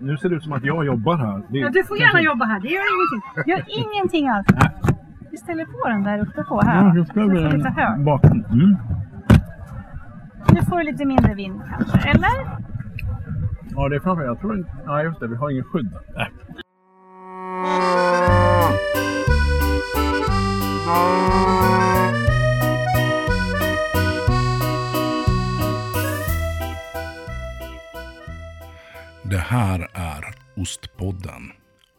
nu 0.00 0.16
ser 0.16 0.28
det 0.28 0.34
ut 0.34 0.42
som 0.42 0.52
att 0.52 0.64
jag 0.64 0.86
jobbar 0.86 1.16
här. 1.16 1.42
Det, 1.48 1.58
Ja, 1.58 1.68
du 1.68 1.84
får 1.84 1.98
gärna 1.98 2.20
jobba 2.22 2.44
här, 2.44 2.60
det 2.60 2.68
gör 2.68 2.82
ingenting. 2.94 3.22
Gör 3.46 3.64
ingenting 3.94 4.28
alls. 4.28 4.46
Vi 5.30 5.36
ställer 5.36 5.64
på 5.64 5.88
den 5.88 6.02
där 6.02 6.18
uppe 6.18 6.44
på 6.44 6.60
här. 6.60 6.86
Ja, 6.86 6.94
jag 6.96 7.06
får 7.08 7.32
väl 7.34 7.56
lite 7.56 7.68
hög. 7.68 8.04
bak. 8.04 8.24
Mm. 8.24 8.76
Nu 10.52 10.62
får 10.68 10.78
du 10.78 10.84
lite 10.84 11.04
mindre 11.04 11.34
vind 11.34 11.60
kanske, 11.70 12.08
eller? 12.08 12.60
Ja, 13.76 13.88
det 13.88 13.96
är 13.96 14.00
framför. 14.00 14.24
Jag 14.24 14.40
tror 14.40 14.58
inte... 14.58 14.70
Ja, 14.86 15.02
just 15.02 15.20
det. 15.20 15.26
Vi 15.28 15.36
har 15.36 15.50
ingen 15.50 15.64
skydd. 15.64 15.92
Äh. 16.16 16.26
Det 29.22 29.38
här 29.38 29.78
är 29.78 29.89
Ostpodden 30.60 31.52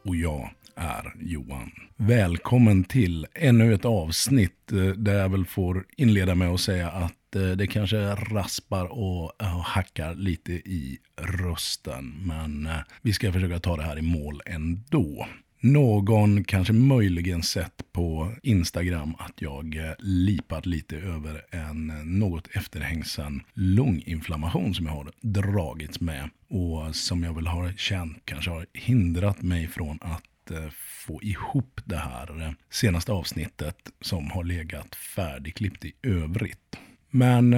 och 0.05 0.15
jag 0.15 0.51
är 0.75 1.13
Johan. 1.19 1.71
Välkommen 1.97 2.83
till 2.83 3.27
ännu 3.33 3.73
ett 3.73 3.85
avsnitt 3.85 4.71
eh, 4.71 4.85
där 4.85 5.13
jag 5.13 5.29
väl 5.29 5.45
får 5.45 5.85
inleda 5.97 6.35
med 6.35 6.49
att 6.49 6.59
säga 6.59 6.89
att 6.89 7.35
eh, 7.35 7.49
det 7.49 7.67
kanske 7.67 7.97
raspar 8.15 8.85
eh, 8.85 8.91
och 8.91 9.65
hackar 9.65 10.15
lite 10.15 10.51
i 10.51 10.99
rösten. 11.21 12.13
Men 12.25 12.69
vi 13.01 13.13
ska 13.13 13.33
försöka 13.33 13.59
ta 13.59 13.77
det 13.77 13.83
här 13.83 13.97
i 13.97 14.01
mål 14.01 14.41
ändå. 14.45 15.27
Någon 15.63 16.43
kanske 16.43 16.73
möjligen 16.73 17.43
sett 17.43 17.83
på 17.91 18.31
Instagram 18.43 19.15
att 19.19 19.41
jag 19.41 19.75
eh, 19.75 19.91
lipat 19.99 20.65
lite 20.65 20.97
över 20.97 21.45
en 21.51 21.89
eh, 21.89 21.95
något 21.95 22.47
efterhängsen 22.51 23.41
lunginflammation 23.53 24.73
som 24.73 24.85
jag 24.85 24.93
har 24.93 25.11
dragits 25.21 25.99
med. 25.99 26.29
Och 26.49 26.95
som 26.95 27.23
jag 27.23 27.33
väl 27.33 27.47
har 27.47 27.73
känt 27.77 28.17
kanske 28.25 28.51
har 28.51 28.65
hindrat 28.73 29.41
mig 29.41 29.67
från 29.67 29.99
att 30.01 30.51
eh, 30.51 30.69
få 31.05 31.23
ihop 31.23 31.81
det 31.85 31.97
här 31.97 32.55
senaste 32.69 33.11
avsnittet 33.11 33.77
som 34.01 34.31
har 34.31 34.43
legat 34.43 34.95
färdigklippt 34.95 35.85
i 35.85 35.93
övrigt. 36.03 36.77
Men 37.09 37.49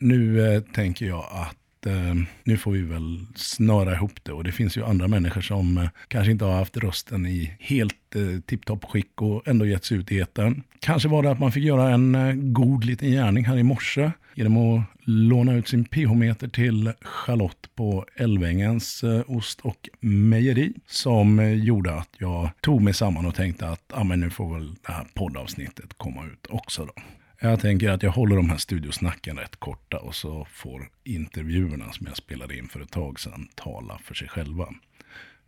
nu 0.00 0.60
tänker 0.74 1.06
jag 1.06 1.26
att 1.30 1.57
eh, 1.86 2.14
nu 2.44 2.56
får 2.56 2.72
vi 2.72 2.82
väl 2.82 3.26
snöra 3.34 3.94
ihop 3.94 4.24
det. 4.24 4.32
Och 4.32 4.44
det 4.44 4.52
finns 4.52 4.76
ju 4.76 4.84
andra 4.84 5.08
människor 5.08 5.40
som 5.40 5.78
eh, 5.78 5.88
kanske 6.08 6.32
inte 6.32 6.44
har 6.44 6.56
haft 6.56 6.76
rösten 6.76 7.26
i 7.26 7.52
helt 7.60 8.16
eh, 8.16 8.40
tipptopp 8.46 8.84
skick 8.84 9.22
och 9.22 9.48
ändå 9.48 9.66
gett 9.66 9.84
sig 9.84 9.98
ut 9.98 10.12
i 10.12 10.18
etern. 10.18 10.62
Kanske 10.80 11.08
var 11.08 11.22
det 11.22 11.30
att 11.30 11.40
man 11.40 11.52
fick 11.52 11.64
göra 11.64 11.90
en 11.90 12.14
eh, 12.14 12.34
god 12.34 12.84
liten 12.84 13.10
gärning 13.10 13.44
här 13.44 13.58
i 13.58 13.62
morse 13.62 14.10
genom 14.34 14.56
att 14.56 14.84
låna 15.08 15.54
ut 15.54 15.68
sin 15.68 15.84
pH-meter 15.84 16.48
till 16.48 16.92
Charlotte 17.00 17.68
på 17.74 18.06
Älvängens 18.16 19.04
eh, 19.04 19.22
ost 19.26 19.60
och 19.60 19.88
mejeri 20.00 20.72
som 20.86 21.38
eh, 21.38 21.52
gjorde 21.52 21.94
att 21.94 22.10
jag 22.18 22.50
tog 22.60 22.82
mig 22.82 22.94
samman 22.94 23.26
och 23.26 23.34
tänkte 23.34 23.68
att 23.68 23.92
ah, 23.94 24.04
men 24.04 24.20
nu 24.20 24.30
får 24.30 24.54
väl 24.54 24.74
det 24.86 24.92
här 24.92 25.06
poddavsnittet 25.14 25.94
komma 25.96 26.26
ut 26.26 26.46
också 26.50 26.84
då. 26.84 26.92
Jag 27.40 27.60
tänker 27.60 27.90
att 27.90 28.02
jag 28.02 28.10
håller 28.10 28.36
de 28.36 28.50
här 28.50 28.56
studiosnacken 28.56 29.36
rätt 29.36 29.56
korta 29.56 29.98
och 29.98 30.14
så 30.14 30.46
får 30.52 30.88
intervjuerna 31.04 31.92
som 31.92 32.06
jag 32.06 32.16
spelade 32.16 32.58
in 32.58 32.68
för 32.68 32.80
ett 32.80 32.90
tag 32.90 33.20
sedan 33.20 33.48
tala 33.54 33.98
för 34.04 34.14
sig 34.14 34.28
själva. 34.28 34.68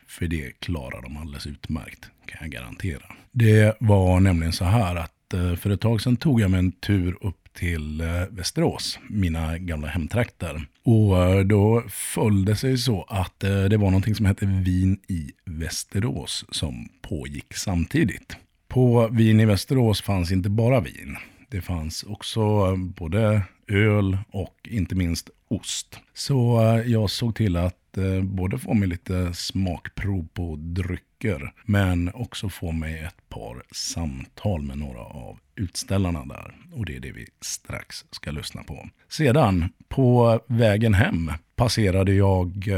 För 0.07 0.27
det 0.27 0.61
klarar 0.61 1.03
de 1.03 1.17
alldeles 1.17 1.47
utmärkt, 1.47 2.11
kan 2.27 2.39
jag 2.41 2.51
garantera. 2.51 3.03
Det 3.33 3.77
var 3.81 4.21
nämligen 4.21 4.53
så 4.53 4.65
här 4.65 4.97
att 4.97 5.35
eh, 5.35 5.55
för 5.57 5.71
ett 5.71 5.81
tag 5.81 6.01
sedan 6.01 6.17
tog 6.17 6.41
jag 6.41 6.51
mig 6.51 6.59
en 6.59 6.73
tur 6.73 7.17
upp 7.21 7.49
till 7.53 8.01
eh, 8.01 8.07
Västerås, 8.31 8.99
mina 9.09 9.59
gamla 9.59 9.89
hemtrakter. 9.89 10.67
Och 10.83 11.25
eh, 11.25 11.45
då 11.45 11.83
följde 11.89 12.53
det 12.53 12.57
sig 12.57 12.79
så 12.79 13.03
att 13.03 13.41
det 13.41 13.77
var 13.77 13.91
någonting 13.91 14.15
som 14.15 14.27
hette 14.27 14.47
Vin 14.47 15.01
i 15.09 15.33
Västerås 15.45 16.45
som 16.51 16.89
pågick 17.03 17.55
samtidigt. 17.55 18.37
På 18.69 19.09
Vin 19.09 19.41
i 19.41 19.45
Västerås 19.45 20.03
fanns 20.03 20.33
inte 20.33 20.49
bara 20.51 20.81
vin. 20.81 21.17
Det 21.51 21.61
fanns 21.61 22.03
också 22.03 22.41
eh, 22.41 22.77
både 22.77 23.43
öl 23.69 24.19
och 24.31 24.69
inte 24.71 24.95
minst 24.95 25.31
ost. 25.49 25.99
Så 26.15 26.61
eh, 26.63 26.91
jag 26.91 27.11
såg 27.11 27.35
till 27.35 27.57
att 27.57 27.99
eh, 27.99 28.23
både 28.23 28.59
få 28.59 28.75
mig 28.75 28.89
lite 28.89 29.35
smakprov 29.35 30.29
på 30.33 30.57
drycker 30.59 31.53
men 31.65 32.11
också 32.15 32.49
få 32.49 32.73
mig 32.73 32.99
ett 32.99 33.29
par 33.29 33.63
samtal 33.73 34.63
med 34.63 34.79
några 34.79 35.01
av 35.01 35.39
utställarna 35.55 36.25
där. 36.25 36.55
Och 36.73 36.87
det 36.87 36.97
är 36.97 37.01
det 37.01 37.13
vi 37.13 37.27
strax 37.41 38.05
ska 38.11 38.31
lyssna 38.31 38.63
på. 38.63 38.89
Sedan, 39.09 39.69
på 39.89 40.41
vägen 40.47 40.95
hem 40.95 41.33
passerade 41.57 42.13
jag 42.13 42.69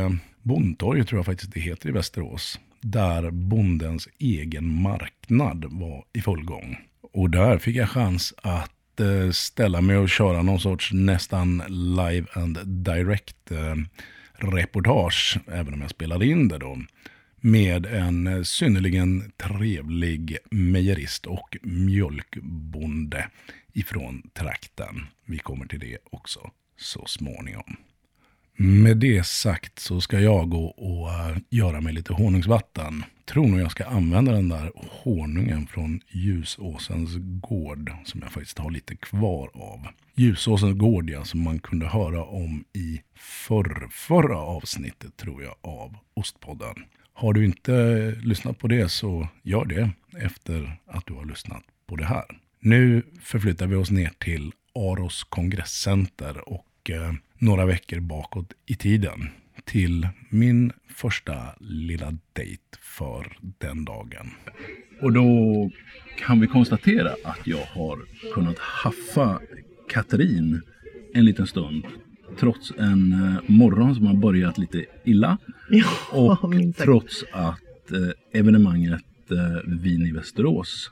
Bondtorget 0.43 1.09
tror 1.09 1.19
jag 1.19 1.27
faktiskt 1.27 1.53
det 1.53 1.61
heter 1.61 1.89
i 1.89 1.93
Västerås. 1.93 2.61
Där 2.81 3.31
bondens 3.31 4.09
egen 4.19 4.83
marknad 4.83 5.65
var 5.71 6.05
i 6.13 6.21
full 6.21 6.45
gång. 6.45 6.77
Och 7.13 7.31
där 7.31 7.59
fick 7.59 7.77
jag 7.77 7.91
chans 7.91 8.35
att 8.43 9.01
eh, 9.01 9.31
ställa 9.31 9.81
mig 9.81 9.97
och 9.97 10.09
köra 10.09 10.43
någon 10.43 10.61
sorts 10.61 10.93
nästan 10.93 11.63
live 11.69 12.27
and 12.33 12.59
direct 12.67 13.51
eh, 13.51 13.75
reportage, 14.35 15.39
även 15.47 15.75
om 15.75 15.81
jag 15.81 15.91
spelade 15.91 16.27
in 16.27 16.49
det 16.49 16.59
då, 16.59 16.79
med 17.37 17.87
en 17.87 18.27
eh, 18.27 18.43
synnerligen 18.43 19.33
trevlig 19.37 20.39
mejerist 20.51 21.27
och 21.27 21.57
mjölkbonde 21.63 23.29
ifrån 23.73 24.31
trakten. 24.35 25.07
Vi 25.25 25.39
kommer 25.39 25.67
till 25.67 25.81
det 25.81 25.99
också 26.11 26.51
så 26.77 27.07
småningom. 27.07 27.77
Med 28.57 28.97
det 28.97 29.27
sagt 29.27 29.79
så 29.79 30.01
ska 30.01 30.21
jag 30.21 30.49
gå 30.49 30.65
och 30.65 31.11
eh, 31.11 31.37
göra 31.51 31.81
mig 31.81 31.93
lite 31.93 32.13
honungsvatten. 32.13 33.05
Tror 33.25 33.47
nog 33.47 33.61
jag 33.61 33.71
ska 33.71 33.85
använda 33.85 34.33
den 34.33 34.49
där 34.49 34.73
honungen 34.77 35.67
från 35.67 36.01
Ljusåsens 36.09 37.11
gård 37.19 37.93
som 38.05 38.21
jag 38.21 38.33
faktiskt 38.33 38.59
har 38.59 38.71
lite 38.71 38.97
kvar 38.97 39.51
av. 39.55 39.87
Ljusåsens 40.15 40.79
gård 40.79 41.11
ja, 41.11 41.25
som 41.25 41.43
man 41.43 41.59
kunde 41.59 41.87
höra 41.87 42.25
om 42.25 42.65
i 42.73 43.01
förr, 43.17 43.89
förra 43.91 44.39
avsnittet 44.39 45.17
tror 45.17 45.43
jag 45.43 45.55
av 45.61 45.97
Ostpodden. 46.15 46.75
Har 47.13 47.33
du 47.33 47.45
inte 47.45 47.73
lyssnat 48.23 48.59
på 48.59 48.69
det 48.69 48.89
så 48.89 49.29
gör 49.43 49.65
det 49.65 49.91
efter 50.19 50.77
att 50.87 51.07
du 51.07 51.15
har 51.15 51.25
lyssnat 51.25 51.63
på 51.87 51.97
det 51.97 52.05
här. 52.05 52.25
Nu 52.61 53.03
förflyttar 53.23 53.67
vi 53.67 53.77
oss 53.77 53.91
ner 53.91 54.11
till 54.19 54.53
Aros 54.75 55.25
kongresscenter 55.25 56.49
och 56.49 56.67
eh, 56.91 57.13
några 57.39 57.67
veckor 57.67 58.01
bakåt 58.01 58.53
i 58.67 58.75
tiden 58.75 59.29
till 59.65 60.09
min 60.31 60.73
första 60.89 61.55
lilla 61.61 62.19
dejt 62.33 62.63
för 62.81 63.37
den 63.59 63.85
dagen. 63.85 64.31
Och 65.01 65.13
då 65.13 65.71
kan 66.19 66.41
vi 66.41 66.47
konstatera 66.47 67.11
att 67.25 67.47
jag 67.47 67.65
har 67.65 67.99
kunnat 68.35 68.59
haffa 68.59 69.41
Katrin 69.89 70.63
en 71.15 71.25
liten 71.25 71.47
stund. 71.47 71.85
Trots 72.39 72.73
en 72.79 73.13
eh, 73.13 73.51
morgon 73.51 73.95
som 73.95 74.07
har 74.07 74.15
börjat 74.15 74.59
lite 74.59 74.85
illa. 75.05 75.39
Ja, 75.71 75.89
Och 76.13 76.53
trots 76.77 77.25
att 77.33 77.93
eh, 77.93 78.41
evenemanget 78.41 79.03
Vin 79.65 80.07
i 80.07 80.13
Västerås 80.13 80.91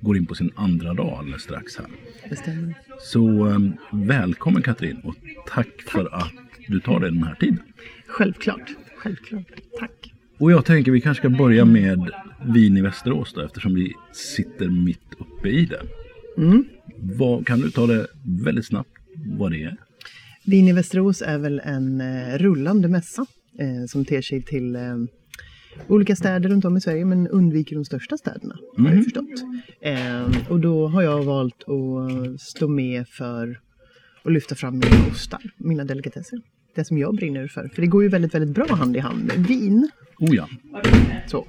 går 0.00 0.16
in 0.16 0.26
på 0.26 0.34
sin 0.34 0.50
andra 0.54 0.94
dag 0.94 1.18
alldeles 1.18 1.42
strax 1.42 1.76
här. 1.76 1.86
Det 2.28 2.36
stämmer. 2.36 2.74
Så 3.00 3.48
eh, 3.48 3.58
välkommen 3.92 4.62
Katrin 4.62 5.00
och 5.04 5.14
tack, 5.46 5.82
för 5.86 6.14
att 6.14 6.32
du 6.68 6.80
tar 6.80 7.00
dig 7.00 7.10
den 7.10 7.22
här 7.22 7.34
tiden. 7.34 7.62
Självklart. 8.06 8.70
Självklart. 8.96 9.46
Tack. 9.78 10.12
Och 10.38 10.52
jag 10.52 10.64
tänker 10.64 10.92
vi 10.92 11.00
kanske 11.00 11.20
ska 11.20 11.38
börja 11.38 11.64
med 11.64 12.10
Vin 12.54 12.76
i 12.76 12.82
Västerås 12.82 13.32
då 13.32 13.40
eftersom 13.40 13.74
vi 13.74 13.92
sitter 14.12 14.68
mitt 14.68 15.14
uppe 15.18 15.48
i 15.48 15.66
det. 15.66 15.82
Mm. 16.36 16.64
Vad, 16.96 17.46
kan 17.46 17.60
du 17.60 17.70
ta 17.70 17.86
det 17.86 18.06
väldigt 18.24 18.66
snabbt 18.66 18.90
vad 19.26 19.52
det 19.52 19.62
är? 19.62 19.76
Vin 20.44 20.68
i 20.68 20.72
Västerås 20.72 21.22
är 21.22 21.38
väl 21.38 21.60
en 21.64 22.00
eh, 22.00 22.38
rullande 22.38 22.88
mässa 22.88 23.26
eh, 23.58 23.86
som 23.88 24.04
ter 24.04 24.22
sig 24.22 24.42
till 24.42 24.76
eh, 24.76 24.82
olika 25.88 26.16
städer 26.16 26.48
runt 26.48 26.64
om 26.64 26.76
i 26.76 26.80
Sverige 26.80 27.04
men 27.04 27.28
undviker 27.28 27.76
de 27.76 27.84
största 27.84 28.16
städerna 28.16 28.58
har 28.76 28.84
jag 28.84 28.94
Mhm. 28.94 29.04
förstått. 29.04 29.44
Eh, 29.80 30.50
och 30.50 30.60
då 30.60 30.88
har 30.88 31.02
jag 31.02 31.22
valt 31.24 31.64
att 31.68 32.40
stå 32.40 32.68
med 32.68 33.08
för 33.08 33.60
att 34.24 34.32
lyfta 34.32 34.54
fram 34.54 34.74
mina 34.78 35.06
ostar, 35.10 35.40
mina 35.56 35.84
delikatesser. 35.84 36.40
Det 36.74 36.84
som 36.84 36.98
jag 36.98 37.14
brinner 37.16 37.46
för. 37.48 37.68
För 37.74 37.82
det 37.82 37.88
går 37.88 38.02
ju 38.02 38.08
väldigt, 38.08 38.34
väldigt 38.34 38.54
bra 38.54 38.66
hand 38.74 38.96
i 38.96 38.98
hand 39.00 39.24
med 39.24 39.36
vin. 39.46 39.90
Oh 40.18 40.34
ja. 40.36 40.48
Så. 41.26 41.46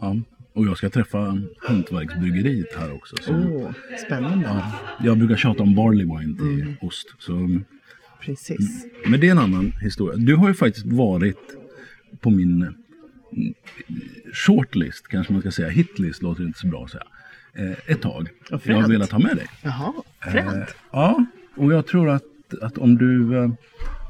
ja. 0.00 0.16
Och 0.52 0.66
jag 0.66 0.76
ska 0.76 0.90
träffa 0.90 1.38
Hantverksbryggeriet 1.58 2.74
här 2.78 2.92
också. 2.94 3.16
Så, 3.20 3.32
Åh, 3.34 3.70
spännande. 4.06 4.44
ja, 4.46 4.72
jag 5.04 5.18
brukar 5.18 5.36
tjata 5.36 5.62
om 5.62 5.74
barley 5.74 6.06
wine 6.06 6.36
till 6.36 6.74
ost. 6.80 7.06
Så, 7.18 7.60
Precis. 8.20 8.86
men 9.06 9.20
det 9.20 9.26
är 9.26 9.30
en 9.30 9.38
annan 9.38 9.72
historia. 9.82 10.16
Du 10.16 10.34
har 10.36 10.48
ju 10.48 10.54
faktiskt 10.54 10.86
varit 10.86 11.56
på 12.20 12.30
min 12.30 12.62
mm, 12.62 12.74
shortlist, 14.32 15.08
kanske 15.08 15.32
man 15.32 15.42
ska 15.42 15.50
säga. 15.50 15.68
Hitlist 15.68 16.22
låter 16.22 16.42
inte 16.44 16.58
så 16.58 16.66
bra 16.66 16.84
att 16.84 16.90
säga. 16.90 17.04
Eh, 17.54 17.72
ett 17.86 18.02
tag. 18.02 18.28
Jag 18.64 18.74
har 18.80 18.88
velat 18.88 19.10
ha 19.12 19.18
med 19.18 19.36
dig. 19.36 19.46
Jaha, 19.62 19.92
Eh, 20.26 20.32
fränt. 20.32 20.74
ja, 20.92 21.24
och 21.56 21.72
jag 21.72 21.86
tror 21.86 22.10
att, 22.10 22.22
att 22.62 22.78
om 22.78 22.98
du... 22.98 23.36
Eh, 23.38 23.50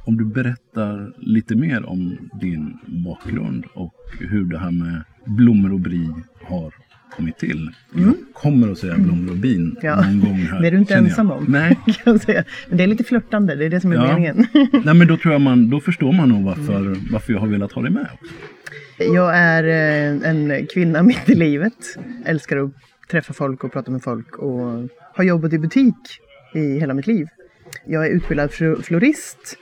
om 0.06 0.16
du 0.16 0.24
berättar 0.24 1.12
lite 1.18 1.54
mer 1.56 1.84
om 1.84 2.18
din 2.40 2.78
bakgrund 2.86 3.64
och 3.74 3.94
hur 4.20 4.44
det 4.44 4.58
här 4.58 4.70
med 4.70 5.02
blommor 5.24 5.72
och 5.72 5.80
bri 5.80 6.10
har 6.42 6.74
kommit 7.16 7.38
till. 7.38 7.70
Jag 7.94 8.14
kommer 8.32 8.72
att 8.72 8.78
säga 8.78 8.94
blommor 8.98 9.30
och 9.30 9.36
bin 9.36 9.60
Mm. 9.60 9.76
Ja. 9.82 9.96
någon 9.96 10.20
gång 10.20 10.36
här. 10.36 10.60
Det 10.62 10.66
är 10.66 10.70
du 10.70 10.78
inte 10.78 10.94
ensam 10.94 11.30
om. 11.30 11.44
Nej. 11.48 11.78
kan 12.04 12.18
säga. 12.18 12.44
Men 12.68 12.78
det 12.78 12.84
är 12.84 12.86
lite 12.88 13.04
flörtande, 13.04 13.54
det 13.54 13.64
är 13.64 13.70
det 13.70 13.80
som 13.80 13.92
är 13.92 13.96
Ja. 13.96 14.06
meningen. 14.06 14.46
Nej, 14.84 14.94
men 14.94 15.06
då 15.08 15.16
tror 15.16 15.32
jag 15.34 15.40
man, 15.40 15.70
då 15.70 15.80
förstår 15.80 16.12
man 16.12 16.28
nog 16.28 16.44
varför, 16.44 17.12
varför 17.12 17.32
jag 17.32 17.40
har 17.40 17.46
velat 17.46 17.72
ha 17.72 17.82
dig 17.82 17.90
med 17.90 18.08
också. 18.14 18.34
Jag 19.14 19.36
är 19.36 19.64
eh, 19.64 20.30
en 20.30 20.66
kvinna 20.74 21.02
mitt 21.02 21.28
i 21.28 21.34
livet. 21.34 21.72
Älskar 22.24 22.56
att 22.56 22.70
träffa 23.10 23.32
folk 23.32 23.64
och 23.64 23.72
prata 23.72 23.90
med 23.90 24.02
folk 24.02 24.36
och 24.38 24.88
har 25.14 25.24
jobbat 25.24 25.52
i 25.52 25.58
butik 25.58 25.94
i 26.54 26.78
hela 26.78 26.94
mitt 26.94 27.06
liv. 27.06 27.26
Jag 27.86 28.06
är 28.06 28.10
utbildad 28.10 28.50
fl- 28.50 28.82
florist 28.82 29.56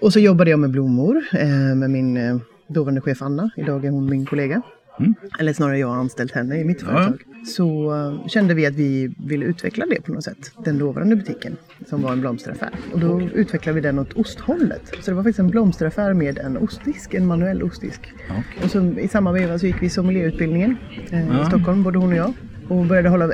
och 0.00 0.12
så 0.12 0.20
jobbade 0.20 0.50
jag 0.50 0.58
med 0.58 0.70
blommor 0.70 1.22
eh, 1.32 1.48
med 1.76 1.90
min 1.90 2.16
eh, 2.16 2.36
dåvarande 2.68 3.00
chef 3.00 3.22
Anna. 3.22 3.50
Idag 3.56 3.84
är 3.84 3.90
hon 3.90 4.10
min 4.10 4.26
kollega. 4.26 4.62
Mm. 4.98 5.14
Eller 5.38 5.52
snarare 5.52 5.78
jag 5.78 5.86
har 5.88 5.96
anställt 5.96 6.32
henne 6.32 6.60
i 6.60 6.64
mitt 6.64 6.82
Ja. 6.82 6.86
företag. 6.88 7.20
Så 7.46 7.94
eh, 8.22 8.28
kände 8.28 8.54
vi 8.54 8.66
att 8.66 8.74
vi 8.74 9.14
ville 9.26 9.44
utveckla 9.44 9.86
det 9.90 10.02
på 10.02 10.12
något 10.12 10.24
sätt. 10.24 10.52
Den 10.64 10.78
dåvarande 10.78 11.16
butiken 11.16 11.56
som 11.86 12.02
var 12.02 12.12
en 12.12 12.20
blomsteraffär. 12.20 12.70
Och 12.92 13.00
då 13.00 13.20
utvecklade 13.34 13.74
vi 13.74 13.80
den 13.80 13.98
åt 13.98 14.12
osthållet. 14.12 14.92
Så 15.00 15.10
det 15.10 15.14
var 15.14 15.22
faktiskt 15.22 15.38
en 15.38 15.50
blomsteraffär 15.50 16.14
med 16.14 16.38
en 16.38 16.56
ostdisk, 16.56 17.14
en 17.14 17.26
manuell 17.26 17.62
ostdisk. 17.62 18.12
Ja, 18.28 18.34
okej. 18.38 18.64
Och 18.64 18.70
så, 18.70 18.98
i 19.00 19.08
samma 19.08 19.32
veva 19.32 19.58
så 19.58 19.66
gick 19.66 19.82
vi 19.82 19.88
sommelierutbildningen 19.88 20.76
eh, 21.10 21.28
Ja. 21.28 21.42
i 21.42 21.46
Stockholm, 21.46 21.82
både 21.82 21.98
hon 21.98 22.10
och 22.12 22.16
jag. 22.18 22.32
Och 22.68 22.86
började 22.86 23.08
hålla 23.08 23.32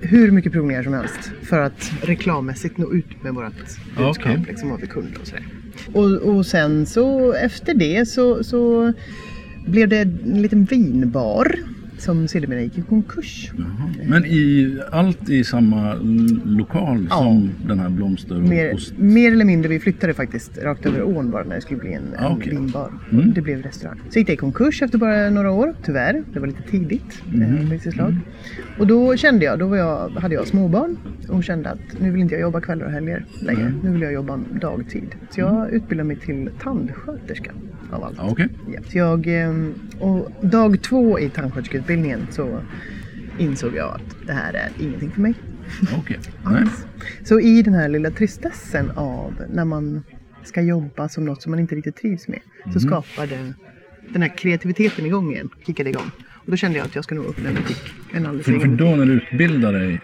hur 0.00 0.30
mycket 0.30 0.52
provningar 0.52 0.82
som 0.82 0.92
helst 0.94 1.32
för 1.42 1.60
att 1.60 1.92
reklammässigt 2.02 2.78
nå 2.78 2.92
ut 2.92 3.22
med 3.22 3.34
vårt 3.34 3.44
Ja, 3.44 4.06
budskap 4.06 4.26
okej. 4.32 4.44
liksom, 4.48 4.72
av 4.72 4.78
kunder 4.78 5.20
och 5.20 5.26
sådär. 5.26 5.44
Och, 5.92 6.34
och 6.36 6.46
sen 6.46 6.86
så 6.86 7.32
efter 7.32 7.74
det 7.74 8.06
så, 8.08 8.44
så 8.44 8.92
blev 9.64 9.88
det 9.88 9.98
en 10.00 10.42
liten 10.42 10.64
vinbar 10.64 11.54
som 11.98 12.28
sedermera 12.28 12.60
gick 12.60 12.78
i 12.78 12.82
konkurs. 12.82 13.50
Jaha. 13.58 13.90
Men 14.08 14.24
i, 14.24 14.78
allt 14.92 15.28
i 15.30 15.44
samma 15.44 15.94
lokal 16.44 17.06
Ja. 17.10 17.16
som 17.16 17.50
den 17.66 17.78
här 17.78 17.88
blomster 17.88 18.36
och 18.36 18.42
Mer, 18.42 18.74
ost... 18.74 18.94
mer 18.98 19.32
eller 19.32 19.44
mindre, 19.44 19.68
vi 19.68 19.80
flyttade 19.80 20.14
faktiskt 20.14 20.58
rakt 20.58 20.86
över 20.86 21.02
ån 21.02 21.30
bara 21.30 21.44
när 21.44 21.54
det 21.54 21.60
skulle 21.60 21.80
bli 21.80 21.92
en, 21.92 22.02
Ah, 22.18 22.30
en 22.32 22.40
vinbar. 22.40 22.92
Mm. 23.12 23.32
Det 23.34 23.40
blev 23.40 23.62
restaurang. 23.62 24.00
Så 24.10 24.18
gick 24.18 24.26
det 24.26 24.32
i 24.32 24.36
konkurs 24.36 24.82
efter 24.82 24.98
bara 24.98 25.30
några 25.30 25.50
år, 25.50 25.74
tyvärr. 25.84 26.22
Det 26.32 26.40
var 26.40 26.46
lite 26.46 26.62
tidigt. 26.62 27.22
Mm. 27.34 27.80
slag. 27.80 28.16
Och 28.78 28.86
då 28.86 29.16
kände 29.16 29.44
jag, 29.44 29.58
då 29.58 29.76
jag, 29.76 30.08
hade 30.08 30.34
jag 30.34 30.46
småbarn 30.46 30.96
och 31.28 31.44
kände 31.44 31.70
att 31.70 32.00
nu 32.00 32.10
vill 32.10 32.20
inte 32.20 32.34
jag 32.34 32.40
jobba 32.42 32.60
kvällar 32.60 32.86
och 32.86 32.92
helger 32.92 33.24
längre. 33.40 33.60
Mm. 33.62 33.80
Nu 33.84 33.90
vill 33.90 34.02
jag 34.02 34.12
jobba 34.12 34.40
dagtid. 34.60 35.14
Så 35.30 35.40
jag 35.40 35.70
utbildade 35.70 36.06
mig 36.06 36.16
till 36.16 36.50
tandsköterska 36.62 37.52
av 37.92 38.04
allt. 38.04 38.16
Ja. 38.18 38.46
Så 38.88 38.98
jag, 38.98 39.26
ehm, 39.26 39.74
och 40.00 40.30
dag 40.42 40.82
två 40.82 41.18
i 41.18 41.28
tandsköterskeutbildningen 41.30 42.26
så 42.30 42.60
insåg 43.38 43.74
jag 43.76 43.94
att 43.94 44.26
det 44.26 44.32
här 44.32 44.54
är 44.54 44.68
ingenting 44.80 45.10
för 45.10 45.20
mig. 45.20 45.34
Nej. 46.44 46.60
alls. 46.62 46.86
Så 47.24 47.40
i 47.40 47.62
den 47.62 47.74
här 47.74 47.88
lilla 47.88 48.10
tristessen 48.10 48.90
av 48.90 49.34
när 49.52 49.64
man 49.64 50.02
ska 50.44 50.62
jobba 50.62 51.08
som 51.08 51.24
något 51.24 51.42
som 51.42 51.50
man 51.50 51.58
inte 51.60 51.74
riktigt 51.74 51.96
trivs 51.96 52.28
med 52.28 52.40
Mhm. 52.64 52.72
så 52.72 52.80
skapar 52.80 53.26
det 53.26 53.52
den 54.08 54.22
här 54.22 54.36
kreativiteten 54.36 55.06
igång 55.06 55.32
igen, 55.32 55.48
kickade 55.66 55.90
igång. 55.90 56.10
Och 56.34 56.50
då 56.50 56.56
kände 56.56 56.78
jag 56.78 56.84
att 56.86 56.94
jag 56.94 57.04
ska 57.04 57.14
nog 57.14 57.26
öppna 57.26 57.48
en 57.48 57.54
butik. 57.54 57.82
En 58.14 58.26
alldeles 58.26 58.46
För, 58.46 58.58
för 58.58 58.68
då 58.68 58.84
när 58.96 59.06
du 59.06 59.12
utbildade 59.12 59.78
dig, 59.78 60.00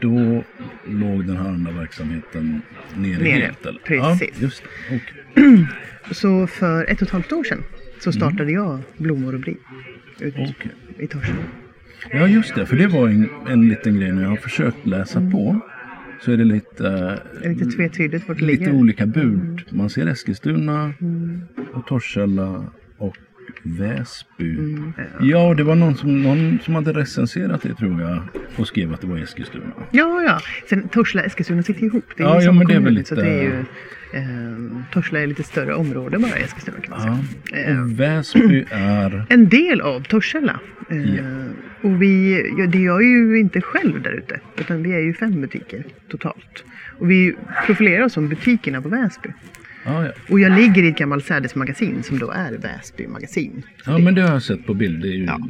då 0.00 0.42
låg 0.88 1.26
den 1.26 1.36
här 1.36 1.48
andra 1.48 1.72
verksamheten 1.72 2.62
nere, 2.96 3.22
Nere, 3.22 3.28
helt? 3.40 3.66
Eller? 3.66 3.80
precis. 3.84 4.30
Ja, 4.34 4.42
just 4.42 4.62
det. 4.90 4.98
Så 6.10 6.46
för 6.46 6.84
ett 6.90 6.96
och 7.02 7.06
ett 7.08 7.10
halvt 7.12 7.32
år 7.32 7.44
sedan 7.44 7.62
så 8.00 8.12
startade 8.12 8.52
jag 8.52 8.78
Blommor 8.96 9.34
och 9.34 9.40
Bli 9.40 9.56
ut 10.20 10.34
Mm. 10.36 10.50
Okej. 10.50 10.70
i 10.98 11.06
Torshälla. 11.06 11.38
Ja, 12.10 12.26
just 12.28 12.54
det. 12.54 12.66
För 12.66 12.76
det 12.76 12.86
var 12.86 13.08
en, 13.08 13.28
en 13.48 13.68
liten 13.68 13.96
grej 14.00 14.12
när 14.12 14.22
jag 14.22 14.28
har 14.28 14.36
försökt 14.36 14.86
läsa 14.86 15.30
på. 15.32 15.60
Så 16.20 16.32
är 16.32 16.36
det 16.36 16.44
lite, 16.44 16.82
Det 16.82 17.46
är 17.46 17.48
lite 17.54 17.64
tvetydigt 17.70 18.28
vart 18.28 18.38
det 18.38 18.44
lite 18.44 18.64
ligger. 18.64 18.74
olika 18.76 19.06
bud. 19.06 19.62
Man 19.70 19.90
ser 19.90 20.06
Eskilstuna 20.06 20.92
Mm. 21.00 21.40
och 21.74 21.86
Torshälla 21.86 22.64
och 22.98 23.16
Väsby. 23.62 24.50
Mm. 24.58 24.92
Ja, 25.20 25.54
det 25.54 25.62
var 25.62 25.74
någon 25.74 25.96
som, 25.96 26.22
någon 26.22 26.58
som 26.64 26.74
hade 26.74 26.92
recenserat 26.92 27.62
det 27.62 27.74
tror 27.74 28.00
jag 28.00 28.22
och 28.56 28.66
skrev 28.66 28.92
att 28.94 29.00
det 29.00 29.06
var 29.06 29.18
Eskilstuna. 29.18 29.64
Ja, 29.90 30.22
ja. 30.22 30.40
Sen 30.68 30.88
Torslanda 30.88 31.24
och 31.24 31.30
Eskilstuna 31.30 31.62
sitter 31.62 31.84
ihop. 31.84 32.04
Det 32.16 32.22
är 32.22 32.26
Ja, 32.26 32.42
ja, 32.42 32.52
men 32.52 32.66
det 32.66 32.74
är 32.74 32.80
väl 32.80 33.04
Så 33.06 33.14
lite- 33.14 33.26
det 33.26 33.30
är 33.38 33.42
ju, 33.42 33.64
eh, 34.12 34.22
Torslanda 34.92 35.22
är 35.22 35.26
lite 35.26 35.42
större 35.42 35.74
område 35.74 36.18
bara 36.18 36.38
i 36.38 36.42
Eskilstuna 36.42 36.80
kan 36.80 36.90
man 36.90 37.00
säga. 37.00 37.18
Ja. 37.66 37.82
Och 37.82 38.00
Väsby 38.00 38.64
är... 38.70 39.26
en 39.28 39.48
del 39.48 39.80
av 39.80 40.00
Torshälla. 40.00 40.60
Eh, 40.90 41.14
Ja. 41.14 41.22
Och 41.82 42.02
vi, 42.02 42.42
ja, 42.58 42.66
det 42.66 42.78
är 42.78 42.82
jag 42.84 43.02
ju 43.02 43.38
inte 43.38 43.60
själv 43.60 44.02
där 44.02 44.12
ute. 44.12 44.40
Utan 44.56 44.82
vi 44.82 44.92
är 44.92 44.98
ju 44.98 45.14
fem 45.14 45.40
butiker 45.40 45.84
totalt. 46.10 46.64
Och 46.98 47.10
vi 47.10 47.34
profilerar 47.66 48.04
oss 48.04 48.12
som 48.12 48.28
butikerna 48.28 48.82
på 48.82 48.88
Väsby. 48.88 49.28
Ja, 49.84 50.04
ja. 50.04 50.12
Och 50.28 50.40
jag 50.40 50.52
ligger 50.52 50.82
i 50.82 50.88
ett 50.88 50.98
gammalt 50.98 51.24
sädesmagasin 51.24 52.02
som 52.02 52.18
då 52.18 52.30
är 52.30 52.52
Väsby 52.52 53.06
magasin. 53.06 53.62
ja, 53.86 53.98
men 53.98 54.14
det 54.14 54.22
har 54.22 54.32
jag 54.32 54.42
sett 54.42 54.66
på 54.66 54.74
bild. 54.74 55.02
Det 55.02 55.08
ju, 55.08 55.24
Ja, 55.24 55.40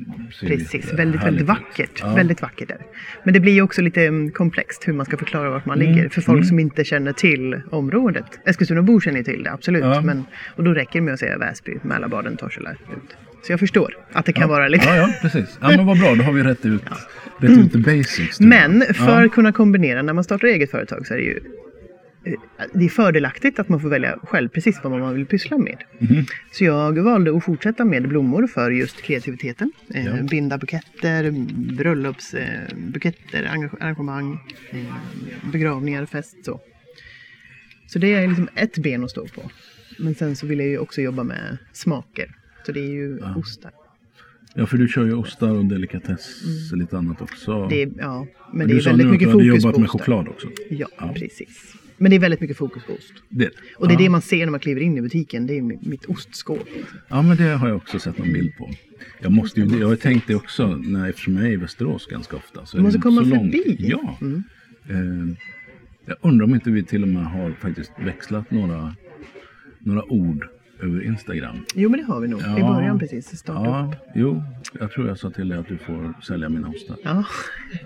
Precis, 0.41 0.93
väldigt, 0.93 1.23
väldigt 1.23 1.47
vackert. 1.47 2.01
Ja. 2.01 2.15
Väldigt 2.15 2.43
vackert 2.43 2.71
är 2.71 2.75
det. 2.75 2.85
Men 3.25 3.35
det 3.35 3.41
blir 3.41 3.53
ju 3.53 3.63
också 3.63 3.83
lite 3.83 4.03
mm, 4.03 4.31
komplext 4.31 4.89
hur 4.89 4.93
man 4.93 5.07
ska 5.07 5.17
förklara 5.17 5.51
vart 5.51 5.67
man 5.67 5.81
Mm, 5.81 5.95
ligger. 5.95 6.09
För 6.09 6.21
folk 6.21 6.37
mm. 6.37 6.49
som 6.49 6.59
inte 6.59 6.85
känner 6.85 7.13
till 7.13 7.61
området. 7.71 8.25
Eskilstunabor 8.47 9.01
känner 9.01 9.19
ju 9.19 9.25
till 9.25 9.43
det, 9.43 9.53
absolut. 9.53 9.83
Ja. 9.85 10.01
Men, 10.01 10.25
och 10.57 10.65
då 10.65 10.75
räcker 10.75 10.93
det 10.93 11.05
med 11.05 11.15
att 11.15 11.21
säga 11.21 11.39
Väsby, 11.39 11.79
Mälarbaden, 11.83 12.37
Torshälla 12.37 12.71
ut. 12.71 13.17
Så 13.43 13.53
jag 13.53 13.61
förstår 13.61 13.97
att 14.13 14.27
det 14.27 14.33
kan 14.33 14.49
vara 14.49 14.69
lite... 14.69 14.89
Ja, 14.89 14.97
ja, 14.97 15.09
precis. 15.23 15.59
Ja, 15.61 15.69
men 15.69 15.87
vad 15.87 15.99
bra. 15.99 16.15
Då 16.15 16.23
har 16.23 16.33
vi 16.33 16.43
rätt 16.43 16.67
ut, 16.67 16.83
rätt 17.39 17.51
ut 17.51 17.73
the 17.73 17.79
basics. 17.79 18.39
tror 18.39 18.53
jag. 18.53 18.71
Men 18.71 18.95
för 18.95 19.25
att 19.25 19.33
kunna 19.33 19.53
kombinera, 19.53 20.03
när 20.03 20.13
man 20.13 20.25
startar 20.25 20.49
eget 20.49 20.71
företag 20.71 21.07
så 21.07 21.15
är 21.15 21.19
det 21.19 21.25
ju 21.25 21.41
det 22.75 22.85
är 22.85 22.89
fördelaktigt 22.89 23.59
att 23.59 23.69
man 23.69 23.81
får 23.81 23.89
välja 23.89 24.19
själv 24.23 24.49
precis 24.49 24.81
vad 24.83 25.01
man 25.01 25.15
vill 25.15 25.27
pyssla 25.27 25.59
med. 25.59 25.77
Mhm. 25.99 26.25
Så 26.53 26.65
jag 26.65 26.99
valde 27.03 27.37
att 27.37 27.45
fortsätta 27.45 27.85
med 27.85 28.09
blommor 28.09 28.47
för 28.47 28.71
just 28.71 29.03
kreativiteten. 29.03 29.73
Eh, 29.95 30.07
Ja. 30.07 30.13
Binda 30.31 30.59
buketter, 30.59 31.31
bröllopsbuketter, 31.77 33.45
eh, 33.45 33.51
arrangemang, 33.81 34.39
eh, 34.71 35.51
begravningar, 35.53 36.07
fest 36.07 36.45
så. 36.45 36.61
Så 37.87 37.99
det 37.99 38.15
är 38.15 38.27
liksom 38.29 38.49
ett 38.55 38.79
ben 38.79 39.05
att 39.05 39.11
stå 39.11 39.27
på. 39.27 39.51
Men 39.99 40.15
sen 40.15 40.37
så 40.37 40.47
vill 40.47 40.59
jag 40.59 40.69
ju 40.69 40.79
också 40.79 41.01
jobba 41.01 41.23
med 41.25 41.59
smaker. 41.73 42.35
Så 42.67 42.73
det 42.73 42.81
är 42.81 42.91
ju 42.91 43.19
Ja. 43.21 43.35
ostar. 43.37 43.71
Ja, 44.55 44.67
för 44.67 44.77
du 44.79 44.89
kör 44.89 45.05
ju 45.05 45.15
ostar 45.15 45.51
och 45.51 45.65
delikatess 45.65 46.43
och 46.73 46.79
lite 46.79 46.99
annat 46.99 47.23
också. 47.23 47.53
Mm. 47.53 47.69
Det 47.69 47.89
ja, 48.03 48.27
men 48.51 48.59
Men 48.59 48.67
det 48.69 48.75
du 48.75 48.79
är 48.79 48.83
sa 48.83 48.91
väldigt 48.91 49.07
nu 49.07 49.11
att 49.11 49.13
mycket 49.13 49.29
du 49.29 49.33
hade 49.33 49.45
fokus 49.51 49.63
jobbat 49.65 49.75
på 49.75 49.81
med 49.81 49.89
ostar. 49.89 49.99
choklad 49.99 50.29
också. 50.29 50.49
Ja, 50.71 50.87
Ja. 50.99 51.13
precis. 51.17 51.75
Men 52.03 52.11
det 52.11 52.17
är 52.17 52.21
väldigt 52.21 52.41
mycket 52.41 52.57
fokus 52.57 52.83
på 52.85 52.93
ost. 52.93 53.13
Det. 53.29 53.51
Och 53.77 53.89
det 53.89 53.93
är 53.95 53.97
ja. 53.97 53.99
det 54.05 54.09
man 54.09 54.23
ser 54.23 54.39
när 54.47 54.51
man 54.51 54.61
kliver 54.61 54.81
in 54.81 54.99
i 54.99 55.03
butiken. 55.03 55.47
Det 55.47 55.59
är 55.59 55.63
mi- 55.63 55.89
mitt 55.89 56.05
ostskåp. 56.05 56.69
Ja, 57.09 57.23
men 57.23 57.37
det 57.37 57.45
har 57.45 57.69
jag 57.69 57.77
också 57.77 57.99
sett 57.99 58.19
någon 58.19 58.33
bild 58.33 58.57
på. 58.59 58.71
Jag, 59.21 59.33
måste 59.33 59.61
ju, 59.61 59.79
jag 59.81 59.89
har 59.89 59.97
tänkt 59.97 60.27
det 60.27 60.35
också, 60.35 60.77
när, 60.77 61.09
eftersom 61.09 61.37
jag 61.37 61.47
är 61.47 61.51
i 61.51 61.57
Västerås 61.57 62.07
ganska 62.07 62.37
ofta. 62.37 62.67
Så 62.67 62.77
Du 62.77 62.83
måste 62.83 62.99
komma 63.01 63.23
så 63.25 63.29
långt. 63.29 63.53
förbi. 63.53 63.77
Ja. 63.79 64.19
Mm. 64.21 64.43
Eh, 64.89 65.37
jag 66.07 66.17
undrar 66.21 66.45
om 66.45 66.55
inte 66.55 66.71
vi 66.71 66.83
till 66.83 67.03
och 67.03 67.09
med 67.09 67.25
har 67.25 67.51
faktiskt 67.61 67.93
växlat 68.05 68.51
några, 68.51 68.95
några 69.79 70.13
ord 70.13 70.47
över 70.83 71.03
Instagram. 71.03 71.57
Jo, 71.75 71.91
men 71.91 72.01
det 72.01 72.07
har 72.07 72.21
vi 72.21 72.29
nog. 72.29 72.41
I 72.41 72.45
Ja. 72.59 72.75
början 72.75 72.99
precis. 72.99 73.27
Starta 73.39 73.65
Ja, 73.65 73.91
upp. 73.93 74.11
jo, 74.15 74.43
jag 74.81 74.91
tror 74.93 75.09
jag 75.09 75.19
sa 75.19 75.31
till 75.31 75.49
dig 75.49 75.59
att 75.59 75.69
du 75.69 75.79
får 75.79 76.15
sälja 76.23 76.49
mina 76.49 76.69
ostar. 76.69 76.97
Ja. 77.03 77.25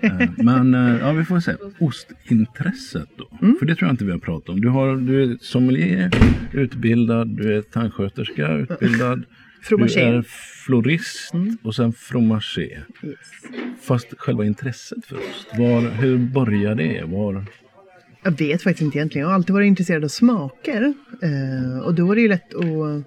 Eh, 0.01 0.29
Men 0.37 0.73
eh, 0.73 0.97
ja, 1.01 1.11
vi 1.11 1.25
får 1.25 1.39
se. 1.39 1.55
Ostintresset 1.79 3.09
då? 3.17 3.37
Mm. 3.41 3.55
För 3.59 3.65
det 3.65 3.75
tror 3.75 3.87
jag 3.87 3.93
inte 3.93 4.05
vi 4.05 4.11
har 4.11 4.19
pratat 4.19 4.49
om. 4.49 4.61
Du, 4.61 4.67
har, 4.69 4.95
du 4.97 5.23
är 5.23 5.37
sommelier, 5.41 6.11
utbildad, 6.53 7.27
du 7.37 7.57
är 7.57 7.61
tandsköterska, 7.61 8.51
utbildad. 8.53 9.19
Du 9.19 9.25
Fromager. 9.69 10.13
är 10.13 10.21
florist 10.65 11.33
Mm. 11.33 11.57
och 11.63 11.75
sen 11.75 11.93
fromager. 11.93 12.85
Yes. 13.03 13.17
Fast 13.81 14.07
själva 14.17 14.45
intresset 14.45 15.05
för 15.05 15.15
ost, 15.15 15.47
var, 15.57 15.81
hur 15.81 16.17
började 16.17 16.83
det? 16.83 17.03
Var, 17.05 17.45
jag 18.27 18.37
vet 18.37 18.63
faktiskt 18.63 18.81
inte 18.81 18.97
egentligen. 18.97 19.23
Jag 19.23 19.29
har 19.29 19.35
alltid 19.35 19.53
varit 19.53 19.67
intresserad 19.67 20.03
av 20.03 20.07
smaker. 20.07 20.93
Eh, 21.21 21.79
och 21.79 21.93
då 21.93 22.11
är 22.11 22.15
det 22.15 22.21
ju 22.21 22.27
lätt 22.27 22.53
att, 22.53 23.03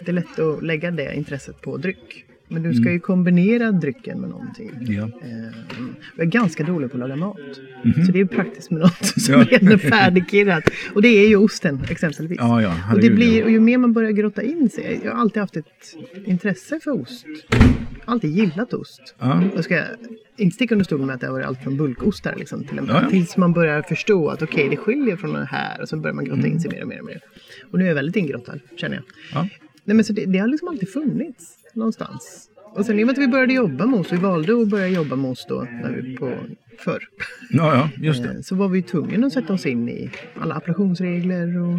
det 0.00 0.10
är 0.10 0.12
lätt 0.12 0.38
att 0.38 0.62
lägga 0.62 0.90
det 0.90 1.14
intresset 1.14 1.60
på 1.60 1.76
dryck. 1.76 2.24
Men 2.54 2.62
du 2.62 2.74
ska 2.74 2.92
ju 2.92 3.00
kombinera 3.00 3.72
drycken 3.72 4.20
med 4.20 4.30
någonting. 4.30 4.70
Ja. 4.80 5.02
Eh, 5.02 5.54
jag 6.16 6.26
är 6.26 6.30
ganska 6.30 6.64
dålig 6.64 6.90
på 6.90 6.96
att 6.96 7.00
laga 7.00 7.16
mat. 7.16 7.38
Så 8.06 8.12
det 8.12 8.20
är 8.20 8.24
praktiskt 8.24 8.70
med 8.70 8.80
något 8.80 9.06
som. 9.20 9.34
Ja. 9.34 9.58
är 9.58 9.76
färdigkirrat. 9.76 10.64
Och 10.94 11.02
det 11.02 11.08
är 11.08 11.28
ju 11.28 11.36
osten 11.36 11.80
exempelvis. 11.90 12.38
Ja, 12.40 12.62
ja, 12.62 12.74
och, 12.94 13.00
det 13.00 13.10
blir, 13.10 13.44
och 13.44 13.50
ju 13.50 13.60
mer 13.60 13.78
man 13.78 13.92
börjar 13.92 14.10
grotta 14.10 14.42
in 14.42 14.70
sig. 14.70 15.00
Jag 15.04 15.12
har 15.12 15.20
alltid 15.20 15.40
haft 15.40 15.56
ett 15.56 15.96
intresse 16.24 16.80
för 16.84 16.90
ost. 16.90 17.26
Alltid 18.04 18.30
gillat 18.30 18.72
ost. 18.74 19.14
Ja. 19.18 19.42
Jag 19.54 19.64
ska 19.64 19.82
inte 20.36 20.54
sticka 20.54 20.74
under 20.74 20.84
stol 20.84 21.00
med 21.00 21.14
att 21.14 21.20
det 21.20 21.26
har 21.26 21.32
varit 21.32 21.46
allt 21.46 21.62
från 21.62 21.76
bulkostar 21.76 22.34
liksom, 22.38 22.64
till 22.64 22.78
en, 22.78 22.86
Ja, 22.88 23.10
tills 23.10 23.36
man 23.36 23.52
börjar 23.52 23.82
förstå 23.82 24.28
att 24.28 24.42
okej, 24.42 24.68
det 24.70 24.76
skiljer 24.76 25.16
från 25.16 25.32
det 25.32 25.48
här. 25.50 25.82
Och 25.82 25.88
så 25.88 25.96
börjar 25.96 26.14
man 26.14 26.24
grotta 26.24 26.46
in 26.46 26.60
sig 26.60 26.70
mer 26.70 26.82
och 26.82 26.88
mer 26.88 26.98
och 27.00 27.06
mer. 27.06 27.20
Och 27.70 27.78
nu 27.78 27.84
är 27.84 27.88
jag 27.88 27.94
väldigt 27.94 28.16
ingrottad, 28.16 28.60
känner 28.76 28.94
jag. 28.94 29.04
Ja. 29.32 29.48
Nej, 29.84 29.96
men 29.96 30.04
så 30.04 30.12
det, 30.12 30.24
det 30.24 30.38
har 30.38 30.48
liksom 30.48 30.68
alltid 30.68 30.88
funnits 30.88 31.56
någonstans. 31.74 32.50
Och 32.76 32.86
sen 32.86 32.98
i 32.98 33.02
och 33.02 33.06
med 33.06 33.12
att 33.12 33.18
vi 33.18 33.28
började 33.28 33.52
jobba 33.52 33.86
med 33.86 34.00
ost, 34.00 34.12
vi 34.12 34.16
valde 34.16 34.62
att 34.62 34.68
börja 34.68 34.88
jobba 34.88 35.16
med 35.16 35.30
ost 35.30 35.48
då, 35.48 35.60
när 35.82 35.90
vi 35.92 36.16
på, 36.16 36.32
förr. 36.78 37.02
ja, 37.50 37.74
ja, 37.74 38.04
just 38.04 38.22
det. 38.22 38.28
Eh, 38.28 38.40
Så 38.40 38.54
var 38.54 38.68
vi 38.68 38.82
tvungna 38.82 39.26
att 39.26 39.32
sätta 39.32 39.52
oss 39.52 39.66
in 39.66 39.88
i 39.88 40.10
alla 40.40 40.54
appellationsregler 40.54 41.58
och 41.58 41.78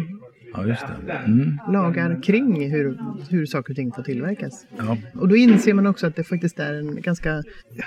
Ja, 0.54 0.66
just 0.66 0.84
det. 1.06 1.12
Mm. 1.12 1.58
lagar 1.72 2.22
kring 2.22 2.70
hur, 2.70 2.98
hur 3.30 3.46
saker 3.46 3.72
och 3.72 3.76
ting 3.76 3.92
får 3.92 4.02
tillverkas. 4.02 4.66
Ja. 4.78 4.96
Och 5.14 5.28
då 5.28 5.36
inser 5.36 5.74
man 5.74 5.86
också 5.86 6.06
att 6.06 6.16
det 6.16 6.24
faktiskt 6.24 6.58
är 6.58 6.74
en 6.74 7.00
ganska 7.00 7.42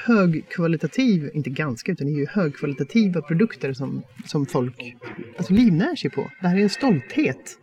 högkvalitativ, 0.06 1.30
inte 1.34 1.50
ganska, 1.50 1.92
utan 1.92 2.08
det 2.08 2.14
är 2.14 2.18
ju 2.18 2.26
högkvalitativa 2.30 3.22
produkter 3.22 3.74
som, 3.74 4.02
som 4.26 4.46
folk 4.46 4.96
alltså 5.38 5.54
livnär 5.54 5.96
sig 5.96 6.10
på. 6.12 6.32
Det 6.42 6.48
här 6.48 6.58
är 6.58 6.62
en 6.62 6.70
stolthet. 6.70 7.58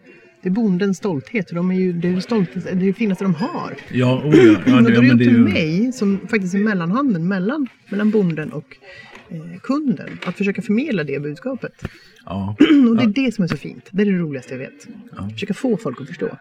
Det 0.46 0.50
är 0.50 0.54
bondens 0.54 0.98
stolthet. 0.98 1.48
De 1.48 1.70
är 1.70 1.74
ju, 1.74 1.92
det 1.92 2.08
är 2.08 2.74
det, 2.74 2.92
finaste 2.92 3.24
de 3.24 3.34
har. 3.34 3.74
Ja, 3.92 4.22
oh 4.24 4.36
ja. 4.36 4.58
ja, 4.66 4.80
det, 4.80 4.94
det 4.94 5.02
men 5.02 5.18
det 5.18 5.24
är 5.24 5.28
till 5.28 5.32
ju... 5.32 5.38
mig, 5.38 5.92
som 5.92 6.18
faktiskt 6.28 6.54
är 6.54 6.58
mellanhanden 6.58 7.28
mellan, 7.28 7.68
mellan 7.88 8.10
bonden 8.10 8.52
och 8.52 8.76
eh, 9.28 9.60
kunden, 9.62 10.18
att 10.24 10.36
försöka 10.36 10.62
förmedla 10.62 11.04
det 11.04 11.22
budskapet. 11.22 11.72
Ja. 12.26 12.56
Och 12.88 12.96
det 12.96 13.02
är 13.02 13.24
det 13.26 13.34
som 13.34 13.44
är 13.44 13.48
så 13.48 13.56
fint. 13.56 13.88
Det 13.90 14.02
är 14.02 14.06
det 14.06 14.18
roligaste 14.18 14.54
jag 14.54 14.58
vet. 14.58 14.86
Ja. 15.16 15.28
Försöka 15.28 15.54
få 15.54 15.76
folk 15.76 16.00
att 16.00 16.06
förstå. 16.06 16.38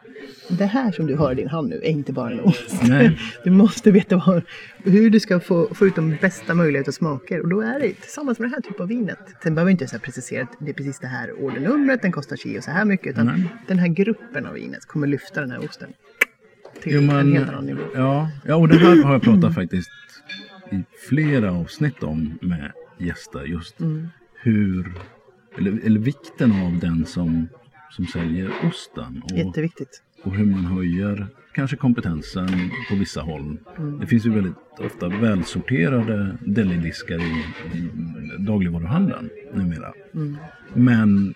Det 0.50 0.66
här 0.66 0.92
som 0.92 1.08
du 1.08 1.16
har 1.16 1.32
i 1.32 1.36
din 1.36 1.48
hand 1.48 1.70
nu 1.70 1.76
är 1.76 1.90
inte 1.90 2.14
bara 2.14 2.32
en 2.32 2.40
ost. 2.40 2.82
Nej. 2.84 3.20
Du 3.44 3.52
måste 3.52 3.92
veta 3.92 4.16
vad, 4.28 4.42
hur 4.84 5.10
du 5.10 5.20
ska 5.20 5.40
få, 5.40 5.74
få 5.74 5.88
ut 5.88 5.96
de 5.96 6.18
bästa 6.22 6.54
möjliga 6.54 6.84
smaker. 6.84 7.42
Och 7.42 7.50
då 7.50 7.62
är 7.62 7.80
det 7.80 7.94
tillsammans 7.94 8.40
med 8.40 8.50
det 8.50 8.56
här 8.56 8.62
typen 8.62 8.82
av 8.82 8.88
vinet. 8.88 9.20
Sen 9.44 9.56
behöver 9.56 9.72
inte 9.72 9.88
så 9.88 10.00
precisera 10.00 10.44
att 10.44 10.50
det 10.60 10.70
är 10.70 10.74
precis 10.74 11.00
det 11.00 11.08
här 11.08 11.44
ordernumret, 11.44 12.02
den 12.02 12.12
kostar 12.12 12.36
si 12.36 12.60
och 12.60 12.64
så 12.64 12.72
här 12.72 12.86
mycket. 12.86 13.08
Utan 13.08 13.26
Nej. 13.26 13.46
den 13.68 13.80
här 13.80 13.88
gruppen 13.96 14.46
av 14.46 14.54
vinet 14.54 14.86
kommer 14.86 15.08
lyfta 15.08 15.42
den 15.42 15.52
här 15.52 15.60
osten 15.66 15.90
till 16.82 16.94
Jo, 16.94 17.02
men, 17.02 17.16
en 17.18 17.34
helt 17.34 17.50
annan 17.50 17.66
nivå. 17.66 17.82
ja, 17.96 18.30
ja, 18.46 18.56
och 18.56 18.68
det 18.68 18.78
här 18.78 19.04
har 19.04 19.14
jag 19.14 19.22
pratat 19.22 19.56
faktiskt 19.56 19.90
i 20.72 20.84
flera 21.10 21.52
avsnitt 21.52 22.04
om 22.04 22.38
med 22.42 22.72
gäster. 22.98 23.44
Just 23.44 23.80
Mm. 23.80 24.08
hur, 24.42 24.94
eller, 25.58 25.80
eller 25.86 26.00
vikten 26.00 26.52
av 26.52 26.80
den 26.80 27.06
som, 27.06 27.48
som 27.92 28.06
säljer 28.08 28.52
osten. 28.64 29.22
Och, 29.32 29.38
Jätteviktigt. 29.38 30.02
och 30.24 30.32
hur 30.36 30.46
man 30.46 30.66
höjer 30.66 31.28
kanske 31.54 31.78
kompetensen 31.78 32.50
på 32.90 32.96
vissa 32.96 33.22
håll. 33.22 33.58
Mm. 33.78 34.00
Det 34.00 34.08
finns 34.08 34.26
ju 34.26 34.30
väldigt 34.30 34.54
ofta 34.80 35.08
välsorterade 35.10 36.38
delidiskar 36.46 37.16
i, 37.20 37.44
i 37.78 37.90
dagligvaruhandeln 38.40 39.30
numera. 39.54 39.94
Mm. 40.14 40.38
Men 40.74 41.34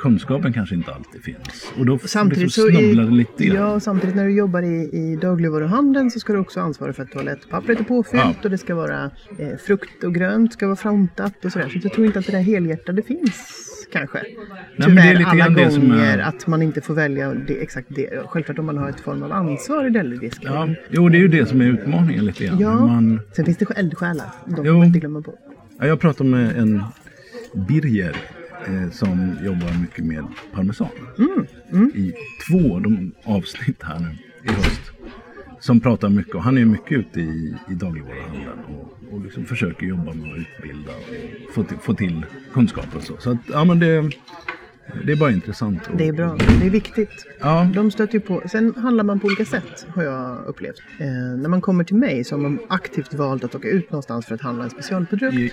kunskapen 0.00 0.52
kanske 0.52 0.74
inte 0.74 0.92
alltid 0.94 1.22
finns. 1.22 1.72
Och 1.78 1.86
då 1.86 1.98
Samtidigt 1.98 2.42
liksom 2.44 2.62
så 2.64 2.70
snubblar 2.78 3.04
det 3.04 3.10
lite 3.10 3.44
grann. 3.44 3.56
ja, 3.56 3.80
samtidigt 3.80 4.16
när 4.16 4.24
du 4.24 4.30
jobbar 4.30 4.62
i, 4.62 4.90
i 4.92 5.16
dagligvaruhandeln 5.22 6.10
så 6.10 6.20
ska 6.20 6.32
du 6.32 6.38
också 6.38 6.60
ansvara 6.60 6.92
för 6.92 7.02
att 7.02 7.10
toalettpappret 7.10 7.80
är 7.80 7.84
påfyllt 7.84 8.22
Ja. 8.24 8.34
och 8.44 8.50
det 8.50 8.58
ska 8.58 8.74
vara 8.74 9.10
eh, 9.38 9.56
frukt 9.66 10.04
och 10.04 10.14
grönt 10.14 10.52
ska 10.52 10.66
vara 10.66 10.76
frontat 10.76 11.44
och 11.44 11.52
sådär. 11.52 11.68
Så 11.68 11.78
jag 11.82 11.92
tror 11.92 12.06
inte 12.06 12.18
att 12.18 12.26
det 12.26 12.32
där 12.32 12.40
helhjärtade 12.42 13.02
finns 13.02 13.64
kanske. 13.92 14.18
men 14.76 14.94
det 14.94 15.00
är 15.02 15.04
Tyvärr 15.04 15.14
lite 15.18 15.30
alla 15.30 15.38
grann 15.44 15.54
det 15.54 15.70
som 15.70 15.88
gånger 15.88 16.18
är- 16.18 16.22
att 16.22 16.46
man 16.46 16.62
inte 16.62 16.80
får 16.80 16.94
välja 16.94 17.34
det, 17.34 17.62
exakt 17.62 17.88
det. 17.90 18.22
Självklart 18.26 18.58
om 18.58 18.66
man 18.66 18.78
har 18.78 18.88
ett 18.88 19.00
form 19.00 19.22
av 19.22 19.32
ansvar 19.32 19.86
i 19.86 19.90
delidisken. 19.90 20.52
Ja, 20.52 20.68
jo, 20.90 21.08
det 21.08 21.16
är 21.18 21.20
ju 21.20 21.28
det 21.28 21.46
som 21.46 21.60
är 21.60 21.64
utmaningen 21.64 22.24
lite 22.24 22.44
grann. 22.44 22.58
Ja. 22.60 22.86
Man, 22.86 23.20
Sen 23.32 23.44
finns 23.44 23.58
det 23.58 23.66
eldsjälar. 23.76 24.26
De 24.46 24.56
får 24.56 24.66
Jo. 24.66 24.76
man 24.78 24.86
inte 24.86 24.98
glömma 24.98 25.22
på. 25.22 25.34
ja, 25.80 25.86
jag 25.86 26.00
pratade 26.00 26.30
med 26.30 26.56
en 26.58 26.82
Birger 27.68 28.16
eh, 28.68 28.90
som 28.90 29.38
jobbar 29.44 29.80
mycket 29.80 30.04
med 30.04 30.24
parmesan. 30.52 30.88
Mm, 31.72 31.90
I 31.94 32.14
två 32.48 32.78
de 32.78 33.12
avsnitt 33.24 33.82
här 33.82 33.98
nu 33.98 34.08
i 34.50 34.54
höst. 34.54 34.80
Som 35.60 35.80
pratar 35.80 36.08
mycket, 36.08 36.34
och 36.34 36.42
han 36.42 36.56
är 36.56 36.60
ju 36.60 36.66
mycket 36.66 36.92
ute 36.98 37.20
i, 37.20 37.54
i 37.70 37.74
dagligvaruhandeln 37.74 38.58
och, 38.68 39.14
och 39.14 39.20
liksom 39.24 39.44
försöker 39.44 39.86
jobba 39.86 40.12
med 40.14 40.32
att 40.32 40.38
utbilda 40.38 40.92
och 40.92 41.54
få 41.54 41.64
till, 41.64 41.78
få 41.78 41.94
till 41.94 42.26
kunskap 42.52 42.96
och 42.96 43.02
så. 43.02 43.16
Så 43.18 43.30
att, 43.30 43.38
ja 43.48 43.64
men 43.64 43.78
det, 43.78 44.10
det 45.04 45.12
är 45.12 45.16
bara 45.16 45.30
intressant. 45.30 45.86
Och, 45.86 45.96
Det 45.96 46.08
är 46.08 46.12
bra. 46.12 46.36
Det 46.60 46.66
är 46.66 46.70
viktigt. 46.70 47.26
Ja, 47.40 47.68
De 47.74 47.90
stöter 47.90 48.14
ju 48.14 48.20
på. 48.20 48.42
Sen 48.50 48.74
handlar 48.76 49.04
man 49.04 49.20
på 49.20 49.26
olika 49.26 49.44
sätt 49.44 49.86
har 49.88 50.02
jag 50.02 50.44
upplevt. 50.46 50.82
Eh, 50.98 51.06
när 51.38 51.48
man 51.48 51.60
kommer 51.60 51.84
till 51.84 51.96
mig 51.96 52.24
så 52.24 52.34
har 52.34 52.42
man 52.42 52.58
aktivt 52.68 53.14
valt 53.14 53.44
att 53.44 53.54
åka 53.54 53.68
ut 53.68 53.90
någonstans 53.90 54.26
för 54.26 54.34
att 54.34 54.40
handla 54.40 54.64
en 54.64 54.70
specialprodukt. 54.70 55.34
i, 55.34 55.52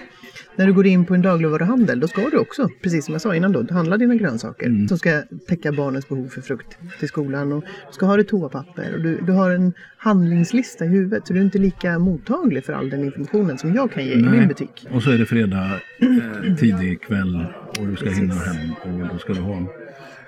När 0.55 0.65
du 0.67 0.73
går 0.73 0.85
in 0.85 1.05
på 1.05 1.13
en 1.15 1.21
dagligvaruhandel 1.21 1.99
då 1.99 2.07
ska 2.07 2.29
du 2.29 2.37
också, 2.37 2.69
precis 2.83 3.05
som 3.05 3.11
jag 3.13 3.21
sa 3.21 3.35
innan 3.35 3.51
då, 3.51 3.65
handla 3.73 3.97
dina 3.97 4.15
grönsaker 4.15 4.65
Mm. 4.65 4.87
som 4.87 4.97
ska 4.97 5.21
täcka 5.47 5.71
barnens 5.71 6.09
behov 6.09 6.27
för 6.27 6.41
frukt 6.41 6.77
till 6.99 7.07
skolan. 7.07 7.53
Och 7.53 7.63
du 7.63 7.93
ska 7.93 8.05
ha 8.05 8.17
det 8.17 8.23
toapapper 8.23 8.93
och 8.95 9.01
du, 9.01 9.21
du 9.21 9.31
har 9.31 9.49
en 9.51 9.73
handlingslista 9.97 10.85
i 10.85 10.87
huvudet 10.87 11.27
så 11.27 11.33
du 11.33 11.39
är 11.39 11.43
inte 11.43 11.57
lika 11.57 11.99
mottaglig 11.99 12.65
för 12.65 12.73
all 12.73 12.89
den 12.89 13.03
informationen 13.03 13.57
som 13.57 13.73
jag 13.75 13.91
kan 13.91 14.05
ge 14.05 14.13
i 14.13 14.15
min 14.15 14.31
Nej. 14.31 14.47
butik. 14.47 14.87
Och 14.91 15.03
så 15.03 15.11
är 15.11 15.17
det 15.17 15.25
fredag 15.25 15.69
eh, 16.01 16.55
tidig 16.55 17.01
kväll 17.01 17.45
och 17.79 17.87
du 17.87 17.95
ska 17.95 18.09
hinna 18.09 18.33
hem 18.35 18.71
och 18.83 19.07
då 19.13 19.17
ska 19.17 19.33
du 19.33 19.39
ha 19.41 19.67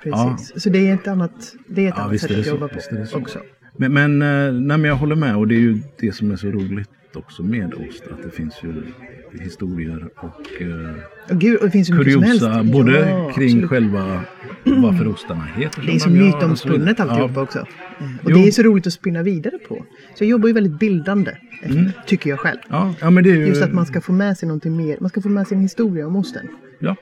Precis. 0.04 0.64
Så 0.64 0.70
det 0.70 0.88
är 0.90 0.94
ett 0.94 1.08
annat, 1.08 1.54
det 1.68 1.86
är 1.86 1.88
ett 1.90 1.94
Ja, 1.98 2.04
annat 2.04 2.20
sätt 2.22 2.32
att 2.40 2.46
så, 2.46 2.50
jobba 2.52 2.68
på 2.68 2.80
också. 3.18 3.40
Men, 3.78 3.94
men, 3.94 4.22
eh, 4.22 4.54
nej, 4.54 4.78
men 4.78 4.84
jag 4.84 4.96
håller 4.96 5.16
med 5.16 5.36
och 5.36 5.48
det 5.48 5.56
är 5.56 5.60
ju 5.60 5.80
det 6.00 6.12
som 6.12 6.32
är 6.32 6.36
så 6.36 6.48
roligt 6.48 6.90
också 7.16 7.44
med 7.44 7.74
ost. 7.74 8.04
Att 8.12 8.24
det 8.24 8.30
finns 8.32 8.54
ju 8.64 8.74
historier 9.44 10.10
och 10.16 10.62
eh, 10.62 11.38
gud, 11.38 11.60
och 11.62 11.72
kuriosa 11.72 12.64
både 12.64 12.92
Ja, 13.10 13.32
kring 13.36 13.46
absolut. 13.48 13.70
själva 13.70 14.22
varför 14.64 15.08
ostarna 15.08 15.44
heter 15.56 15.82
Det 15.86 15.96
är 15.96 16.00
så 16.00 16.10
mytomspunnet 16.10 17.00
alltihopa 17.00 17.34
Ja. 17.36 17.42
också. 17.42 17.60
Och 18.24 18.32
Jo. 18.32 18.38
det 18.38 18.48
är 18.48 18.52
så 18.52 18.62
roligt 18.64 18.88
att 18.88 18.94
spinna 18.94 19.24
vidare 19.24 19.58
på. 19.68 19.86
Så 20.16 20.24
jag 20.24 20.30
jobbar 20.30 20.48
ju 20.48 20.54
väldigt 20.54 20.80
bildande, 20.80 21.32
eh, 21.64 21.72
Mm. 21.72 21.92
tycker 22.08 22.30
jag 22.30 22.40
själv. 22.40 22.58
Ja, 22.70 22.94
ja, 23.02 23.10
men 23.10 23.24
det 23.24 23.30
är 23.30 23.36
ju... 23.36 23.48
Just 23.48 23.62
att 23.62 23.74
man 23.74 23.86
ska 23.86 24.02
få 24.02 24.12
med 24.12 24.38
sig 24.38 24.48
någonting 24.48 24.78
mer. 24.78 24.98
Man 25.02 25.10
ska 25.10 25.22
få 25.22 25.30
med 25.30 25.48
sig 25.48 25.56
en 25.56 25.62
historia 25.62 26.08
om 26.08 26.16
osten. 26.16 26.48
Ja, 26.80 26.90
Eh, 26.90 26.96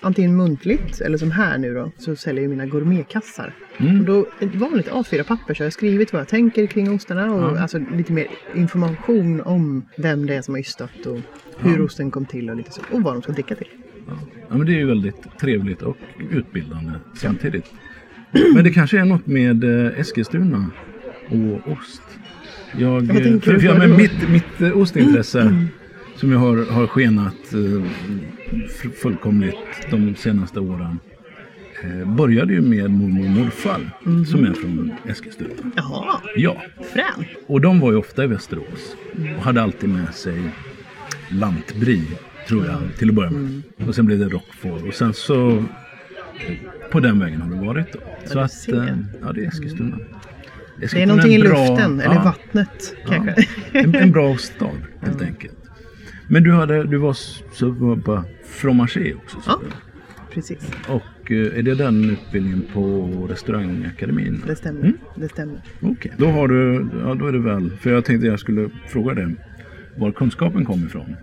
antingen 0.00 0.36
muntligt 0.36 1.00
eller 1.00 1.18
som 1.18 1.30
här 1.30 1.58
nu 1.58 1.74
då 1.74 1.92
så 1.98 2.16
säljer 2.16 2.42
jag 2.42 2.50
mina 2.50 2.66
gourmetkassar. 2.66 3.54
Mm. 3.76 4.00
Och 4.00 4.04
då, 4.04 4.26
ett 4.40 4.54
vanligt 4.54 4.88
A4-papper 4.88 5.54
så 5.54 5.62
har 5.62 5.66
jag 5.66 5.72
skrivit 5.72 6.12
vad 6.12 6.20
jag 6.20 6.28
tänker 6.28 6.66
kring 6.66 6.90
ostarna 6.90 7.32
och 7.34 7.56
Ja. 7.56 7.60
alltså 7.60 7.78
lite 7.96 8.12
mer 8.12 8.26
information 8.54 9.40
om 9.40 9.86
vem 9.96 10.26
det 10.26 10.34
är 10.34 10.42
som 10.42 10.54
har 10.54 10.60
ystat 10.60 11.06
och 11.06 11.18
hur 11.58 11.80
osten 11.80 12.10
kom 12.10 12.26
till 12.26 12.50
och 12.50 12.56
lite 12.56 12.72
så. 12.72 12.80
Och 12.90 13.02
vad 13.02 13.14
de 13.14 13.22
ska 13.22 13.32
dricka 13.32 13.54
till. 13.54 13.68
ja, 14.48 14.56
men 14.56 14.66
det 14.66 14.72
är 14.72 14.78
ju 14.78 14.86
väldigt 14.86 15.38
trevligt 15.40 15.82
och 15.82 15.96
utbildande 16.30 16.92
samtidigt. 17.14 17.72
Men 18.54 18.64
det 18.64 18.70
kanske 18.70 19.00
är 19.00 19.04
något 19.04 19.26
med 19.26 19.64
eh, 19.64 20.00
Eskilstuna 20.00 20.70
och 21.28 21.72
ost. 21.72 22.02
Jag, 22.78 23.08
tänker 23.08 23.32
eh, 23.34 23.40
för, 23.40 23.58
för 23.58 23.66
jag, 23.66 23.90
då? 23.90 23.96
mitt, 23.96 24.28
mitt 24.30 24.60
eh, 24.60 24.76
ostintresse 24.78 25.68
som 26.16 26.32
jag 26.32 26.38
har, 26.38 26.72
har 26.72 26.86
skenat 26.86 27.52
eh, 27.54 27.82
fullkomligt 29.02 29.56
de 29.90 30.14
senaste 30.16 30.60
åren 30.60 30.98
eh, 31.84 32.14
började 32.14 32.52
ju 32.52 32.60
med 32.60 32.90
mormor 32.90 33.24
och 33.24 33.30
morfar 33.30 33.80
som 34.24 34.44
är 34.44 34.52
från 34.52 34.92
Eskilstuna. 35.08 35.50
Jaha, 35.76 36.20
Ja, 36.36 36.62
frän. 36.92 37.24
och 37.46 37.60
de 37.60 37.80
var 37.80 37.90
ju 37.92 37.96
ofta 37.98 38.24
i 38.24 38.26
Västerås 38.26 38.96
och 39.38 39.44
hade 39.44 39.62
alltid 39.62 39.88
med 39.88 40.14
sig 40.14 40.42
lantbri, 41.30 42.02
tror 42.48 42.66
jag, 42.66 42.78
till 42.98 43.08
att 43.08 43.14
börja 43.14 43.30
med. 43.30 43.62
Och 43.86 43.94
sen 43.94 44.06
blev 44.06 44.18
det 44.18 44.28
Rockford 44.28 44.82
och 44.88 44.94
sen 44.94 45.14
så 45.14 45.48
eh, 45.50 45.62
på 46.92 47.00
den 47.00 47.18
vägen 47.18 47.40
har 47.42 47.50
det 47.50 47.66
varit 47.66 47.92
då. 47.92 47.98
Så 48.24 48.38
att, 48.38 48.68
eh, 48.68 48.96
ja 49.22 49.32
det 49.32 49.44
är 49.44 49.48
Eskilstuna. 49.48 49.96
Det 49.96 50.82
är 50.82 50.84
Eskilstuna 50.84 51.06
någonting 51.06 51.32
i 51.32 51.34
en 51.34 51.40
bra- 51.40 51.68
luften 51.68 52.00
eller 52.00 52.14
ja, 52.14 52.22
vattnet 52.22 52.94
ja, 53.04 53.12
kanske. 53.12 53.46
en, 53.72 53.94
en 53.94 54.12
bra 54.12 54.36
stad 54.38 54.76
helt 55.00 55.22
enkelt. 55.22 55.65
Men 56.28 56.42
du, 56.42 56.52
hade, 56.52 56.84
du 56.84 56.96
var 56.96 57.96
på 58.00 58.22
fromager 58.44 59.16
också. 59.16 59.38
Ja. 59.46 59.60
Precis, 60.30 60.70
Och 60.88 61.32
eh, 61.32 61.58
är 61.58 61.62
det 61.62 61.74
den 61.74 62.10
utbildningen 62.10 62.62
på 62.72 63.08
restaurangakademin? 63.30 64.42
det 64.46 64.56
stämmer. 64.56 64.80
Mm. 64.80 64.98
Det 65.14 65.28
stämmer. 65.28 65.60
Okej, 65.80 66.12
då 66.16 66.26
har 66.26 66.48
du, 66.48 66.88
ja 67.04 67.14
då 67.14 67.26
är 67.26 67.32
det 67.32 67.38
väl, 67.38 67.70
för 67.70 67.90
jag 67.90 68.04
tänkte 68.04 68.26
jag 68.26 68.40
skulle 68.40 68.70
fråga 68.88 69.14
dig 69.14 69.36
var 69.96 70.12
kunskapen 70.12 70.64
kom 70.64 70.86
ifrån. 70.86 71.16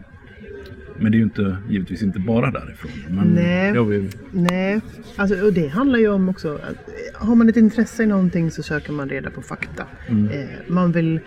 Men 0.99 1.11
det 1.11 1.15
är 1.15 1.19
ju 1.19 1.23
inte, 1.23 1.57
givetvis 1.69 2.03
inte 2.03 2.19
bara 2.19 2.51
därifrån. 2.51 2.91
Men 3.09 3.27
Nej. 3.27 3.71
Det 3.71 3.79
har 3.79 3.85
vi, 3.85 4.09
Nej, 4.31 4.81
alltså, 5.15 5.45
och 5.45 5.53
det 5.53 5.67
handlar 5.67 5.99
ju 5.99 6.07
om 6.09 6.29
också 6.29 6.53
att 6.55 6.89
har 7.13 7.35
man 7.35 7.49
ett 7.49 7.57
intresse 7.57 8.03
i 8.03 8.05
någonting 8.05 8.51
så 8.51 8.63
söker 8.63 8.93
man 8.93 9.09
reda 9.09 9.29
på 9.29 9.41
fakta. 9.41 9.83
Mm. 10.07 10.27
Eh, 10.29 10.45
man 10.67 10.91
vill 10.91 11.19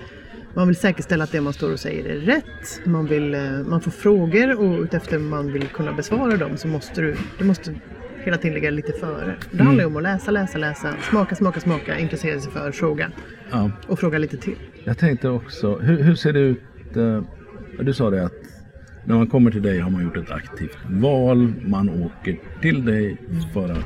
Man 0.56 0.66
vill 0.66 0.76
säkerställa 0.76 1.24
att 1.24 1.32
det 1.32 1.40
man 1.40 1.52
står 1.52 1.72
och 1.72 1.80
säger 1.80 2.04
är 2.04 2.20
rätt. 2.20 2.80
Man, 2.86 3.06
vill, 3.06 3.34
eh, 3.34 3.40
man 3.66 3.80
får 3.80 3.90
frågor 3.90 4.60
och 4.60 4.80
utefter 4.82 5.18
man 5.18 5.52
vill 5.52 5.66
kunna 5.68 5.92
besvara 5.92 6.36
dem 6.36 6.56
så 6.56 6.68
måste 6.68 7.00
du, 7.00 7.16
du 7.38 7.44
måste 7.44 7.74
hela 8.24 8.36
tiden 8.36 8.54
ligga 8.54 8.70
lite 8.70 8.92
före. 8.92 9.34
Det 9.50 9.62
handlar 9.62 9.84
ju 9.84 9.86
om 9.90 9.96
att 9.96 10.02
läsa, 10.02 10.30
läsa, 10.30 10.58
läsa, 10.58 10.94
smaka, 11.10 11.34
smaka, 11.34 11.60
smaka, 11.60 11.98
intressera 11.98 12.40
sig 12.40 12.52
för, 12.52 12.70
fråga 12.72 13.10
Ja. 13.50 13.70
och 13.86 13.98
fråga 13.98 14.18
lite 14.18 14.36
till. 14.36 14.56
Jag 14.84 14.98
tänkte 14.98 15.28
också, 15.28 15.78
hur, 15.78 16.02
hur 16.02 16.14
ser 16.14 16.32
det 16.32 16.40
ut? 16.40 16.62
eh, 16.96 17.22
Du 17.80 17.92
sa 17.94 18.10
det 18.10 18.24
att 18.24 18.32
när 19.04 19.14
man 19.14 19.26
kommer 19.26 19.50
till 19.50 19.62
dig 19.62 19.78
har 19.80 19.90
man 19.90 20.04
gjort 20.04 20.16
ett 20.16 20.30
aktivt 20.30 20.78
val. 20.90 21.52
Man 21.66 21.88
åker 22.02 22.38
till 22.62 22.84
dig 22.84 23.16
för 23.54 23.70
att 23.72 23.84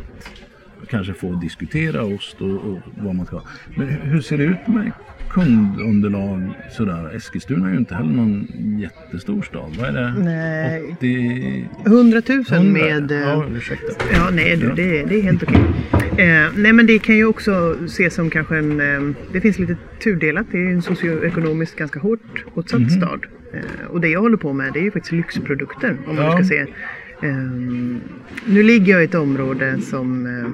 kanske 0.88 1.14
få 1.14 1.32
diskutera 1.34 2.04
ost 2.04 2.40
och, 2.40 2.50
och 2.50 2.78
vad 2.96 3.14
man 3.14 3.26
ska. 3.26 3.42
Men 3.76 3.88
hur 3.88 4.10
hur 4.12 4.20
ser 4.20 4.38
det 4.38 4.44
ut 4.44 4.66
med 4.66 4.92
kundunderlag 5.30 6.50
sådär? 6.70 7.16
Eskilstuna 7.16 7.68
är 7.68 7.72
ju 7.72 7.78
inte 7.78 7.94
heller 7.94 8.10
någon 8.12 8.46
jättestor 8.80 9.42
stad. 9.42 9.76
Vad 9.78 9.88
är 9.88 9.92
det? 9.92 10.14
Nej. 10.24 10.84
80... 10.98 11.68
100 11.86 12.22
000 12.28 12.44
100? 12.52 12.72
med... 12.72 13.10
eh, 13.10 13.18
Ja, 13.20 13.44
ursäkta. 13.56 13.92
Ja, 14.12 14.30
nej, 14.32 14.56
du, 14.56 14.68
det, 14.68 15.02
det 15.04 15.18
är 15.18 15.22
helt 15.22 15.42
okej. 15.42 15.60
Eh, 16.18 16.46
nej, 16.56 16.72
men 16.72 16.86
det 16.86 16.98
kan 16.98 17.16
ju 17.16 17.24
också 17.24 17.76
ses 17.84 18.14
som 18.14 18.30
kanske 18.30 18.56
en... 18.56 18.80
Eh, 18.80 19.14
det 19.32 19.40
finns 19.40 19.58
lite 19.58 19.76
tudelat. 20.02 20.46
Det 20.50 20.58
är 20.58 20.66
en 20.70 20.82
socioekonomiskt 20.82 21.76
ganska 21.76 22.00
hårt 22.00 22.44
utsatt 22.56 22.80
Mhm. 22.80 22.90
stad. 22.90 23.26
Eh, 23.54 23.86
och 23.90 24.00
det 24.00 24.08
jag 24.08 24.20
håller 24.20 24.36
på 24.36 24.52
med 24.52 24.72
det 24.72 24.78
är 24.78 24.82
ju 24.84 24.90
faktiskt 24.90 25.12
lyxprodukter. 25.12 25.96
Om 26.06 26.16
man 26.16 26.24
Ja. 26.24 26.32
ska 26.32 26.44
se. 26.44 26.58
Eh, 27.22 27.34
nu 28.44 28.62
ligger 28.62 28.92
jag 28.92 29.02
i 29.02 29.04
ett 29.04 29.14
område 29.14 29.80
som... 29.80 30.26
Eh, 30.26 30.48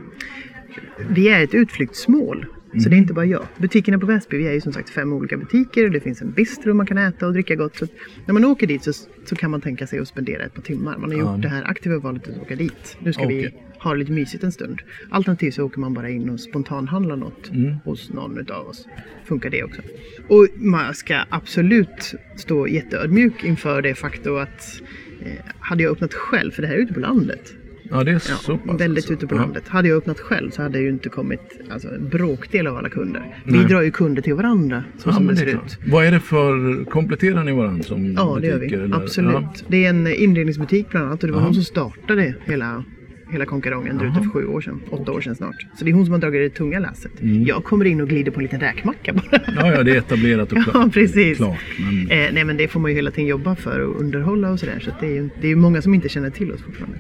vi 1.09 1.29
är 1.29 1.45
ett 1.45 1.55
utflyktsmål. 1.55 2.47
Så 2.83 2.89
det 2.89 2.97
är 2.97 2.99
inte 2.99 3.13
bara 3.15 3.25
jag. 3.25 3.47
Butikerna 3.59 3.99
på 3.99 4.07
Väsby, 4.07 4.39
vi 4.39 4.47
är 4.47 4.53
ju 4.53 4.61
som 4.61 4.73
sagt 4.73 4.91
fem 4.91 5.13
olika 5.13 5.37
butiker. 5.37 5.89
Det 5.91 6.01
finns 6.01 6.23
en 6.23 6.31
bistro 6.31 6.75
man 6.75 6.87
kan 6.87 6.99
äta 6.99 7.27
och 7.27 7.33
dricka 7.33 7.55
gott. 7.55 7.77
Så 7.77 7.87
när 8.27 8.33
man 8.35 8.45
åker 8.45 8.67
dit 8.67 8.85
så, 8.85 8.93
så 9.25 9.37
kan 9.37 9.51
man 9.51 9.61
tänka 9.61 9.87
sig 9.87 9.99
att 9.99 10.09
spendera 10.09 10.43
ett 10.45 10.55
par 10.55 10.63
timmar. 10.63 10.99
Man 10.99 11.11
har 11.11 11.19
gjort 11.19 11.29
Ja. 11.35 11.37
det 11.43 11.49
här 11.49 11.65
aktiva 11.71 11.99
valet 11.99 12.29
att 12.29 12.39
åka 12.43 12.57
dit. 12.57 12.97
Nu 13.01 13.13
ska 13.13 13.25
Okej. 13.25 13.37
vi 13.37 13.55
ha 13.83 13.93
det 13.93 13.99
lite 13.99 14.13
mysigt 14.13 14.45
en 14.45 14.53
stund. 14.53 14.81
Alternativt 15.11 15.55
så 15.55 15.63
åker 15.65 15.81
man 15.81 15.95
bara 15.95 16.11
in 16.11 16.31
och 16.31 16.41
spontanhandlar 16.41 17.17
något 17.17 17.51
hos 17.85 18.11
någon 18.13 18.39
utav 18.39 18.67
oss. 18.67 18.87
Funkar 19.25 19.51
det 19.51 19.63
också. 19.65 19.83
Och 20.29 20.49
man 20.57 20.95
ska 20.95 21.21
absolut 21.29 22.15
stå 22.37 22.69
jätteödmjuk 22.69 23.45
inför 23.45 23.83
det 23.83 23.95
faktum 23.95 24.37
att 24.37 24.83
eh, 25.23 25.33
hade 25.59 25.83
jag 25.83 25.93
öppnat 25.93 26.15
själv, 26.15 26.51
för 26.51 26.63
det 26.63 26.69
här 26.69 26.75
är 26.75 26.79
ute 26.81 26.95
på 26.95 27.01
landet. 27.01 27.53
Ja, 27.91 28.05
det 28.05 28.11
är 28.11 28.15
Ja, 28.15 28.21
så 28.21 28.59
pass. 28.59 28.81
väldigt 28.81 29.03
alltså. 29.05 29.13
ute 29.13 29.27
på 29.27 29.35
Ja. 29.35 29.41
landet. 29.41 29.69
Hade 29.69 29.89
jag 29.89 29.97
öppnat 29.97 30.21
själv 30.21 30.51
så 30.51 30.63
hade 30.63 30.79
jag 30.79 30.83
ju 30.85 30.91
inte 30.91 31.09
kommit 31.09 31.41
alltså, 31.71 31.89
en 31.89 32.09
bråkdel 32.09 32.67
av 32.67 32.77
alla 32.77 32.89
kunder. 32.89 33.37
Vi 33.45 33.53
Nej. 33.59 33.67
drar 33.67 33.83
ju 33.83 33.91
kunder 33.91 34.23
till 34.23 34.35
varandra 34.35 34.85
så 34.99 35.09
Ja, 35.09 35.13
som 35.13 35.27
det 35.27 35.33
det 35.33 35.39
ser 35.39 35.47
ut. 35.47 35.79
Vad 35.87 36.05
är 36.07 36.11
det 36.13 36.21
för, 36.21 36.85
kompletterar 36.85 37.45
ni 37.45 37.53
varandra 37.53 37.83
som 37.85 38.13
Ja, 38.13 38.39
det 38.41 38.47
gör 38.47 38.55
vi. 38.55 38.61
butiker, 38.61 38.81
eller? 38.83 38.97
Absolut. 38.97 39.33
Ja. 39.35 39.53
Det 39.69 39.85
är 39.85 39.91
en 39.91 40.07
inredningsbutik 40.07 40.91
bland 40.91 41.07
annat 41.07 41.23
och 41.23 41.27
det 41.27 41.33
var 41.33 41.41
Ja. 41.41 41.45
hon 41.45 41.55
som 41.55 41.65
startade 41.65 42.35
hela, 42.45 42.85
hela 43.31 43.45
konkarongen 43.45 43.99
där 43.99 44.07
ute 44.07 44.23
för 44.23 44.31
sju 44.31 44.47
år 44.47 44.61
sedan. 44.61 44.81
Åtta 44.91 45.13
år 45.13 45.21
sedan 45.21 45.35
snart. 45.37 45.67
Så 45.79 45.85
det 45.85 45.91
är 45.91 45.95
hon 45.95 46.05
som 46.05 46.13
har 46.13 46.21
dragit 46.21 46.53
det 46.53 46.59
tunga 46.59 46.79
lasset. 46.79 47.23
Mm. 47.23 47.45
Jag 47.45 47.65
kommer 47.65 47.85
in 47.85 48.01
och 48.01 48.09
glider 48.09 48.33
på 48.33 48.41
en 48.41 48.43
liten 48.43 48.61
räkmacka 48.61 49.13
bara. 49.13 49.41
Ja, 49.57 49.73
ja, 49.73 49.83
det 49.83 49.91
är 49.91 49.99
etablerat 49.99 50.53
och 50.53 50.59
klart. 50.63 50.75
Ja, 50.75 50.91
precis. 50.93 51.37
klart 51.37 51.59
men... 51.79 52.11
Eh, 52.11 52.33
nej 52.33 52.45
men 52.45 52.57
det 52.57 52.69
får 52.69 52.81
man 52.81 52.91
ju 52.91 52.95
hela 52.95 53.11
tiden 53.11 53.27
jobba 53.27 53.57
för 53.57 53.81
och 53.81 54.01
underhålla 54.01 54.51
och 54.51 54.61
sådär. 54.61 54.81
Så 54.81 54.91
att 54.91 55.01
det 55.01 55.07
är 55.07 55.15
ju 55.15 55.29
det 55.41 55.49
är 55.49 55.57
många 55.57 55.83
som 55.83 55.95
inte 55.95 56.09
känner 56.09 56.31
till 56.31 56.53
oss 56.53 56.63
fortfarande. 56.63 56.99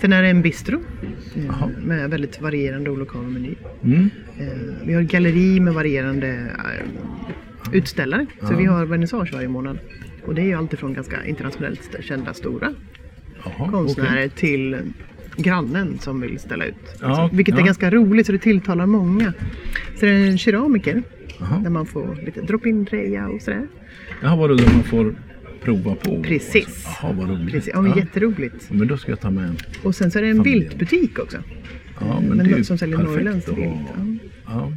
Sen 0.00 0.12
är 0.12 0.22
det 0.22 0.28
en 0.28 0.42
bistro 0.42 0.80
eh, 1.36 1.68
med 1.84 2.10
väldigt 2.10 2.40
varierande 2.40 2.90
och 2.90 2.98
lokal 2.98 3.22
meny. 3.22 3.54
Mm. 3.84 4.10
Eh, 4.38 4.46
vi 4.86 4.94
har 4.94 5.02
galleri 5.02 5.60
med 5.60 5.74
varierande 5.74 6.28
eh, 6.28 7.72
utställare. 7.72 8.26
Så 8.40 8.56
vi 8.56 8.64
har 8.64 8.86
vernissage 8.86 9.32
varje 9.32 9.48
månad. 9.48 9.78
Och 10.26 10.34
det 10.34 10.42
är 10.42 10.46
ju 10.46 10.54
alltifrån 10.54 10.94
ganska 10.94 11.24
internationellt 11.24 11.96
kända 12.00 12.34
stora 12.34 12.74
Jaha, 13.44 13.70
konstnärer 13.70 14.26
okej. 14.26 14.30
till 14.30 14.76
grannen 15.36 15.98
som 16.00 16.20
vill 16.20 16.38
ställa 16.38 16.64
ut. 16.64 16.74
Ja, 17.00 17.06
Alltså, 17.06 17.36
vilket 17.36 17.54
är 17.54 17.58
ja. 17.58 17.64
ganska 17.66 17.90
roligt 17.90 18.26
så 18.26 18.32
det 18.32 18.38
tilltalar 18.38 18.86
många. 18.86 19.32
Så 20.00 20.06
det 20.06 20.12
är 20.12 20.26
en 20.30 20.38
keramiker 20.38 21.02
Jaha. 21.40 21.58
där 21.58 21.70
man 21.70 21.86
får 21.86 22.18
lite 22.24 22.40
drop-in 22.40 22.84
dreja 22.84 23.28
och 23.28 23.42
sådär. 23.42 23.66
Jaha, 24.22 24.36
var 24.36 24.48
det 24.48 24.72
man 24.74 24.82
får 24.84 25.14
prova 25.62 25.94
på? 25.94 26.22
Precis. 26.22 26.86
Jaha, 27.02 27.12
vad 27.12 27.28
roligt. 27.30 27.52
Precis. 27.52 27.70
Ja, 27.74 27.80
men 27.82 27.96
jätteroligt. 27.98 28.70
Men 28.70 28.88
då 28.88 28.96
ska 28.96 29.12
jag 29.12 29.20
ta 29.20 29.30
med 29.30 29.44
en. 29.44 29.56
Och 29.82 29.94
sen 29.94 30.10
så 30.10 30.18
är 30.18 30.22
det 30.22 30.28
en 30.28 30.36
Familjen. 30.36 30.68
viltbutik 30.68 31.18
också. 31.18 31.36
Ja, 32.00 32.20
men, 32.20 32.36
Men 32.36 32.48
det 32.48 32.54
är 32.58 32.62
som 32.62 32.78
säljer 32.78 32.98
norrländskt 32.98 33.48
vilt. 33.48 33.58
Ja. 33.96 34.16
Ja. 34.46 34.72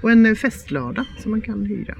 Och 0.00 0.10
en 0.10 0.26
eh, 0.26 0.34
festlada 0.34 1.04
som 1.18 1.30
man 1.30 1.40
kan 1.40 1.64
hyra. 1.66 1.94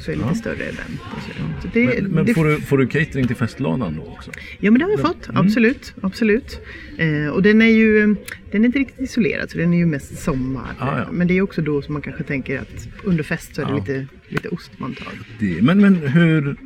Så 0.00 0.10
är 0.10 0.14
det 0.14 0.20
lite 0.20 0.28
Ja. 0.28 0.34
större 0.34 0.62
event 0.62 1.00
så. 1.26 1.62
så 1.62 1.68
det, 1.74 1.86
Men, 2.02 2.10
men 2.10 2.26
det, 2.26 2.34
får, 2.34 2.44
du, 2.44 2.60
får 2.60 2.78
du 2.78 2.86
catering 2.86 3.26
till 3.26 3.36
festladan 3.36 3.96
då 3.96 4.02
också? 4.12 4.30
Ja 4.60 4.70
men 4.70 4.78
det 4.78 4.84
har 4.84 4.96
vi 4.96 5.02
fått, 5.02 5.28
Mm. 5.28 5.46
absolut. 5.46 5.94
absolut. 6.00 6.60
Eh, 6.98 7.28
och 7.28 7.42
den 7.42 7.62
är 7.62 7.66
ju 7.66 8.16
den 8.50 8.62
är 8.62 8.66
inte 8.66 8.78
riktigt 8.78 9.00
isolerad 9.00 9.50
så 9.50 9.58
den 9.58 9.72
är 9.74 9.78
ju 9.78 9.86
mest 9.86 10.18
sommar. 10.18 10.70
Ah, 10.78 10.98
ja. 10.98 11.06
Men 11.12 11.26
det 11.28 11.38
är 11.38 11.42
också 11.42 11.62
då 11.62 11.82
som 11.82 11.92
man 11.92 12.02
kanske 12.02 12.22
tänker 12.24 12.58
att 12.58 12.88
under 13.04 13.24
fest 13.24 13.54
så 13.54 13.62
är 13.62 13.66
det 13.66 13.72
Ja. 13.72 13.78
lite, 13.78 14.06
lite 14.28 14.48
ost 14.48 14.70
man 14.78 14.94
tar. 14.94 15.12
Det, 15.38 15.62
men, 15.62 15.80
men 15.80 15.94
hur... 15.96 16.56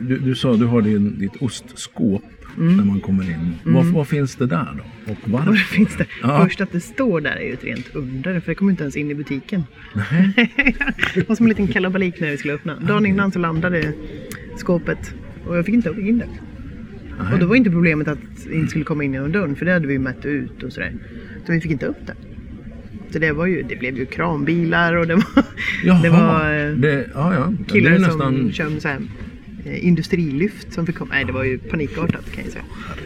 Du, 0.00 0.18
du 0.18 0.34
sa 0.34 0.56
du 0.56 0.64
har 0.66 0.82
din, 0.82 1.18
ditt 1.18 1.36
ostskåp 1.36 2.22
när 2.56 2.84
man 2.84 3.00
kommer 3.00 3.24
in. 3.30 3.54
Vad, 3.64 3.86
vad 3.86 4.08
finns 4.08 4.36
det 4.36 4.46
där 4.46 4.68
då? 4.76 5.12
Och 5.12 5.18
varför? 5.24 5.52
Det 5.52 5.58
finns 5.58 5.96
det. 5.96 6.06
Ja. 6.22 6.44
Först 6.44 6.60
att 6.60 6.72
det 6.72 6.80
står 6.80 7.20
där 7.20 7.36
är 7.36 7.44
ju 7.44 7.52
ett 7.52 7.64
rent 7.64 7.94
under 7.94 8.40
för 8.40 8.50
det 8.50 8.54
kommer 8.54 8.70
inte 8.70 8.82
ens 8.82 8.96
in 8.96 9.10
i 9.10 9.14
butiken. 9.14 9.64
Nej. 9.94 10.52
det 11.14 11.28
var 11.28 11.36
som 11.36 11.46
en 11.46 11.48
liten 11.48 11.68
kalabalik 11.68 12.20
när 12.20 12.30
vi 12.30 12.36
skulle 12.36 12.54
öppna. 12.54 12.76
Dagen 12.80 13.06
innan 13.06 13.32
så 13.32 13.38
landade 13.38 13.92
skåpet 14.56 15.14
och 15.46 15.56
jag 15.56 15.64
fick 15.64 15.74
inte 15.74 15.88
in 15.88 16.18
det. 16.18 16.28
Och 17.32 17.38
då 17.38 17.46
var 17.46 17.56
inte 17.56 17.70
problemet 17.70 18.08
att 18.08 18.18
det 18.46 18.54
inte 18.54 18.70
skulle 18.70 18.84
komma 18.84 19.04
in 19.04 19.12
genom 19.12 19.32
dörren 19.32 19.56
för 19.56 19.66
det 19.66 19.72
hade 19.72 19.86
vi 19.86 19.92
ju 19.92 19.98
mätt 19.98 20.24
ut 20.24 20.62
och 20.62 20.72
sådär. 20.72 20.92
Så 21.46 21.52
vi 21.52 21.60
fick 21.60 21.72
inte 21.72 21.86
upp 21.86 22.06
det. 22.06 22.14
Så 23.10 23.18
det, 23.18 23.32
var 23.32 23.46
ju, 23.46 23.62
det 23.62 23.76
blev 23.76 23.98
ju 23.98 24.06
kranbilar 24.06 24.94
och 24.94 25.06
det 25.06 25.14
var, 25.14 25.24
Jaha, 25.84 26.02
det 26.02 26.10
var 26.10 26.54
eh, 26.54 26.72
det, 26.72 27.08
ja, 27.14 27.34
ja. 27.34 27.52
killar 27.66 27.90
det 27.90 27.96
är 27.96 28.00
som 28.00 28.18
nästan... 28.18 28.52
kör 28.52 28.68
med 28.68 28.82
industrilyft 29.74 30.72
som 30.72 30.86
fick 30.86 30.96
komma. 30.96 31.14
Nej, 31.14 31.24
det 31.24 31.32
var 31.32 31.44
ju 31.44 31.58
panikartat 31.58 32.32
kan 32.32 32.44
jag 32.44 32.52
säga. 32.52 32.64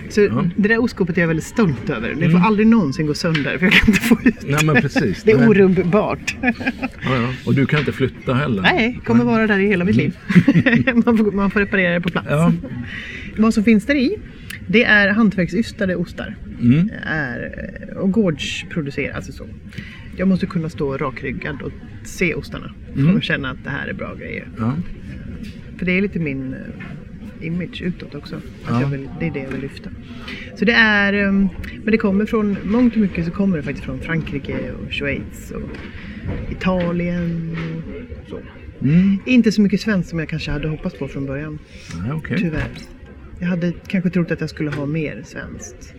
Så 0.08 0.20
Ja. 0.20 0.44
det 0.56 0.68
där 0.68 0.82
ostskåpet 0.82 1.16
är 1.16 1.20
jag 1.20 1.28
väldigt 1.28 1.46
stolt 1.46 1.90
över. 1.90 2.08
Det 2.08 2.14
får 2.14 2.24
Mm. 2.24 2.42
aldrig 2.42 2.66
någonsin 2.66 3.06
gå 3.06 3.14
sönder 3.14 3.58
för 3.58 3.66
jag 3.66 3.72
kan 3.72 3.88
inte 3.88 4.00
få 4.00 4.18
ut 4.24 4.40
det. 4.40 4.46
Nej 4.52 4.64
men 4.64 4.74
precis. 4.82 5.22
Det 5.24 5.32
är 5.32 5.48
orubbbart. 5.48 6.36
Ja, 6.42 6.52
ja. 7.04 7.28
Och 7.46 7.54
du 7.54 7.66
kan 7.66 7.78
inte 7.78 7.92
flytta 7.92 8.34
heller? 8.34 8.62
Nej, 8.62 9.00
kommer 9.04 9.24
vara 9.24 9.46
där 9.46 9.58
i 9.58 9.66
hela 9.66 9.84
mitt 9.84 9.96
liv. 9.96 10.16
man, 11.06 11.18
får, 11.18 11.32
man 11.32 11.50
får 11.50 11.60
reparera 11.60 11.94
det 11.94 12.00
på 12.00 12.08
plats. 12.08 12.26
Ja. 12.30 12.52
Vad 13.36 13.54
som 13.54 13.64
finns 13.64 13.86
där 13.86 13.94
i, 13.94 14.16
det 14.66 14.84
är 14.84 15.08
hantverksystade 15.08 15.96
ostar. 15.96 16.36
Mm. 16.62 16.90
Är, 17.06 17.68
eh, 17.92 17.96
och 17.96 18.12
gårdsproducerade, 18.12 19.16
alltså 19.16 19.32
så. 19.32 19.46
Jag 20.16 20.28
måste 20.28 20.46
kunna 20.46 20.68
stå 20.68 20.96
rakryggad 20.96 21.62
och 21.62 21.72
se 22.04 22.34
ostarna. 22.34 22.70
Mm. 22.96 23.14
Och 23.16 23.22
känna 23.22 23.50
att 23.50 23.64
det 23.64 23.70
här 23.70 23.88
är 23.88 23.92
bra 23.92 24.14
grejer. 24.14 24.48
Ja. 24.58 24.74
För 25.80 25.86
det 25.86 25.92
är 25.92 26.02
lite 26.02 26.18
min 26.18 26.54
eh, 26.54 27.46
image 27.46 27.82
utåt 27.82 28.14
också. 28.14 28.36
Att 28.64 28.80
Ja. 28.80 28.88
vill, 28.88 29.08
det 29.20 29.26
är 29.26 29.30
det 29.30 29.40
jag 29.40 29.50
vill 29.50 29.60
lyfta. 29.60 29.90
Så 30.56 30.64
det 30.64 30.72
är, 30.72 31.12
eh, 31.12 31.32
men 31.32 31.50
det 31.84 31.98
kommer 31.98 32.26
från, 32.26 32.56
mångt 32.64 32.94
och 32.94 33.00
mycket 33.00 33.24
så 33.24 33.30
kommer 33.30 33.56
det 33.56 33.62
faktiskt 33.62 33.84
från 33.84 34.00
Frankrike 34.00 34.72
och 34.72 34.92
Schweiz 34.92 35.50
och 35.50 35.70
Italien 36.50 37.56
och 38.22 38.28
så. 38.28 38.38
Mm. 38.84 39.18
Inte 39.26 39.52
så 39.52 39.62
mycket 39.62 39.80
svenskt 39.80 40.10
som 40.10 40.18
jag 40.18 40.28
kanske 40.28 40.50
hade 40.50 40.68
hoppats 40.68 40.98
på 40.98 41.08
från 41.08 41.26
början. 41.26 41.58
Nej, 42.02 42.12
okej. 42.12 42.38
Tyvärr. 42.38 42.68
Jag 43.38 43.48
hade 43.48 43.72
kanske 43.86 44.10
trott 44.10 44.30
att 44.30 44.40
jag 44.40 44.50
skulle 44.50 44.70
ha 44.70 44.86
mer 44.86 45.22
svenskt. 45.26 45.94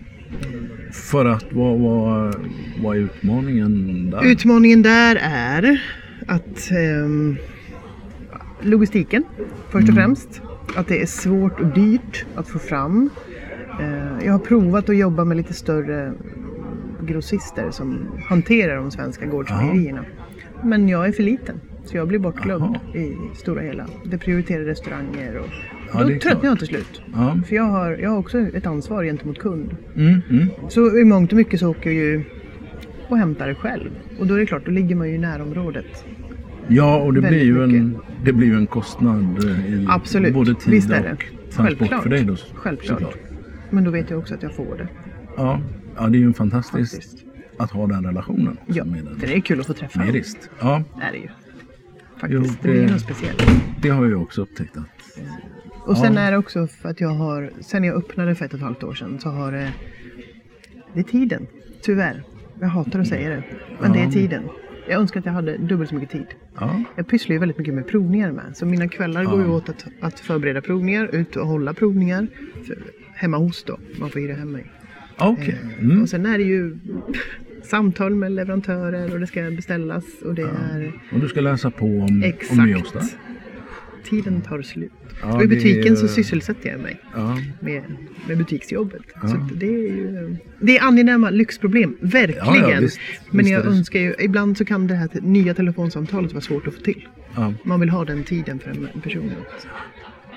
För 0.91 1.25
att 1.25 1.45
vad, 1.51 1.79
vad, 1.79 2.35
vad 2.83 2.97
är 2.97 2.99
utmaningen 2.99 4.09
där? 4.09 4.25
Utmaningen 4.25 4.81
där 4.81 5.19
är 5.21 5.81
att 6.27 6.71
ehm, 6.71 7.37
logistiken 8.61 9.23
först 9.69 9.89
och 9.89 9.95
främst. 9.95 10.41
Att 10.75 10.87
det 10.87 11.01
är 11.01 11.05
svårt 11.05 11.59
och 11.59 11.67
dyrt 11.67 12.25
att 12.35 12.47
få 12.47 12.59
fram. 12.59 13.09
Eh, 13.79 14.25
jag 14.25 14.31
har 14.31 14.39
provat 14.39 14.89
att 14.89 14.97
jobba 14.97 15.25
med 15.25 15.37
lite 15.37 15.53
större 15.53 16.13
grossister 17.01 17.71
som 17.71 18.07
hanterar 18.25 18.75
de 18.75 18.91
svenska 18.91 19.25
gårdsmejerierna. 19.25 20.05
Men 20.63 20.89
jag 20.89 21.07
är 21.07 21.11
för 21.11 21.23
liten. 21.23 21.61
Så 21.85 21.97
jag 21.97 22.07
blir 22.07 22.19
bortglömd 22.19 22.77
i 22.95 23.17
stora 23.35 23.61
hela. 23.61 23.85
Det 24.05 24.17
prioriterar 24.17 24.63
restauranger 24.63 25.37
och 25.37 25.47
Ja, 25.93 26.03
då 26.03 26.19
tröttnar 26.19 26.49
jag 26.49 26.59
till 26.59 26.67
slut. 26.67 27.01
Ja. 27.13 27.39
För 27.47 27.55
jag 27.55 27.63
har, 27.63 27.91
jag 27.91 28.09
har 28.09 28.17
också 28.17 28.39
ett 28.39 28.65
ansvar 28.65 29.03
gentemot 29.03 29.39
kund. 29.39 29.75
Mm, 29.95 30.21
mm. 30.29 30.47
Så 30.69 30.97
i 30.99 31.05
mångt 31.05 31.31
och 31.31 31.37
mycket 31.37 31.59
så 31.59 31.69
åker 31.69 31.89
jag 31.89 31.93
ju 31.93 32.23
och 33.09 33.17
hämtar 33.17 33.47
det 33.47 33.55
själv. 33.55 33.89
Och 34.19 34.27
då 34.27 34.33
är 34.33 34.39
det 34.39 34.45
klart, 34.45 34.65
då 34.65 34.71
ligger 34.71 34.95
man 34.95 35.09
ju 35.09 35.15
i 35.15 35.17
närområdet. 35.17 36.05
Ja, 36.71 36.97
och 36.97 37.13
det 37.13 37.21
blir, 37.21 37.43
ju 37.43 37.63
en, 37.63 37.97
det 38.23 38.33
blir 38.33 38.47
ju 38.47 38.55
en 38.55 38.67
kostnad 38.67 39.43
eh, 39.45 39.73
i 39.73 39.85
Absolut, 39.89 40.33
både 40.33 40.55
tid 40.55 40.73
visst 40.73 40.89
är 40.91 41.03
det. 41.03 41.11
och 41.13 41.19
transport 41.53 41.77
Självklart. 41.77 42.03
för 42.03 42.09
dig 42.09 42.23
då. 42.23 42.35
Självklart. 42.53 42.99
såklart. 42.99 43.17
Men 43.69 43.83
då 43.83 43.91
vet 43.91 44.09
jag 44.09 44.19
också 44.19 44.33
att 44.33 44.43
jag 44.43 44.55
får 44.55 44.77
det. 44.77 44.87
Ja, 45.37 45.61
ja, 45.97 46.07
det 46.07 46.17
är 46.17 46.19
ju 46.19 46.33
fantastiskt 46.33 46.93
Faktiskt. 46.95 47.25
att 47.57 47.71
ha 47.71 47.87
den 47.87 48.05
relationen. 48.05 48.57
Ja, 48.65 48.85
med 48.85 48.99
en 49.07 49.19
för 49.19 49.27
det 49.27 49.35
är 49.35 49.39
kul 49.41 49.59
att 49.59 49.67
få 49.67 49.73
träffa 49.73 49.99
mejerist. 49.99 50.49
Ja, 50.59 50.83
Är 51.01 51.11
det 51.11 51.17
ju. 51.17 51.27
faktiskt. 52.17 52.33
Jo, 52.33 52.41
det... 52.41 52.67
det- 52.67 52.73
blir 52.73 52.91
något 52.91 53.01
speciellt. 53.01 53.43
Det 53.81 53.89
har 53.89 54.05
jag 54.05 54.21
också 54.21 54.41
upptäckt. 54.41 54.77
Att, 54.77 54.83
Och 55.85 55.97
sen 55.97 56.13
Ja. 56.13 56.19
är 56.19 56.31
det 56.31 56.37
också 56.37 56.67
för 56.67 56.89
att 56.89 57.01
jag 57.01 57.09
har, 57.09 57.51
sen 57.59 57.83
jag 57.83 57.95
öppnade 57.95 58.35
för 58.35 58.45
ett 58.45 58.53
och 58.53 58.59
ett 58.59 58.65
halvt 58.65 58.83
år 58.83 58.93
sedan 58.93 59.19
så 59.19 59.29
har 59.29 59.51
det, 59.51 59.71
det 60.93 60.99
är 60.99 61.03
tiden. 61.03 61.47
Tyvärr. 61.81 62.23
Jag 62.59 62.67
hatar 62.67 62.99
att 62.99 63.07
säga 63.07 63.29
det. 63.29 63.43
Men 63.81 63.91
det 63.91 63.99
är 63.99 64.05
Ja. 64.05 64.11
tiden. 64.11 64.43
Jag 64.91 65.01
önskar 65.01 65.19
att 65.19 65.25
jag 65.25 65.33
hade 65.33 65.57
dubbelt 65.57 65.89
så 65.89 65.95
mycket 65.95 66.09
tid. 66.09 66.25
ja, 66.59 66.83
Jag 66.95 67.07
pysslar 67.07 67.33
ju 67.33 67.39
väldigt 67.39 67.57
mycket 67.57 67.73
med 67.73 67.87
provningar 67.87 68.31
med. 68.31 68.57
Så 68.57 68.65
mina 68.65 68.87
kvällar 68.87 69.25
går 69.25 69.41
ju 69.41 69.47
åt 69.49 69.69
att, 69.69 69.85
att 69.99 70.19
förbereda 70.19 70.61
provningar, 70.61 71.15
ut 71.15 71.35
och 71.35 71.47
hålla 71.47 71.73
provningar. 71.73 72.27
För, 72.67 72.77
hemma 73.13 73.37
hos 73.37 73.63
då. 73.63 73.77
Man 73.99 74.09
får 74.09 74.19
hyra 74.19 74.33
hem 74.33 74.51
mig. 74.51 74.65
okej. 75.17 75.59
Eh, 75.77 75.83
Mm. 75.83 76.01
Och 76.01 76.09
sen 76.09 76.25
är 76.25 76.37
det 76.37 76.43
ju 76.43 76.77
samtal 77.63 78.15
med 78.15 78.31
leverantörer 78.31 79.13
och 79.13 79.19
det 79.19 79.27
ska 79.27 79.41
beställas 79.51 80.03
och 80.25 80.35
det 80.35 80.41
är 80.41 80.93
Och 81.13 81.19
du 81.19 81.27
ska 81.27 81.41
läsa 81.41 81.71
på 81.71 81.85
om, 81.85 82.23
om 82.51 82.65
nyostar? 82.65 83.03
Tiden 84.03 84.41
tar 84.41 84.61
slut. 84.61 84.91
Ja, 85.21 85.35
och 85.35 85.43
i 85.43 85.47
butiken 85.47 85.91
är- 85.93 85.95
så 85.95 86.07
sysselsätter 86.07 86.69
jag 86.69 86.79
mig 86.79 86.99
Ja, 87.15 87.37
med, 87.59 87.83
med 88.27 88.37
butiksjobbet. 88.37 89.01
Ja. 89.21 89.27
Så 89.27 89.37
det 89.55 89.65
är 89.65 89.95
ju 89.95 90.35
det 90.59 90.77
är 90.77 90.83
angenäma 90.83 91.29
lyxproblem, 91.29 91.97
verkligen. 92.01 92.81
Visst. 92.81 92.99
Men 93.29 93.37
Visst 93.37 93.51
jag 93.51 93.65
önskar 93.65 93.99
ju, 93.99 94.15
ibland 94.19 94.57
så 94.57 94.65
kan 94.65 94.87
det 94.87 94.95
här 94.95 95.09
nya 95.21 95.53
telefonsamtalet 95.53 96.31
vara 96.33 96.41
svårt 96.41 96.67
att 96.67 96.73
få 96.73 96.81
till. 96.81 97.07
Man 97.63 97.79
vill 97.79 97.89
ha 97.89 98.05
den 98.05 98.23
tiden 98.23 98.59
för 98.59 98.69
en 98.71 99.01
person 99.01 99.31
att 99.41 99.67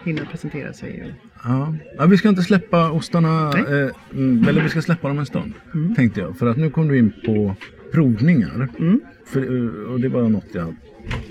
hinna 0.04 0.24
presentera 0.30 0.72
sig. 0.72 1.14
Ja. 1.44 1.74
ja, 1.98 2.06
vi 2.06 2.16
ska 2.16 2.28
inte 2.28 2.42
släppa 2.42 2.90
ostarna, 2.90 3.52
eh, 3.58 3.90
mm, 4.18 4.48
eller 4.48 4.62
vi 4.62 4.68
ska 4.68 4.82
släppa 4.82 5.08
dem 5.08 5.18
en 5.18 5.26
stund. 5.26 5.52
Mm. 5.74 5.94
Tänkte 5.94 6.20
jag. 6.20 6.38
För 6.38 6.46
att 6.46 6.56
nu 6.56 6.70
kom 6.70 6.88
du 6.88 6.98
in 6.98 7.12
på 7.26 7.56
provningar. 7.92 8.68
Mm. 8.78 9.00
För, 9.26 9.40
eh, 9.56 9.92
och 9.92 10.00
det 10.00 10.08
var 10.08 10.28
något 10.28 10.46
jag 10.52 10.74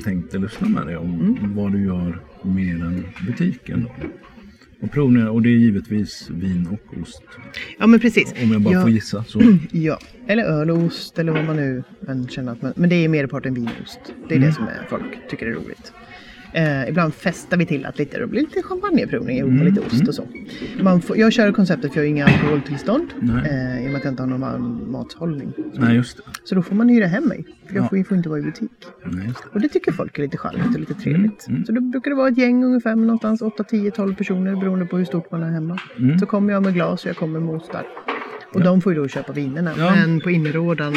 tänkte 0.04 0.38
lyssna 0.38 0.68
med 0.70 0.88
dig 0.88 0.98
om. 0.98 1.22
Mm. 1.22 1.56
Vad 1.56 1.72
du 1.72 1.86
gör 1.86 2.20
mer 2.44 2.76
än 2.76 3.06
butiken. 3.28 3.84
Då. 4.02 4.08
Och 4.82 4.92
provningar, 4.92 5.28
och 5.30 5.42
det 5.42 5.50
är 5.50 5.58
givetvis 5.58 6.30
vin 6.32 6.68
och 6.72 6.98
ost. 7.02 7.24
ja 7.80 7.88
men 7.88 8.00
precis. 8.00 8.34
Om 8.44 8.52
jag 8.52 8.62
bara 8.62 8.74
ja, 8.74 8.82
får 8.82 8.90
gissa 8.90 9.24
så. 9.24 9.42
Ja, 9.72 10.00
eller 10.28 10.44
öl 10.44 10.70
och 10.72 10.78
ost 10.78 11.20
eller 11.20 11.32
vad 11.32 11.46
man 11.46 11.56
nu 11.56 11.84
än 12.08 12.28
känner 12.28 12.52
att 12.52 12.62
man... 12.62 12.74
Men 12.76 12.90
det 12.90 12.96
är 12.96 13.10
merparten 13.10 13.54
vinost. 13.54 14.00
Det 14.28 14.34
är 14.34 14.38
Mm. 14.38 14.50
det 14.50 14.56
som 14.56 14.64
är, 14.68 14.86
folk 14.90 15.30
tycker 15.30 15.46
är 15.48 15.52
roligt. 15.52 15.94
Eh, 16.54 16.90
ibland 16.90 17.14
festar 17.14 17.58
vi 17.58 17.66
till 17.66 17.86
att 17.86 17.98
lite, 18.00 18.20
det 18.20 18.28
blir 18.28 18.42
lite 18.42 18.62
champagneprovning 18.64 19.38
ihop 19.38 19.52
med 19.52 19.66
lite 19.66 19.82
ost 19.82 20.08
och 20.08 20.16
så. 20.16 20.28
Man 20.82 21.02
får, 21.02 21.18
jag 21.18 21.34
kör 21.34 21.52
konceptet 21.52 21.94
för 21.94 22.00
jag 22.00 22.04
har 22.06 22.10
inga 22.10 22.26
alkoholtillstånd. 22.26 23.14
Eh, 23.46 23.84
I 23.84 23.88
och 23.88 23.92
med 23.92 23.96
att 23.96 24.04
jag 24.04 24.12
inte 24.12 24.24
har 24.24 24.28
någon 24.30 24.92
mathållning. 24.92 25.54
Nej, 25.74 25.96
just 25.96 26.18
det. 26.18 26.24
Så 26.44 26.56
då 26.56 26.62
får 26.62 26.76
man 26.76 26.90
hyra 26.90 27.08
hem 27.08 27.24
mig. 27.24 27.46
För 27.68 27.76
jag 27.76 27.84
Ja. 27.84 27.90
får, 27.90 27.98
jag 27.98 28.08
får 28.08 28.18
inte 28.18 28.30
vara 28.30 28.40
i 28.40 28.42
butik. 28.42 28.72
Nej, 29.06 29.28
just 29.28 29.44
det. 29.44 29.50
Och 29.54 29.62
det 29.62 29.70
tycker 29.70 29.92
folk 29.92 30.18
är 30.18 30.24
lite 30.24 30.38
charmigt 30.38 30.74
och 30.74 30.80
lite 30.80 30.94
trevligt. 30.94 31.48
Mm, 31.48 31.56
mm. 31.56 31.66
Så 31.66 31.72
då 31.72 31.82
brukar 31.82 32.12
det 32.12 32.16
vara 32.18 32.28
ett 32.30 32.38
gäng 32.38 32.64
ungefär 32.64 32.96
med 32.96 33.08
någonstans 33.08 33.42
8, 33.42 33.64
10, 33.64 33.92
12 33.92 34.16
personer 34.16 34.56
beroende 34.56 34.86
på 34.86 34.98
hur 34.98 35.06
stort 35.06 35.32
man 35.32 35.44
är 35.44 35.52
hemma. 35.52 35.80
Mm. 36.00 36.20
Så 36.20 36.26
kommer 36.26 36.54
jag 36.54 36.64
med 36.64 36.74
glas 36.74 37.04
och 37.04 37.10
jag 37.10 37.18
kommer 37.18 37.40
med 37.40 37.56
ostar. 37.56 37.86
Och 38.54 38.62
de 38.64 38.82
får 38.82 38.94
ju 38.94 39.00
då 39.00 39.08
köpa 39.08 39.34
vinerna. 39.34 39.72
Ja. 39.78 39.96
Men 39.96 40.20
på 40.20 40.32
inrådan 40.32 40.94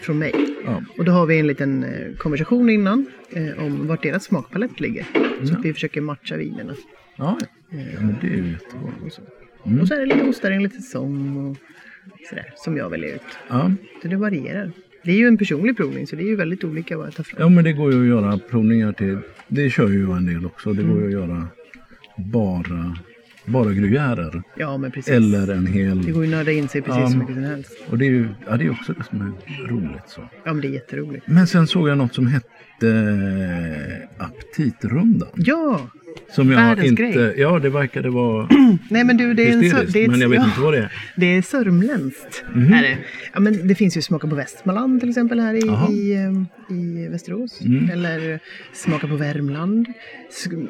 från 0.00 0.18
mig. 0.18 0.34
Ja. 0.64 0.82
Och 0.98 1.04
då 1.04 1.12
har 1.12 1.26
vi 1.26 1.38
en 1.38 1.46
liten 1.46 1.84
eh, 1.84 2.16
konversation 2.18 2.70
innan 2.70 3.06
eh, 3.30 3.64
om 3.64 3.86
vart 3.86 4.02
deras 4.02 4.24
smakpalett 4.24 4.80
ligger. 4.80 5.06
Så 5.44 5.54
att 5.54 5.64
vi 5.64 5.72
försöker 5.74 6.00
matcha 6.00 6.36
vinerna. 6.36 6.74
Ja, 7.16 7.38
ja. 7.70 7.78
ja 7.94 8.00
men 8.00 8.14
det 8.20 8.26
är 8.26 8.36
ju 8.36 8.50
jättebra. 8.52 8.92
Och 9.06 9.12
så, 9.12 9.22
Mm. 9.66 9.80
och 9.80 9.88
så 9.88 9.94
är 9.94 9.98
det 9.98 10.06
lite 10.06 10.22
ostar 10.28 10.50
enligt 10.50 10.74
säsong 10.74 11.36
och 11.36 11.56
sådär 12.28 12.52
som 12.56 12.76
jag 12.76 12.90
väljer 12.90 13.14
ut. 13.14 13.20
Ja. 13.48 13.72
Så 14.02 14.08
det 14.08 14.16
varierar. 14.16 14.72
Det 15.04 15.10
är 15.12 15.16
ju 15.16 15.26
en 15.26 15.38
personlig 15.38 15.76
provning 15.76 16.06
så 16.06 16.16
det 16.16 16.22
är 16.22 16.26
ju 16.26 16.36
väldigt 16.36 16.64
olika 16.64 16.96
vad 16.96 17.06
jag 17.06 17.14
tar 17.14 17.24
fram. 17.24 17.40
ja, 17.42 17.48
men 17.48 17.64
det 17.64 17.72
går 17.72 17.92
ju 17.92 18.00
att 18.02 18.08
göra 18.08 18.38
provningar 18.38 18.92
till. 18.92 19.18
Det 19.48 19.70
kör 19.70 19.88
ju 19.88 20.00
jag 20.02 20.16
en 20.16 20.26
del 20.26 20.46
också. 20.46 20.72
Det 20.72 20.82
går 20.82 20.90
Mm. 20.90 21.00
ju 21.02 21.06
att 21.06 21.28
göra 21.28 21.46
bara, 22.16 22.96
bara 23.50 23.72
gruyärer. 23.72 24.42
Ja 24.56 24.76
men 24.78 24.90
precis. 24.90 25.12
Eller 25.14 25.48
en 25.48 25.64
Det 25.64 25.70
hel. 25.70 26.12
går 26.12 26.24
ju 26.24 26.30
att 26.32 26.38
nörda 26.38 26.52
in 26.52 26.68
sig 26.68 26.82
precis 26.82 27.00
Ja. 27.00 27.08
så 27.10 27.16
mycket 27.16 27.34
som 27.34 27.44
helst. 27.44 27.72
Och 27.90 27.98
det 27.98 28.04
är 28.06 28.10
ju 28.10 28.28
ja, 28.48 28.56
det 28.56 28.64
är 28.64 28.70
också 28.70 28.92
det 28.92 29.04
som 29.04 29.20
är 29.20 29.66
roligt. 29.68 30.02
Så. 30.06 30.20
Ja 30.44 30.52
men 30.52 30.60
det 30.60 30.68
är 30.68 30.72
jätteroligt. 30.72 31.26
Men 31.26 31.46
sen 31.46 31.66
såg 31.66 31.88
jag 31.88 31.98
något 31.98 32.14
som 32.14 32.26
hette 32.26 32.88
eh, 34.18 34.24
Aptitrundan. 34.26 35.28
Ja! 35.34 35.80
Som 36.30 36.50
jag 36.50 36.56
Världens 36.56 36.88
inte, 36.88 37.02
grej. 37.02 37.34
ja 37.36 37.58
det 37.58 37.70
verkade 37.70 38.10
vara 38.10 38.48
Nej 38.90 39.04
men 39.04 39.16
du 39.16 39.34
det 39.34 39.48
är 39.48 39.52
en 39.52 39.60
det 39.60 39.66
är 39.68 40.04
ett, 40.04 40.10
Men 40.10 40.20
jag 40.20 40.28
vet 40.28 40.38
ja, 40.38 40.44
inte 40.44 40.60
vad 40.60 40.72
det 40.72 40.78
är. 40.78 40.92
Det 41.16 41.26
är 41.36 41.42
sörmländskt. 41.42 42.44
Mhm. 42.54 42.72
Är 42.72 42.82
det. 42.82 42.98
Ja, 43.34 43.40
men 43.40 43.68
det 43.68 43.74
finns 43.74 43.96
ju 43.96 44.02
Smaka 44.02 44.28
på 44.28 44.34
Västmanland 44.34 45.00
till 45.00 45.08
exempel 45.08 45.40
här 45.40 45.54
i, 45.54 45.92
i, 45.94 46.12
eh, 46.14 46.76
i 46.76 47.08
Västerås. 47.08 47.60
Mm. 47.60 47.90
Eller 47.90 48.40
Smaka 48.72 49.08
på 49.08 49.16
Värmland. 49.16 49.86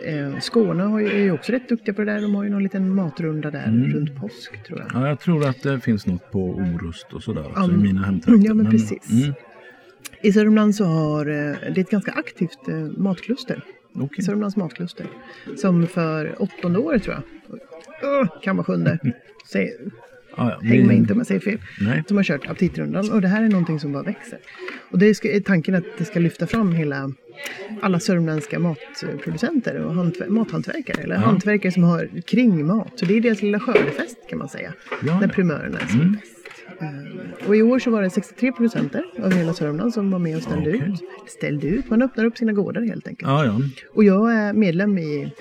Eh, 0.04 0.38
Skåne 0.40 0.82
har 0.82 1.00
ju, 1.00 1.06
är 1.08 1.18
ju 1.18 1.32
också 1.32 1.52
rätt 1.52 1.68
duktiga 1.68 1.94
på 1.94 2.04
det 2.04 2.12
där. 2.12 2.20
De 2.20 2.34
har 2.34 2.44
ju 2.44 2.50
någon 2.50 2.62
liten 2.62 2.94
matrunda 2.94 3.50
där 3.50 3.64
Mm. 3.68 3.92
runt 3.92 4.16
påsk 4.20 4.64
tror 4.66 4.78
jag. 4.78 5.02
Ja, 5.02 5.08
jag 5.08 5.20
tror 5.20 5.46
att 5.48 5.62
det 5.62 5.80
finns 5.80 6.06
något 6.06 6.30
på 6.32 6.50
Orust 6.50 7.12
och 7.12 7.22
sådär 7.22 7.40
också 7.46 7.52
Ja, 7.60 7.64
i 7.64 7.68
men- 7.68 7.82
mina 7.82 8.02
hemtrakter. 8.06 8.46
ja, 8.48 8.54
men 8.54 8.70
precis. 8.70 9.10
Mm, 9.22 9.34
I 10.22 10.32
Sörmland 10.32 10.74
så 10.74 10.84
har 10.84 11.26
eh, 11.26 11.72
det 11.74 11.80
ett 11.80 11.90
ganska 11.90 12.12
aktivt 12.12 12.58
matkluster. 12.96 13.62
Okej. 13.94 14.24
Sörmlands 14.24 14.56
matkluster. 14.56 15.06
Som 15.56 15.86
för 15.86 16.42
åttonde 16.42 16.78
året 16.78 17.02
tror 17.02 17.14
jag. 17.14 17.22
Öh, 18.20 18.26
kan 18.42 18.56
vara 18.56 18.64
sjunde. 18.64 18.98
Säg, 19.52 19.76
Ja, 20.36 20.50
ja, 20.62 20.68
häng 20.68 20.86
mig 20.86 20.96
inte 20.96 21.12
om 21.12 21.18
jag 21.18 21.26
säger 21.26 21.40
fel. 21.40 21.58
Nej. 21.80 22.04
Som 22.08 22.16
har 22.16 22.24
kört 22.24 22.46
aptitrundan 22.50 23.10
och 23.12 23.20
det 23.20 23.28
här 23.28 23.42
är 23.44 23.48
någonting 23.48 23.80
som 23.80 23.92
bara 23.92 24.02
växer. 24.02 24.38
Och 24.90 24.98
det 24.98 25.06
är 25.24 25.40
tanken 25.40 25.74
att 25.74 25.84
det 25.98 26.04
ska 26.04 26.18
lyfta 26.20 26.46
fram 26.46 26.72
hela 26.72 27.12
alla 27.82 28.00
sörmländska 28.00 28.58
matproducenter 28.58 29.74
och 29.80 29.94
hantver- 29.94 30.28
mathantverkare 30.28 31.02
eller 31.02 31.14
Ja. 31.14 31.20
hantverkare 31.20 31.72
som 31.72 31.82
har 31.82 32.20
kring 32.26 32.66
mat. 32.66 32.92
Så 32.96 33.04
det 33.06 33.16
är 33.16 33.20
deras 33.20 33.42
lilla 33.42 33.60
skördefest 33.60 34.16
kan 34.28 34.38
man 34.38 34.48
säga. 34.48 34.72
Ja, 35.06 35.20
när 35.20 35.28
primörerna 35.28 35.78
är 35.78 35.86
som 35.86 36.00
Mm. 36.00 36.12
bäst. 36.12 36.29
Eh, 36.80 37.48
Och 37.48 37.56
i 37.56 37.62
år 37.62 37.78
så 37.78 37.90
var 37.90 38.02
det 38.02 38.10
63 38.10 38.52
producenter 38.52 39.04
av 39.22 39.32
hela 39.32 39.54
Sörmland 39.54 39.94
som 39.94 40.10
var 40.10 40.18
med 40.18 40.36
och 40.36 40.42
ställde 40.42 40.70
Okej. 40.70 40.88
ut. 40.88 41.00
Ställde 41.30 41.66
ut, 41.66 41.90
man 41.90 42.02
öppnar 42.02 42.24
upp 42.24 42.38
sina 42.38 42.52
gårdar 42.52 42.82
helt 42.82 43.08
enkelt. 43.08 43.28
Ja, 43.28 43.44
ja. 43.44 43.60
Och 43.94 44.04
jag 44.04 44.34
är 44.34 44.52
medlem 44.52 44.98
i 44.98 45.32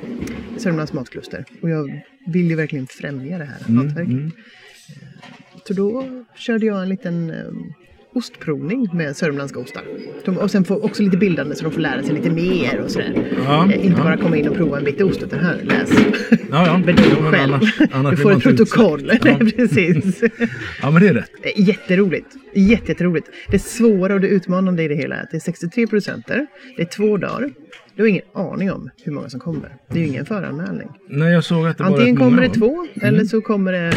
Sörmlands 0.58 0.94
matkluster 0.94 1.46
och 1.62 1.70
jag 1.70 2.02
vill 2.28 2.50
ju 2.50 2.56
verkligen 2.56 2.88
främja 2.88 3.38
det 3.38 3.46
här 3.46 3.58
Mm, 3.68 3.78
hantverket. 3.78 4.14
mm. 4.14 4.32
Så 5.68 5.74
då 5.74 6.06
körde 6.36 6.66
jag 6.66 6.82
en 6.84 6.90
liten 6.90 7.30
um, 7.32 7.74
ostprovning 8.16 8.90
med 8.94 9.16
sörmländska 9.18 9.60
ostar. 9.60 9.84
De, 10.26 10.38
och 10.38 10.52
sen 10.52 10.64
får 10.64 10.86
också 10.86 11.04
lite 11.04 11.18
bildande 11.18 11.56
så 11.56 11.64
de 11.64 11.72
får 11.72 11.82
lära 11.82 12.04
sig 12.04 12.14
lite 12.16 12.30
mer 12.30 12.80
och 12.84 12.92
sådär. 12.92 13.14
Ja, 13.46 13.66
Eh, 13.72 13.86
inte 13.86 13.98
ja. 14.00 14.04
bara 14.04 14.18
komma 14.18 14.38
in 14.38 14.48
och 14.50 14.56
prova 14.56 14.78
en 14.78 14.84
bit 14.84 15.02
ost 15.02 15.24
utan 15.24 15.40
här, 15.40 15.58
läs. 15.64 15.92
Ja, 16.52 16.66
ja. 16.68 16.78
Bedöm 16.86 17.24
men 17.24 17.32
själv. 17.32 17.54
annars- 17.54 17.82
annars 17.92 18.16
du 18.16 18.22
får 18.22 18.32
ett 18.32 18.44
protokoll. 18.44 19.12
Ja. 19.14 19.18
Nej, 19.40 19.52
precis. 19.52 20.22
ja, 20.82 20.92
men 20.92 21.02
det 21.02 21.08
är 21.08 21.14
rätt. 21.14 21.30
Eh, 21.42 21.52
Jätteroligt. 21.68 22.28
Jätte, 22.54 22.92
jätteroligt. 22.92 23.28
Det 23.52 23.60
svåra 23.60 24.14
och 24.14 24.22
det 24.22 24.28
utmanande 24.28 24.84
i 24.84 24.88
det 24.88 24.96
hela 24.96 25.16
är 25.16 25.24
att 25.24 25.32
det 25.32 25.38
är 25.38 25.42
63 25.42 25.88
procenter. 25.88 26.48
Det 26.76 26.82
är 26.82 26.86
två 26.86 27.18
dagar. 27.18 27.50
Du 27.96 28.04
har 28.04 28.08
ingen 28.08 28.24
aning 28.34 28.72
om 28.72 28.90
hur 29.04 29.12
många 29.12 29.30
som 29.30 29.40
kommer. 29.40 29.70
Det 29.90 30.00
är 30.00 30.04
ju 30.04 30.08
ingen 30.08 30.26
föranmälning. 30.26 30.90
Nej, 31.10 31.34
jag 31.34 31.44
såg 31.44 31.68
att 31.68 31.78
det 31.78 31.84
Antingen 31.84 32.16
många, 32.18 32.30
kommer 32.30 32.42
det 32.48 32.50
två 32.54 32.88
eller 33.02 33.24
så 33.26 33.42
kommer 33.42 33.72
det 33.72 33.94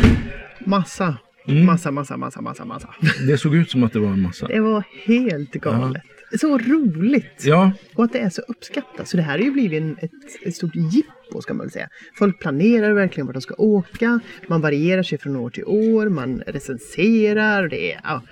massa. 0.59 1.17
Mm. 1.47 1.67
Massa, 1.67 1.91
massa, 1.91 2.17
massa, 2.17 2.41
massa, 2.41 2.65
massa. 2.65 2.89
Det 3.27 3.39
såg 3.39 3.55
ut 3.55 3.71
som 3.71 3.85
att 3.85 3.93
det 3.93 3.99
var 3.99 4.09
en 4.09 4.23
massa. 4.23 4.47
Det 4.47 4.61
var 4.61 4.85
helt 5.07 5.53
galet. 5.53 6.03
Så 6.41 6.59
roligt! 6.59 7.43
Ja, 7.45 7.73
Och 7.95 8.05
att 8.05 8.13
det 8.13 8.19
är 8.19 8.31
så 8.31 8.43
uppskattat. 8.49 9.09
Så 9.09 9.17
det 9.17 9.23
här 9.23 9.39
har 9.39 9.45
ju 9.45 9.51
blivit 9.51 9.83
en, 9.83 9.97
ett, 10.01 10.11
ett 10.45 10.55
stort 10.55 10.75
jippo 10.75 11.41
ska 11.43 11.55
man 11.55 11.67
väl 11.67 11.71
säga. 11.71 11.89
Folk 12.19 12.41
planerar 12.41 12.93
verkligen 12.93 13.27
vart 13.27 13.35
de 13.35 13.43
ska 13.43 13.55
åka. 13.59 14.21
Man 14.49 14.61
varierar 14.61 15.03
sig 15.03 15.19
från 15.19 15.37
år 15.37 15.51
till 15.51 15.65
år. 15.65 16.09
Man 16.09 16.43
recenserar. 16.47 17.69
Det 17.69 17.93
är, 17.93 18.01
ja. 18.05 18.23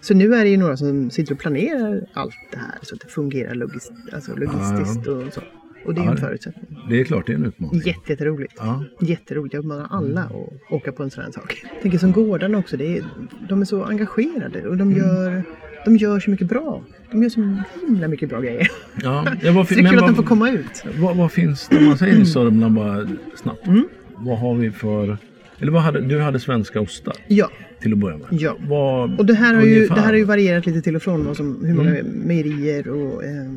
Så 0.00 0.14
nu 0.14 0.34
är 0.34 0.44
det 0.44 0.50
ju 0.50 0.56
några 0.56 0.76
som 0.76 1.10
sitter 1.10 1.32
och 1.34 1.40
planerar 1.40 2.06
allt 2.12 2.34
det 2.50 2.58
här 2.58 2.78
så 2.82 2.94
att 2.94 3.00
det 3.00 3.08
fungerar 3.08 3.54
logist, 3.54 3.92
alltså 4.12 4.36
logistiskt 4.36 5.06
och 5.06 5.32
så. 5.32 5.40
Och 5.84 5.94
det 5.94 6.00
är 6.00 6.04
Ja, 6.04 6.10
en 6.10 6.16
förutsättning. 6.16 6.64
det 6.88 7.00
är 7.00 7.04
klart 7.04 7.26
det 7.26 7.32
är 7.32 7.36
en 7.36 7.44
utmaning. 7.44 7.80
Jätte, 7.84 8.12
jätteroligt. 8.12 8.54
Ja. 8.58 8.84
Jätteroligt. 9.00 9.54
Jag 9.54 9.60
uppmanar 9.60 9.86
alla 9.90 10.20
att 10.20 10.72
åka 10.72 10.92
på 10.92 11.02
en 11.02 11.10
sån 11.10 11.24
här 11.24 11.30
sak. 11.30 11.62
Jag 11.72 11.82
tänker 11.82 11.98
som 11.98 12.12
gårdarna 12.12 12.58
också. 12.58 12.76
Det 12.76 12.98
är, 12.98 13.04
de 13.48 13.60
är 13.60 13.64
så 13.64 13.84
engagerade 13.84 14.68
och 14.68 14.76
de 14.76 14.92
gör, 14.92 15.42
de 15.84 15.96
gör 15.96 16.20
så 16.20 16.30
mycket 16.30 16.48
bra. 16.48 16.82
De 17.10 17.22
gör 17.22 17.30
så 17.30 17.56
himla 17.86 18.08
mycket 18.08 18.28
bra 18.28 18.40
grejer. 18.40 18.68
Ja, 19.02 19.26
ja 19.42 19.52
vad, 19.52 19.68
Så 19.68 19.74
det 19.74 19.80
är 19.80 19.88
kul 19.90 19.98
att 19.98 20.06
de 20.06 20.14
får 20.14 20.22
komma 20.22 20.50
ut. 20.50 20.84
vad, 20.98 21.16
vad 21.16 21.32
finns 21.32 21.68
om 21.70 21.84
man 21.84 21.98
säger 21.98 22.18
i 22.20 22.26
Sörmland 22.26 22.74
bara 22.74 23.08
snabbt. 23.34 23.66
Mm. 23.66 23.88
Vad 24.16 24.38
har 24.38 24.54
vi 24.54 24.70
för, 24.70 25.18
eller 25.60 25.72
vad 25.72 25.82
hade, 25.82 26.00
du 26.00 26.20
hade 26.20 26.40
svenska 26.40 26.80
ostar 26.80 27.14
Ja, 27.26 27.50
till 27.80 27.92
att 27.92 27.98
börja 27.98 28.16
med. 28.16 28.26
Ja. 28.30 28.56
Vad, 28.68 29.18
och 29.18 29.26
det 29.26 29.34
här 29.34 29.54
har 29.54 29.62
ju, 29.62 29.86
det 29.86 29.94
här 30.00 30.06
har 30.06 30.12
ju 30.18 30.24
varierat 30.24 30.66
lite 30.66 30.82
till 30.82 30.96
och 30.96 31.02
från 31.02 31.24
vad 31.24 31.36
som, 31.36 31.64
hur 31.64 31.74
många 31.74 31.90
Mm. 31.98 32.06
mejerier 32.06 32.88
och 32.88 33.24
eh, 33.24 33.52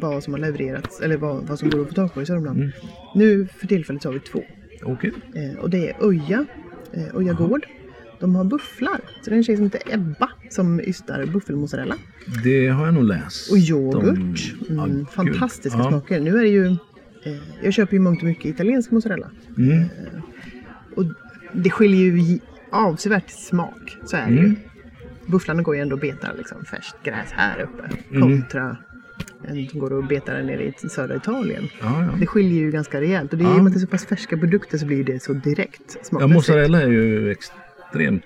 vad 0.00 0.22
som 0.22 0.32
har 0.32 0.40
levererats 0.40 1.00
eller 1.00 1.16
vad, 1.16 1.46
vad 1.46 1.58
som 1.58 1.70
går 1.70 1.82
att 1.82 1.88
få 1.88 1.94
tag 1.94 2.14
på 2.14 2.22
i 2.22 2.26
Sörmland. 2.26 2.58
Mm. 2.58 2.70
Nu 3.14 3.46
för 3.58 3.66
tillfället 3.66 4.02
så 4.02 4.08
har 4.08 4.14
vi 4.14 4.20
två. 4.20 4.42
Okej. 4.82 5.12
Eh, 5.34 5.58
och 5.60 5.70
det 5.70 5.88
är 5.90 5.96
Öja, 6.08 6.46
eh, 6.92 7.16
Öja 7.16 7.32
Gård. 7.32 7.66
De 8.20 8.34
har 8.36 8.44
bufflar. 8.44 9.00
Så 9.22 9.30
det 9.30 9.34
är 9.34 9.36
en 9.36 9.44
tjej 9.44 9.56
som 9.56 9.64
heter 9.64 9.82
Ebba 9.94 10.30
som 10.50 10.80
ystar 10.80 11.26
buffelmozzarella. 11.26 11.94
Det 12.44 12.68
har 12.68 12.84
jag 12.84 12.94
nog 12.94 13.04
läst. 13.04 13.50
Och 13.52 13.58
yoghurt. 13.58 14.54
Mm, 14.70 14.88
gud. 14.96 15.08
fantastiska 15.08 15.78
Ja. 15.78 15.88
smaker. 15.88 16.20
Nu 16.20 16.38
är 16.38 16.42
det 16.42 16.48
ju... 16.48 16.66
Eh, 16.66 17.32
jag 17.62 17.72
köper 17.72 17.92
ju 17.94 18.00
mångt 18.00 18.18
och 18.22 18.28
mycket 18.28 18.44
italiensk 18.46 18.90
mozzarella. 18.90 19.30
Mm. 19.58 19.84
Och 20.96 21.04
det 21.52 21.70
skiljer 21.70 22.00
ju 22.16 22.38
avsevärt 22.70 23.30
smak. 23.30 23.96
Så 24.04 24.16
är 24.16 24.26
det 24.26 24.32
Mm. 24.38 24.44
ju. 24.44 24.54
Bufflarna 25.26 25.62
går 25.62 25.76
ju 25.76 25.82
ändå 25.82 25.94
och 25.96 26.00
betar 26.00 26.34
liksom 26.38 26.64
färskt 26.64 26.96
gräs 27.04 27.28
här 27.32 27.60
uppe. 27.60 27.82
Mm. 28.10 28.22
Kontra 28.22 28.76
en 29.48 29.68
som 29.68 29.80
går 29.80 29.92
och 29.92 30.04
betar 30.04 30.42
nere 30.42 30.62
i 30.64 30.88
södra 30.88 31.16
Italien. 31.16 31.68
Ja, 31.80 32.02
ja. 32.04 32.08
Det 32.20 32.26
skiljer 32.26 32.60
ju 32.60 32.70
ganska 32.70 33.00
rejält. 33.00 33.32
Och 33.32 33.38
det 33.38 33.44
är, 33.44 33.48
Ja. 33.48 33.56
i 33.56 33.58
och 33.58 33.64
med 33.64 33.66
att 33.70 33.74
det 33.74 33.78
är 33.78 33.80
så 33.80 33.86
pass 33.86 34.06
färska 34.06 34.36
produkter 34.36 34.78
så 34.78 34.86
blir 34.86 35.04
det 35.04 35.22
så 35.22 35.32
direkt 35.32 35.80
ja, 35.86 36.04
smakmässigt. 36.04 36.34
mozzarella 36.34 36.82
är 36.82 36.88
ju 36.88 37.30
extremt... 37.30 38.22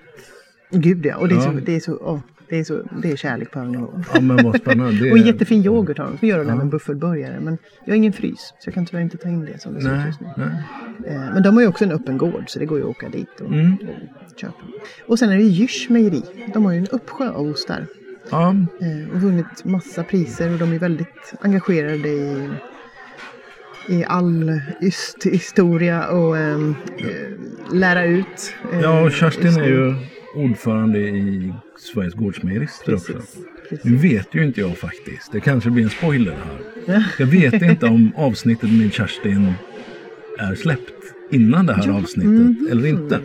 Gud 0.71 1.05
ja. 1.05 1.15
Och 1.17 1.27
det 1.27 1.35
är, 1.35 1.37
Ja. 1.37 1.43
Så, 1.43 1.51
det, 1.51 1.75
är 1.75 1.79
så, 1.79 1.97
åh, 1.97 2.19
det, 2.49 2.59
är 2.59 2.63
så, 2.63 2.81
det 3.01 3.11
är 3.11 3.15
kärlek 3.15 3.51
på 3.51 3.59
hög 3.59 3.69
nivå. 3.69 4.03
Ja, 4.13 4.21
men 4.21 4.37
vad 4.45 4.57
spännande. 4.57 4.91
Det 5.03 5.11
Och 5.11 5.17
är- 5.17 5.23
jättefin 5.25 5.65
yoghurt 5.65 5.97
har 5.97 6.05
de. 6.05 6.17
Så 6.17 6.25
gör 6.25 6.37
de 6.37 6.47
Ja. 6.47 6.53
även 6.55 6.69
buffelburgare. 6.69 7.39
Men 7.39 7.57
jag 7.85 7.91
har 7.91 7.97
ingen 7.97 8.13
frys. 8.13 8.39
Så 8.59 8.67
jag 8.67 8.73
kan 8.73 8.85
tyvärr 8.85 9.01
inte 9.03 9.17
ta 9.17 9.29
in 9.29 9.45
det 9.45 9.61
som 9.61 9.73
det 9.73 9.81
ser 9.81 9.89
ut 9.89 9.95
Nej, 9.97 10.05
just 10.07 10.19
nu. 10.21 10.27
nej. 10.37 11.15
Eh, 11.15 11.33
Men 11.33 11.43
de 11.43 11.55
har 11.55 11.61
ju 11.61 11.67
också 11.67 11.83
en 11.83 11.91
öppen 11.91 12.17
gård 12.17 12.43
så 12.47 12.59
det 12.59 12.65
går 12.65 12.77
ju 12.77 12.83
att 12.83 12.89
åka 12.89 13.09
dit 13.09 13.39
och, 13.41 13.47
Mm. 13.53 13.73
och 13.73 14.39
köpa. 14.39 14.53
Och 15.07 15.19
sen 15.19 15.29
är 15.29 15.37
det 15.37 15.43
Jysch 15.43 15.87
mejeri. 15.89 16.21
De 16.53 16.65
har 16.65 16.71
ju 16.71 16.77
en 16.79 16.87
uppsjö 16.87 17.29
av 17.29 17.47
ostar. 17.47 17.85
Ja, 18.31 18.49
Eh, 18.81 19.15
och 19.15 19.21
vunnit 19.21 19.65
massa 19.65 20.03
priser 20.03 20.53
och 20.53 20.59
de 20.59 20.73
är 20.73 20.79
väldigt 20.79 21.33
engagerade 21.41 22.09
i, 22.09 22.49
i 23.87 24.03
all 24.07 24.61
ysthistoria 24.81 26.07
och 26.07 26.37
ehm, 26.37 26.75
eh, 26.97 27.73
lära 27.75 28.05
ut. 28.05 28.53
eh, 28.73 28.79
ja 28.81 29.01
och 29.01 29.11
Kerstin 29.11 29.57
är 29.59 29.67
ju 29.67 29.95
ordförande 30.35 30.99
i 30.99 31.53
Sveriges 31.79 32.13
Gårdsmejerister 32.13 32.95
också. 32.95 33.13
Precis. 33.69 33.85
Nu 33.85 33.95
vet 33.97 34.35
ju 34.35 34.45
inte 34.45 34.61
jag 34.61 34.77
faktiskt. 34.77 35.31
Det 35.31 35.39
kanske 35.39 35.69
blir 35.69 35.83
en 35.83 35.89
spoiler 35.89 36.31
här. 36.31 36.59
Ja. 36.95 37.03
Jag 37.19 37.25
vet 37.27 37.61
inte 37.61 37.85
om 37.85 38.11
avsnittet 38.15 38.71
med 38.71 38.93
Kerstin 38.93 39.53
är 40.39 40.55
släppt 40.55 40.93
innan 41.31 41.65
det 41.65 41.73
här 41.73 41.89
avsnittet 41.89 42.71
eller 42.71 42.85
inte. 42.87 43.19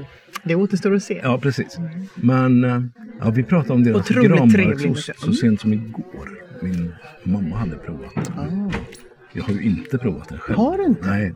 Det 0.44 0.54
återstår 0.54 0.94
att 0.94 1.02
se. 1.02 1.20
Ja, 1.22 1.38
precis. 1.38 1.78
Men 2.14 2.64
eh, 2.64 2.82
ja, 3.20 3.30
vi 3.30 3.42
pratade 3.42 3.72
om 3.74 3.84
deras 3.84 4.08
granbarksost 4.08 5.10
så 5.16 5.32
sent 5.32 5.60
som 5.60 5.72
igår. 5.72 6.28
Min 6.62 6.92
mamma 7.22 7.56
hade 7.56 7.76
provat 7.76 8.14
den. 8.14 8.38
Ah, 8.38 8.72
Jag 9.32 9.42
har 9.44 9.54
ju 9.54 9.62
inte 9.62 9.98
provat 9.98 10.28
den 10.28 10.38
själv. 10.38 10.58
Har 10.58 10.78
du 10.78 10.84
inte? 10.84 11.06
Nej. 11.06 11.34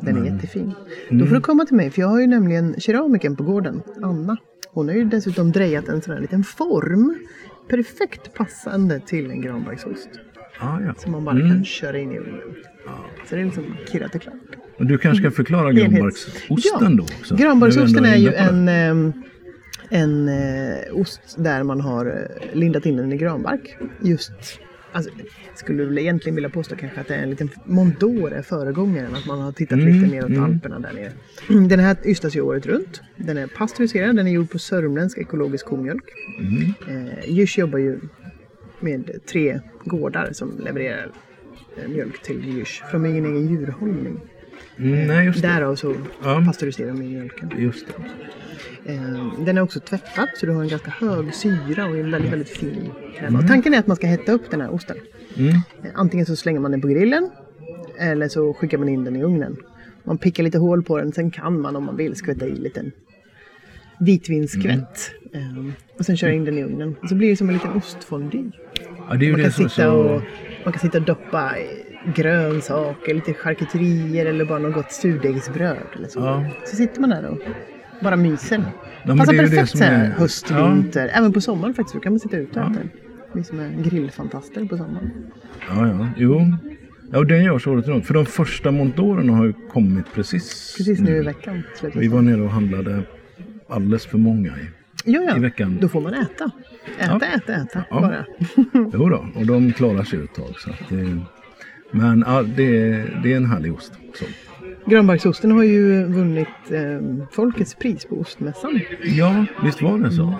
den 0.00 0.16
är 0.16 0.20
Men- 0.20 0.34
jättefin. 0.34 0.62
Mm. 1.08 1.18
Då 1.22 1.26
får 1.26 1.34
du 1.34 1.40
komma 1.40 1.64
till 1.64 1.76
mig 1.76 1.90
för 1.90 2.00
jag 2.02 2.08
har 2.08 2.20
ju 2.20 2.26
nämligen 2.26 2.74
keramiken 2.80 3.36
på 3.36 3.42
gården, 3.44 3.82
Anna. 4.02 4.36
Hon 4.72 4.88
har 4.88 4.94
ju 4.94 5.04
dessutom 5.04 5.52
drejat 5.52 5.88
en 5.88 6.02
sån 6.02 6.14
här 6.14 6.20
liten 6.20 6.44
form. 6.44 7.14
Perfekt 7.68 8.34
passande 8.34 9.00
till 9.00 9.30
en 9.30 9.40
granbarksost. 9.42 10.08
Ah, 10.60 10.80
ja. 10.86 10.94
Som 10.98 11.12
man 11.12 11.24
bara 11.24 11.36
Mm. 11.36 11.48
kan 11.48 11.64
köra 11.64 11.98
in 11.98 12.12
i 12.12 12.18
ugnen. 12.18 12.40
Så 13.28 13.34
det 13.34 13.40
är 13.40 13.44
liksom 13.44 13.76
kirrat 13.92 14.14
och 14.14 14.20
klart. 14.20 14.34
Och 14.78 14.86
du 14.86 14.98
kanske 14.98 15.22
ska 15.22 15.30
förklara 15.30 15.66
Helhet. 15.72 15.90
granbarksosten 15.90 16.96
då 16.96 17.02
också? 17.02 17.36
Granbarksosten 17.36 18.04
är 18.04 18.16
ju 18.16 18.32
en, 18.32 18.68
ehm, 18.68 19.12
en 19.88 20.28
eh, 20.28 20.76
ost 21.00 21.20
där 21.38 21.62
man 21.62 21.80
har 21.80 22.06
eh, 22.06 22.58
lindat 22.58 22.86
in 22.86 22.96
den 22.96 23.12
i 23.12 23.16
granbark. 23.16 23.76
Just, 24.02 24.32
alltså, 24.92 25.10
skulle 25.54 25.84
väl 25.84 25.98
egentligen 25.98 26.34
vilja 26.34 26.50
påstå 26.50 26.76
kanske 26.76 27.00
att 27.00 27.08
det 27.08 27.14
är 27.14 27.22
en 27.22 27.30
liten 27.30 27.50
Mondore 27.64 28.42
föregångaren. 28.42 29.14
Att 29.14 29.26
man 29.26 29.40
har 29.40 29.52
tittat 29.52 29.78
Mm, 29.78 29.92
lite 29.92 30.14
neråt 30.14 30.28
mm. 30.28 30.44
Alperna 30.44 30.78
där 30.78 30.92
nere. 30.92 31.68
Den 31.68 31.78
här 31.80 31.96
ystas 32.04 32.36
ju 32.36 32.40
året 32.40 32.66
runt. 32.66 33.02
Den 33.16 33.38
är 33.38 33.46
pasteuriserad, 33.46 34.16
den 34.16 34.26
är 34.26 34.30
gjord 34.32 34.50
på 34.50 34.58
sörmländsk 34.58 35.18
ekologisk 35.18 35.66
komjölk. 35.66 36.04
Mm. 36.38 36.72
Eh, 36.88 37.30
Jysch 37.30 37.58
jobbar 37.58 37.78
ju 37.78 38.00
med 38.80 39.10
tre 39.26 39.60
gårdar 39.84 40.32
som 40.32 40.58
levererar 40.58 41.10
eh, 41.76 41.88
mjölk 41.88 42.22
till 42.22 42.56
Jysch 42.56 42.82
från 42.90 43.02
min 43.02 43.26
egen 43.26 43.48
djurhållning. 43.48 44.20
Mm, 44.78 45.06
nej, 45.06 45.26
just 45.26 45.42
det. 45.42 45.48
Därav 45.48 45.74
så 45.74 45.94
Ja. 46.22 46.42
pasteuriserar 46.46 46.88
de 46.88 46.98
mjölken. 46.98 47.52
Just 47.58 47.86
det. 47.86 48.92
Eh, 48.92 49.44
Den 49.44 49.58
är 49.58 49.60
också 49.62 49.80
tvättad 49.80 50.28
så 50.36 50.46
du 50.46 50.52
har 50.52 50.62
en 50.62 50.68
ganska 50.68 50.90
hög 50.90 51.34
syra 51.34 51.86
och 51.86 51.96
en 51.96 52.10
väldigt, 52.10 52.32
väldigt 52.32 52.48
fin 52.48 52.90
kräm. 53.18 53.34
Mm. 53.34 53.46
Tanken 53.48 53.74
är 53.74 53.78
att 53.78 53.86
man 53.86 53.96
ska 53.96 54.06
hetta 54.06 54.32
upp 54.32 54.50
den 54.50 54.60
här 54.60 54.74
osten. 54.74 54.96
Mm. 55.36 55.48
Eh, 55.54 55.90
Antingen 55.94 56.26
så 56.26 56.36
slänger 56.36 56.60
man 56.60 56.70
den 56.70 56.80
på 56.80 56.88
grillen 56.88 57.30
eller 57.98 58.28
så 58.28 58.54
skickar 58.54 58.78
man 58.78 58.88
in 58.88 59.04
den 59.04 59.16
i 59.16 59.22
ugnen. 59.22 59.56
Man 60.04 60.18
pickar 60.18 60.42
lite 60.42 60.58
hål 60.58 60.82
på 60.82 60.98
den, 60.98 61.12
sen 61.12 61.30
kan 61.30 61.60
man 61.60 61.76
om 61.76 61.84
man 61.84 61.96
vill 61.96 62.14
skvätta 62.16 62.46
i 62.46 62.54
lite 62.54 62.90
vitvinsskvätt. 64.00 65.10
Mm. 65.34 65.66
Eh, 65.68 65.72
Och 65.98 66.04
sen 66.06 66.16
köra 66.16 66.32
in 66.32 66.44
den 66.44 66.58
i 66.58 66.62
ugnen. 66.62 66.96
Så 67.08 67.14
blir 67.14 67.28
det 67.30 67.36
som 67.36 67.48
en 67.48 67.54
liten 67.54 67.70
ostfondue. 67.72 68.50
Ja, 69.08 69.14
Man 69.14 69.42
kan, 69.42 69.52
sitta 69.52 69.68
så... 69.68 69.90
och, 69.92 70.22
man 70.64 70.72
kan 70.72 70.80
sitta 70.80 70.98
och 70.98 71.04
doppa 71.04 71.52
grönsaker, 72.14 73.14
lite 73.14 73.34
charkuterier 73.34 74.26
eller 74.26 74.44
bara 74.44 74.58
något 74.58 74.74
gott 74.74 74.92
surdegsbröd. 74.92 75.76
Eller 75.96 76.08
så. 76.08 76.18
Ja. 76.20 76.44
så 76.66 76.76
sitter 76.76 77.00
man 77.00 77.10
där 77.10 77.24
och 77.26 77.38
bara 78.02 78.16
myser. 78.16 78.64
men 79.06 79.18
Passar 79.18 79.32
perfekt 79.32 79.68
så 79.78 79.84
här 79.84 80.04
är- 80.04 80.10
höst, 80.10 80.46
Ja. 80.50 80.68
vinter. 80.68 81.10
Även 81.14 81.32
på 81.32 81.40
sommaren 81.40 81.74
faktiskt. 81.74 81.94
Då 81.94 82.00
kan 82.00 82.12
man 82.12 82.20
sitta 82.20 82.36
ute 82.36 82.60
och 82.60 82.66
Ja. 82.66 82.70
äta. 82.72 82.80
Vi 83.32 83.44
som 83.44 83.60
är 83.60 83.70
grillfantaster 83.82 84.64
på 84.64 84.76
sommaren. 84.76 85.10
Ja, 85.68 85.86
ja. 85.88 86.08
Jo. 86.16 86.40
Ja, 87.12 87.18
och 87.18 87.26
den 87.26 87.44
görs 87.44 87.66
året 87.66 87.88
runt. 87.88 88.06
För 88.06 88.14
de 88.14 88.26
första 88.26 88.70
montåren 88.70 89.30
har 89.30 89.44
ju 89.44 89.52
kommit 89.52 90.04
precis 90.14 90.74
Precis 90.76 91.00
nu 91.00 91.16
i 91.16 91.22
veckan. 91.22 91.62
Vi 91.94 92.08
var 92.08 92.22
nere 92.22 92.42
och 92.42 92.50
handlade 92.50 93.02
alldeles 93.68 94.06
för 94.06 94.18
många 94.18 94.48
i. 94.48 94.60
ja, 95.04 95.20
ja. 95.28 95.36
i 95.36 95.40
veckan. 95.40 95.78
Då 95.80 95.88
får 95.88 96.00
man 96.00 96.14
äta. 96.14 96.50
Äta, 96.98 97.18
Ja. 97.20 97.36
äta, 97.36 97.52
äta. 97.54 97.84
Ja. 97.90 98.00
Bara. 98.00 98.24
Jo 98.92 99.08
då, 99.08 99.26
och 99.34 99.46
de 99.46 99.72
klarar 99.72 100.02
sig 100.04 100.24
ett 100.24 100.34
tag. 100.34 100.54
Så 100.58 100.70
att 100.70 100.88
det, 100.88 101.20
men 101.90 102.24
ja, 102.26 102.42
det, 102.42 102.90
det 103.22 103.32
är 103.32 103.36
en 103.36 103.46
härlig 103.46 103.74
ost. 103.74 103.92
Så. 104.14 104.24
Granbarksosten 104.86 105.50
har 105.50 105.62
ju 105.62 106.04
vunnit 106.04 106.48
eh, 106.70 107.26
Folkets 107.32 107.74
pris 107.74 108.04
på 108.04 108.20
ostmässan. 108.20 108.80
Ja, 109.04 109.44
visst 109.62 109.82
var 109.82 109.98
det 109.98 110.10
så. 110.10 110.34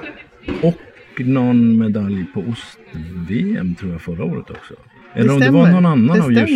Och 0.63 1.27
någon 1.27 1.79
medalj 1.79 2.25
på 2.35 2.41
ost-VM 2.41 3.75
tror 3.75 3.93
jag 3.93 4.01
förra 4.01 4.25
året 4.25 4.51
också. 4.51 4.75
Eller 5.15 5.33
om 5.35 5.41
det 5.41 5.51
var 5.51 5.71
någon 5.71 5.87
annan 5.87 6.07
det 6.07 6.13
av 6.13 6.33
stämmer. 6.33 6.47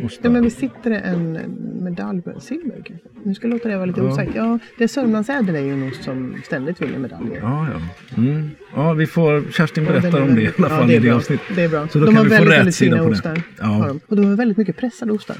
Djurs 0.00 0.18
Ja, 0.22 0.30
men 0.30 0.42
vi 0.44 0.50
sitter 0.50 0.90
det 0.90 0.96
en 0.98 1.38
medalj 1.84 2.22
på 2.22 2.40
silver 2.40 2.82
kanske. 2.84 3.08
Nu 3.24 3.34
ska 3.34 3.46
jag 3.46 3.52
låta 3.52 3.68
det 3.68 3.74
vara 3.76 3.86
lite 3.86 4.00
Ja. 4.00 4.06
osagt. 4.06 4.30
Ja, 4.34 4.58
det 4.78 4.84
är 4.84 4.88
Sörmlandsädel 4.88 5.54
är 5.54 5.60
ju 5.60 5.72
en 5.72 5.88
ost 5.88 6.04
som 6.04 6.36
ständigt 6.44 6.82
vinner 6.82 6.98
medaljer. 6.98 7.38
Ja, 7.42 7.66
ja. 7.72 7.80
Mm. 8.22 8.50
ja, 8.74 8.92
vi 8.92 9.06
får, 9.06 9.52
Kerstin 9.52 9.84
berättar 9.84 10.22
om 10.22 10.34
det 10.34 10.42
i 10.42 10.46
alla 10.46 10.54
ja, 10.58 10.68
fall 10.68 10.88
det 10.88 10.94
är 10.94 10.96
i 10.96 11.00
det 11.02 11.10
avsnittet. 11.10 11.56
Det 11.56 11.62
är 11.64 11.68
bra. 11.68 11.88
Så 11.88 11.98
då 11.98 12.04
de 12.04 12.14
kan 12.14 12.16
har 12.16 12.24
vi 12.24 12.30
få 12.30 12.34
väldigt, 12.34 12.52
väldigt 12.52 12.66
rätsida 12.66 12.96
fina 12.96 13.02
på 13.04 13.08
det. 13.10 13.16
ostar. 13.16 13.42
Ja. 13.58 13.64
Har 13.66 13.88
de. 13.88 14.00
Och 14.06 14.16
de 14.16 14.24
har 14.24 14.36
väldigt 14.36 14.56
mycket 14.58 14.76
pressade 14.76 15.12
ostar. 15.12 15.36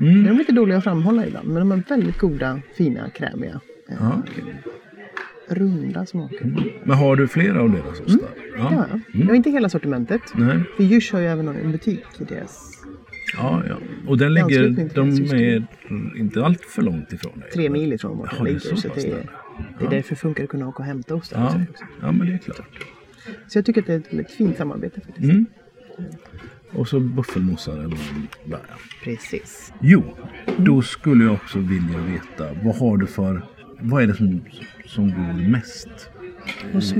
Mm. 0.00 0.24
De 0.24 0.30
är 0.30 0.34
lite 0.34 0.52
dåliga 0.52 0.78
att 0.78 0.84
framhålla 0.84 1.26
ibland. 1.26 1.48
Men 1.48 1.56
de 1.60 1.70
har 1.70 1.82
väldigt 1.88 2.18
goda, 2.18 2.60
fina, 2.76 3.10
krämiga, 3.10 3.60
eh, 3.88 3.96
Ja. 4.00 4.22
Runda 5.48 6.06
smaker. 6.06 6.72
Men 6.84 6.96
har 6.96 7.16
du 7.16 7.28
flera 7.28 7.62
av 7.62 7.70
deras 7.70 8.00
ostar? 8.00 8.28
Ja, 8.58 8.72
ja. 8.72 8.84
Mm. 8.84 9.02
Jag 9.12 9.26
har 9.26 9.34
inte 9.34 9.50
hela 9.50 9.68
sortimentet. 9.68 10.22
Nej. 10.34 10.60
För 10.76 10.84
Djurs 10.84 11.12
har 11.12 11.20
ju 11.20 11.26
även 11.26 11.48
en 11.48 11.72
butik 11.72 12.04
i 12.18 12.24
deras 12.24 12.74
Ja, 13.36 13.62
ja. 13.68 13.76
Och 14.06 14.18
den 14.18 14.34
ligger, 14.34 14.90
de 14.94 15.08
är 15.10 15.66
inte 16.16 16.44
allt 16.44 16.60
för 16.64 16.82
långt 16.82 17.12
ifrån 17.12 17.40
dig. 17.40 17.50
tre 17.50 17.70
mil 17.70 17.92
ifrån 17.92 18.18
vart 18.18 18.34
Ja, 18.38 18.44
ligger. 18.44 18.58
så 18.58 18.76
Så 18.76 18.88
det 18.94 19.04
är, 19.04 19.10
nära. 19.10 19.16
det 19.78 19.84
är 19.84 19.84
Ja. 19.84 19.90
därför 19.90 20.14
funkar 20.14 20.44
att 20.44 20.50
kunna 20.50 20.68
åka 20.68 20.78
och 20.78 20.84
hämta 20.84 21.14
ostar. 21.14 21.38
Ja, 21.40 21.82
ja, 22.00 22.12
men 22.12 22.26
det 22.26 22.32
är 22.34 22.38
klart. 22.38 22.86
Så 23.48 23.58
jag 23.58 23.64
tycker 23.66 23.80
att 23.80 23.86
det 23.86 23.92
är 23.94 23.98
ett 23.98 24.12
väldigt 24.12 24.30
fint 24.30 24.56
samarbete 24.56 25.00
faktiskt. 25.00 25.30
Mm. 25.32 25.46
Och 26.72 26.88
så 26.88 27.00
buffelmozzarella 27.00 27.96
där. 28.44 28.60
Precis. 29.04 29.72
Jo, 29.80 30.02
då 30.56 30.82
skulle 30.82 31.24
jag 31.24 31.32
också 31.34 31.58
vilja 31.58 31.98
veta 31.98 32.54
vad 32.64 32.76
har 32.76 32.96
du 32.96 33.06
för, 33.06 33.42
vad 33.80 34.02
är 34.02 34.06
det 34.06 34.14
som, 34.14 34.40
som 34.88 35.10
går 35.10 35.48
mest 35.48 36.10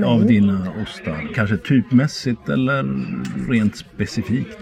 av 0.05 0.25
dina 0.25 0.73
ostar? 0.83 1.27
Kanske 1.35 1.57
typmässigt 1.57 2.49
eller 2.49 2.83
rent 3.51 3.75
specifikt? 3.75 4.57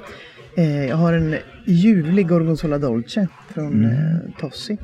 Eh, 0.58 0.86
jag 0.86 0.96
har 0.98 1.14
en 1.14 1.36
ljuvlig 1.66 2.28
gorgonzola 2.28 2.78
dolce 2.78 3.28
från 3.54 3.74
Mm. 3.74 3.92
eh, 3.92 4.32
Tossi. 4.40 4.78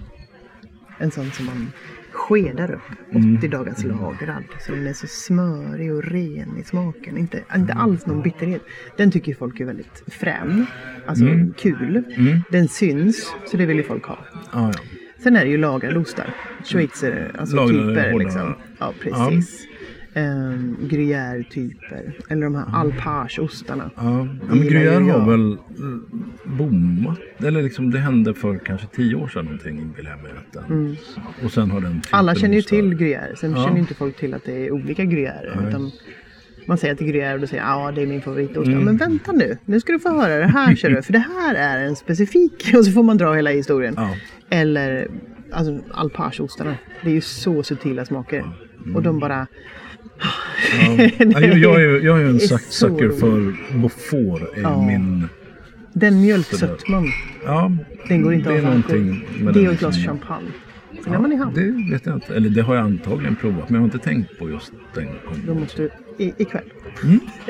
En 0.99 1.11
sån 1.11 1.31
som 1.31 1.45
man 1.45 1.71
skedar 2.11 2.71
upp. 2.71 3.15
Mm. 3.15 3.37
80 3.37 3.47
dagars 3.47 3.83
lagrad. 3.83 4.43
Så 4.59 4.71
den 4.71 4.87
är 4.87 4.93
så 4.93 5.07
smörig 5.07 5.93
och 5.93 6.03
ren 6.03 6.57
i 6.59 6.63
smaken. 6.63 7.17
Inte, 7.17 7.43
inte 7.55 7.73
alls 7.73 8.05
någon 8.05 8.21
bitterhet. 8.21 8.61
Den 8.97 9.11
tycker 9.11 9.33
folk 9.33 9.59
är 9.59 9.65
väldigt 9.65 10.03
frän. 10.07 10.65
Alltså 11.05 11.25
Mm. 11.25 11.53
kul. 11.57 12.03
Mm. 12.17 12.39
Den 12.51 12.67
syns, 12.67 13.33
så 13.51 13.57
det 13.57 13.65
vill 13.65 13.77
ju 13.77 13.83
folk 13.83 14.05
ha. 14.05 14.17
Ja, 14.53 14.71
ja. 14.73 14.79
Sen 15.23 15.35
är 15.35 15.43
det 15.45 15.51
ju 15.51 15.57
lagrade 15.57 15.99
ostar. 15.99 16.33
Schweizer, 16.65 17.31
alltså 17.39 17.55
Lagrade, 17.55 17.87
typer 18.03 18.19
liksom. 18.19 18.55
Ja, 18.79 18.93
precis. 19.01 19.67
Um, 20.15 20.77
Gruyère-typer. 20.81 22.13
Eller 22.29 22.43
de 22.43 22.55
här 22.55 22.65
alpage-ostarna. 22.73 23.89
Ja, 23.95 24.27
ja 24.49 24.55
men 24.55 24.63
Gruyère 24.63 25.11
har 25.11 25.29
väl 25.31 25.51
eh, 25.51 26.57
bommat. 26.57 27.19
Eller 27.37 27.61
liksom 27.61 27.91
det 27.91 27.99
hände 27.99 28.33
för 28.33 28.57
kanske 28.57 28.87
tio 28.87 29.15
år 29.15 29.27
sedan 29.27 29.45
någonting 29.45 29.93
vill 29.97 30.05
jag 30.05 30.19
mäta. 30.23 30.95
Och 31.45 31.51
sen 31.51 31.71
har 31.71 31.79
den 31.81 31.91
Mm. 31.91 32.01
Alla 32.09 32.35
känner 32.35 32.53
ju 32.53 32.59
ostar- 32.59 32.69
till 32.69 32.93
Gruyère. 32.97 33.35
Sen 33.35 33.51
Ja. 33.51 33.63
känner 33.65 33.79
inte 33.79 33.93
folk 33.93 34.17
till 34.17 34.33
att 34.33 34.43
det 34.45 34.65
är 34.67 34.71
olika 34.71 35.03
Gruyère. 35.03 35.67
Utan 35.69 35.91
man 36.65 36.77
säger 36.77 36.93
att 36.93 36.99
det 36.99 37.05
är 37.05 37.13
Gruyère 37.13 37.33
och 37.33 37.39
då 37.39 37.47
säger 37.47 37.63
ja 37.63 37.91
det 37.95 38.01
är 38.01 38.07
min 38.07 38.21
favoritost. 38.21 38.67
Mm. 38.67 38.79
Ja, 38.79 38.85
men 38.85 38.97
vänta 38.97 39.31
nu, 39.31 39.57
nu 39.65 39.79
ska 39.79 39.93
du 39.93 39.99
få 39.99 40.09
höra 40.21 40.37
det 40.37 40.45
här 40.47 40.75
kör 40.75 40.89
du. 40.89 41.01
För 41.01 41.13
det 41.13 41.19
här 41.37 41.55
är 41.55 41.85
en 41.85 41.95
specifik. 41.95 42.71
Och 42.77 42.85
så 42.85 42.91
får 42.91 43.03
man 43.03 43.17
dra 43.17 43.33
hela 43.33 43.49
historien. 43.49 43.93
Ja. 43.97 44.15
Eller 44.53 45.07
alltså 45.51 45.79
alpageostarna. 45.91 46.75
Det 47.03 47.09
är 47.09 47.13
ju 47.13 47.21
så 47.21 47.63
subtila 47.63 48.05
smaker. 48.05 48.39
Mm. 48.83 48.95
Och 48.95 49.03
de 49.03 49.19
bara... 49.19 49.47
Ja. 50.19 50.29
Ja, 51.19 51.39
jag, 51.41 51.57
jag, 51.57 51.81
är, 51.83 51.99
jag 52.05 52.21
är 52.21 52.25
en 52.25 52.39
sucker 52.39 53.09
för 53.09 53.55
Beaufort. 53.77 54.41
Ja. 54.63 54.85
min... 54.87 55.27
Den 55.93 56.21
mjölksötman. 56.21 57.05
Ja, 57.45 57.71
Den 58.07 58.21
går 58.21 58.33
inte 58.33 58.49
det 58.49 58.55
är 58.55 58.59
av 58.59 58.63
någonting 58.65 59.25
med 59.39 59.53
Det 59.53 59.67
och 59.67 59.73
ett 59.73 59.79
glas 59.79 59.95
som- 59.95 60.03
champagne. 60.03 60.47
Sen 61.03 61.13
är 61.13 61.19
man 61.19 61.31
i 61.31 61.35
hamn. 61.35 61.53
Det 61.55 61.93
vet 61.93 62.05
jag 62.05 62.15
inte. 62.15 62.35
Eller 62.35 62.49
det 62.49 62.61
har 62.61 62.75
jag 62.75 62.83
antagligen 62.85 63.35
provat. 63.35 63.69
Men 63.69 63.73
jag 63.73 63.79
har 63.81 63.85
inte 63.85 63.97
tänkt 64.09 64.39
på 64.39 64.49
just 64.49 64.71
den 64.95 65.07
Då 65.47 65.53
måste 65.53 65.81
du, 65.81 65.89
i, 66.25 66.33
ikväll. 66.41 66.63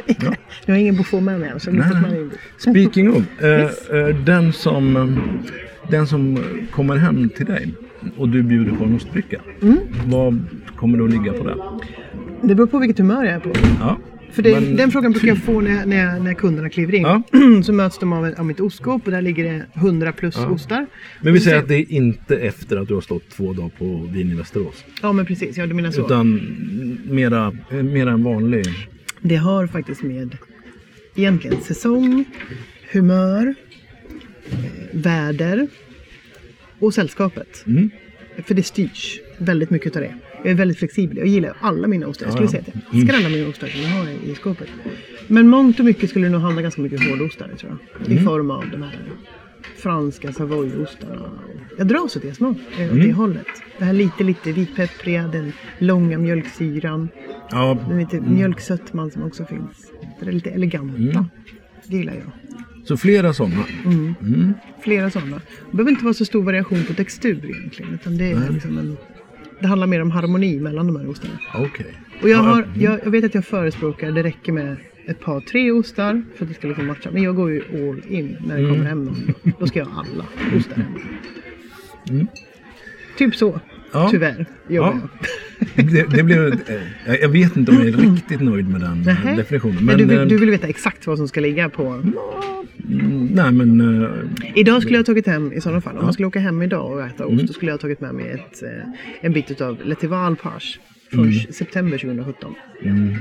Ja. 0.08 0.36
Jag 0.66 0.74
har 0.76 0.80
ingen 0.80 0.96
Beaufort 0.96 1.24
med 1.24 1.40
mig 1.40 1.50
än. 1.50 1.60
Så 1.60 1.72
Nej, 1.72 1.88
nej. 2.02 2.30
Speaking 2.58 3.12
of. 3.12 3.42
Eh, 3.42 3.50
Yes. 3.50 3.90
eh, 3.90 4.16
den, 4.16 4.54
som, 4.54 4.96
eh, 4.98 5.04
den 5.90 6.08
som 6.08 6.40
kommer 6.72 6.96
hem 6.98 7.30
till 7.30 7.46
dig 7.46 7.74
och 8.18 8.30
du 8.30 8.44
bjuder 8.44 8.72
på 8.72 8.84
en 8.84 8.96
ostbricka. 8.96 9.42
Mm. 9.62 9.78
Vad 10.06 10.46
kommer 10.76 10.98
det 10.98 11.04
att 11.04 11.10
ligga 11.10 11.34
på 11.34 11.48
den? 11.48 11.60
Det 12.42 12.56
beror 12.56 12.68
på 12.68 12.80
vilket 12.80 12.98
humör 12.98 13.24
jag 13.24 13.34
är 13.34 13.40
på. 13.40 13.52
Ja. 13.80 13.98
För 14.32 14.42
det, 14.42 14.60
Men- 14.62 14.76
den 14.76 14.92
frågan 14.92 15.12
brukar 15.12 15.28
jag 15.28 15.38
få 15.38 15.62
när, 15.62 15.86
när, 15.86 16.20
när 16.20 16.34
kunderna 16.34 16.70
kliver 16.70 16.96
in. 16.96 17.02
Ja. 17.02 17.24
Så 17.64 17.74
möts 17.74 17.98
de 18.00 18.14
av, 18.14 18.34
av 18.38 18.46
mitt 18.46 18.60
ostskåp 18.60 19.06
och 19.06 19.12
där 19.12 19.22
ligger 19.22 19.44
det 19.44 19.66
100 19.74 20.12
plus 20.12 20.38
ostar. 20.38 20.86
Men 21.22 21.34
vi 21.34 21.40
säger 21.40 21.58
att 21.58 21.68
det 21.68 21.76
är 21.76 21.92
inte 21.92 22.38
efter 22.38 22.78
att 22.78 22.88
du 22.88 22.94
har 22.94 23.02
stått 23.02 23.30
två 23.30 23.54
dagar 23.54 23.70
på 23.70 24.08
vin 24.14 24.32
i 24.32 24.36
Västerås. 24.36 24.86
Ja 25.02 25.12
men 25.12 25.26
precis, 25.26 25.58
ja 25.58 25.68
du 25.68 25.74
menar 25.74 25.92
så. 25.92 26.06
Utan 26.06 26.42
mera, 27.10 27.52
mera 27.70 28.12
en 28.12 28.24
vanlig. 28.24 28.66
Det 29.22 29.36
har 29.36 29.68
faktiskt 29.68 30.04
med 30.04 30.38
egentligen 31.16 31.62
säsong, 31.62 32.26
humör, 32.92 33.56
väder 34.92 35.68
och 36.80 36.94
sällskapet. 36.94 37.64
Mm. 37.68 37.90
För 38.46 38.54
det 38.56 38.64
styrs 38.64 39.20
väldigt 39.38 39.70
mycket 39.70 39.96
av 39.96 40.02
det. 40.02 40.16
Jag 40.44 40.52
är 40.52 40.56
väldigt 40.56 40.78
flexibel. 40.78 41.18
Jag 41.18 41.28
gillar 41.28 41.58
alla 41.62 41.88
mina 41.88 42.08
ostar. 42.08 42.26
Jag 42.26 42.34
skulle 42.34 42.50
säga 42.50 42.64
att 42.68 42.76
jag 42.92 43.00
älskar 43.02 43.18
alla 43.18 43.30
mina 43.30 43.48
ostar 43.48 43.68
som 43.68 43.82
jag 43.82 43.90
har 43.90 44.08
i, 44.32 44.36
skåpet. 44.36 44.68
Men 45.28 45.48
mångt 45.48 45.80
och 45.80 45.86
mycket 45.86 46.10
skulle 46.10 46.26
det 46.26 46.32
nog 46.32 46.42
handla 46.42 46.62
ganska 46.62 46.82
mycket 46.82 47.10
hårdostar 47.10 47.48
tror 47.60 47.78
jag. 47.98 48.08
Mm. 48.08 48.18
I 48.18 48.26
form 48.26 48.52
av 48.52 48.64
de 48.72 48.82
här 48.84 49.00
franska 49.78 50.34
savoyostarna. 50.34 51.32
Jag 51.78 51.88
dras 51.88 52.16
åt 52.16 52.22
det 52.22 52.34
smak, 52.34 52.58
eh, 52.78 52.86
åt 52.86 52.92
Mm. 52.92 53.08
det 53.08 53.14
hållet. 53.14 53.48
Det 53.78 53.86
här 53.86 53.94
lite, 53.94 54.24
lite 54.24 54.52
vitpeppriga, 54.52 55.28
den 55.28 55.54
långa 55.80 56.18
mjölksyran. 56.18 57.10
Ja, 57.52 57.86
Den 57.90 58.00
lite 58.00 58.22
mjölksötman 58.22 59.12
som 59.12 59.24
också 59.24 59.46
finns. 59.46 59.92
Det 60.20 60.28
är 60.28 60.32
lite 60.32 60.50
eleganta. 60.50 60.98
Mm. 60.98 61.26
Det 61.88 61.98
gillar 61.98 62.14
jag. 62.14 62.32
Så 62.84 62.98
flera 62.98 63.34
sådana. 63.34 63.64
Mm. 63.86 64.54
Flera 64.84 65.10
sådana. 65.10 65.42
Det 65.72 65.78
behöver 65.78 65.92
inte 65.92 66.04
vara 66.04 66.14
så 66.14 66.26
stor 66.26 66.44
variation 66.44 66.84
på 66.88 66.94
textur 66.94 67.46
egentligen. 67.46 67.94
Utan 67.94 68.18
det, 68.18 68.32
är 68.32 68.50
liksom 68.54 68.78
en, 68.78 68.98
det 69.60 69.68
handlar 69.68 69.88
mer 69.88 70.02
om 70.02 70.12
harmoni 70.12 70.60
mellan 70.60 70.88
de 70.88 70.96
här 70.96 71.10
ostarna. 71.10 71.40
Okej. 71.56 71.86
Och 72.22 72.30
jag, 72.30 72.38
Ja, 72.38 72.42
har, 72.42 72.64
mm. 72.64 72.82
jag, 72.82 73.00
jag 73.06 73.12
vet 73.12 73.24
att 73.24 73.36
jag 73.36 73.46
förespråkar, 73.46 74.12
det 74.12 74.24
räcker 74.24 74.52
med 74.52 74.76
ett 75.08 75.20
par, 75.20 75.40
tre 75.42 75.72
ostar 75.72 76.24
för 76.38 76.46
att 76.46 76.50
det 76.50 76.56
ska 76.56 76.68
liksom 76.68 76.88
matcha. 76.88 77.10
Men 77.12 77.24
jag 77.24 77.36
går 77.36 77.52
ju 77.52 77.62
all 77.74 78.14
in 78.14 78.38
när 78.48 78.56
det 78.56 78.62
Mm. 78.64 78.74
kommer 78.74 78.86
hem 78.86 79.06
någon. 79.06 79.34
Då 79.60 79.68
ska 79.68 79.80
jag 79.80 79.86
ha 79.86 80.06
alla 80.14 80.26
ostar 80.58 80.76
hem. 80.76 80.94
Mm. 82.10 82.28
Typ 83.18 83.36
så, 83.36 83.60
Ja. 83.94 84.08
tyvärr, 84.12 84.46
Ja. 84.68 84.76
jag. 84.76 85.00
Det, 85.92 86.04
det 86.18 86.24
blev, 86.24 86.48
eh, 87.08 87.16
jag 87.22 87.30
vet 87.30 87.58
inte 87.58 87.72
om 87.72 87.78
jag 87.78 87.88
är 87.88 87.92
riktigt 88.12 88.42
nöjd 88.42 88.70
med 88.70 88.82
den 88.82 89.02
Nähä. 89.02 89.36
definitionen. 89.36 89.86
Men 89.86 89.98
du, 89.98 90.06
vill, 90.06 90.18
eh, 90.18 90.26
du 90.26 90.38
vill 90.38 90.50
veta 90.50 90.68
exakt 90.68 91.08
vad 91.08 91.18
som 91.18 91.28
ska 91.28 91.40
ligga 91.40 91.70
på? 91.70 92.04
Mm, 93.02 93.26
nej 93.26 93.52
men... 93.52 94.04
eh, 94.04 94.10
Idag 94.56 94.82
skulle 94.82 94.98
jag 94.98 95.06
tagit 95.06 95.28
hem, 95.28 95.54
i 95.54 95.62
sådana 95.62 95.82
fall, 95.82 95.92
om 95.94 95.98
Ja. 96.00 96.04
man 96.04 96.14
skulle 96.14 96.28
åka 96.28 96.40
hem 96.40 96.62
idag 96.62 96.92
och 96.92 97.02
äta 97.02 97.26
ost, 97.26 97.34
Mm. 97.34 97.46
då 97.46 97.54
skulle 97.54 97.72
jag 97.72 97.80
tagit 97.80 98.02
med 98.02 98.16
mig 98.16 98.32
ett, 98.32 98.64
eh, 98.64 98.70
en 99.22 99.34
bit 99.34 99.62
av 99.62 99.78
Letival 99.86 100.36
Page 100.36 100.80
från 101.12 101.24
Mm. 101.24 101.34
september 101.54 101.98
2017. 101.98 102.56
Mm, 102.82 103.16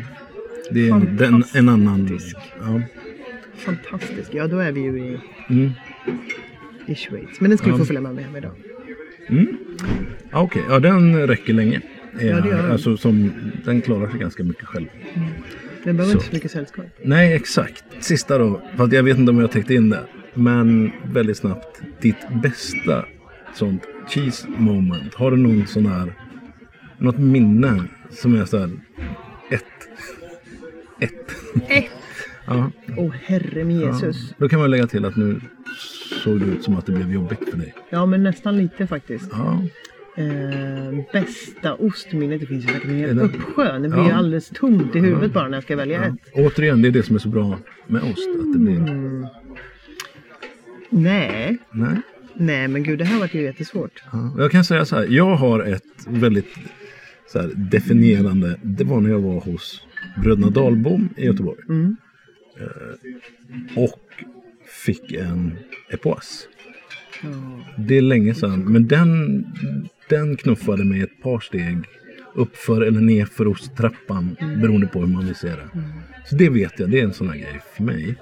det 0.70 0.88
är 0.88 0.92
en, 0.94 1.16
den, 1.16 1.44
en 1.54 1.68
annan... 1.68 2.18
Ja. 2.60 2.80
Fantastisk. 3.56 4.30
Ja, 4.34 4.46
då 4.46 4.58
är 4.58 4.72
vi 4.72 4.80
ju 4.80 4.98
i, 4.98 5.18
Mm. 5.50 5.70
i 6.86 6.94
Schweiz. 6.94 7.40
Men 7.40 7.50
den 7.50 7.58
skulle 7.58 7.74
Ja. 7.74 7.78
få 7.78 7.84
följa 7.84 8.00
med 8.00 8.14
mig 8.14 8.24
hem 8.24 8.36
idag. 8.36 8.52
Mm. 9.28 9.46
Ja, 10.30 10.40
Okej, 10.42 10.62
ja 10.68 10.78
den 10.78 11.26
räcker 11.26 11.52
länge. 11.52 11.80
Ja, 12.12 12.18
det 12.20 12.48
gör 12.48 12.62
den. 12.62 12.70
alltså, 12.72 12.96
som, 12.96 13.30
den 13.64 13.80
klarar 13.80 14.10
sig 14.10 14.20
ganska 14.20 14.44
mycket 14.44 14.64
själv. 14.64 14.86
Den 15.84 15.96
behöver 15.96 16.12
Så. 16.12 16.18
inte 16.18 16.26
så 16.28 16.34
mycket 16.34 16.50
sällskap. 16.50 16.84
Nej, 17.04 17.32
exakt. 17.32 17.84
Sista 18.00 18.38
då, 18.38 18.62
fast 18.76 18.92
jag 18.92 19.02
vet 19.02 19.18
inte 19.18 19.30
om 19.30 19.38
jag 19.40 19.50
täckte 19.50 19.74
in 19.74 19.90
det. 19.90 20.00
Men 20.34 20.92
väldigt 21.04 21.36
snabbt, 21.36 21.80
ditt 22.00 22.16
bästa 22.42 23.04
sånt 23.54 23.82
cheese 24.08 24.48
moment. 24.48 25.14
Har 25.14 25.30
du 25.30 25.36
någon 25.36 25.66
sån 25.66 25.86
här, 25.86 26.12
något 26.98 27.18
minne 27.18 27.84
som 28.10 28.34
är 28.34 28.44
så 28.44 28.58
här, 28.58 28.70
ett. 29.50 29.64
Ett. 31.00 31.36
Ett! 31.68 31.84
Ja, 32.46 32.70
Åh 32.96 33.12
herre 33.24 33.64
min 33.64 33.80
Jesus. 33.80 34.34
då 34.38 34.48
kan 34.48 34.60
man 34.60 34.70
lägga 34.70 34.86
till 34.86 35.04
att 35.04 35.16
nu 35.16 35.40
såg 36.24 36.40
det 36.40 36.46
ut 36.46 36.64
som 36.64 36.76
att 36.76 36.86
det 36.86 36.92
blev 36.92 37.12
jobbigt 37.12 37.50
för 37.50 37.56
dig. 37.56 37.74
Ja, 37.90 38.06
men 38.06 38.22
nästan 38.22 38.56
lite 38.56 38.86
faktiskt. 38.86 39.28
Ja, 39.32 39.62
Eh, 40.16 41.00
bästa 41.12 41.74
ostminnet, 41.74 42.40
det 42.40 42.46
finns 42.46 42.64
ju 42.64 42.68
säkert 42.68 42.84
en 42.84 42.96
hel 42.96 43.20
uppsjö. 43.20 43.78
Det 43.78 43.88
blir 43.88 43.98
Ja. 43.98 44.12
alldeles 44.14 44.48
tomt 44.48 44.96
i 44.96 44.98
huvudet 44.98 45.32
bara 45.32 45.48
när 45.48 45.56
jag 45.56 45.64
ska 45.64 45.76
välja 45.76 45.98
ja. 45.98 46.04
ett. 46.04 46.32
Återigen, 46.34 46.82
det 46.82 46.88
är 46.88 46.92
det 46.92 47.02
som 47.02 47.14
är 47.16 47.20
så 47.20 47.28
bra 47.28 47.58
med 47.86 48.02
ost. 48.02 48.28
Att 48.40 48.52
det 48.52 48.58
blir, 48.58 48.76
Mm. 48.76 49.26
Nej, 50.90 51.58
nej. 51.70 51.96
nej 52.34 52.68
men 52.68 52.82
gud 52.82 52.98
det 52.98 53.04
här 53.04 53.20
vart 53.20 53.34
ju 53.34 53.42
jättesvårt. 53.42 54.02
Ja, 54.12 54.34
jag 54.38 54.50
kan 54.50 54.64
säga 54.64 54.84
så 54.84 54.96
här, 54.96 55.06
jag 55.10 55.36
har 55.36 55.60
ett 55.60 55.82
väldigt 56.06 56.54
så 57.32 57.40
här, 57.40 57.50
definierande, 57.54 58.58
det 58.62 58.84
var 58.84 59.00
när 59.00 59.10
jag 59.10 59.20
var 59.20 59.40
hos 59.40 59.82
Bröderna 60.22 60.50
Dahlbom 60.50 61.08
i 61.16 61.24
Göteborg. 61.24 61.58
Mm. 61.68 61.96
Eh, 62.60 63.78
och 63.82 64.00
fick 64.84 65.12
en. 65.12 65.56
Ja. 67.22 67.30
Det 67.78 67.96
är 67.98 68.02
länge 68.02 68.34
sedan, 68.34 68.64
men 68.72 68.88
den, 68.88 69.44
den 70.12 70.36
knuffade 70.36 70.84
mig 70.84 71.02
ett 71.02 71.22
par 71.22 71.40
steg 71.40 71.78
uppför 72.34 72.80
eller 72.80 73.00
nerför 73.00 73.46
osttrappan 73.48 74.36
beroende 74.62 74.86
på 74.86 75.00
hur 75.00 75.06
man 75.06 75.24
vill 75.26 75.34
se 75.34 75.48
det. 75.48 75.68
Så 76.26 76.34
det 76.36 76.48
vet 76.48 76.78
jag, 76.80 76.90
det 76.90 77.00
är 77.00 77.04
en 77.04 77.12
sån 77.12 77.28
här 77.28 77.36
grej 77.36 77.60
för 77.76 77.82
mig. 77.82 78.14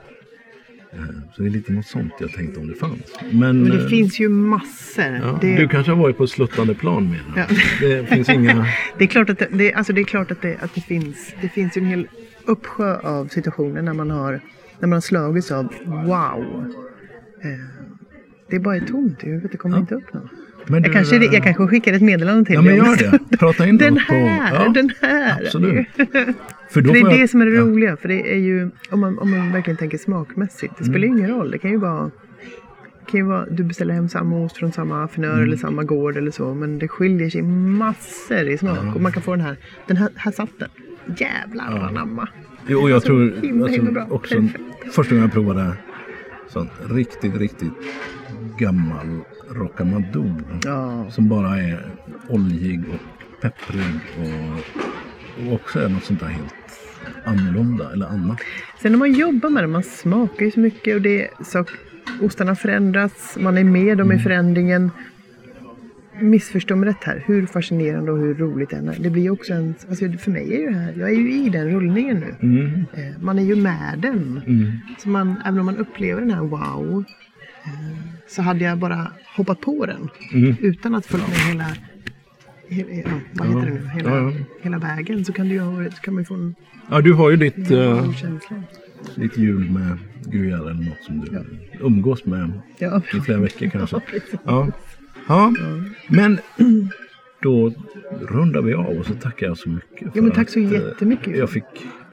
Eh, 0.93 0.99
Så 1.33 1.43
det 1.43 1.49
är 1.49 1.51
lite 1.51 1.73
något 1.73 1.87
sånt 1.87 2.13
jag 2.21 2.33
tänkte 2.33 2.61
om 2.61 2.67
det 2.69 2.75
fanns. 2.75 3.03
Men, 3.31 3.63
Men 3.63 3.71
det 3.71 3.83
eh, 3.83 3.89
finns 3.89 4.21
ju 4.21 4.29
massor. 4.29 5.05
Ja, 5.05 5.39
det, 5.41 5.57
Du 5.57 5.69
kanske 5.69 5.93
har 5.93 5.99
varit 5.99 6.17
på 6.17 6.25
ett 6.25 6.31
sluttande 6.31 6.75
plan 6.75 7.11
med 7.11 7.21
Ja. 7.37 7.45
Det 7.81 8.07
finns 8.07 8.29
inga... 8.29 8.67
det 8.99 9.05
är 9.05 9.09
klart 9.09 9.31
att 9.31 9.39
det, 9.39 9.49
det, 9.53 9.73
alltså 9.75 9.93
det, 9.93 10.01
är 10.01 10.05
klart 10.05 10.31
att 10.31 10.43
det, 10.43 10.57
att 10.61 10.75
det 10.75 10.81
finns. 10.81 11.35
Det 11.43 11.49
finns 11.49 11.77
ju 11.77 11.81
en 11.81 11.87
hel 11.87 12.09
uppsjö 12.45 12.97
av 12.99 13.27
situationer 13.29 13.83
när 13.83 13.95
man 13.95 14.11
har, 14.11 14.41
när 14.81 14.89
man 14.89 14.93
har 14.97 15.01
slagits 15.01 15.51
av 15.51 15.65
wow. 15.87 16.75
Eh, 17.43 17.51
det 18.51 18.57
är 18.57 18.61
bara 18.61 18.81
tomt 18.81 19.25
i 19.25 19.27
huvudet, 19.27 19.53
det 19.53 19.59
kommer 19.59 19.77
Ja. 19.77 19.81
inte 19.81 19.95
upp 19.95 20.15
något. 20.15 20.31
Men 20.71 20.83
Jag 20.83 20.93
kanske, 20.93 21.17
jag 21.17 21.43
kanske 21.43 21.67
skickar 21.67 21.93
ett 21.93 22.03
meddelande 22.03 22.45
till 22.45 22.55
Ja 22.55 22.63
men 22.63 22.71
dig 22.73 22.81
om 22.81 22.87
en 22.87 22.99
gör 22.99 23.19
det. 23.31 23.37
Prata 23.39 23.67
in 23.67 23.77
Den 23.79 23.95
något 23.95 24.07
på... 24.07 24.13
här, 24.15 24.55
Ja, 24.65 24.69
den 24.69 24.91
här. 25.01 25.43
Absolut. 25.45 25.87
För 25.97 26.35
För 26.71 26.81
det 26.81 26.91
är 26.99 27.03
jag- 27.11 27.19
det 27.21 27.29
som 27.29 27.41
är 27.41 27.47
det 27.47 27.53
ja. 27.57 27.63
roliga. 27.63 27.97
För 27.97 28.09
det 28.09 28.33
är 28.35 28.39
ju, 28.39 28.71
om 28.91 29.01
man, 29.01 29.19
om 29.19 29.31
man 29.31 29.53
verkligen 29.53 29.77
tänker 29.77 29.99
smakmässigt. 29.99 30.75
Det 30.79 30.85
spelar 30.85 30.99
ju 30.99 31.07
ingen 31.07 31.31
roll. 31.31 31.51
Det 31.51 31.59
kan 31.59 31.71
ju 31.71 31.77
vara, 31.77 32.11
kan 33.11 33.21
ju 33.21 33.27
vara 33.27 33.47
du 33.51 33.65
beställer 33.65 33.95
hem 33.95 34.09
samma 34.09 34.37
ost 34.45 34.57
från 34.57 34.73
samma 34.73 35.05
affinör 35.05 35.33
Mm. 35.33 35.43
eller 35.45 35.57
samma 35.57 35.85
gård 35.85 36.17
eller 36.17 36.31
så. 36.31 36.55
Men 36.55 36.79
det 36.79 36.89
skiljer 36.89 37.31
sig 37.31 37.43
massor 37.43 38.49
i 38.49 38.59
smak. 38.59 38.95
Och 38.95 39.01
man 39.01 39.13
kan 39.13 39.23
få 39.23 39.31
den 39.31 39.41
här, 39.41 39.57
den 39.87 39.97
här, 39.97 40.09
här 40.17 40.33
satt 40.33 40.51
den. 40.59 40.69
Jävlar 41.17 41.65
Ja. 41.71 41.89
anamma. 41.89 42.29
Jo, 42.67 42.81
och 42.81 42.91
jag 42.91 42.95
Alltså, 42.95 43.07
tror 43.09 43.33
himla, 43.43 43.65
alltså, 43.65 43.81
himla 43.83 43.93
bra. 43.93 44.07
också 44.11 44.35
Perfekt. 44.35 44.95
första 44.95 45.11
gången 45.15 45.23
jag 45.23 45.33
provade 45.33 45.73
sån 46.49 46.69
riktigt, 46.91 47.37
riktigt 47.37 47.73
gammal 48.59 49.07
rockamador. 49.51 50.35
Ja. 50.65 51.07
Som 51.11 51.29
bara 51.29 51.57
är 51.59 51.87
oljig 52.29 52.81
och 52.89 53.01
pepprig 53.43 54.01
och, 54.19 55.47
och 55.47 55.53
också 55.55 55.79
är 55.81 55.89
något 55.89 56.05
sånt 56.05 56.21
där 56.21 56.27
helt 56.27 56.55
annorlunda 57.25 57.93
eller 57.93 58.07
annat. 58.07 58.39
Sen 58.83 58.93
när 58.93 58.99
man 58.99 59.13
jobbar 59.13 59.51
med 59.51 59.63
det, 59.65 59.67
man 59.69 59.83
smakar 59.83 60.45
ju 60.45 60.51
så 60.51 60.61
mycket 60.61 60.95
och 60.95 61.03
det, 61.03 61.29
så, 61.45 61.65
ostarna 62.21 62.55
förändras, 62.57 63.37
man 63.41 63.59
är 63.59 63.65
med 63.65 63.99
dem 63.99 64.11
i 64.11 64.15
Mm. 64.15 64.23
förändringen. 64.25 64.91
missförstå 66.21 66.77
mig 66.77 66.89
rätt 66.89 67.05
här, 67.05 67.23
hur 67.27 67.47
fascinerande 67.47 68.13
och 68.13 68.19
hur 68.19 68.35
roligt 68.35 68.71
det 68.71 68.77
än 68.77 68.89
är. 68.89 68.97
Det 68.99 69.11
blir 69.11 69.31
också 69.31 69.53
en, 69.53 69.75
alltså 69.89 70.13
för 70.13 70.31
mig 70.31 70.55
är 70.55 70.59
ju 70.61 70.67
det 70.71 70.79
här, 70.79 70.95
jag 70.99 71.11
är 71.11 71.15
ju 71.15 71.33
i 71.33 71.49
den 71.49 71.71
rullningen 71.71 72.17
nu. 72.21 72.35
Mm. 72.49 72.85
Eh, 72.93 73.21
Man 73.23 73.39
är 73.39 73.43
ju 73.43 73.57
med 73.57 73.99
den. 73.99 74.41
Så 74.99 75.09
man, 75.09 75.35
även 75.45 75.59
om 75.61 75.67
man 75.67 75.77
upplever 75.77 76.21
den 76.21 76.31
här 76.31 76.41
wow, 76.43 77.05
så 78.29 78.43
hade 78.43 78.65
jag 78.65 78.79
bara 78.79 79.13
hoppat 79.37 79.61
på 79.61 79.87
den 79.87 80.09
Mm. 80.33 80.55
utan 80.61 80.95
att 80.95 81.07
följa 81.07 81.27
med 81.29 81.37
hela, 81.37 81.67
hela 82.69 82.91
ja, 82.93 83.11
vad 83.33 83.49
heter 83.49 83.61
det 83.67 83.75
nu, 83.81 83.89
hela, 83.89 84.11
Ja, 84.11 84.31
ja. 84.31 84.33
hela 84.63 84.79
vägen 84.79 85.25
så 85.25 85.33
kan, 85.33 85.59
ha- 85.59 85.91
så 85.91 86.01
kan 86.03 86.15
man 86.15 86.21
ju 86.23 86.25
få 86.25 86.35
en 86.35 86.55
Ja, 86.91 87.01
du 87.01 87.13
har 87.13 87.31
ju 87.31 87.37
ditt, 87.37 87.71
wow-känsla. 87.71 88.63
ditt 89.17 89.39
jul 89.39 89.71
med 89.71 89.99
Gruyère 90.25 90.61
eller 90.71 90.75
något 90.85 91.03
som 91.05 91.21
du 91.21 91.45
umgås 91.81 92.25
med 92.25 92.53
Ja. 92.79 93.03
i 93.17 93.21
flera 93.21 93.39
veckor 93.39 93.69
kanske. 93.69 94.01
Ja. 94.45 94.69
Ja. 95.29 95.53
ja, 95.59 95.83
men 96.09 96.39
då 97.43 97.73
rundar 98.21 98.63
vi 98.63 98.75
av 98.75 98.87
och 98.99 99.07
så 99.07 99.15
tackar 99.15 99.47
jag 99.47 99.59
så 99.59 99.69
mycket. 99.69 100.13
för 100.13 100.23
men 100.23 100.31
tack 100.31 100.49
så 100.49 100.67
att, 100.67 100.73
eh, 100.73 100.81
jättemycket. 100.81 101.37
Jag 101.37 101.51
fick 101.51 101.65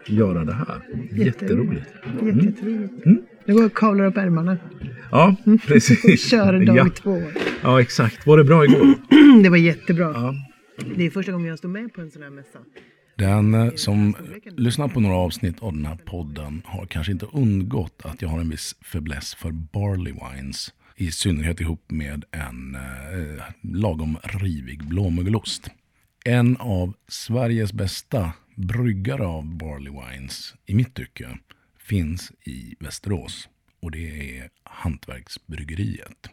göra 0.05 0.43
det 0.45 0.53
här. 0.53 0.81
Jätteroligt. 1.11 1.85
Jätte, 2.21 2.45
jätteroligt. 2.45 2.93
Nu 3.47 3.53
går 3.53 3.63
jag 3.63 3.71
och 3.71 3.77
kavlar 3.77 4.05
upp 4.05 4.17
ärmarna. 4.17 4.57
Ja, 5.11 5.35
precis. 5.67 6.29
Kör 6.29 6.65
dag 6.65 6.77
ja. 6.77 6.89
två. 6.89 7.21
ja, 7.63 7.81
exakt. 7.81 8.27
Var 8.27 8.37
det 8.37 8.43
bra 8.43 8.65
igår? 8.65 8.93
Det 9.43 9.49
var 9.49 9.57
jättebra. 9.57 10.11
Ja. 10.13 10.35
Det 10.95 11.05
är 11.05 11.09
första 11.09 11.31
gången 11.31 11.47
jag 11.47 11.57
står 11.57 11.69
med 11.69 11.93
på 11.93 12.01
en 12.01 12.11
sån 12.11 12.23
här 12.23 12.29
mässa. 12.29 12.59
Den 13.15 13.53
eh, 13.53 13.73
som 13.75 14.15
lyssnar 14.45 14.87
på 14.87 14.99
några 14.99 15.15
avsnitt 15.15 15.59
av 15.59 15.73
den 15.73 15.85
här 15.85 15.95
podden 15.95 16.61
har 16.65 16.85
kanske 16.85 17.11
inte 17.11 17.25
undgått 17.33 18.01
att 18.03 18.21
jag 18.21 18.29
har 18.29 18.39
en 18.39 18.49
viss 18.49 18.75
fäbless 18.81 19.35
för 19.35 19.51
barley 19.51 20.13
wines. 20.13 20.73
I 20.95 21.11
synnerhet 21.11 21.61
ihop 21.61 21.91
med 21.91 22.25
en 22.31 22.75
eh, 22.75 23.43
lagom 23.61 24.17
rivig 24.23 24.87
blåmögelost. 24.87 25.69
En 26.25 26.57
av 26.57 26.93
Sveriges 27.07 27.73
bästa 27.73 28.31
bryggare 28.55 29.25
av 29.25 29.57
barley 29.57 29.93
wines, 29.93 30.55
i 30.65 30.75
mitt 30.75 30.93
tycke, 30.93 31.37
finns 31.87 32.31
i 32.43 32.75
Västerås. 32.79 33.49
Och 33.81 33.91
det 33.91 34.37
är 34.39 34.49
Hantverksbryggeriet. 34.63 36.29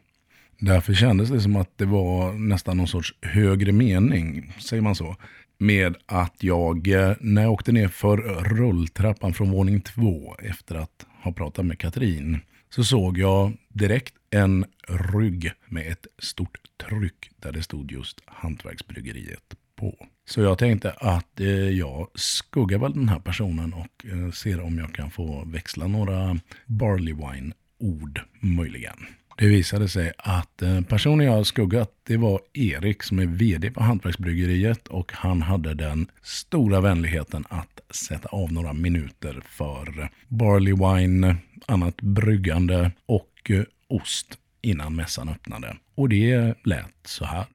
Därför 0.59 0.95
kändes 0.95 1.31
det 1.31 1.41
som 1.41 1.57
att 1.57 1.79
det 1.79 1.85
var 1.85 2.33
nästan 2.33 2.77
någon 2.77 2.89
sorts 2.89 3.15
högre 3.23 3.73
mening, 3.73 4.53
säger 4.59 4.83
man 4.83 4.95
så, 4.95 5.17
med 5.59 5.97
att 6.07 6.43
jag, 6.43 6.89
eh, 6.89 7.17
när 7.21 7.43
jag 7.43 7.53
åkte 7.53 7.73
ner 7.73 7.89
för 7.89 8.17
rulltrappan 8.43 9.35
från 9.35 9.51
våning 9.51 9.81
två 9.81 10.37
efter 10.39 10.75
att 10.75 11.07
ha 11.23 11.33
pratat 11.33 11.67
med 11.67 11.79
Katrin, 11.79 12.39
så 12.71 12.85
såg 12.85 13.19
jag 13.19 13.53
direkt 13.69 14.15
en 14.31 14.65
rygg 14.89 15.53
med 15.67 15.93
ett 15.93 16.07
stort 16.19 16.59
tryck 16.89 17.31
där 17.37 17.53
det 17.53 17.63
stod 17.63 17.93
just 17.93 18.21
Hantverksbryggeriet 18.27 19.55
på. 19.77 20.07
Så 20.27 20.41
jag 20.41 20.59
tänkte 20.59 20.91
att 20.91 21.41
eh, 21.41 21.49
jag 21.49 22.09
skuggar 22.15 22.79
väl 22.79 22.93
den 22.93 23.09
här 23.09 23.19
personen 23.19 23.73
och 23.73 24.07
eh, 24.07 24.31
ser 24.31 24.61
om 24.61 24.79
jag 24.79 24.95
kan 24.95 25.11
få 25.11 25.45
växla 25.47 25.87
några 25.87 26.39
barley 26.67 27.15
wine-ord 27.15 28.21
möjligen. 28.41 29.07
Det 29.37 29.47
visade 29.47 29.89
sig 29.89 30.13
att 30.19 30.63
eh, 30.63 30.81
personen 30.81 31.27
jag 31.27 31.47
skuggat 31.47 31.91
det 32.03 32.17
var 32.17 32.41
Erik 32.53 33.03
som 33.03 33.19
är 33.19 33.27
vd 33.27 33.71
på 33.71 33.83
Hantverksbryggeriet 33.83 34.89
och 34.89 35.13
han 35.13 35.43
hade 35.43 35.75
den 35.75 36.07
stora 36.23 36.81
vänligheten 36.81 37.45
att 37.49 37.81
sätta 37.91 38.29
av 38.29 38.53
några 38.53 38.73
minuter 38.73 39.43
för 39.49 40.09
barley 40.29 40.75
wine, 40.75 41.37
annat 41.67 42.01
bryggande 42.01 42.91
och 43.07 43.51
eh, 43.51 43.63
ost 43.89 44.39
innan 44.63 44.97
mässan 44.97 45.29
öppnade. 45.29 45.77
Och 45.95 46.09
det 46.09 46.55
lät 46.65 46.95
så 47.05 47.25
här. 47.25 47.47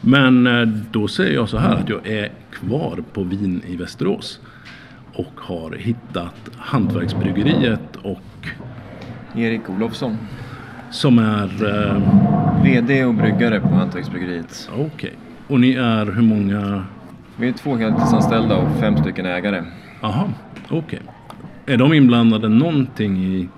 Men 0.00 0.46
eh, 0.46 0.68
då 0.90 1.08
säger 1.08 1.34
jag 1.34 1.48
så 1.48 1.58
här 1.58 1.74
att 1.74 1.88
jag 1.88 2.06
är 2.06 2.32
kvar 2.52 3.04
på 3.12 3.22
Vin 3.22 3.62
i 3.66 3.76
Västerås 3.76 4.40
och 5.12 5.32
har 5.36 5.72
hittat 5.72 6.50
Hantverksbryggeriet 6.56 7.96
och 8.02 8.48
Erik 9.36 9.70
Olofsson, 9.70 10.16
som 10.90 11.18
är 11.18 11.66
eh, 11.66 12.62
VD 12.64 13.04
och 13.04 13.14
bryggare 13.14 13.60
på 13.60 13.68
Hantverksbryggeriet. 13.68 14.70
Okej. 14.78 15.12
Och 15.48 15.60
ni 15.60 15.72
är 15.72 16.06
hur 16.06 16.22
många? 16.22 16.84
Vi 17.36 17.48
är 17.48 17.52
två 17.52 17.76
heltidsanställda 17.76 18.56
och 18.56 18.80
fem 18.80 18.96
stycken 18.96 19.26
ägare. 19.26 19.64
Aha, 20.00 20.28
okej. 20.68 21.00
Är 21.66 21.76
de 21.76 21.92
inblandade 21.92 22.48
någonting 22.48 23.24
i, 23.24 23.48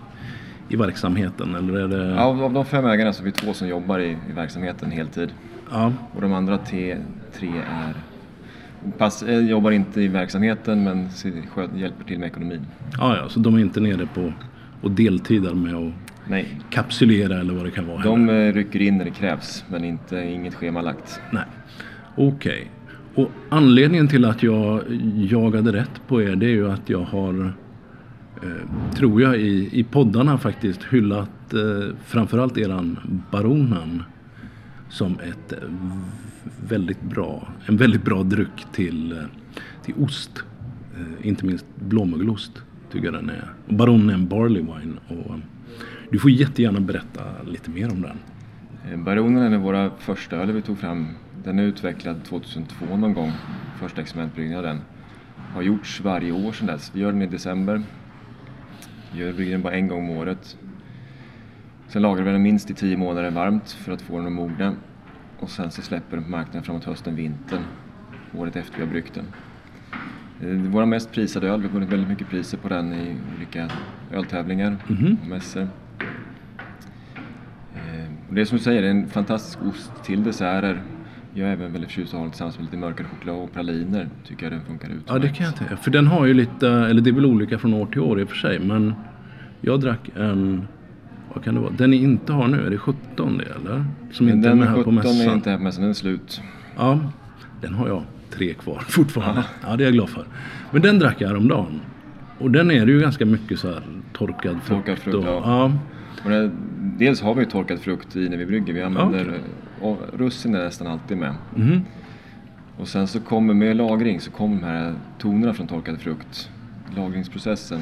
i 0.68 0.76
verksamheten 0.76 1.55
eller 1.55 1.78
är 1.78 1.88
det? 1.88 2.20
Av, 2.22 2.45
av 2.45 2.53
de 2.53 2.64
fem 2.64 2.86
ägarna 2.86 3.12
så 3.12 3.22
är 3.22 3.24
vi 3.24 3.32
två 3.32 3.53
som 3.53 3.68
jobbar 3.68 3.99
i, 3.99 4.11
i 4.30 4.32
verksamheten 4.34 4.91
heltid. 4.91 5.30
Ja, 5.71 5.93
Och 6.14 6.21
de 6.21 6.33
andra 6.33 6.59
tre, 6.59 6.97
tre 7.39 7.49
är, 7.49 7.95
pass, 8.99 9.23
eh, 9.23 9.39
jobbar 9.39 9.71
inte 9.71 10.03
i 10.03 10.09
verksamheten 10.09 10.85
men 10.85 11.09
hjälper 11.77 12.05
till 12.05 12.18
med 12.18 12.27
ekonomin. 12.27 12.66
ja, 12.99 13.16
ja, 13.16 13.29
så 13.29 13.41
de 13.41 13.55
är 13.55 13.59
inte 13.59 13.81
nere 13.81 14.07
på 14.14 14.33
och 14.83 14.91
deltidar 14.91 15.55
med 15.55 15.75
att 15.75 15.93
Nej, 16.29 16.61
kapsylera 16.71 17.41
eller 17.41 17.55
vad 17.55 17.64
det 17.64 17.71
kan 17.71 17.87
vara? 17.87 18.03
de 18.03 18.29
heller? 18.29 18.49
eh, 18.49 18.53
rycker 18.53 18.83
in 18.83 18.99
när 18.99 19.05
det 19.05 19.11
krävs 19.11 19.64
men 19.71 19.85
inte, 19.85 20.16
inget 20.16 20.55
schemalagt. 20.55 21.21
Nej. 21.31 21.45
Okej. 22.16 22.71
Och 23.14 23.31
anledningen 23.49 24.09
till 24.09 24.25
att 24.25 24.43
jag 24.43 24.83
jagade 25.16 25.73
rätt 25.73 26.01
på 26.09 26.23
er 26.23 26.37
det 26.37 26.47
är 26.47 26.51
ju 26.51 26.71
att 26.71 26.91
jag 26.91 27.01
har, 27.01 27.53
eh, 28.43 28.49
tror 28.95 29.23
jag, 29.23 29.37
i, 29.37 29.68
i 29.73 29.85
poddarna 29.85 30.39
faktiskt 30.39 30.85
hyllat 30.91 31.55
eh, 31.55 31.95
framförallt 32.05 32.59
eran 32.59 32.99
Baronen 33.31 34.03
som 34.91 35.20
ett 35.20 35.55
väldigt 36.68 37.03
bra, 37.03 37.49
en 37.66 37.76
väldigt 37.76 38.05
bra 38.05 38.22
dryck 38.22 38.66
till, 38.72 39.22
till 39.84 39.95
ost. 39.95 40.45
Eh, 40.97 41.26
inte 41.26 41.47
minst 41.47 41.66
blåmögelost 41.78 42.62
tycker 42.93 43.05
jag 43.05 43.14
den 43.14 43.30
är. 43.30 43.53
Och 43.66 43.74
Baronen 43.74 44.11
är 44.11 44.14
en 44.14 44.28
barley 44.28 44.62
wine. 44.62 44.95
Och, 45.09 45.34
eh, 45.34 45.41
du 46.11 46.18
får 46.18 46.30
jättegärna 46.30 46.80
berätta 46.80 47.43
lite 47.47 47.70
mer 47.70 47.93
om 47.93 48.03
den. 48.03 48.18
Eh, 48.91 48.99
baronen 48.99 49.53
är 49.53 49.59
våra 49.59 49.91
första 49.99 50.36
öl 50.36 50.53
vi 50.53 50.62
tog 50.62 50.78
fram. 50.78 51.09
Den 51.45 51.59
är 51.59 51.62
utvecklad 51.62 52.24
2002 52.24 52.97
någon 52.97 53.14
gång, 53.14 53.32
första 53.78 54.01
experimentbryggningen. 54.01 54.80
Har 55.55 55.62
gjorts 55.62 56.01
varje 56.01 56.32
år 56.32 56.53
sedan 56.53 56.66
dess. 56.66 56.91
Vi 56.95 57.01
gör 57.01 57.12
den 57.12 57.22
i 57.22 57.26
december. 57.26 57.82
Vi 59.12 59.18
gör 59.18 59.32
bryggningen 59.32 59.62
bara 59.62 59.74
en 59.74 59.88
gång 59.88 60.11
om 60.11 60.16
året. 60.16 60.57
Sen 61.93 62.03
lagrar 62.03 62.24
vi 62.24 62.30
den 62.32 62.43
minst 62.43 62.70
i 62.70 62.74
10 62.74 62.97
månader 62.97 63.30
varmt 63.30 63.70
för 63.70 63.93
att 63.93 64.03
få 64.03 64.16
den 64.16 64.26
att 64.26 64.32
mogna. 64.32 64.74
Och 65.38 65.51
sen 65.51 65.70
så 65.70 65.82
släpper 65.82 66.16
den 66.16 66.24
på 66.24 66.30
marknaden 66.30 66.62
framåt 66.62 66.84
hösten, 66.84 67.16
vintern, 67.16 67.62
året 68.36 68.57
efter 68.57 68.76
vi 68.78 68.82
har 68.84 68.91
bryggt 68.91 69.14
den. 69.14 69.24
Eh, 70.41 70.47
Det 70.61 70.66
är 70.66 70.70
våra 70.70 70.86
mest 70.86 71.12
prisade 71.12 71.49
öl, 71.49 71.61
vi 71.61 71.66
har 71.66 71.74
vunnit 71.74 71.88
väldigt 71.93 72.09
mycket 72.09 72.28
priser 72.28 72.59
på 72.59 72.68
den 72.68 72.93
i 72.93 73.16
olika 73.36 73.68
öltävlingar 74.12 74.76
Mhm. 74.88 75.16
och 75.22 75.28
mässor. 75.28 75.68
Eh, 77.74 78.09
och 78.28 78.34
det 78.34 78.41
är 78.41 78.45
som 78.45 78.59
du 78.59 78.64
säger, 78.64 78.82
det 78.82 78.88
är 78.88 78.91
en 78.91 79.09
fantastisk 79.09 79.59
ost 79.62 79.93
till 80.05 80.24
desserter. 80.24 80.82
Jag 81.34 81.49
är 81.49 81.53
även 81.53 81.72
väldigt 81.72 81.91
förtjust 81.91 82.12
att 82.14 82.18
ha 82.18 82.22
den 82.24 82.30
tillsammans 82.30 82.57
med 82.59 82.64
lite 82.64 82.76
mörkare 82.76 83.07
choklad 83.07 83.36
och 83.36 83.53
praliner. 83.53 84.09
Tycker 84.24 84.43
jag 84.47 84.53
den 84.53 84.61
funkar 84.64 84.88
utmärkt. 84.88 85.05
Ja, 85.09 85.18
det 85.18 85.28
kan 85.28 85.47
jag 85.47 85.57
tänka. 85.57 85.76
För 85.76 85.91
den 85.91 86.07
har 86.07 86.26
ju 86.26 86.34
lite, 86.34 86.68
eller 86.68 87.01
det 87.03 87.11
är 87.11 87.14
väl 87.14 87.26
olika 87.26 87.59
från 87.59 87.74
år 87.74 87.86
till 87.86 88.01
år 88.01 88.20
i 88.20 88.24
och 88.24 88.28
för 88.28 88.36
sig, 88.36 88.59
men 88.59 88.95
jag 89.61 89.80
drack 89.80 90.11
en, 90.16 90.68
vad 91.35 91.45
kan 91.45 91.55
det 91.55 91.61
vara, 91.61 91.72
den 91.72 91.91
ni 91.91 91.97
inte 91.97 92.33
har 92.33 92.49
nu, 92.49 92.66
är 92.66 92.70
det 92.70 92.78
17 92.78 93.39
det 93.39 93.45
eller? 93.45 93.85
Som 94.12 94.28
inte 94.28 94.49
är 94.49 94.51
den 94.51 94.59
med 94.59 94.68
här 94.68 94.74
på 94.74 94.81
17 94.81 94.95
mässan. 94.95 95.28
är 95.28 95.35
inte 95.35 95.51
här 95.51 95.57
på 95.57 95.62
mässan, 95.62 95.83
den 95.83 95.91
är 95.91 95.95
slut. 95.95 96.41
Ja, 96.76 97.01
den 97.61 97.74
har 97.74 97.89
jag 97.89 98.03
tre 98.31 98.55
kvar 98.55 98.78
fortfarande. 98.89 99.45
Ja, 99.62 99.76
det 99.76 99.85
är 99.85 99.87
jag 99.87 99.95
glad 99.95 100.09
för. 100.09 100.24
Men 100.70 100.83
den 100.83 100.99
drack 100.99 101.20
jag 101.20 101.28
häromdagen. 101.28 101.81
Och 102.39 102.51
den 102.51 102.70
är 102.70 102.87
det 102.87 102.93
ju 102.93 103.01
ganska 103.01 103.26
mycket 103.26 103.59
så 103.59 103.68
här 103.68 103.83
torkad 104.12 104.57
frukt. 104.62 104.87
Torkad 104.87 104.99
frukt, 104.99 105.16
och, 105.16 105.24
ja. 105.24 105.43
ja. 105.45 105.72
Och 106.24 106.31
det, 106.31 106.51
dels 106.99 107.22
har 107.22 107.35
vi 107.35 107.47
torkad 107.47 107.81
frukt 107.81 108.16
i 108.16 108.28
när 108.28 108.37
vi 108.37 108.47
brygger. 108.47 108.74
Vi 108.74 108.83
använder 108.83 109.41
och 109.81 109.99
russin 110.12 110.55
är 110.55 110.64
nästan 110.64 110.87
alltid 110.87 111.16
med. 111.16 111.35
Mhm. 111.55 111.81
Och 112.78 112.89
sen 112.89 113.07
så 113.07 113.20
kommer 113.20 113.55
med 113.55 113.76
lagring 113.76 114.20
så 114.20 114.31
kommer 114.31 114.57
de 114.57 114.66
här 114.66 114.95
tonerna 115.18 115.55
från 115.55 115.66
torkad 115.66 115.99
frukt. 116.01 116.51
Lagringsprocessen 116.97 117.81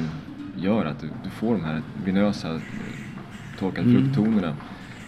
gör 0.55 0.85
att 0.85 0.99
du, 0.99 1.07
du 1.23 1.29
får 1.29 1.53
de 1.53 1.63
här 1.63 1.81
vinösa 2.05 2.59
eh, 3.59 3.71
torkade 3.71 3.89
Mm. 3.89 4.03
frukttonerna. 4.03 4.53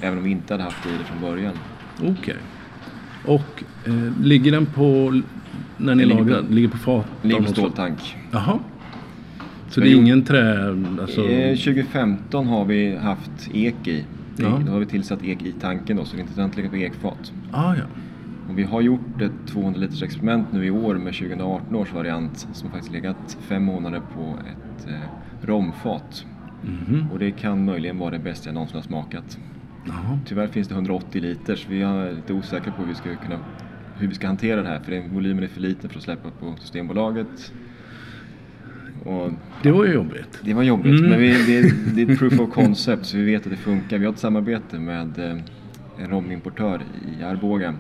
Även 0.02 0.18
om 0.18 0.24
vi 0.24 0.32
inte 0.32 0.54
hade 0.54 0.64
haft 0.64 0.84
det 0.84 0.90
i 0.90 0.94
det 0.98 1.04
från 1.04 1.22
början. 1.22 1.54
Okej. 2.04 2.36
Och 3.26 3.64
eh, 3.86 4.22
ligger 4.24 4.52
den 4.52 4.66
på, 4.66 5.22
när 5.78 5.96
ni 5.96 6.02
Den 6.06 6.10
ligger 6.10 6.24
på- 6.24 6.30
lagar, 6.30 6.44
fat? 6.78 7.06
Ligger 7.22 7.42
på 7.42 7.48
ståltank. 7.52 8.18
Jaha. 8.32 8.60
Så 9.70 9.80
Men 9.80 9.90
det 9.90 9.96
är 9.96 9.98
ingen 9.98 10.24
trä, 10.24 10.70
alltså? 11.02 11.22
Eh, 11.30 11.56
2015 11.58 12.48
har 12.48 12.66
vi 12.66 12.96
haft 12.96 13.50
ek 13.54 13.88
i. 13.88 14.06
Ja. 14.38 14.60
Då 14.66 14.72
har 14.72 14.80
vi 14.80 14.86
tillsatt 14.86 15.24
ek 15.24 15.42
i 15.44 15.52
tanken 15.52 15.98
då, 15.98 16.06
så 16.06 16.16
det 16.16 16.22
inte 16.22 16.42
inte 16.42 16.58
ligger 16.58 16.70
på 16.70 16.78
ekfat. 16.78 17.34
Ah, 17.52 17.76
ja. 17.76 17.84
Och 18.50 18.58
vi 18.60 18.64
har 18.64 18.82
gjort 18.82 19.22
ett 19.22 19.32
200 19.48 19.80
liters 19.80 20.04
experiment 20.04 20.48
nu 20.54 20.66
i 20.66 20.72
år 20.72 20.96
med 20.96 21.14
2018 21.14 21.76
års 21.76 21.94
variant 21.94 22.48
som 22.54 22.70
faktiskt 22.70 22.92
legat 22.94 23.38
fem 23.42 23.64
månader 23.64 24.02
på 24.16 24.36
ett 24.52 24.88
eh, 24.90 25.48
romfat. 25.48 26.26
Mhm. 26.64 27.12
Och 27.12 27.20
det 27.20 27.32
kan 27.32 27.66
möjligen 27.66 27.98
vara 27.98 28.12
det 28.12 28.20
bästa 28.20 28.50
jag 28.50 28.54
någonsin 28.54 28.76
har 28.76 28.84
smakat. 28.84 29.38
Jaha. 29.88 30.20
Tyvärr 30.26 30.48
finns 30.48 30.68
det 30.68 30.74
180 30.74 31.22
liter 31.22 31.56
så 31.56 31.70
vi 31.70 31.82
är 31.82 32.12
lite 32.14 32.34
osäkra 32.34 32.72
på 32.74 32.82
hur 32.82 32.90
vi 32.90 32.96
ska, 32.96 33.16
kunna, 33.16 33.40
hur 33.98 34.08
vi 34.08 34.16
ska 34.16 34.28
hantera 34.28 34.62
det 34.62 34.68
här 34.68 34.80
för 34.80 34.92
den 34.92 35.14
volymen 35.14 35.44
är 35.44 35.48
för 35.48 35.62
liten 35.62 35.90
för 35.90 35.98
att 35.98 36.04
släppa 36.04 36.30
på 36.32 36.56
Systembolaget. 36.60 37.54
Och 39.06 39.32
Det 39.64 39.72
var 39.72 39.86
ju 39.86 39.94
jobbigt. 39.94 40.40
det 40.44 40.54
var 40.54 40.64
jobbigt 40.64 41.00
Mm. 41.00 41.10
men 41.10 41.20
vi, 41.20 41.32
det, 41.32 41.74
det 41.96 42.02
är 42.02 42.12
ett 42.14 42.20
proof 42.20 42.40
of 42.40 42.54
concept 42.54 43.06
så 43.06 43.18
vi 43.18 43.24
vet 43.26 43.44
att 43.46 43.52
det 43.52 43.58
funkar. 43.58 43.98
Vi 43.98 44.06
har 44.06 44.14
ett 44.14 44.20
samarbete 44.20 44.80
med 44.80 45.20
eh, 45.20 45.38
en 46.04 46.10
romimportör 46.10 46.82
i 47.20 47.24
Arboga 47.24 47.74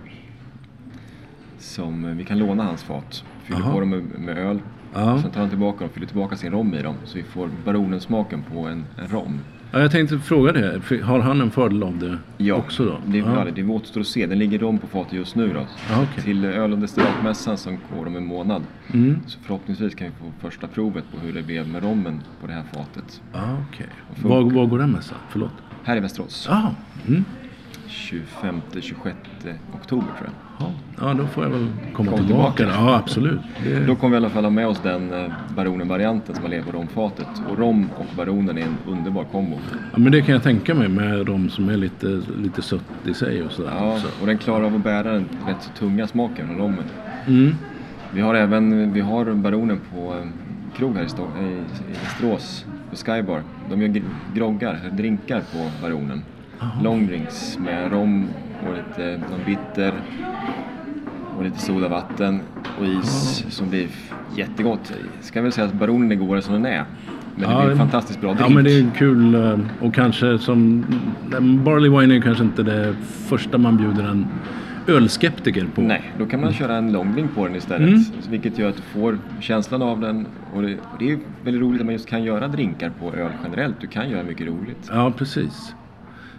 som 1.58 2.06
eh, 2.06 2.12
vi 2.16 2.24
kan 2.24 2.40
låna 2.40 2.64
hans 2.64 2.84
fat, 2.84 3.24
fyller 3.44 3.60
Jaha. 3.60 3.74
på 3.74 3.80
dem 3.80 3.90
med, 3.90 4.04
med 4.20 4.38
öl 4.38 4.60
Ja. 4.94 5.22
Sen 5.22 5.32
tar 5.32 5.42
han 5.42 5.50
tillbaka 5.50 5.80
dem 5.80 5.88
och 5.88 5.94
fyller 5.94 6.08
tillbaka 6.08 6.36
sin 6.36 6.52
rom 6.52 6.74
i 6.74 6.82
dem 6.82 6.96
så 7.06 7.18
vi 7.18 7.24
får 7.24 7.50
baronensmaken 7.66 8.44
på 8.54 8.60
en, 8.60 8.86
en 8.98 9.08
rom. 9.08 9.39
Ja, 9.74 9.80
jag 9.80 9.92
tänkte 9.92 10.20
fråga 10.20 10.52
det. 10.52 10.82
Har 11.04 11.20
han 11.20 11.42
en 11.42 11.52
fördel 11.52 11.84
av 11.84 12.20
det 12.38 12.52
också 12.52 12.86
då? 12.86 12.98
Det, 13.06 13.18
ja. 13.18 13.46
ja. 13.46 13.52
det 13.56 13.64
återstår 13.64 14.02
att 14.02 14.08
se. 14.08 14.26
Den 14.26 14.39
ligger 14.39 14.60
rom 14.60 14.78
på 14.78 14.88
fatet 14.88 15.14
just 15.14 15.36
nu 15.36 15.54
då. 15.54 15.60
Ja, 15.89 16.04
okej. 16.12 16.24
Till 16.24 16.46
öl 16.46 16.72
och 16.74 16.78
destillatmässan 16.78 17.58
som 17.58 17.78
går 17.96 18.08
om 18.08 18.16
en 18.16 18.26
månad. 18.26 18.64
Mm. 18.94 19.20
Så 19.28 19.39
förhoppningsvis 19.39 19.96
kan 19.96 20.08
vi 20.08 20.14
få 20.14 20.48
första 20.50 20.68
provet 20.68 21.04
på 21.12 21.20
hur 21.20 21.34
det 21.34 21.44
blev 21.44 21.68
med 21.68 21.84
rommen 21.84 22.22
på 22.42 22.48
det 22.48 22.54
här 22.54 22.64
fatet. 22.74 23.22
Ja, 23.34 23.58
okej. 23.70 23.88
funkar. 24.16 24.30
Var, 24.30 24.52
var 24.52 24.66
går 24.66 24.80
den 24.80 24.92
mässan? 24.92 25.18
Förlåt. 25.30 25.52
Här 25.84 25.98
i 25.98 26.00
Västerås. 26.00 26.48
Ja. 26.50 26.76
Mm. 27.08 27.26
25-26 27.92 29.14
oktober 29.76 30.08
tror 30.18 30.30
jag. 30.30 30.32
Ja. 30.60 30.72
ja, 31.08 31.14
då 31.14 31.28
får 31.28 31.44
jag 31.44 31.52
väl 31.52 31.68
komma 31.94 32.10
Kom 32.12 32.26
tillbaka. 32.26 32.54
tillbaka. 32.58 32.80
Ja, 32.82 32.96
absolut. 32.96 33.39
Det... 33.64 33.86
Då 33.86 33.96
kommer 33.96 34.10
vi 34.10 34.14
i 34.16 34.26
alla 34.26 34.30
fall 34.30 34.44
ha 34.44 34.52
med 34.52 34.68
oss 34.68 34.80
den 34.84 35.14
eh, 35.14 35.32
baronen-varianten 35.56 36.36
som 36.36 36.42
man 36.44 36.52
lever 36.52 36.72
på 36.72 36.78
romfatet. 36.78 37.28
Och 37.50 37.58
rom 37.58 37.89
och 37.98 38.06
baronen 38.18 38.58
är 38.58 38.62
en 38.62 38.76
underbar 38.88 39.24
kombo. 39.24 39.58
Ja, 39.94 40.00
men 40.00 40.12
det 40.12 40.22
kan 40.22 40.34
jag 40.34 40.44
tänka 40.44 40.74
mig 40.76 40.88
med 40.88 41.26
de 41.26 41.50
som 41.50 41.70
är 41.70 41.78
lite, 41.78 42.22
lite 42.38 42.62
sött 42.62 42.84
i 43.08 43.14
sig 43.14 43.44
och 43.44 43.52
sådär 43.52 43.72
Ja, 43.80 43.94
också. 43.94 44.08
och 44.22 44.28
den 44.28 44.38
klarar 44.38 44.64
av 44.66 44.76
att 44.76 44.84
bära 44.84 45.12
den 45.14 45.26
rätt 45.48 45.58
så 45.62 45.70
tunga 45.72 46.08
smaken 46.08 46.48
från 46.48 46.58
rommen. 46.58 46.84
Mm. 47.28 47.56
Vi 48.14 48.22
har 48.22 48.36
även 48.36 48.94
vi 48.94 49.00
har 49.02 49.34
baronen 49.34 49.80
på 49.94 50.14
en 50.14 50.34
krog 50.78 50.96
här 50.96 51.04
i, 51.04 51.10
Stå- 51.10 51.42
i, 51.42 51.46
i 51.92 51.94
Västerås, 52.04 52.66
på 52.89 52.96
Skybar. 52.96 53.44
De 53.70 53.82
gör 53.82 53.89
gr- 53.89 54.04
groggar, 54.36 54.80
drinkar 54.92 55.39
på 55.39 55.70
baronen. 55.82 56.22
Longdrinks 56.84 57.57
med 57.59 57.91
rom 57.91 58.28
och 58.68 58.74
lite 58.74 59.22
någon 59.32 59.39
bitter 59.45 59.93
och 61.38 61.43
lite 61.43 61.59
sodavatten 61.59 62.39
och 62.80 62.86
is 62.86 63.45
som 63.49 63.70
blir 63.70 63.88
jättegott. 64.36 64.93
Ska 65.22 65.41
väl 65.41 65.51
säga 65.51 65.68
att 65.68 65.74
baronen 65.74 66.12
är 66.12 66.16
godare 66.16 66.41
som 66.41 66.53
den 66.53 66.66
är. 66.66 66.86
Men 67.36 67.49
det 67.49 67.53
Ja, 67.55 67.62
blir 67.62 67.72
en 67.72 67.78
fantastiskt 67.78 68.22
bra 68.22 68.34
drink. 68.34 68.49
Ja, 68.49 68.53
men 68.55 68.64
det 68.64 68.80
är 68.80 68.91
kul 68.97 69.36
eh, 69.36 69.59
och 69.82 69.93
kanske 69.93 70.39
som... 70.39 70.86
Barley 71.64 71.89
wine 71.99 72.16
är 72.16 72.22
kanske 72.22 72.43
inte 72.43 72.64
det 72.64 72.95
första 73.03 73.57
man 73.57 73.78
bjuder 73.78 74.03
en 74.03 74.26
ölskeptiker 74.88 75.66
på. 75.76 75.82
Nej, 75.82 76.12
då 76.20 76.26
kan 76.26 76.41
man 76.41 76.53
köra 76.53 76.76
en 76.76 76.91
långdrink 76.91 77.36
på 77.36 77.47
den 77.47 77.55
istället. 77.55 77.88
Mm. 77.89 78.03
Vilket 78.30 78.57
gör 78.57 78.70
att 78.70 78.76
du 78.76 78.82
får 78.82 79.18
känslan 79.39 79.82
av 79.82 79.99
den. 79.99 80.28
Och 80.53 80.62
det, 80.62 80.74
och 80.74 80.99
det 80.99 81.12
är 81.12 81.20
väldigt 81.43 81.62
roligt 81.62 81.80
att 81.82 81.86
man 81.86 81.93
just 81.93 82.07
kan 82.09 82.24
göra 82.24 82.47
drinkar 82.47 82.89
på 82.99 83.14
öl 83.14 83.32
generellt. 83.43 83.76
Du 83.82 83.88
kan 83.88 84.09
göra 84.09 84.24
mycket 84.24 84.47
roligt. 84.47 84.89
Ja, 84.91 85.14
precis. 85.18 85.76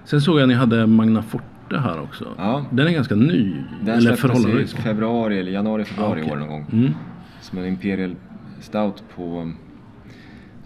Sen 0.05 0.21
såg 0.21 0.37
jag 0.37 0.43
att 0.43 0.49
ni 0.49 0.55
hade 0.55 0.87
Magna 0.87 1.23
Forte 1.23 1.79
här 1.79 2.01
också. 2.01 2.35
Ja. 2.39 2.65
Den 2.71 2.87
är 2.87 2.93
ganska 2.93 3.15
ny. 3.15 3.55
Den 3.85 3.99
eller 3.99 4.15
förhållandevis. 4.17 4.75
februari, 4.75 5.41
eller 5.41 5.53
januari, 5.53 5.85
februari 5.85 6.21
i 6.21 6.23
år 6.23 6.27
okej. 6.27 6.39
någon 6.39 6.49
gång. 6.49 6.67
Mm. 6.73 6.93
Som 7.41 7.59
en 7.59 7.67
Imperial 7.67 8.17
Stout 8.61 9.05
på 9.17 9.53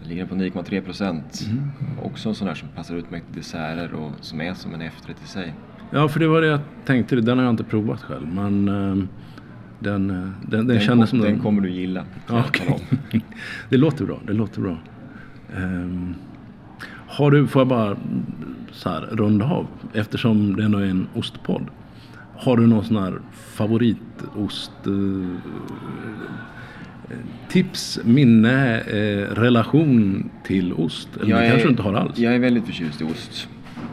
den 0.01 0.09
ligger 0.09 0.27
på 0.27 0.35
9,3 0.35 0.81
procent. 0.81 1.47
Mm. 1.51 1.71
Också 2.03 2.29
en 2.29 2.35
sån 2.35 2.47
där 2.49 2.55
som 2.55 2.69
passar 2.69 2.97
ut 2.97 3.11
med 3.11 3.21
desserter 3.35 3.95
och 3.95 4.11
som 4.21 4.41
är 4.41 4.55
som 4.55 4.75
en 4.75 4.81
efterrätt 4.81 5.23
i 5.25 5.29
sig. 5.29 5.55
Ja, 5.91 6.09
för 6.09 6.21
det 6.21 6.29
var 6.29 6.41
det 6.41 6.47
jag 6.47 6.61
tänkte. 6.85 7.17
Den 7.17 7.39
har 7.39 7.45
jag 7.45 7.53
inte 7.53 7.65
provat 7.65 8.03
själv. 8.03 8.27
Men 8.35 8.69
ehm, 8.69 9.09
den, 9.79 10.11
eh, 10.11 10.17
den, 10.17 10.35
den, 10.51 10.67
Den, 10.67 10.81
kändes 10.81 11.11
som 11.11 11.19
den 11.19 11.39
kommer 11.39 11.61
du 11.63 11.71
gilla. 11.71 12.05
om. 12.29 12.43
det 13.69 13.77
låter 13.77 14.05
bra. 14.05 14.21
Det 14.27 14.33
låter 14.33 14.61
bra. 14.61 14.79
Ehm, 15.57 16.15
har 17.17 17.31
du, 17.31 17.47
får 17.47 17.61
jag 17.61 17.69
bara 17.69 17.97
så 18.73 18.89
här, 18.89 19.01
runda 19.01 19.45
av, 19.45 19.67
eftersom 19.95 20.57
det 20.57 20.65
ändå 20.65 20.79
är 20.79 20.85
en 20.87 21.07
ostpodd. 21.15 21.63
Har 22.37 22.57
du 22.57 22.67
någon 22.67 22.85
sån 22.85 22.97
här 22.97 23.19
favoritost 23.33 24.73
eh, 24.87 25.41
tips, 27.49 27.99
minne, 28.05 28.81
eh, 28.81 29.35
relation 29.35 30.31
till 30.45 30.73
ost? 30.73 31.09
Eller 31.17 31.41
det 31.41 31.49
kanske 31.49 31.67
du 31.67 31.71
inte 31.71 31.83
har 31.83 31.95
alls? 31.95 32.19
Jag 32.19 32.35
är 32.35 32.39
väldigt 32.39 32.67
förtjust 32.67 33.01
i 33.01 33.05
ost. 33.05 33.49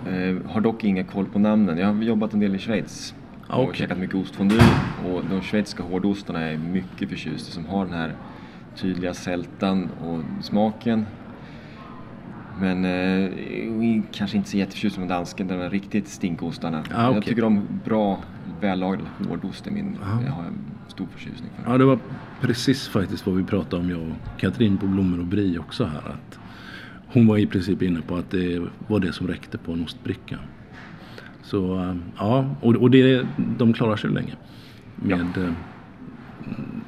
Eh, 0.08 0.52
har 0.52 0.62
dock 0.62 0.84
inga 0.84 1.04
koll 1.04 1.26
på 1.26 1.40
namnen. 1.40 1.78
Jag 1.78 1.88
har 1.94 2.04
jobbat 2.04 2.34
en 2.34 2.40
del 2.40 2.56
i 2.56 2.60
Schweiz. 2.60 3.14
Ah, 3.48 3.58
Och 3.58 3.64
okej. 3.64 3.76
käkat 3.80 3.98
mycket 3.98 4.16
ostfondue. 4.16 4.62
Och 5.06 5.22
de 5.30 5.42
schweiziska 5.42 5.84
hårdostarna 5.84 6.40
är 6.40 6.52
jag 6.52 6.60
mycket 6.60 7.10
förtjust 7.10 7.50
i. 7.50 7.52
Som 7.52 7.66
har 7.66 7.86
den 7.86 7.94
här 7.94 8.14
tydliga 8.76 9.14
sältan 9.14 9.90
och 10.02 10.44
smaken. 10.44 11.06
Men 12.60 12.86
eh, 12.86 14.02
kanske 14.12 14.38
inte 14.38 14.50
så 14.50 14.58
jätteförtjust 14.58 14.96
som 14.96 15.08
dansken, 15.08 15.48
de 15.48 15.54
här 15.56 15.70
riktigt 15.70 16.08
stinkostarna. 16.08 16.78
Ah, 16.78 17.08
okej. 17.08 17.16
Jag 17.16 17.24
tycker 17.26 17.44
om 17.44 17.68
bra, 17.86 18.20
vällagrad 18.62 19.00
hårdost. 19.30 19.68
är 19.68 19.72
min, 19.72 19.98
Ah. 20.04 20.22
det 20.22 20.30
har 20.30 20.44
jag 20.44 20.54
stor 20.88 21.08
förtjusning 21.12 21.50
för. 21.64 21.72
Ja, 21.72 21.78
det 21.78 21.86
var 21.86 22.00
precis 22.42 22.88
faktiskt 22.88 23.26
vad 23.26 23.36
vi 23.36 23.44
pratade 23.44 23.84
om, 23.84 23.90
jag 23.90 24.02
och 24.02 24.40
Katrin 24.40 24.78
på 24.78 24.86
Blommor 24.86 25.20
och 25.20 25.26
Brie 25.26 25.60
också 25.60 25.86
här. 25.86 25.98
Att 26.12 26.40
hon 27.08 27.28
var 27.28 27.38
i 27.38 27.48
princip 27.48 27.82
inne 27.82 28.02
på 28.02 28.16
att 28.16 28.32
det 28.32 28.62
var 28.88 29.00
det 29.00 29.14
som 29.14 29.28
räckte 29.28 29.58
på 29.58 29.72
en 29.72 29.84
ostbricka. 29.84 30.40
Så 31.44 31.80
eh, 31.80 31.96
ja, 32.18 32.56
och, 32.62 32.76
och 32.76 32.92
det, 32.92 33.26
de 33.58 33.74
klarar 33.74 33.96
sig 33.96 34.10
länge 34.10 34.34
med, 34.96 35.38
eh, 35.38 35.52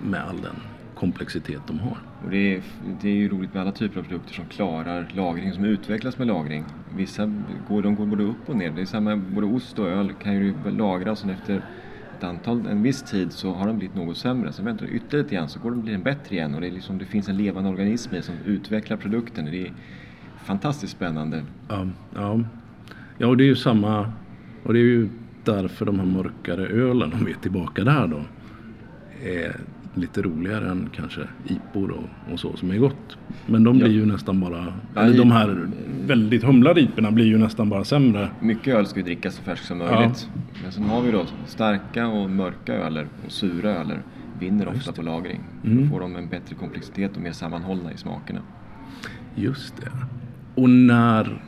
med 0.04 0.22
all 0.30 0.42
den 0.42 0.56
komplexitet 0.96 1.62
de 1.68 1.80
har. 1.80 1.98
Och 2.26 2.32
det, 2.32 2.56
är, 2.56 2.62
det 3.02 3.10
är 3.10 3.14
ju 3.14 3.30
roligt 3.30 3.54
med 3.54 3.62
alla 3.62 3.72
typer 3.72 4.00
av 4.00 4.04
produkter 4.04 4.34
som 4.34 4.46
klarar 4.46 5.08
lagring, 5.14 5.54
som 5.54 5.66
utvecklas 5.66 6.18
med 6.18 6.28
lagring. 6.28 6.66
Vissa 6.96 7.32
går, 7.68 7.82
de 7.82 7.96
går 7.96 8.06
både 8.06 8.24
upp 8.24 8.50
och 8.50 8.56
ner. 8.56 8.72
Det 8.72 8.82
är 8.82 8.86
samma, 8.86 9.18
både 9.18 9.48
ost 9.48 9.80
och 9.80 9.88
öl 9.88 10.14
kan 10.14 10.34
ju 10.34 10.54
lagras 10.70 11.24
och 11.24 11.30
efter 11.30 11.62
ett 12.18 12.24
antal, 12.24 12.66
en 12.66 12.84
viss 12.84 13.04
tid 13.04 13.32
så 13.32 13.54
har 13.54 13.68
de 13.68 13.78
blivit 13.78 13.96
något 13.96 14.18
sämre. 14.18 14.52
Sen 14.52 14.66
väntar 14.66 14.86
du 14.86 14.92
ytterligare 14.92 15.24
lite 15.24 15.36
grann 15.36 15.50
så 15.50 15.60
går 15.60 15.72
de 15.72 15.82
blir 15.82 15.94
en 15.94 16.04
bättre 16.04 16.36
igen 16.36 16.56
och 16.56 16.62
det, 16.62 16.68
är 16.68 16.72
liksom, 16.72 16.98
det 16.98 17.06
finns 17.06 17.30
en 17.30 17.38
levande 17.38 17.70
organism 17.70 18.16
i 18.16 18.22
som 18.22 18.36
utvecklar 18.46 18.98
produkten. 18.98 19.46
Det 19.46 19.68
är 19.68 19.74
fantastiskt 20.44 20.94
spännande. 20.94 21.44
Ja, 21.70 21.88
ja. 22.16 22.44
ja, 23.18 23.28
och 23.28 23.38
det 23.38 23.44
är 23.44 23.48
ju 23.48 23.56
samma, 23.56 24.14
och 24.64 24.74
det 24.74 24.80
är 24.80 24.84
ju 24.84 25.10
därför 25.44 25.86
de 25.86 26.00
här 26.00 26.06
mörkare 26.06 26.68
ölen, 26.68 27.14
om 27.14 27.26
vi 27.26 27.32
är 27.32 27.38
tillbaka 27.38 27.84
där 27.84 28.08
då, 28.08 28.22
är 29.24 29.56
lite 29.98 30.22
roligare 30.22 30.70
än 30.70 30.90
kanske 30.96 31.22
IPOR 31.48 31.90
och, 31.92 32.34
och 32.34 32.40
så 32.40 32.56
som 32.58 32.72
är 32.72 32.78
gott. 32.78 33.18
Men 33.46 33.64
de 33.64 33.78
blir 33.78 33.88
Ja. 33.88 33.94
ju 33.94 34.06
nästan 34.06 34.40
bara, 34.40 34.74
Ja, 34.96 35.02
eller 35.02 35.18
de 35.18 35.32
här 35.32 35.68
väldigt 36.08 36.44
humlade 36.44 36.82
IPorna 36.82 37.12
blir 37.12 37.26
ju 37.26 37.38
nästan 37.38 37.70
bara 37.70 37.84
sämre. 37.84 38.30
Mycket 38.40 38.76
öl 38.76 38.86
ska 38.86 39.00
ju 39.00 39.06
drickas 39.06 39.36
så 39.36 39.42
färskt 39.44 39.66
som 39.66 39.78
möjligt. 39.78 40.30
Men 40.64 40.72
sen 40.72 40.84
har 40.84 41.02
vi 41.02 41.12
då 41.12 41.26
starka 41.46 42.08
och 42.08 42.30
mörka 42.30 42.74
öler 42.74 43.08
och 43.26 43.32
sura 43.32 43.70
öler 43.72 44.00
vinner 44.40 44.68
ofta 44.68 44.92
på 44.92 45.02
lagring. 45.02 45.40
Mm. 45.66 45.84
Då 45.84 45.90
får 45.90 46.00
de 46.00 46.16
en 46.16 46.28
bättre 46.30 46.56
komplexitet 46.56 47.16
och 47.16 47.22
mer 47.22 47.32
sammanhållna 47.32 47.94
i 47.94 47.98
smakerna. 47.98 48.40
Just 49.36 49.78
det. 49.78 49.92
Och 50.56 50.70
när, 50.70 51.42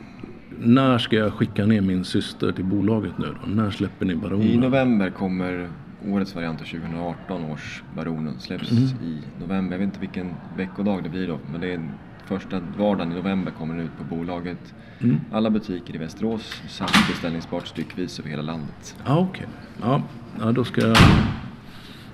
när 0.58 0.98
ska 0.98 1.16
jag 1.16 1.32
skicka 1.32 1.66
ner 1.66 1.80
min 1.80 2.04
syster 2.04 2.52
till 2.52 2.64
bolaget 2.64 3.18
nu 3.18 3.26
då? 3.42 3.50
När 3.50 3.70
släpper 3.70 4.06
ni 4.06 4.14
Baronen? 4.16 4.46
I 4.46 4.56
november 4.56 5.10
kommer 5.10 5.68
årets 6.12 6.34
variant 6.34 6.60
av 6.60 6.64
2018 6.64 7.44
års 7.44 7.82
Baronen. 7.96 8.34
Släpps 8.40 8.70
Mm. 8.70 8.84
i 8.84 9.18
november. 9.40 9.74
Jag 9.74 9.78
vet 9.78 9.86
inte 9.86 10.00
vilken 10.00 10.34
veckodag 10.56 11.02
det 11.02 11.08
blir 11.08 11.26
då. 11.28 11.38
Men 11.52 11.60
det 11.60 11.72
är 11.72 11.80
första 12.26 12.60
vardagen 12.78 13.12
i 13.12 13.14
november 13.14 13.52
kommer 13.52 13.74
den 13.74 13.84
ut 13.84 13.90
på 13.98 14.16
bolaget. 14.16 14.74
Mm. 15.00 15.20
Alla 15.32 15.50
butiker 15.50 15.94
i 15.94 15.98
Västerås 15.98 16.62
samt 16.68 16.92
beställningsbart 17.08 17.66
styckvis 17.66 18.20
över 18.20 18.30
hela 18.30 18.42
landet. 18.42 18.96
Ja, 19.06 19.18
okej. 19.18 19.46
Ja, 19.82 20.02
ja, 20.40 20.52
då 20.52 20.64
ska. 20.64 20.94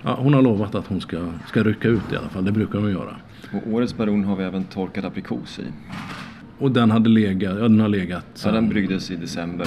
Ja, 0.03 0.15
hon 0.21 0.35
har 0.35 0.43
lovat 0.43 0.75
att 0.75 0.87
hon 0.87 1.01
ska, 1.01 1.33
ska 1.49 1.63
rycka 1.63 1.89
ut 1.89 2.13
i 2.13 2.17
alla 2.17 2.29
fall. 2.29 2.45
Det 2.45 2.53
brukar 2.53 2.79
hon 2.79 2.91
göra. 2.91 3.17
Och 3.53 3.73
årets 3.73 3.97
Baron 3.97 4.25
har 4.25 4.37
vi 4.37 4.45
även 4.45 4.65
torkad 4.65 5.05
aprikos 5.05 5.59
i. 5.59 5.63
Och 6.59 6.71
den 6.73 6.91
hade 6.91 7.09
legat, 7.09 7.55
ja 7.57 7.63
den 7.63 7.81
har 7.81 7.89
legat 7.89 8.27
sen- 8.35 8.55
den 8.55 8.69
bryggdes 8.69 9.11
i 9.11 9.17
december 9.17 9.67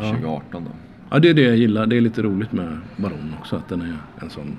2018 0.00 0.64
då. 0.64 0.70
Ja 1.10 1.18
det 1.18 1.28
är 1.30 1.34
det 1.34 1.42
jag 1.42 1.56
gillar. 1.56 1.86
Det 1.86 1.96
är 1.96 2.00
lite 2.00 2.22
roligt 2.22 2.52
med 2.52 2.78
Baron 2.96 3.34
också 3.40 3.56
att 3.56 3.68
den 3.68 3.80
är 3.82 3.96
en 4.22 4.30
sån 4.30 4.58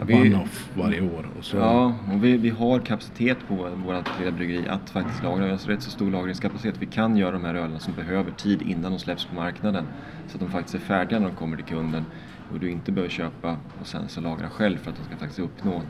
one-off 0.00 0.70
varje 0.74 1.00
år. 1.00 1.26
Och 1.38 1.44
så, 1.44 1.56
Ja, 1.56 1.94
och 2.12 2.24
vi, 2.24 2.36
vi 2.36 2.48
har 2.50 2.78
kapacitet 2.78 3.38
på 3.48 3.54
vårt 3.54 4.18
lilla 4.18 4.30
bryggeri 4.32 4.68
att 4.68 4.90
faktiskt 4.90 5.22
lagra. 5.22 5.44
Vi 5.44 5.50
har 5.50 5.58
rätt 5.58 5.82
så 5.82 5.90
stor 5.90 6.10
lagringskapacitet. 6.10 6.74
Vi 6.82 6.86
kan 6.86 7.16
göra 7.16 7.30
de 7.30 7.44
här 7.44 7.54
ölen 7.54 7.80
som 7.80 7.94
behöver 7.94 8.30
tid 8.30 8.62
innan 8.62 8.92
de 8.92 8.98
släpps 8.98 9.24
på 9.24 9.34
marknaden. 9.34 9.84
Så 10.28 10.34
att 10.36 10.40
de 10.40 10.50
faktiskt 10.50 10.74
är 10.74 10.78
färdiga 10.78 11.18
när 11.18 11.26
de 11.26 11.34
kommer 11.36 11.56
till 11.56 11.64
kunden. 11.66 12.04
Och 12.52 12.60
du 12.60 12.70
inte 12.70 12.92
behöver 12.92 13.10
köpa 13.10 13.56
och 13.80 13.86
sen 13.86 14.08
så 14.08 14.20
lagra 14.20 14.50
själv 14.50 14.76
för 14.78 14.90
att 14.90 14.96
de 14.96 15.04
ska 15.04 15.16
faktiskt 15.16 15.38
uppnå 15.38 15.82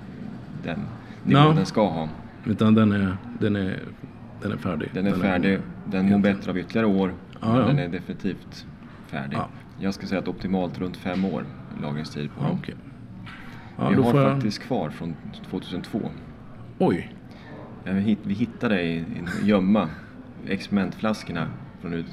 den 0.65 0.81
nivå 1.25 1.41
Ja. 1.41 1.53
den 1.57 1.67
ska 1.67 1.89
ha. 1.89 2.09
Utan 2.45 2.75
den 2.75 2.93
är, 2.93 3.17
den 3.41 3.57
är, 3.57 3.79
den 4.43 4.53
är 4.53 4.57
färdig. 4.57 4.89
Den 4.95 5.07
är 5.07 5.13
färdig, 5.13 5.59
den 5.85 6.11
mår 6.11 6.19
bättre 6.19 6.51
av 6.51 6.59
ytterligare 6.59 6.87
år. 6.87 7.15
Men 7.41 7.57
ja. 7.57 7.67
Den 7.67 7.79
är 7.79 7.89
definitivt 7.89 8.67
färdig. 9.07 9.37
Ja. 9.37 9.49
Jag 9.81 9.95
ska 9.95 10.07
säga 10.07 10.19
att 10.19 10.29
optimalt 10.29 10.79
runt 10.79 10.97
fem 10.97 11.25
år 11.25 11.45
lagringstid 11.83 12.31
på 12.39 12.45
dem. 12.45 12.59
okej. 12.63 12.75
Ja, 13.79 13.89
vi 13.89 13.95
har 13.95 14.21
jag... 14.21 14.33
faktiskt 14.33 14.59
kvar 14.59 14.91
från 14.91 15.15
2002. 15.51 16.11
Oj. 16.79 17.15
Vi, 17.85 18.01
hitt, 18.01 18.19
vi 18.23 18.35
hittade 18.35 18.83
i 18.83 18.97
i 18.97 18.99
en 18.99 19.47
gömma 19.47 19.89
experimentflaskorna 20.47 21.47
från 21.81 21.95
ut... 21.95 22.07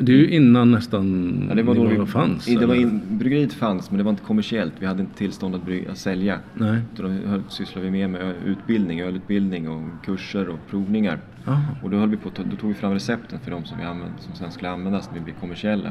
Det 0.00 0.12
är 0.12 0.16
ju 0.16 0.30
innan 0.30 0.70
nästan 0.70 1.46
Ja, 1.48 1.54
det 1.54 1.62
var 1.62 1.74
då 1.74 1.84
vi, 1.84 2.06
fanns. 2.06 2.44
det 2.44 2.66
var 2.66 2.74
in, 2.74 3.00
bryggeriet 3.10 3.52
fanns 3.52 3.90
men 3.90 3.98
det 3.98 4.04
var 4.04 4.10
inte 4.10 4.22
kommersiellt. 4.22 4.72
Vi 4.78 4.86
hade 4.86 5.00
inte 5.00 5.18
tillstånd 5.18 5.54
att, 5.54 5.64
bry, 5.64 5.86
att 5.86 5.98
sälja. 5.98 6.38
Nej. 6.54 6.80
Då 6.96 7.12
sysslade 7.48 7.84
vi 7.86 7.90
mer 7.90 8.08
med 8.08 8.34
utbildning, 8.46 9.00
ölutbildning 9.00 9.68
och 9.68 10.04
kurser 10.04 10.48
och 10.48 10.58
provningar. 10.70 11.18
Aha. 11.46 11.74
Och 11.82 11.90
då, 11.90 11.96
höll 11.96 12.08
vi 12.08 12.16
på, 12.16 12.30
då 12.50 12.56
tog 12.56 12.68
vi 12.68 12.74
fram 12.74 12.92
recepten 12.92 13.38
för 13.40 13.50
de 13.50 13.64
som, 13.64 13.78
vi 13.78 13.84
använder, 13.84 14.18
som 14.18 14.34
sen 14.34 14.52
skulle 14.52 14.70
användas 14.70 15.10
när 15.10 15.18
vi 15.18 15.24
blev 15.24 15.34
kommersiella. 15.34 15.90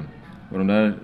Och 0.49 0.57
de 0.57 0.67
där, 0.67 0.95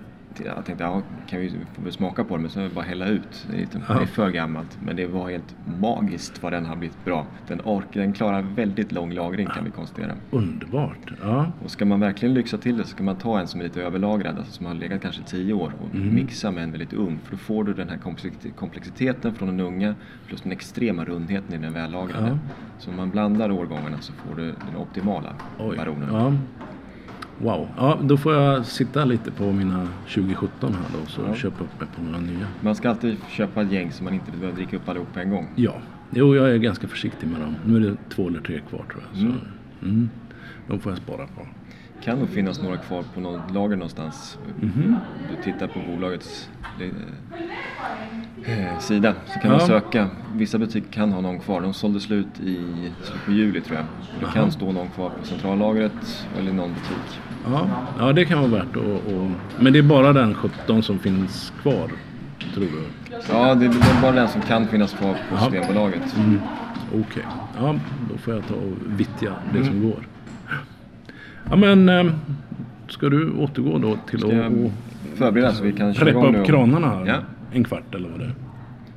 jag 0.45 0.65
tänkte, 0.65 0.83
ja, 0.83 1.01
kan 1.27 1.39
vi 1.39 1.51
vi 1.85 1.91
smaka 1.91 2.23
på 2.23 2.35
det 2.35 2.41
men 2.41 2.51
sen 2.51 2.69
bara 2.75 2.85
hälla 2.85 3.07
ut. 3.07 3.47
Det 3.49 3.55
är, 3.55 3.59
lite, 3.59 3.81
Ja. 3.87 3.93
det 3.93 4.01
är 4.01 4.05
för 4.05 4.29
gammalt. 4.29 4.77
Men 4.85 4.95
det 4.95 5.05
var 5.07 5.29
helt 5.29 5.55
magiskt 5.81 6.43
vad 6.43 6.53
den 6.53 6.65
har 6.65 6.75
blivit 6.75 7.05
bra. 7.05 7.25
Den, 7.47 7.61
ork, 7.63 7.85
den 7.93 8.13
klarar 8.13 8.41
väldigt 8.41 8.91
lång 8.91 9.11
lagring 9.13 9.47
kan 9.47 9.65
vi 9.65 9.71
konstatera. 9.71 10.11
Underbart. 10.31 11.11
Ja. 11.21 11.51
Och 11.63 11.71
ska 11.71 11.85
man 11.85 11.99
verkligen 11.99 12.33
lyxa 12.33 12.57
till 12.57 12.77
det 12.77 12.83
så 12.83 12.89
ska 12.89 13.03
man 13.03 13.15
ta 13.15 13.39
en 13.39 13.47
som 13.47 13.59
är 13.59 13.63
lite 13.63 13.81
överlagrad, 13.83 14.37
alltså 14.37 14.51
som 14.53 14.65
har 14.65 14.73
legat 14.73 15.01
kanske 15.01 15.23
10 15.23 15.53
år 15.53 15.73
och 15.79 15.95
Mm. 15.95 16.15
mixa 16.15 16.51
med 16.51 16.63
en 16.63 16.71
väldigt 16.71 16.93
ung. 16.93 17.19
För 17.23 17.31
då 17.31 17.37
får 17.37 17.63
du 17.63 17.73
den 17.73 17.89
här 17.89 17.97
komplexit- 17.97 18.55
komplexiteten 18.55 19.33
från 19.35 19.47
den 19.47 19.59
unga 19.59 19.95
plus 20.27 20.41
den 20.41 20.51
extrema 20.51 21.05
rundheten 21.05 21.53
i 21.53 21.57
den 21.57 21.73
vällagrade. 21.73 22.27
Ja. 22.27 22.37
Så 22.79 22.89
om 22.89 22.95
man 22.97 23.09
blandar 23.09 23.51
årgångarna 23.51 23.97
så 23.99 24.13
får 24.13 24.35
du 24.35 24.45
den 24.45 24.75
optimala 24.77 25.33
Oj. 25.59 25.77
baronen. 25.77 26.37
Wow. 27.41 27.67
Ja, 27.77 27.99
då 28.03 28.17
får 28.17 28.33
jag 28.33 28.65
sitta 28.65 29.05
lite 29.05 29.31
på 29.31 29.51
mina 29.51 29.87
2017 30.13 30.73
här 30.73 30.99
då 30.99 31.05
så 31.05 31.21
Ja. 31.27 31.35
köpa 31.35 31.63
upp 31.63 31.79
mig 31.79 31.89
på 31.95 32.01
några 32.03 32.19
nya. 32.19 32.47
Man 32.61 32.75
ska 32.75 32.89
alltid 32.89 33.17
köpa 33.29 33.61
ett 33.61 33.71
gäng 33.71 33.91
så 33.91 34.03
man 34.03 34.13
inte 34.13 34.31
behöver 34.31 34.55
dricka 34.55 34.75
upp 34.77 34.89
allihop 34.89 35.13
på 35.13 35.19
en 35.19 35.29
gång. 35.29 35.47
Ja. 35.55 35.73
Jo, 36.09 36.35
jag 36.35 36.49
är 36.51 36.57
ganska 36.57 36.87
försiktig 36.87 37.27
med 37.27 37.41
dem. 37.41 37.55
Nu 37.65 37.75
är 37.75 37.79
det 37.79 37.95
två 38.09 38.27
eller 38.27 38.39
tre 38.41 38.59
kvar 38.69 38.83
tror 38.91 39.03
jag. 39.11 39.19
Så, 39.19 39.25
Mm. 39.25 39.37
mm. 39.83 40.09
De 40.67 40.79
får 40.79 40.91
jag 40.91 40.99
spara 40.99 41.27
på. 41.27 41.47
Kan 42.03 42.19
nog 42.19 42.29
finnas 42.29 42.61
några 42.61 42.77
kvar 42.77 43.03
på 43.13 43.19
något 43.21 43.51
lager 43.53 43.75
någonstans. 43.75 44.37
Mhm. 44.61 44.95
Du 45.29 45.43
tittar 45.43 45.67
på 45.67 45.79
bolagets 45.95 46.49
eh, 48.45 48.59
eh, 48.59 48.79
sida 48.79 49.13
så 49.25 49.39
kan 49.39 49.51
man 49.51 49.59
Ja. 49.59 49.67
söka. 49.67 50.07
Vissa 50.35 50.57
butiker 50.57 50.91
kan 50.91 51.11
ha 51.11 51.21
någon 51.21 51.39
kvar. 51.39 51.61
De 51.61 51.73
sålde 51.73 51.99
slut 51.99 52.39
i 52.39 52.55
slutet 53.03 53.25
på 53.25 53.31
juli 53.31 53.61
tror 53.61 53.77
jag. 53.77 53.85
Det 54.19 54.25
Aha. 54.25 54.33
kan 54.33 54.51
stå 54.51 54.71
någon 54.71 54.87
kvar 54.89 55.09
på 55.09 55.25
centrallagret 55.25 56.25
eller 56.39 56.51
i 56.51 56.53
någon 56.53 56.69
butik. 56.69 57.19
Ja, 57.51 57.67
ja 57.99 58.13
det 58.13 58.25
kan 58.25 58.39
vara 58.39 58.51
värt 58.51 58.75
att... 58.77 58.83
att- 58.83 59.61
Men 59.63 59.73
det 59.73 59.79
är 59.79 59.83
bara 59.83 60.13
den 60.13 60.33
17 60.33 60.83
som 60.83 60.99
finns 60.99 61.53
kvar, 61.61 61.91
tror 62.53 62.63
du? 62.65 62.83
Ja, 63.31 63.55
det, 63.55 63.65
är 63.65 64.01
bara 64.01 64.11
den 64.11 64.27
som 64.27 64.41
kan 64.41 64.67
finnas 64.67 64.93
kvar 64.93 65.13
på 65.13 65.19
Jaha. 65.35 65.51
Systembolaget. 65.51 66.17
Mm. 66.17 66.39
Okej. 66.93 67.23
Ja, 67.59 67.75
då 68.11 68.17
får 68.17 68.33
jag 68.33 68.47
ta 68.47 68.53
och 68.53 68.73
vittja 68.99 69.31
det 69.53 69.63
som 69.63 69.73
Mm. 69.77 69.89
går. 69.89 70.07
Ja, 71.49 71.55
men... 71.55 71.89
ehm, 71.89 72.11
Ska 72.89 73.09
du 73.09 73.31
återgå 73.31 73.77
då 73.77 73.97
till 74.09 74.19
Ska 74.19 74.27
att 74.27 74.35
jag 74.35 74.71
förbereda 75.15 75.51
så 75.53 75.63
vi 75.63 75.73
kan 75.73 75.93
köra 75.93 76.05
preppa 76.05 76.19
igång 76.19 76.31
nu? 76.31 76.39
upp 76.39 76.45
kranarna 76.47 76.89
här? 76.89 77.05
Ja. 77.07 77.15
En 77.53 77.63
kvart 77.63 77.95
eller 77.95 78.09
vad 78.09 78.19
det 78.19 78.25
är. 78.25 78.33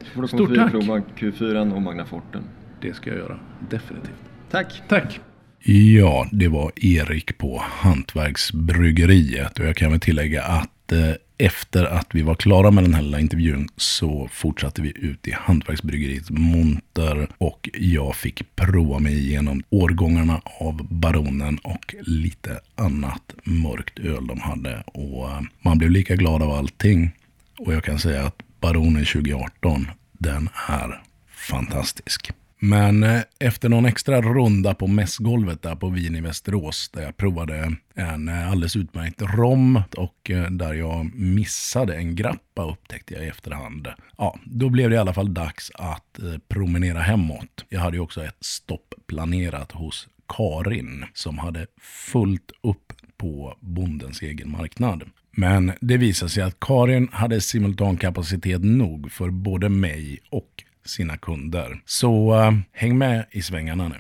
Så 0.01 0.05
får 0.15 0.23
du 0.23 0.29
Stort 0.29 0.39
komma 0.49 0.49
förbi 0.49 0.79
och 0.79 0.97
tack. 0.97 1.17
prova 1.19 1.31
Q4 1.53 1.75
och 1.75 1.83
Magna 1.83 2.05
Forten. 2.05 2.43
Det 2.83 2.95
ska 2.95 3.11
jag 3.11 3.19
göra. 3.19 3.37
Definitivt. 3.71 4.15
Tack! 4.51 4.83
Tack! 4.89 5.21
Ja, 5.65 6.27
det 6.33 6.49
var 6.49 6.73
Erik 6.77 7.39
på 7.39 7.63
Hantverksbryggeriet 7.65 9.59
och 9.59 9.65
jag 9.67 9.77
kan 9.77 9.91
väl 9.91 10.01
tillägga 10.01 10.43
att 10.43 10.93
eh, 10.93 10.99
efter 11.41 11.85
att 11.85 12.07
vi 12.11 12.23
var 12.23 12.35
klara 12.35 12.71
med 12.71 12.85
den 12.85 12.95
här 12.95 13.03
lilla 13.03 13.21
intervjun 13.21 13.69
så 13.77 14.29
fortsatte 14.33 14.83
vi 14.83 14.93
ut 14.97 15.29
i 15.29 15.33
Hantverksbryggeriets 15.33 16.31
monter 16.31 17.29
och 17.39 17.69
jag 17.75 18.17
fick 18.17 18.57
prova 18.57 18.99
mig 18.99 19.19
igenom 19.19 19.63
årgångarna 19.71 20.41
av 20.45 20.87
Baronen 20.91 21.59
och 21.59 21.95
lite 22.01 22.61
annat 22.75 23.35
mörkt 23.45 23.99
öl 23.99 24.27
de 24.27 24.41
hade 24.41 24.83
och 24.87 25.31
eh, 25.31 25.41
man 25.61 25.79
blev 25.79 25.91
lika 25.91 26.17
glad 26.17 26.43
av 26.43 26.51
allting 26.51 27.11
och 27.59 27.75
jag 27.75 27.85
kan 27.85 27.99
säga 27.99 28.27
att 28.27 28.43
Baronen 28.61 29.05
2018 29.05 29.87
den 30.13 30.49
är 30.69 31.03
fantastisk. 31.31 32.33
Men 32.63 33.03
eh, 33.03 33.21
efter 33.39 33.69
någon 33.69 33.87
extra 33.87 34.21
runda 34.21 34.75
på 34.75 34.87
mässgolvet 34.87 35.63
där 35.63 35.75
på 35.75 35.89
Vin 35.89 36.17
i 36.17 36.21
Västerås 36.21 36.89
där 36.89 37.03
jag 37.03 37.17
provade 37.17 37.77
en 37.95 38.29
eh, 38.29 38.51
alldeles 38.51 38.77
utmärkt 38.77 39.23
rom 39.23 39.83
och 39.97 40.31
eh, 40.31 40.51
där 40.51 40.75
jag 40.75 41.15
missade 41.15 41.97
en 41.97 42.15
grappa 42.15 42.71
upptäckte 42.71 43.15
jag 43.15 43.25
i 43.25 43.29
efterhand. 43.29 43.89
Ja, 44.19 44.39
då 44.45 44.69
blev 44.69 44.91
det 44.91 44.97
i 44.97 44.99
alla 44.99 45.15
fall 45.15 45.35
dags 45.35 45.71
att 45.75 46.19
promenera 46.49 46.99
hemåt. 46.99 47.65
Jag 47.69 47.81
hade 47.81 47.97
ju 47.97 48.03
också 48.03 48.25
ett 48.25 48.37
stopp 48.41 48.95
planerat 49.07 49.73
hos 49.73 50.09
Karin 50.29 51.05
som 51.15 51.39
hade 51.39 51.67
fullt 51.81 52.53
upp 52.63 52.93
på 53.17 53.57
bondens 53.61 54.23
egen 54.23 54.51
marknad. 54.51 55.03
Men 55.31 55.73
det 55.81 55.97
visade 55.97 56.31
sig 56.31 56.43
att 56.43 56.61
Karin 56.61 57.09
hade 57.13 57.41
simultankapacitet 57.41 58.65
nog 58.65 59.13
för 59.13 59.31
både 59.31 59.69
mig 59.69 60.19
och 60.31 60.65
sina 60.85 61.17
kunder. 61.17 61.81
Så 61.85 62.35
eh, 62.41 62.53
häng 62.73 62.99
med 62.99 63.25
i 63.31 63.43
svängarna 63.43 63.89
nu. 63.89 63.95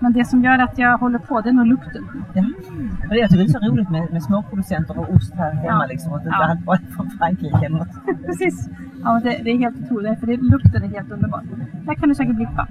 Men 0.00 0.12
det 0.12 0.24
som 0.24 0.44
gör 0.44 0.58
att 0.58 0.78
jag 0.78 0.98
håller 0.98 1.18
på, 1.18 1.40
det 1.40 1.48
är 1.48 1.52
nog 1.52 1.66
lukten. 1.66 2.08
Ja. 2.34 2.44
Jag 3.10 3.30
tycker 3.30 3.44
det 3.44 3.50
är 3.50 3.60
så 3.60 3.72
roligt 3.72 3.90
med, 3.90 4.12
med 4.12 4.22
småproducenter 4.22 4.98
och 4.98 5.14
ost 5.14 5.34
här 5.34 5.52
hemma 5.54 5.66
Ja. 5.66 5.86
liksom. 5.86 6.12
Och 6.12 6.20
det 6.20 6.28
Ja. 6.28 6.44
är 6.44 6.48
allt 6.50 6.64
bara 6.64 6.78
från 6.96 7.10
Frankrike 7.18 7.56
eller 7.66 7.78
något. 7.78 8.06
Precis. 8.26 8.68
Ja, 9.04 9.20
det, 9.24 9.40
det 9.44 9.50
är 9.50 9.58
helt 9.58 9.76
otroligt, 9.84 10.20
för 10.20 10.26
det, 10.26 10.36
lukten 10.36 10.82
är 10.82 10.88
helt 10.88 11.10
underbar. 11.10 11.42
Där 11.86 11.94
kan 11.94 12.08
du 12.08 12.14
säkert 12.14 12.36
blippa. 12.36 12.68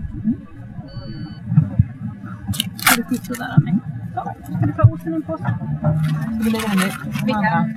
Ska 2.78 3.02
du 3.02 3.04
titta 3.18 3.34
där, 3.34 3.54
Annie? 3.58 3.80
Så, 4.16 4.54
ska 4.58 4.66
du 4.66 4.74
ta 4.74 4.82
osten 4.84 5.14
i 5.14 5.16
en 5.16 5.22
påse? 5.22 5.44
Ska 5.44 6.44
vi 6.44 6.50
lägga 6.50 6.68
den 6.68 6.80
i? 6.80 6.92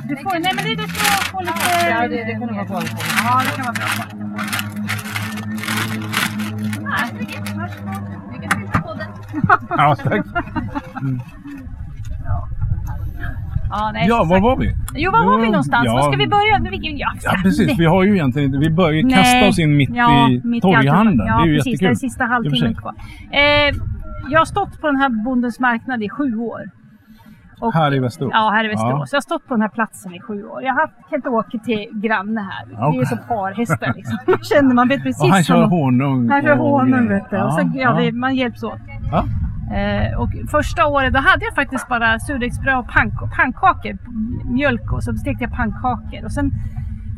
Du 0.09 0.17
får, 0.17 0.41
nej 0.41 0.53
men 0.57 0.65
det, 0.65 0.75
det 0.83 0.89
ska 0.89 1.25
få 1.33 1.41
lite... 1.41 1.53
Ja, 1.91 2.09
det, 2.09 2.25
det 2.25 2.33
kan 2.33 2.41
nog 2.41 2.57
vara 2.57 2.65
bra. 2.65 2.83
Ja, 3.25 3.43
det 3.45 3.57
kan 3.57 3.65
vara 3.65 3.73
bra. 3.73 5.06
Nej, 6.97 7.57
varsågod. 7.57 8.33
Lycka 8.33 8.49
till 8.51 8.61
med 8.61 8.73
podden. 8.73 9.07
Ja, 9.71 9.97
tack. 10.05 10.27
Ja, 13.71 13.91
nej, 13.95 14.07
Ja, 14.09 14.25
var 14.29 14.41
var 14.41 14.57
vi? 14.57 14.75
Jo, 14.95 15.11
var 15.13 15.25
var 15.25 15.37
vi 15.39 15.45
Jo, 15.45 15.51
någonstans? 15.51 15.83
ja. 15.87 15.93
Var 15.93 16.03
ska 16.03 16.17
vi 16.19 16.27
börja? 16.27 16.59
Nu, 16.59 16.71
vilken- 16.71 16.99
Ja, 16.99 17.13
Ja, 17.23 17.33
precis. 17.43 17.79
Vi 17.79 17.85
har 17.87 18.05
ju 18.05 18.15
egentligen 18.15 18.47
inte... 18.55 18.59
Vi 18.69 18.75
börjar 18.75 19.03
Nej. 19.03 19.15
kasta 19.15 19.49
oss 19.49 19.59
in 19.59 19.77
mitt 19.77 19.91
Ja, 19.95 20.29
i 20.31 20.41
mitt 20.45 20.63
torghandeln. 20.63 21.19
Ja, 21.27 21.37
det 21.37 21.43
är 21.43 21.47
ju 21.47 21.57
precis. 21.57 21.73
jättekul. 21.73 21.87
Det 21.89 21.93
är 21.93 22.09
sista 22.09 22.25
halvtimmen 22.25 22.75
kvar. 22.75 22.95
Eh, 23.31 23.75
jag 24.31 24.41
har 24.41 24.45
stått 24.45 24.81
på 24.81 24.87
den 24.87 24.97
här 24.97 25.25
Bondens 25.25 25.61
marknad 25.61 26.03
i 26.03 26.09
sju 26.09 26.37
år. 26.37 26.61
Och- 27.61 27.75
Här 27.75 27.95
i 27.95 27.99
Västerås? 27.99 28.31
Ja, 28.35 28.51
här 28.55 28.65
i 28.65 28.69
Västerås. 28.69 28.91
Ja. 28.93 29.09
Jag 29.13 29.17
har 29.17 29.21
stått 29.21 29.47
på 29.49 29.55
den 29.55 29.61
här 29.61 29.69
platsen 29.69 30.15
i 30.15 30.21
sju 30.21 30.45
år. 30.45 30.63
Jag 30.63 30.73
har 30.75 30.81
haft 30.81 30.95
Kent-Åke 31.11 31.59
till 31.65 31.89
granne 31.93 32.41
här. 32.41 32.67
Det 32.93 32.99
är 32.99 33.05
som 33.05 33.19
parhästar 33.29 33.93
liksom. 33.97 34.19
Man 34.27 34.39
känner, 34.43 34.75
man 34.75 34.89
vet 34.89 35.03
precis. 35.03 35.23
Och 35.23 35.29
han 35.29 35.45
kör 35.45 35.65
honung. 35.65 36.31
Han 36.31 36.43
kör 36.43 36.57
honung 36.57 37.09
vet 37.09 37.31
du. 37.31 37.43
Och 37.43 37.53
så, 37.53 37.71
ja, 37.75 37.93
det, 37.93 38.13
man 38.13 38.35
hjälps 38.35 38.63
åt. 38.63 38.79
Ja. 39.13 39.25
Eh, 39.77 40.19
och 40.21 40.29
första 40.51 40.87
året 40.87 41.13
då 41.13 41.19
hade 41.21 41.45
jag 41.45 41.55
faktiskt 41.55 41.89
bara 41.89 42.19
surdegsbröd 42.19 42.79
och 42.79 42.89
pannkakor, 43.37 43.99
mjölk 44.55 44.93
och 44.93 45.03
så 45.05 45.15
stekte 45.15 45.45
jag 45.45 45.53
pannkakor. 45.53 46.25
Och 46.25 46.33
sen 46.33 46.51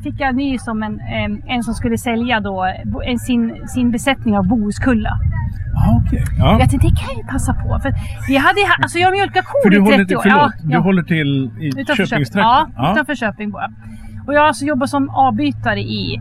fick 0.03 0.21
jag 0.21 0.35
ny 0.37 0.59
som 0.59 0.83
en, 0.83 1.01
en, 1.49 1.63
som 1.63 1.75
skulle 1.75 1.99
sälja 1.99 2.41
då 2.41 2.67
sin, 3.27 3.69
sin 3.69 3.91
besättning 3.91 4.39
av 4.39 4.47
Bohuskulla. 4.49 5.11
Ja, 5.75 6.03
okej. 6.07 6.25
Ja. 6.39 6.59
Jag 6.61 6.71
tänkte 6.71 6.89
det 6.89 6.97
kan 6.97 7.09
jag 7.09 7.19
ju 7.19 7.25
passa 7.33 7.55
på. 7.55 7.79
För 7.83 7.93
vi 8.29 8.37
hade, 8.37 8.61
alltså 8.83 8.99
jag 8.99 9.13
mjölkade 9.13 9.47
kor 9.63 9.75
i 9.75 9.79
håller 9.79 9.97
30 9.97 10.09
till, 10.09 10.17
år. 10.17 10.23
förlåt, 10.23 10.39
Ja, 10.39 10.53
ja. 10.65 10.77
du 10.79 10.83
håller 10.83 11.03
till 11.03 11.51
i 11.61 11.67
Utanför 11.67 11.95
Köping. 11.95 12.07
Köpingstrakten? 12.07 12.73
Ja, 12.77 12.93
utanför 12.93 13.15
Köping 13.15 13.51
bor 13.51 13.61
jag. 13.61 13.71
Och 14.27 14.35
jag 14.35 14.41
har 14.41 14.47
alltså 14.49 14.65
jobbat 14.65 14.91
som 14.91 15.11
avbytare 15.11 15.81
i 15.81 16.21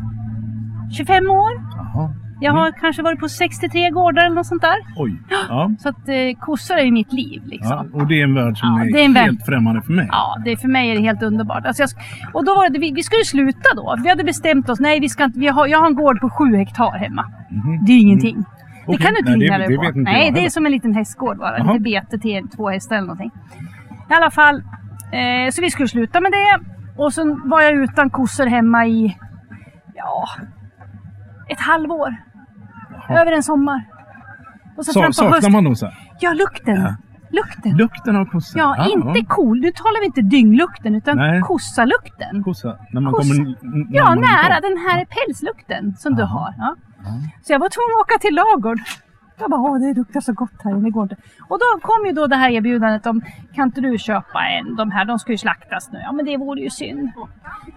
25 0.92 1.30
år. 1.30 1.52
Jaha. 1.78 2.14
Jag 2.40 2.52
har 2.54 2.72
kanske 2.72 3.02
varit 3.02 3.20
på 3.20 3.30
63 3.30 3.90
gårdar 3.90 4.26
eller 4.26 4.36
något 4.36 4.46
sånt 4.46 4.62
där. 4.62 4.76
Oj. 4.98 5.22
Ja. 5.50 5.72
Så 5.80 5.90
att 5.90 6.08
eh, 6.10 6.40
kossor 6.40 6.76
är 6.78 6.84
ju 6.84 6.92
mitt 6.92 7.14
liv 7.14 7.42
liksom. 7.46 7.90
ja. 7.94 8.00
Och 8.02 8.08
det 8.08 8.20
är 8.20 8.24
en 8.24 8.34
värld 8.36 8.58
som 8.58 8.70
Ja, 8.70 8.82
är, 8.86 8.94
det 9.14 9.20
är 9.20 9.24
helt 9.26 9.46
främmande 9.46 9.82
för 9.82 9.94
mig. 9.94 10.08
Ja, 10.12 10.38
det, 10.46 10.58
för 10.58 10.68
mig 10.68 10.92
är 10.92 10.96
det 10.96 11.02
helt 11.02 11.24
underbart. 11.24 11.66
Alltså 11.66 11.84
jag, 11.84 11.90
och 12.34 12.46
då 12.46 12.56
var 12.56 12.70
det, 12.70 12.80
vi, 12.80 12.92
vi 12.92 13.04
skulle 13.04 13.24
sluta 13.24 13.70
då. 13.76 13.96
Vi 14.04 14.10
hade 14.10 14.24
bestämt 14.24 14.70
oss, 14.70 14.80
nej 14.80 15.00
vi 15.00 15.10
ska 15.10 15.24
inte, 15.24 15.40
vi 15.40 15.48
har, 15.48 15.68
jag 15.68 15.80
har 15.80 15.88
en 15.88 15.96
gård 15.96 16.20
på 16.22 16.30
sju 16.30 16.56
hektar 16.56 16.98
hemma. 16.98 17.26
Mhm. 17.52 17.86
Det 17.86 17.92
är 17.92 18.00
ingenting. 18.00 18.38
Det 18.38 18.94
Okej, 18.94 19.06
kan 19.06 19.14
du 19.14 19.20
inte 19.20 19.32
nej, 19.32 19.40
det- 19.40 19.46
hinna 19.46 19.58
dig 19.58 19.68
det 19.68 19.76
på. 19.76 19.82
vet 19.82 19.96
inte 19.96 20.12
nej, 20.12 20.32
det 20.32 20.46
är 20.46 20.50
som 20.50 20.66
en 20.66 20.72
liten 20.72 20.94
hästgård 20.96 21.38
bara. 21.38 21.58
Jaha. 21.58 21.74
Lite 21.74 21.84
bete 21.84 22.18
till 22.20 22.48
två 22.56 22.70
hästar 22.70 22.96
eller 22.96 23.08
någonting. 23.08 23.32
I 24.10 24.14
alla 24.14 24.32
fall, 24.32 24.56
eh, 25.12 25.52
så 25.52 25.62
vi 25.62 25.70
skulle 25.70 25.88
sluta 25.88 26.22
med 26.22 26.32
det. 26.32 26.60
Och 27.04 27.14
så 27.14 27.40
var 27.46 27.62
jag 27.62 27.74
utan 27.74 28.10
kossor 28.10 28.46
hemma 28.46 28.86
i, 28.88 29.18
ja, 29.96 30.28
ett 31.50 31.60
halvår. 31.60 32.16
Över 33.10 33.32
en 33.32 33.44
sommar. 33.44 33.84
Och 34.78 34.86
så 34.86 34.94
fram 34.94 35.08
på 35.10 35.14
saknar 35.14 35.50
man 35.50 35.64
dem 35.64 35.76
sen? 35.76 35.92
Ja, 36.20 36.34
lukten. 36.34 36.76
Ja. 36.82 36.96
Lukten. 37.32 37.78
Lukten 37.78 38.16
av 38.16 38.26
kossa? 38.26 38.60
Ja, 38.60 38.76
Ah, 38.80 38.86
inte 38.88 39.26
cool. 39.28 39.60
Nu 39.60 39.72
talar 39.72 40.00
vi 40.00 40.06
inte 40.06 40.22
dynglukten 40.22 40.96
utan 40.96 41.18
Nej. 41.18 41.42
kossalukten. 41.42 42.44
Kossa. 42.44 42.78
När 42.94 43.02
man 43.02 43.14
Kossa. 43.14 43.34
kommer 43.34 43.56
Ja, 43.90 44.16
nära 44.16 44.60
den 44.62 44.78
här 44.78 45.06
pälslukten 45.06 45.96
som 45.98 46.16
du 46.16 46.22
Jaha. 46.22 46.30
har. 46.30 46.54
Ja. 46.58 46.76
Så 47.44 47.54
jag 47.54 47.60
var 47.60 47.70
tvungen 47.70 47.94
att 47.98 48.06
åka 48.06 48.18
till 48.20 48.36
lagård. 48.36 48.80
Jag 49.40 49.50
bara, 49.50 49.62
åh 49.62 49.80
det 49.80 49.94
luktar 49.94 50.20
så 50.22 50.34
gott 50.34 50.52
här 50.64 50.72
inne, 50.72 50.82
det 50.82 50.90
går 50.90 51.04
inte. 51.04 51.16
Och 51.50 51.60
då 51.60 51.80
kom 51.82 52.06
ju 52.06 52.12
då 52.14 52.28
det 52.28 52.36
här 52.36 52.50
erbjudandet 52.50 53.06
om, 53.06 53.22
kan 53.56 53.64
inte 53.68 53.82
du 53.82 53.98
köpa 53.98 54.40
en? 54.42 54.76
De 54.76 54.92
här, 54.92 55.06
de 55.06 55.20
ska 55.20 55.32
ju 55.32 55.38
slaktas 55.38 55.92
nu. 55.92 56.00
Ja 56.04 56.12
men 56.12 56.26
det 56.26 56.38
vore 56.38 56.62
ju 56.62 56.70
synd. 56.70 57.10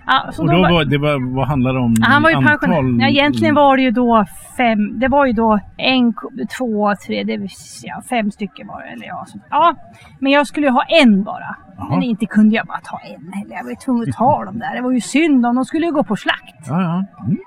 Ja, 0.06 0.24
Och 0.38 0.46
då 0.46 0.52
var- 0.52 0.70
var, 0.72 0.84
det 0.84 0.98
var, 0.98 1.34
vad 1.36 1.46
handlar 1.48 1.72
det 1.74 1.78
om? 1.80 1.94
Ja, 2.00 2.06
han 2.06 2.22
var 2.22 2.30
ju 2.30 2.36
Antal- 2.36 2.58
pensionär. 2.58 3.04
Ja, 3.04 3.08
egentligen 3.08 3.54
var 3.54 3.76
det 3.76 3.82
ju 3.82 3.90
då 3.90 4.24
fem, 4.56 4.98
det 4.98 5.08
var 5.08 5.26
ju 5.26 5.32
då 5.32 5.58
en, 5.76 6.14
två, 6.58 6.94
tre, 7.06 7.24
det, 7.24 7.38
var- 7.38 7.48
ja, 7.82 8.02
fem 8.10 8.30
stycken 8.30 8.66
var 8.66 8.80
det. 8.82 8.88
Eller 8.88 9.06
ja, 9.06 9.24
så, 9.28 9.38
ja, 9.50 9.74
men 10.18 10.32
jag 10.32 10.46
skulle 10.46 10.66
ju 10.66 10.72
ha 10.72 10.82
en 11.02 11.22
bara. 11.24 11.56
Jaha. 11.76 11.88
Men 11.90 12.02
inte 12.02 12.26
kunde 12.26 12.56
jag 12.56 12.66
bara 12.66 12.80
ta 12.84 12.98
en 12.98 13.32
heller. 13.32 13.56
Jag 13.56 13.62
var 13.64 13.70
ju 13.70 13.76
tvungen 13.76 14.08
att 14.08 14.16
ta 14.16 14.44
dem 14.48 14.58
där. 14.58 14.76
Det 14.76 14.82
var 14.82 14.92
ju 14.92 15.00
synd 15.00 15.46
om 15.46 15.54
de 15.54 15.64
skulle 15.64 15.86
ju 15.86 15.92
gå 15.92 16.04
på 16.04 16.16
slakt. 16.16 16.66
Ja, 16.68 16.82
ja. 16.82 17.04
Mm. 17.24 17.38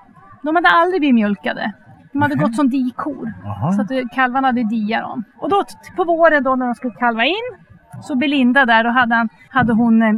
De 0.42 0.56
hade 0.56 0.68
aldrig 0.68 1.00
blivit 1.00 1.14
mjölkade. 1.14 1.72
De 2.14 2.22
hade 2.22 2.34
gått 2.34 2.56
som 2.56 2.70
dikor. 2.70 3.32
Jaha. 3.44 3.72
Så 3.72 3.82
att 3.82 3.90
eh, 3.90 4.00
kalvarna 4.14 4.48
hade 4.48 4.64
dia 4.64 5.00
dem. 5.00 5.24
Och 5.38 5.50
då 5.50 5.64
på 5.96 6.04
våren 6.04 6.42
då 6.42 6.56
när 6.56 6.66
de 6.66 6.74
skulle 6.74 6.94
kalva 6.94 7.24
in 7.24 7.48
så 8.02 8.16
Belinda 8.16 8.66
där, 8.66 8.84
då 8.84 8.90
hade, 8.90 9.14
han, 9.14 9.28
hade 9.48 9.72
hon 9.72 10.02
eh, 10.02 10.12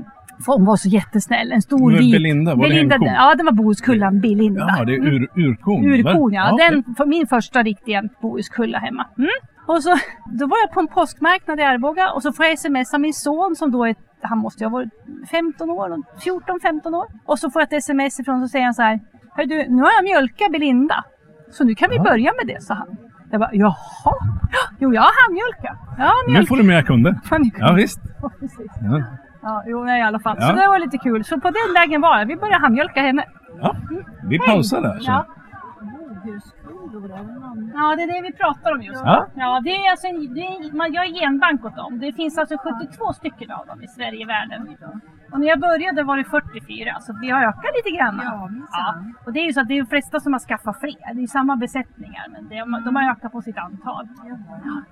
för 0.45 0.53
hon 0.53 0.65
var 0.65 0.77
så 0.77 0.89
jättesnäll. 0.89 1.53
En 1.53 1.63
stor 1.63 1.91
vit... 1.93 2.13
Belinda, 2.13 2.55
var 2.55 2.69
det 2.69 2.81
en 2.81 2.91
ko? 2.91 3.07
Ja, 3.07 3.35
det 3.35 3.45
var 3.45 3.53
Bohuskullan 3.53 4.21
Belinda. 4.21 4.75
Ja, 4.79 4.85
det 4.85 4.95
är 4.95 5.07
ur, 5.07 5.29
urkon. 5.35 5.85
Urkon 5.85 6.33
ja. 6.33 6.53
okej. 6.53 6.71
Den, 6.71 6.95
för 6.95 7.07
min 7.07 7.27
första 7.27 7.63
riktiga 7.63 8.03
bohuskulla 8.21 8.79
hemma. 8.79 9.07
Mm. 9.19 9.31
Och 9.67 9.83
så, 9.83 9.97
då 10.27 10.47
var 10.47 10.57
jag 10.59 10.73
på 10.73 10.81
en 10.81 10.89
påskmarknad 10.89 11.61
i 11.61 11.63
Arboga 11.63 12.11
och 12.11 12.23
så 12.23 12.33
får 12.33 12.45
jag 12.45 12.53
sms 12.53 12.95
av 12.95 13.01
min 13.01 13.15
son 13.15 13.57
som 13.57 13.71
då 13.71 13.85
är, 13.85 13.95
han 14.21 14.39
måste 14.39 14.65
ju 14.65 14.71
ha 14.71 14.73
varit 14.73 14.89
15 15.31 15.71
år, 15.71 15.89
14-15 16.25 16.95
år. 16.95 17.07
Och 17.25 17.39
så 17.39 17.51
får 17.51 17.63
jag 17.63 17.67
ett 17.67 17.79
sms 17.79 18.21
ifrån 18.21 18.41
så 18.43 18.49
säger 18.49 18.65
han 18.65 18.75
så 18.75 18.83
här. 18.83 19.01
Hör 19.37 19.47
du, 19.47 19.67
nu 19.69 19.83
har 19.83 19.91
jag 19.97 20.05
mjölkat 20.05 20.53
Belinda. 20.53 21.05
Så 21.51 21.65
nu 21.65 21.75
kan 21.75 21.91
vi 21.91 21.97
Ja. 21.97 22.03
börja 22.03 22.33
med 22.45 22.55
det, 22.55 22.63
sa 22.63 22.75
han. 22.75 22.97
Jag 23.31 23.41
bara, 23.41 23.51
jaha? 23.53 23.75
Jo, 24.79 24.95
jag 24.95 25.03
har 25.03 25.25
handmjölkat. 25.25 25.79
Ja, 25.99 26.13
Nu 26.41 26.47
får 26.47 26.57
du 26.57 26.63
mer 26.63 26.83
kunder. 26.83 27.15
Ja, 27.59 27.73
visst. 27.73 28.01
Ja, 28.23 28.31
precis. 28.41 28.73
Ja. 28.83 29.03
Ja, 29.43 29.63
jo, 29.67 29.85
nej, 29.85 30.01
i 30.01 30.03
alla 30.03 30.19
fall. 30.19 30.37
Ja. 30.41 30.47
Så 30.47 30.53
det 30.53 30.67
var 30.67 30.79
lite 30.79 30.99
kul. 30.99 31.25
Så 31.25 31.41
på 31.41 31.51
den 31.51 31.75
vägen 31.75 32.01
var 32.01 32.19
det. 32.19 32.25
Vi 32.25 32.37
började 32.37 32.61
handmjölka 32.63 33.01
henne. 33.01 33.25
Ja. 33.61 33.77
Vi 34.29 34.39
pausar 34.39 34.81
där. 34.83 34.99
Så. 34.99 35.11
Ja. 35.11 35.27
Ja, 37.75 37.97
det 37.97 38.03
är 38.03 38.07
det 38.23 38.29
vi 38.29 38.33
pratar 38.33 38.73
om 38.73 38.83
just 38.83 39.05
nu. 39.05 39.11
Ja. 39.11 39.27
Ja, 39.35 39.61
det 39.65 39.71
är 39.77 39.91
alltså 39.91 40.07
en, 40.07 40.35
det 40.35 40.41
är, 40.41 40.77
man 40.77 40.93
gör 40.93 41.05
genbank 41.21 41.65
åt 41.65 41.77
dem. 41.77 41.99
Det 42.01 42.13
finns 42.13 42.39
alltså 42.39 42.57
72 42.59 43.13
stycken 43.13 43.51
av 43.51 43.67
dem 43.67 43.83
i 43.83 43.89
Sverige 43.89 44.25
och 44.25 44.31
världen. 44.31 44.77
Och 45.33 45.41
när 45.41 45.47
jag 45.47 45.61
började 45.61 46.03
var 46.03 46.17
det 46.17 46.25
44, 46.25 47.01
så 47.01 47.19
vi 47.21 47.31
har 47.31 47.43
ökat 47.43 47.73
lite 47.79 47.97
grann. 47.97 48.21
Ja, 48.25 48.49
minsann. 48.49 49.15
Och 49.25 49.33
det 49.33 49.41
är 49.41 49.47
ju 49.47 49.53
så 49.53 49.61
att 49.61 49.69
det 49.69 49.75
är 49.75 49.83
de 49.83 49.89
flesta 49.89 50.21
som 50.21 50.33
har 50.33 50.41
skaffat 50.41 50.81
fler. 50.81 51.15
Det 51.15 51.23
är 51.23 51.27
samma 51.27 51.57
besättningar, 51.57 52.27
men 52.33 52.49
det, 52.49 52.57
de 52.85 52.97
har 52.97 53.11
ökat 53.11 53.33
på 53.33 53.43
sitt 53.43 53.59
antal. 53.59 54.09
Ja. 54.29 54.83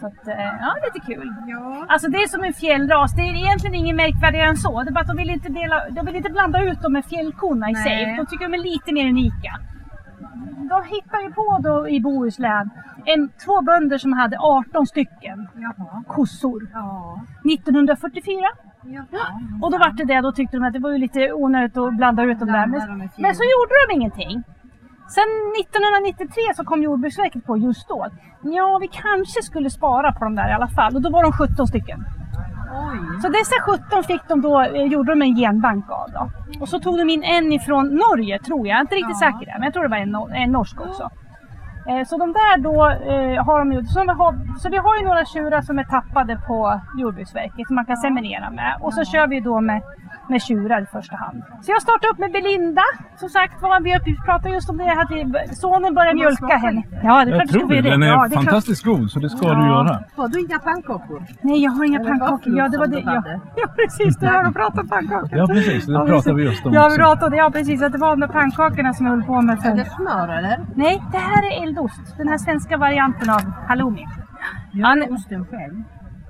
Så 0.00 0.06
att, 0.06 0.28
eh, 0.28 0.52
ja, 0.60 0.74
lite 0.86 1.06
kul. 1.06 1.34
Ja. 1.46 1.86
Alltså 1.88 2.10
det 2.10 2.18
är 2.18 2.28
som 2.28 2.44
en 2.44 2.52
fjällras. 2.52 3.14
Det 3.16 3.22
är 3.22 3.34
egentligen 3.44 3.74
inget 3.74 3.96
märkvärdigare 3.96 4.48
än 4.48 4.56
så. 4.56 4.82
Det 4.82 4.90
är 4.90 4.92
bara 4.92 5.00
att 5.00 5.12
de 5.14 5.16
vill 5.16 5.30
inte, 5.30 5.48
dela, 5.48 5.76
de 5.90 6.06
vill 6.06 6.16
inte 6.16 6.30
blanda 6.30 6.62
ut 6.62 6.82
dem 6.82 6.92
med 6.92 7.04
fjällkorna 7.04 7.70
i 7.70 7.72
Nej. 7.72 7.82
sig. 7.82 8.16
De 8.16 8.26
tycker 8.26 8.44
de 8.48 8.54
är 8.54 8.64
lite 8.72 8.92
mer 8.92 9.08
unika. 9.08 9.52
De 10.70 10.82
hittar 10.84 11.20
ju 11.20 11.32
på 11.32 11.58
då 11.62 11.88
i 11.88 12.00
Bohuslän 12.00 12.70
en, 13.04 13.28
två 13.44 13.62
bönder 13.62 13.98
som 13.98 14.12
hade 14.12 14.36
18 14.38 14.86
stycken 14.86 15.48
Jaha. 15.54 16.04
kossor 16.06 16.68
Ja. 16.72 17.20
1944. 17.54 18.36
Jaha. 18.82 19.40
Och 19.62 19.70
då 19.70 19.78
vart 19.78 19.96
det 19.96 20.04
det. 20.04 20.20
Då 20.20 20.32
tyckte 20.32 20.56
de 20.56 20.64
att 20.64 20.72
det 20.72 20.78
var 20.78 20.90
ju 20.90 20.98
lite 20.98 21.32
onödigt 21.32 21.76
att 21.76 21.96
blanda 21.96 22.22
ut 22.22 22.38
dem 22.38 22.48
där. 22.48 22.66
Men, 22.66 23.10
men 23.16 23.34
så 23.34 23.42
gjorde 23.52 23.74
de 23.88 23.94
ingenting. 23.94 24.42
Sen 25.08 25.30
1993 25.60 26.54
så 26.56 26.64
kom 26.64 26.82
Jordbruksverket 26.82 27.46
på 27.46 27.56
just 27.56 27.88
då. 27.88 28.06
Ja, 28.42 28.78
vi 28.80 28.88
kanske 28.88 29.42
skulle 29.42 29.70
spara 29.70 30.12
på 30.12 30.24
dem 30.24 30.34
där 30.34 30.48
i 30.48 30.52
alla 30.52 30.68
fall. 30.68 30.96
Och 30.96 31.02
då 31.02 31.10
var 31.10 31.22
de 31.22 31.32
17 31.32 31.66
stycken. 31.66 32.04
Oj. 32.74 33.20
Så 33.22 33.28
dessa 33.28 33.56
17 33.66 34.02
fick 34.04 34.28
de 34.28 34.40
då, 34.40 34.60
eh, 34.60 34.82
gjorde 34.82 35.12
de 35.12 35.22
en 35.22 35.34
genbank 35.36 35.90
av 35.90 36.10
då. 36.12 36.30
Och 36.60 36.68
så 36.68 36.78
tog 36.80 36.98
de 36.98 37.10
in 37.10 37.22
en 37.22 37.52
ifrån 37.52 37.86
Norge 37.88 38.38
tror 38.38 38.58
jag, 38.66 38.74
jag 38.74 38.76
är 38.76 38.80
inte 38.80 38.94
riktigt 38.94 39.16
Ja. 39.20 39.26
säker 39.32 39.46
där, 39.46 39.54
men 39.58 39.62
jag 39.62 39.72
tror 39.72 39.82
det 39.82 39.88
var 39.88 39.96
en, 39.96 40.16
nor- 40.16 40.34
en 40.34 40.52
norsk 40.52 40.80
också. 40.80 41.10
Eh, 41.88 42.04
så 42.06 42.18
de 42.18 42.32
där 42.32 42.58
då 42.58 42.86
eh, 43.12 43.44
har 43.44 43.58
de 43.58 43.72
ju, 43.72 43.84
så, 43.84 44.00
vi 44.00 44.08
har, 44.08 44.58
så 44.58 44.68
vi 44.70 44.76
har 44.76 44.96
ju 44.98 45.04
några 45.04 45.24
tjurar 45.24 45.60
som 45.62 45.78
är 45.78 45.84
tappade 45.84 46.36
på 46.48 46.80
Jordbruksverket 46.98 47.66
som 47.66 47.74
man 47.76 47.84
kan 47.84 47.96
seminera 47.96 48.50
med. 48.50 48.76
Och 48.80 48.94
så 48.94 49.04
kör 49.04 49.26
vi 49.26 49.40
då 49.40 49.60
med, 49.60 49.82
med 50.28 50.42
tjurar 50.42 50.82
i 50.82 50.86
första 50.86 51.16
hand. 51.16 51.42
Så 51.62 51.72
jag 51.72 51.82
startade 51.82 52.12
upp 52.12 52.18
med 52.18 52.32
Belinda, 52.32 52.82
som 53.16 53.28
sagt 53.28 53.62
var. 53.62 53.80
Vi, 53.80 53.98
vi 54.04 54.16
pratade 54.26 54.54
just 54.54 54.70
om 54.70 54.76
det, 54.76 54.92
att 55.02 55.10
vi, 55.10 55.20
sonen 55.54 55.94
började 55.94 56.14
mjölka 56.14 56.56
henne. 56.56 56.82
Ja, 57.02 57.24
det 57.24 57.30
är 57.30 57.36
Jag 57.36 57.48
tror 57.48 57.68
det. 57.68 57.80
Den 57.80 58.02
är 58.02 58.06
Ja, 58.06 58.14
det 58.14 58.24
är 58.26 58.28
klart. 58.28 58.44
fantastiskt 58.44 58.84
god, 58.84 59.10
så 59.10 59.18
det 59.20 59.30
ska 59.30 59.46
Ja. 59.48 59.54
du 59.54 59.66
göra. 59.66 59.98
Har 60.16 60.28
du 60.28 60.40
inga 60.40 60.58
pannkakor? 60.58 61.22
Nej, 61.40 61.62
jag 61.64 61.70
har 61.70 61.84
inga 61.84 62.00
Eller 62.00 62.10
pannkakor. 62.10 62.56
Ja, 62.58 62.68
det 62.68 62.78
var 62.78 62.86
det. 62.86 63.00
Ja, 63.00 63.22
ja 63.56 63.66
precis. 63.78 64.16
Du 64.16 64.26
hör 64.26 64.48
och 64.48 64.54
pratar 64.54 64.80
om 64.82 64.88
pannkakor. 64.88 65.38
Ja, 65.38 65.46
precis. 65.46 65.86
Det 65.86 65.92
Ja, 65.92 65.98
pratar 65.98 66.14
precis. 66.14 66.32
vi 66.38 66.42
just 66.44 66.66
om 66.66 66.72
Ja, 66.72 66.88
vi 66.88 66.96
pratade, 66.96 67.36
ja 67.36 67.50
precis. 67.52 67.82
Att 67.82 67.92
det 67.92 67.98
var 67.98 68.10
de 68.10 68.20
där 68.20 68.28
pannkakorna 68.28 68.92
som 68.92 69.06
jag 69.06 69.12
höll 69.12 69.22
på 69.24 69.40
med 69.42 69.58
Är 69.58 69.62
för... 69.62 69.76
det 69.76 69.84
smör 69.84 70.28
eller? 70.38 70.66
Nej, 70.74 71.02
det 71.12 71.18
här 71.18 71.42
är 71.52 71.62
eldost. 71.62 72.16
Den 72.16 72.28
här 72.28 72.38
svenska 72.38 72.76
varianten 72.76 73.30
av 73.30 73.40
halloumi. 73.68 74.06
Gör 74.72 74.88
Ja, 74.98 75.06
du 75.06 75.14
osten 75.14 75.46
själv? 75.50 75.82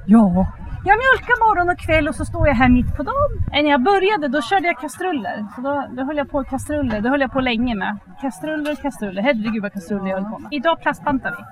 Ja. 0.07 0.47
Jag 0.87 0.97
mjölkar 1.03 1.37
morgon 1.49 1.69
och 1.73 1.79
kväll 1.79 2.09
och 2.09 2.15
så 2.15 2.25
står 2.25 2.49
jag 2.49 2.55
här 2.55 2.69
mitt 2.69 2.97
på 2.97 3.03
dagen. 3.03 3.33
Eh, 3.53 3.63
När 3.63 3.71
jag 3.71 3.83
började 3.83 4.29
då 4.29 4.43
körde 4.43 4.67
jag 4.67 4.79
kastruller. 4.79 5.47
Så 5.55 5.61
då, 5.61 5.85
då 5.97 6.05
höll 6.05 6.17
jag 6.17 6.31
på 6.31 6.45
kastruller. 6.45 7.01
Det 7.01 7.09
höll 7.09 7.21
jag 7.21 7.33
på 7.33 7.41
länge 7.41 7.75
med. 7.75 7.97
Kastruller, 8.21 8.75
kastruller. 8.75 9.23
Herregud 9.23 9.63
vad 9.63 9.73
kastruller 9.73 10.07
jag 10.11 10.21
höll 10.21 10.31
på 10.33 10.39
med. 10.39 10.49
Idag 10.53 10.81
plastbantar 10.81 11.31
vi. 11.31 11.45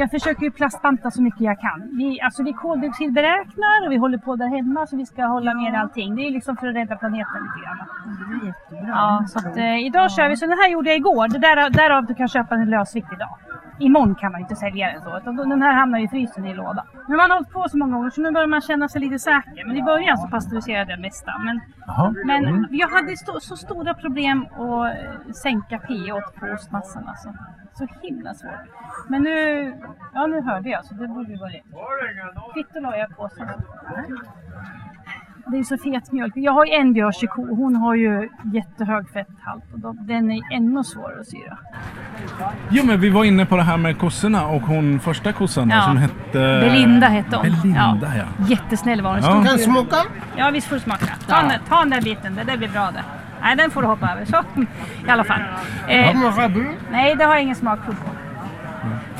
Jag 0.00 0.10
försöker 0.10 0.42
ju 0.42 0.50
plastbanta 0.50 1.10
så 1.10 1.22
mycket 1.22 1.40
jag 1.40 1.60
kan. 1.60 1.90
Vi, 1.98 2.20
alltså 2.20 2.42
vi 2.42 2.52
koldioxidberäknar 2.52 3.86
och 3.86 3.92
vi 3.92 3.96
håller 3.96 4.18
på 4.18 4.36
där 4.36 4.48
hemma 4.56 4.86
så 4.86 4.96
vi 4.96 5.06
ska 5.06 5.24
hålla 5.24 5.52
ner 5.54 5.72
allting. 5.78 6.16
Det 6.16 6.22
är 6.26 6.30
liksom 6.30 6.56
för 6.56 6.66
att 6.68 6.74
rädda 6.74 6.96
planeten 6.96 7.38
lite 7.42 7.58
grann. 7.64 7.78
Det 8.40 8.46
är 8.46 8.46
jättebra. 8.48 8.94
Ja, 8.94 9.24
så 9.28 9.38
att, 9.38 9.56
eh, 9.56 9.86
idag 9.86 10.10
kör 10.12 10.28
vi. 10.28 10.36
Så 10.36 10.46
den 10.46 10.58
här 10.58 10.68
gjorde 10.68 10.88
jag 10.90 10.96
igår. 10.96 11.28
Det 11.28 11.38
där, 11.38 11.70
därav 11.70 12.06
du 12.06 12.14
kan 12.14 12.28
köpa 12.28 12.54
en 12.54 12.70
lösvikt 12.70 13.12
idag. 13.12 13.28
Imorgon 13.78 14.14
kan 14.14 14.32
man 14.32 14.40
inte 14.40 14.56
sälja 14.56 14.92
den 14.92 15.02
så. 15.02 15.18
Utan 15.18 15.36
den 15.36 15.62
här 15.62 15.72
hamnar 15.74 15.98
i 15.98 16.08
frysen 16.08 16.44
i 16.46 16.54
låda. 16.54 16.84
Nu 17.08 17.16
har 17.16 17.28
man 17.28 17.30
hållit 17.30 17.50
på 17.52 17.68
så 17.68 17.78
många 17.78 17.98
år 17.98 18.10
så 18.10 18.20
nu 18.20 18.30
börjar 18.32 18.46
man 18.46 18.60
känna 18.60 18.88
sig 18.88 19.00
lite 19.00 19.18
säker. 19.18 19.66
Men 19.66 19.76
i 19.76 19.82
början 19.82 20.18
så 20.18 20.28
pasteuriserade 20.28 20.90
jag 20.90 21.00
mesta. 21.00 21.32
Men, 21.38 21.60
men 22.26 22.44
Mm. 22.46 22.66
jag 22.70 22.88
hade 22.88 23.08
sto- 23.12 23.40
så 23.40 23.56
stora 23.56 23.94
problem 23.94 24.46
att 24.52 24.96
eh, 24.96 25.32
sänka 25.32 25.78
pH 25.78 26.40
på 26.40 26.46
ostmassan. 26.54 27.08
Alltså. 27.08 27.34
Så 27.74 27.86
himla 28.02 28.34
svårt. 28.34 28.50
Men 29.08 29.22
nu, 29.22 29.74
ja 30.14 30.26
nu 30.26 30.40
hörde 30.42 30.68
jag 30.68 30.84
så 30.84 30.94
det 30.94 31.08
borde 31.08 31.32
ju 31.32 31.38
vara 31.38 31.50
rätt. 31.50 31.64
Kvitto 32.54 32.80
la 32.80 32.96
jag 32.96 33.16
på 33.16 33.28
sen. 33.28 33.48
Det 35.50 35.58
är 35.58 35.62
så 35.62 35.78
fet 35.78 36.12
mjölk. 36.12 36.32
Jag 36.36 36.52
har 36.52 36.64
ju 36.66 36.72
en 36.72 36.94
jerseyko. 36.94 37.54
Hon 37.56 37.76
har 37.76 37.94
ju 37.94 38.28
jättehög 38.54 39.08
fetthalt. 39.08 39.64
Och 39.72 39.78
då, 39.80 39.92
den 40.00 40.30
är 40.30 40.40
ännu 40.52 40.84
svårare 40.84 41.20
att 41.20 41.26
syra. 41.26 41.58
Jo, 42.70 42.84
men 42.86 43.00
vi 43.00 43.10
var 43.10 43.24
inne 43.24 43.46
på 43.46 43.56
det 43.56 43.62
här 43.62 43.76
med 43.76 43.98
kossorna 43.98 44.46
och 44.46 44.62
hon 44.62 45.00
första 45.00 45.32
kossan 45.32 45.70
Ja. 45.70 45.82
som 45.82 45.96
hette... 45.96 46.60
Belinda 46.64 47.06
hette 47.06 47.36
hon. 47.36 47.42
Belinda, 47.44 48.12
ja. 48.16 48.24
Jättesnäll 48.48 49.02
var 49.02 49.10
hon. 49.10 49.44
Ja. 49.44 49.44
Stod- 49.44 49.60
smaka? 49.60 49.96
Ja, 50.36 50.50
visst 50.50 50.66
får 50.68 50.76
du 50.76 50.80
smaka. 50.80 51.06
Ta, 51.28 51.36
den, 51.42 51.52
ta 51.68 51.78
den 51.78 51.90
där 51.90 52.00
biten, 52.02 52.34
det 52.34 52.44
där 52.44 52.56
blir 52.56 52.68
bra 52.68 52.90
det. 52.90 53.04
Nej, 53.42 53.56
den 53.56 53.70
får 53.70 53.82
du 53.82 53.88
hoppa 53.88 54.08
över. 54.12 54.24
Så, 54.24 54.36
i 55.06 55.10
alla 55.10 55.24
fall. 55.24 55.40
Eh, 55.88 56.16
nej, 56.90 57.14
det 57.16 57.24
har 57.24 57.32
jag 57.32 57.42
ingen 57.42 57.56
smakprov 57.56 57.92
på. 57.94 58.10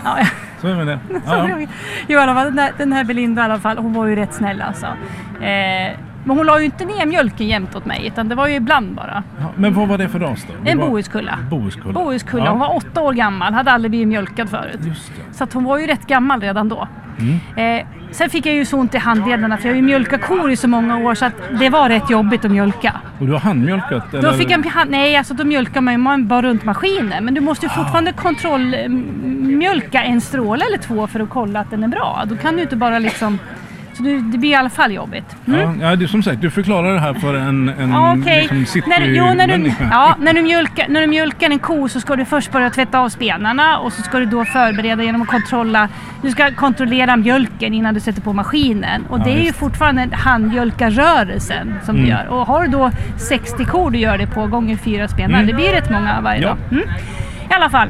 Ja, 0.04 0.16
Så 0.60 0.66
är 0.68 0.70
det 0.70 0.84
med 0.84 0.86
det. 0.86 0.98
Ja, 1.26 1.48
ja. 1.48 1.66
jo, 2.08 2.18
i 2.18 2.22
alla 2.22 2.34
fall, 2.34 2.44
den, 2.44 2.56
där, 2.56 2.70
den 2.78 2.92
här 2.92 3.04
Belinda 3.04 3.42
i 3.42 3.44
alla 3.44 3.58
fall, 3.58 3.78
hon 3.78 3.92
var 3.92 4.06
ju 4.06 4.16
rätt 4.16 4.34
snäll 4.34 4.62
alltså. 4.62 4.86
Eh, 5.40 5.98
men 6.24 6.36
hon 6.36 6.46
la 6.46 6.58
ju 6.58 6.64
inte 6.64 6.84
ner 6.84 7.06
mjölken 7.06 7.46
jämt 7.46 7.76
åt 7.76 7.84
mig, 7.86 8.06
utan 8.06 8.28
det 8.28 8.34
var 8.34 8.48
ju 8.48 8.54
ibland 8.54 8.94
bara. 8.94 9.22
Ja, 9.40 9.52
Men 9.56 9.74
vad 9.74 9.88
var 9.88 9.98
det 9.98 10.08
för 10.08 10.18
ras 10.18 10.44
då? 10.48 10.54
Det 10.64 10.70
En 10.70 10.78
var... 10.78 10.88
bohuskulla. 10.88 11.38
Bohuskulla. 11.50 11.92
Bohuskulla. 11.92 12.44
Ja. 12.44 12.50
Hon 12.50 12.60
var 12.60 12.76
åtta 12.76 13.00
år 13.00 13.12
gammal, 13.12 13.54
hade 13.54 13.70
aldrig 13.70 13.90
blivit 13.90 14.08
mjölkad 14.08 14.50
förut. 14.50 14.80
Så 15.32 15.46
hon 15.52 15.64
var 15.64 15.78
ju 15.78 15.86
rätt 15.86 16.06
gammal 16.06 16.40
redan 16.40 16.68
då. 16.68 16.88
Mm. 17.20 17.78
Eh, 17.80 17.86
sen 18.10 18.30
fick 18.30 18.46
jag 18.46 18.54
ju 18.54 18.64
så 18.64 18.76
ont 18.78 18.94
i 18.94 18.98
handlederna 18.98 19.56
för 19.56 19.68
jag 19.68 19.72
har 19.74 19.76
ju 19.76 19.82
mjölkat 19.82 20.20
kor 20.22 20.50
i 20.50 20.56
så 20.56 20.68
många 20.68 20.96
år 20.98 21.14
så 21.14 21.24
att 21.24 21.32
det 21.58 21.70
var 21.70 21.88
rätt 21.88 22.10
jobbigt 22.10 22.44
att 22.44 22.50
mjölka. 22.50 22.94
Och 23.18 23.26
du 23.26 23.32
har 23.32 23.40
handmjölkat? 23.40 24.12
Då 24.12 24.18
eller? 24.18 24.32
fick 24.32 24.50
jag, 24.50 24.64
nej, 24.88 25.16
alltså 25.16 25.34
då 25.34 25.44
mjölkar 25.44 25.80
man 25.80 26.18
ju 26.18 26.24
bara 26.24 26.42
runt 26.42 26.64
maskinen. 26.64 27.24
Men 27.24 27.34
du 27.34 27.40
måste 27.40 27.66
ju 27.66 27.70
fortfarande 27.70 28.12
kontrollmjölka 28.12 30.02
en 30.02 30.20
stråle 30.20 30.64
eller 30.64 30.78
två 30.78 31.06
för 31.06 31.20
att 31.20 31.30
kolla 31.30 31.60
att 31.60 31.70
den 31.70 31.84
är 31.84 31.88
bra. 31.88 32.22
Då 32.26 32.36
kan 32.36 32.56
du 32.56 32.62
inte 32.62 32.76
bara 32.76 32.98
liksom... 32.98 33.38
Så 33.98 34.04
det, 34.04 34.20
det 34.20 34.38
blir 34.38 34.50
i 34.50 34.54
alla 34.54 34.70
fall 34.70 34.92
jobbigt. 34.92 35.36
Mm. 35.46 35.80
Ja, 35.80 35.94
ja, 35.94 36.08
som 36.08 36.22
sagt, 36.22 36.40
du 36.40 36.50
förklarar 36.50 36.94
det 36.94 37.00
här 37.00 37.14
för 37.14 37.34
en, 37.34 37.68
en 37.68 37.96
Okej. 37.96 38.48
liksom 38.52 38.82
När, 38.86 39.00
jo, 39.06 39.24
när, 39.24 39.34
du, 39.34 39.40
citymänniska. 39.54 39.88
ja, 39.92 40.16
när, 40.20 40.32
du 40.34 40.42
mjölkar, 40.42 40.86
när 40.88 41.00
du 41.00 41.06
mjölkar 41.06 41.50
en 41.50 41.58
ko 41.58 41.88
så 41.88 42.00
ska 42.00 42.16
du 42.16 42.24
först 42.24 42.52
börja 42.52 42.70
tvätta 42.70 42.98
av 43.00 43.08
spenarna 43.08 43.78
och 43.78 43.92
så 43.92 44.02
ska 44.02 44.18
du 44.18 44.24
då 44.26 44.44
förbereda 44.44 45.02
genom 45.02 45.22
att 45.22 45.28
kontrolla, 45.28 45.88
du 46.22 46.30
ska 46.30 46.50
kontrollera 46.54 47.16
mjölken 47.16 47.74
innan 47.74 47.94
du 47.94 48.00
sätter 48.00 48.20
på 48.22 48.32
maskinen. 48.32 49.04
Och 49.08 49.18
Ja, 49.18 49.24
det 49.24 49.30
är 49.30 49.38
ju 49.38 49.46
just. 49.46 49.58
fortfarande 49.58 50.08
handmjölkarrörelsen 50.16 51.74
som 51.84 51.94
Mm. 51.96 52.06
du 52.06 52.12
gör. 52.12 52.26
Och 52.28 52.46
har 52.46 52.62
du 52.64 52.68
då 52.68 52.90
60 53.16 53.64
kor 53.64 53.90
du 53.90 53.98
gör 53.98 54.18
det 54.18 54.26
på 54.26 54.46
gånger 54.46 54.76
fyra 54.76 55.08
spenar, 55.08 55.34
Mm. 55.34 55.46
det 55.46 55.54
blir 55.54 55.70
rätt 55.72 55.90
många 55.90 56.20
varje 56.20 56.42
Ja. 56.42 56.48
dag. 56.48 56.58
Mm. 56.70 56.84
I 57.50 57.54
alla 57.54 57.70
fall. 57.70 57.88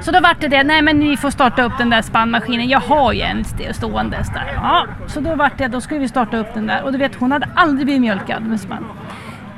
Så 0.00 0.10
då 0.12 0.20
vart 0.20 0.40
det 0.40 0.48
det, 0.48 0.62
nej 0.62 0.82
men 0.82 0.98
ni 0.98 1.16
får 1.16 1.30
starta 1.30 1.62
upp 1.62 1.72
den 1.78 1.90
där 1.90 2.02
spannmaskinen. 2.02 2.68
Jag 2.68 2.80
har 2.80 3.12
ju 3.12 3.20
en 3.20 3.40
st- 3.40 3.74
ståendes 3.74 4.28
där. 4.28 4.52
Ja, 4.54 4.86
så 5.06 5.20
då 5.20 5.34
vart 5.34 5.58
det, 5.58 5.68
då 5.68 5.80
skulle 5.80 6.00
vi 6.00 6.08
starta 6.08 6.36
upp 6.36 6.54
den 6.54 6.66
där. 6.66 6.82
Och 6.82 6.92
du 6.92 6.98
vet, 6.98 7.14
hon 7.14 7.32
hade 7.32 7.48
aldrig 7.54 7.86
blivit 7.86 8.00
mjölkad 8.00 8.42
med 8.42 8.60
spann. 8.60 8.84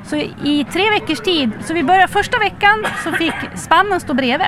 Så 0.05 0.17
i 0.45 0.67
tre 0.73 0.91
veckors 0.91 1.21
tid, 1.21 1.51
så 1.61 1.75
vi 1.75 1.83
började 1.83 2.09
första 2.09 2.39
veckan 2.39 2.85
så 3.05 3.13
fick 3.13 3.35
spannen 3.55 4.01
stå 4.01 4.15
bredvid 4.15 4.47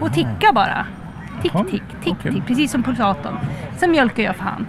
och 0.00 0.12
ticka 0.14 0.52
bara. 0.54 0.86
Tick, 1.42 1.52
tick, 1.70 1.82
tick, 2.04 2.14
okej. 2.20 2.32
tick, 2.32 2.46
precis 2.46 2.70
som 2.72 2.82
pulsatorn. 2.82 3.38
Sen 3.76 3.90
mjölkade 3.90 4.22
jag 4.22 4.36
för 4.36 4.44
hand. 4.44 4.66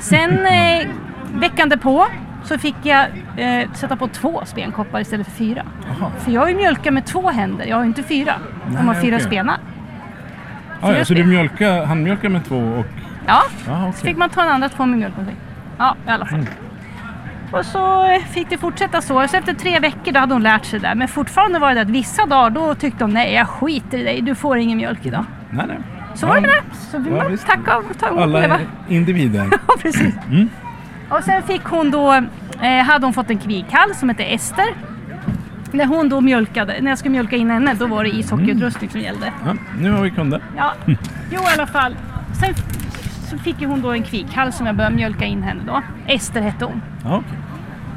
Sen 0.00 0.46
eh, 0.46 0.86
veckan 1.34 1.68
därpå 1.68 2.06
så 2.44 2.58
fick 2.58 2.76
jag 2.82 3.06
eh, 3.36 3.70
sätta 3.74 3.96
på 3.96 4.08
två 4.08 4.42
spenkoppar 4.44 5.00
istället 5.00 5.26
för 5.26 5.34
fyra. 5.36 5.62
Jaha. 5.98 6.10
För 6.18 6.30
jag 6.32 6.40
har 6.40 6.48
ju 6.48 6.54
mjölkat 6.56 6.94
med 6.94 7.06
två 7.06 7.30
händer, 7.30 7.66
jag 7.66 7.76
har 7.76 7.82
ju 7.82 7.88
inte 7.88 8.02
fyra. 8.02 8.34
De 8.66 8.76
har 8.76 8.84
Nej, 8.94 9.02
fyra 9.02 9.16
okej. 9.16 9.26
spenar. 9.26 9.56
Ja, 10.82 10.96
ja, 10.96 11.04
så 11.04 11.14
du 11.14 11.20
spen. 11.20 11.28
mjölkar, 11.28 11.84
handmjölkar 11.86 12.28
med 12.28 12.44
två 12.44 12.56
och... 12.56 12.86
Ja, 13.26 13.42
Ja, 13.66 13.80
så 13.82 13.88
okej. 13.88 13.92
fick 14.02 14.16
man 14.16 14.30
ta 14.30 14.42
den 14.42 14.52
andra 14.52 14.68
två 14.68 14.86
med 14.86 14.98
mjölk. 14.98 15.14
Ja, 15.78 15.96
i 16.06 16.10
alla 16.10 16.26
fall. 16.26 16.38
Mm. 16.38 16.46
Och 17.52 17.66
så 17.66 18.04
eh, 18.06 18.18
fick 18.22 18.50
det 18.50 18.58
fortsätta 18.58 19.00
så. 19.00 19.28
Så 19.28 19.36
efter 19.36 19.54
tre 19.54 19.78
veckor 19.78 20.12
då 20.12 20.20
hade 20.20 20.32
hon 20.34 20.42
lärt 20.42 20.64
sig 20.64 20.80
det. 20.80 20.94
Men 20.94 21.08
fortfarande 21.08 21.58
var 21.58 21.68
det 21.68 21.74
det 21.74 21.80
att 21.80 21.90
vissa 21.90 22.26
dagar 22.26 22.50
då 22.50 22.74
tyckte 22.74 23.04
hon 23.04 23.12
nej 23.14 23.32
jag 23.34 23.48
skiter 23.48 23.98
i 23.98 24.02
dig, 24.04 24.20
du 24.20 24.34
får 24.34 24.58
ingen 24.58 24.78
mjölk 24.78 25.06
idag. 25.06 25.24
Nej, 25.50 25.64
nej. 25.68 25.78
Så 26.14 26.26
var 26.26 26.34
det 26.34 26.40
med 26.40 26.50
det. 26.50 26.76
Så 26.76 26.98
vi 26.98 27.10
ja, 27.10 27.16
man 27.16 27.30
visst. 27.30 27.46
tacka 27.46 27.76
och 27.76 27.98
ta 27.98 28.08
emot 28.08 28.20
Alla 28.22 28.40
det. 28.40 28.48
va? 28.48 28.58
är 28.88 28.94
individer. 28.94 29.46
Ja, 29.50 29.74
precis. 29.82 30.14
Mm. 30.30 30.48
Och 31.08 31.24
sen 31.24 31.42
fick 31.42 31.64
hon 31.64 31.90
då, 31.90 32.12
eh, 32.60 32.84
hade 32.84 33.06
hon 33.06 33.12
fått 33.12 33.30
en 33.30 33.38
kvighall 33.38 33.94
som 33.94 34.08
hette 34.08 34.24
Ester. 34.24 34.64
När 35.72 35.86
hon 35.86 36.08
då 36.08 36.20
mjölkade, 36.20 36.76
när 36.80 36.90
jag 36.90 36.98
skulle 36.98 37.12
mjölka 37.12 37.36
in 37.36 37.50
henne, 37.50 37.74
då 37.74 37.86
var 37.86 38.04
det 38.04 38.10
ishockeyutrustning 38.10 38.90
som 38.90 39.00
gällde. 39.00 39.32
Ja, 39.46 39.54
nu 39.80 39.90
har 39.90 40.02
vi 40.02 40.10
kunder. 40.10 40.40
Ja, 40.56 40.72
jo 41.30 41.40
i 41.40 41.54
alla 41.54 41.66
fall. 41.66 41.96
Sen 42.40 42.54
så 43.30 43.38
fick 43.38 43.64
hon 43.64 43.80
då 43.80 43.90
en 43.92 44.02
kvikhall 44.02 44.52
som 44.52 44.66
jag 44.66 44.76
började 44.76 44.96
mjölka 44.96 45.24
in 45.24 45.42
henne 45.42 45.60
då. 45.66 45.82
Ester 46.06 46.40
hette 46.40 46.64
hon. 46.64 46.82
Ja, 47.04 47.16
okej. 47.16 47.38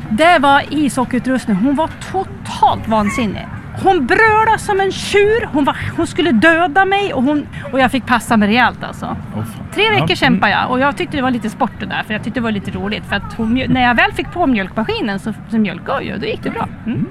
Det 0.10 0.40
var 0.40 0.64
ishockeyutrustning. 0.70 1.58
Hon 1.58 1.76
var 1.76 1.90
totalt 2.12 2.88
vansinnig. 2.88 3.48
Hon 3.84 4.06
brölade 4.06 4.60
som 4.60 4.80
en 4.80 4.92
tjur. 4.92 5.50
Hon, 5.54 5.66
var, 5.66 5.78
hon 5.98 6.08
skulle 6.08 6.32
döda 6.32 6.86
mig 6.86 7.14
och, 7.14 7.24
hon, 7.24 7.48
och 7.72 7.80
jag 7.80 7.92
fick 7.92 8.06
passa 8.06 8.38
mig 8.38 8.48
rejält 8.50 8.84
alltså. 8.84 9.06
Fan. 9.34 9.46
Tre 9.74 9.90
veckor 9.90 10.10
Ja, 10.10 10.16
kämpade 10.16 10.52
jag 10.52 10.72
och 10.72 10.80
jag 10.80 10.98
tyckte 10.98 11.18
det 11.18 11.24
var 11.24 11.32
lite 11.32 11.50
sport 11.50 11.72
det 11.80 11.86
där 11.86 12.04
för 12.04 12.14
jag 12.14 12.24
tyckte 12.24 12.40
det 12.40 12.44
var 12.44 12.52
lite 12.52 12.72
roligt 12.72 13.04
för 13.06 13.16
att 13.16 13.34
hon, 13.34 13.54
när 13.68 13.82
jag 13.82 13.96
väl 13.96 14.12
fick 14.12 14.32
på 14.32 14.48
mjölkmaskinen 14.48 15.20
så, 15.20 15.34
så 15.50 15.58
mjölkade 15.58 15.92
jag 15.94 16.04
ju 16.04 16.14
och 16.14 16.20
då 16.20 16.26
gick 16.26 16.44
det 16.44 16.50
bra. 16.50 16.68
Mm. 16.86 17.06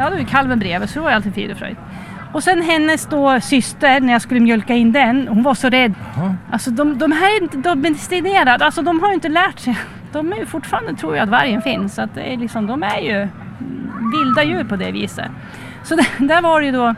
Jag 0.00 0.04
hade 0.04 0.18
ju 0.18 0.24
kalven 0.26 0.58
bredvid 0.58 0.90
så 0.90 0.98
det 0.98 1.04
var 1.04 1.10
alltid 1.12 1.34
frid 1.34 1.50
och 1.50 1.56
fröjd. 1.58 1.76
Och 2.32 2.42
sen 2.42 2.62
hennes 2.62 3.06
då 3.06 3.40
syster 3.40 4.00
när 4.00 4.12
jag 4.12 4.22
skulle 4.22 4.40
mjölka 4.40 4.74
in 4.74 4.92
den, 4.92 5.28
hon 5.28 5.42
var 5.42 5.54
så 5.54 5.68
rädd. 5.68 5.94
Jaha. 6.16 6.34
Alltså 6.52 6.70
de, 6.70 6.98
de 6.98 7.12
här 7.12 7.36
är 7.38 7.42
inte 7.42 7.56
domesticerade, 7.56 8.64
alltså 8.64 8.82
de 8.82 9.00
har 9.00 9.08
ju 9.08 9.14
inte 9.14 9.28
lärt 9.28 9.58
sig. 9.58 9.78
De 10.12 10.32
är 10.32 10.36
ju 10.36 10.46
fortfarande 10.46 10.94
tror 10.94 11.16
jag 11.16 11.22
att 11.24 11.28
vargen 11.28 11.62
finns. 11.62 11.94
Så 11.94 12.02
att 12.02 12.14
det 12.14 12.32
är 12.32 12.36
liksom, 12.36 12.66
de 12.66 12.82
är 12.82 12.98
ju 13.00 13.28
vilda 14.12 14.44
djur 14.44 14.64
på 14.64 14.76
det 14.76 14.92
viset. 14.92 15.30
Så 15.82 15.96
där, 16.18 16.26
där 16.26 16.42
var 16.42 16.60
det 16.60 16.66
ju 16.66 16.72
då, 16.72 16.94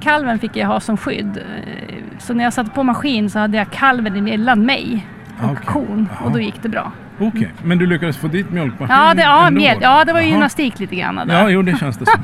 kalven 0.00 0.38
fick 0.38 0.56
jag 0.56 0.66
ha 0.66 0.80
som 0.80 0.96
skydd. 0.96 1.36
Eh, 1.36 1.94
Så 2.18 2.34
när 2.34 2.44
jag 2.44 2.52
satte 2.52 2.70
på 2.70 2.82
maskin 2.82 3.30
så 3.30 3.38
hade 3.38 3.56
jag 3.56 3.70
kalven 3.70 4.16
emellan 4.16 4.66
mig 4.66 5.06
och 5.42 5.44
Okej. 5.50 5.66
kon 5.66 6.08
Jaha. 6.12 6.24
och 6.26 6.32
då 6.32 6.40
gick 6.40 6.62
det 6.62 6.68
bra. 6.68 6.92
Okej, 7.18 7.52
men 7.64 7.78
du 7.78 7.86
lyckades 7.86 8.16
få 8.16 8.28
dit 8.28 8.50
mjölkmaskinen 8.50 9.06
Ja, 9.06 9.14
det, 9.14 9.22
ja, 9.22 9.50
med, 9.50 9.76
ja 9.80 10.04
det 10.04 10.12
var 10.12 10.20
ju 10.20 10.26
gymnastik 10.28 10.78
lite 10.80 10.96
grann 10.96 11.16
där. 11.16 11.34
Ja, 11.42 11.48
jo 11.50 11.62
det 11.62 11.78
känns 11.78 11.96
det 11.98 12.06
som. 12.06 12.20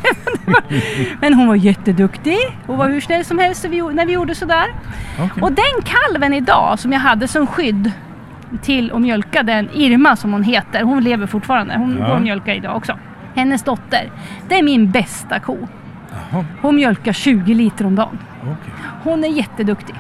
Men 1.20 1.34
hon 1.34 1.48
var 1.48 1.54
jätteduktig 1.54 2.36
och 2.66 2.76
var 2.76 2.88
hur 2.88 3.00
snäll 3.00 3.24
som 3.24 3.38
helst 3.38 3.64
när 3.64 4.06
vi, 4.06 4.12
gjorde 4.12 4.34
sådär. 4.34 4.64
Okej. 5.18 5.42
Och 5.42 5.52
den 5.52 5.64
kalven 5.84 6.32
idag 6.34 6.78
som 6.78 6.92
jag 6.92 7.00
hade 7.00 7.28
som 7.28 7.46
skydd 7.46 7.92
till 8.62 8.92
att 8.92 9.00
mjölka 9.00 9.42
den, 9.42 9.68
Irma 9.74 10.16
som 10.16 10.32
hon 10.32 10.42
heter, 10.42 10.82
hon 10.82 11.04
lever 11.04 11.26
fortfarande. 11.26 11.74
Hon 11.78 11.96
Ja. 12.00 12.06
går 12.06 12.14
och 12.14 12.22
mjölkar 12.22 12.52
idag 12.54 12.76
också. 12.76 12.98
Hennes 13.34 13.62
dotter, 13.62 14.10
det 14.48 14.58
är 14.58 14.62
min 14.62 14.90
bästa 14.90 15.40
ko. 15.40 15.68
Jaha, 16.32 16.44
Hon 16.62 16.76
mjölkar 16.76 17.12
20 17.12 17.54
liter 17.54 17.86
om 17.86 17.94
dagen. 17.94 18.18
okej. 18.42 18.74
Hon 19.02 19.24
är 19.24 19.28
jätteduktig. 19.28 19.94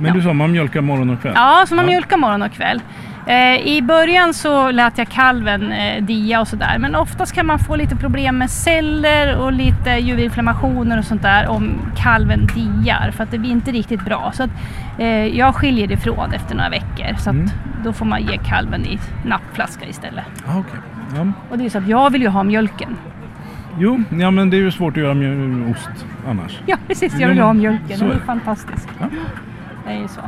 Men 0.00 0.14
du 0.14 0.22
sa 0.22 0.32
man 0.32 0.52
mjölkar 0.52 0.80
morgon 0.80 1.10
och 1.10 1.20
kväll? 1.22 1.32
Ja, 1.36 1.64
så 1.68 1.74
man 1.74 1.84
Ja. 1.84 1.90
mjölkar 1.90 2.16
morgon 2.16 2.42
och 2.42 2.52
kväll. 2.52 2.82
Eh, 3.30 3.66
I 3.66 3.82
början 3.82 4.34
så 4.34 4.70
lät 4.70 4.98
jag 4.98 5.08
kalven 5.08 5.72
eh, 5.72 6.02
dia 6.04 6.40
och 6.40 6.48
sådär. 6.48 6.78
Men 6.78 6.94
oftast 6.94 7.32
kan 7.34 7.46
man 7.46 7.58
få 7.58 7.76
lite 7.76 7.96
problem 7.96 8.38
med 8.38 8.50
celler 8.50 9.36
och 9.36 9.52
lite 9.52 9.90
juverinflammationer 9.90 10.98
och 10.98 11.04
sånt 11.04 11.22
där 11.22 11.48
om 11.48 11.78
kalven 11.96 12.46
diar. 12.54 13.10
För 13.10 13.22
att 13.24 13.30
det 13.30 13.38
blir 13.38 13.50
inte 13.50 13.70
riktigt 13.72 14.04
bra. 14.04 14.32
Så 14.34 14.42
att, 14.42 14.50
eh, 14.98 15.08
jag 15.26 15.54
skiljer 15.54 15.92
ifrån 15.92 16.32
efter 16.32 16.54
några 16.54 16.70
veckor. 16.70 17.16
Så 17.18 17.30
Mm. 17.30 17.48
då 17.84 17.92
får 17.92 18.06
man 18.06 18.22
ge 18.22 18.36
kalven 18.38 18.86
i 18.86 18.98
nappflaska 19.24 19.86
istället. 19.86 20.24
Ja, 20.46 20.58
okej. 20.58 20.80
Ja. 21.16 21.32
Och 21.50 21.58
det 21.58 21.64
är 21.64 21.70
så 21.70 21.78
att 21.78 21.88
jag 21.88 22.10
vill 22.10 22.22
ju 22.22 22.28
ha 22.28 22.42
mjölken. 22.42 22.96
Jo, 23.78 24.02
ja, 24.18 24.30
men 24.30 24.50
det 24.50 24.56
är 24.56 24.58
ju 24.58 24.70
svårt 24.70 24.96
att 24.96 25.02
göra 25.02 25.14
mjöl- 25.14 25.70
ost 25.70 26.06
annars. 26.28 26.60
Ja 26.66 26.76
precis, 26.86 27.20
jag 27.20 27.28
vill 27.28 27.38
ha 27.40 27.52
mjölken. 27.52 27.98
Den 27.98 28.10
är 28.12 28.18
fantastisk. 28.18 28.88
Ja. 29.00 29.06
Det 29.86 29.92
är 29.92 29.98
ju 29.98 30.08
så. 30.08 30.20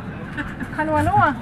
Hallå 0.76 0.92
hallå! 0.96 1.32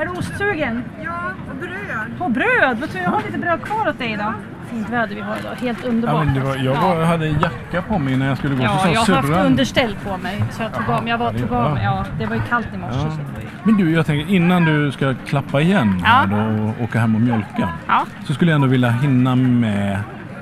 Är 0.00 0.04
du 0.04 0.10
ostsugen? 0.10 0.84
Ja, 1.04 1.20
och 1.50 1.56
bröd. 1.56 2.18
På 2.18 2.28
bröd? 2.28 2.80
Vet 2.80 2.92
du, 2.92 2.98
jag 2.98 3.10
har 3.10 3.22
lite 3.22 3.38
bröd 3.38 3.62
kvar 3.62 3.88
åt 3.88 3.98
dig 3.98 4.12
idag. 4.12 4.32
Fint 4.70 4.90
väder 4.90 5.14
vi 5.14 5.20
har 5.20 5.36
idag, 5.38 5.54
helt 5.60 5.84
underbart. 5.84 6.14
Ja, 6.18 6.24
men 6.24 6.34
det 6.34 6.40
var, 6.40 6.56
jag 6.56 6.74
var, 6.82 7.04
hade 7.04 7.26
en 7.26 7.40
jacka 7.40 7.82
på 7.82 7.98
mig 7.98 8.16
när 8.16 8.26
jag 8.26 8.38
skulle 8.38 8.54
gå. 8.54 8.62
Ja, 8.62 8.78
så 8.78 8.88
jag 8.88 9.00
har 9.00 9.14
haft 9.32 9.46
underställ 9.46 9.96
på 10.04 10.16
mig. 10.16 10.44
Så 10.50 10.62
jag 10.62 10.72
tog 10.74 10.90
av 10.94 11.02
mig. 11.02 11.10
Jag 11.10 11.18
var, 11.18 11.32
det- 11.32 11.38
tog 11.38 11.52
av 11.52 11.74
mig. 11.74 11.84
ja. 11.84 12.04
Det 12.18 12.26
var 12.26 12.36
ju 12.36 12.42
kallt 12.48 12.68
i 12.74 12.78
morse. 12.78 12.98
Ja. 12.98 13.12
Det. 13.36 13.46
Men 13.62 13.76
du, 13.76 13.90
jag 13.90 14.06
tänker 14.06 14.34
innan 14.34 14.64
du 14.64 14.92
ska 14.92 15.14
klappa 15.26 15.60
igen 15.60 16.02
Ja. 16.04 16.24
då, 16.30 16.36
och 16.64 16.82
åka 16.84 16.98
hem 17.00 17.14
och 17.14 17.20
mjölka. 17.20 17.68
Ja, 17.88 18.04
Så 18.26 18.34
skulle 18.34 18.50
jag 18.50 18.56
ändå 18.56 18.66
vilja 18.68 18.90
hinna 18.90 19.36
med 19.36 19.98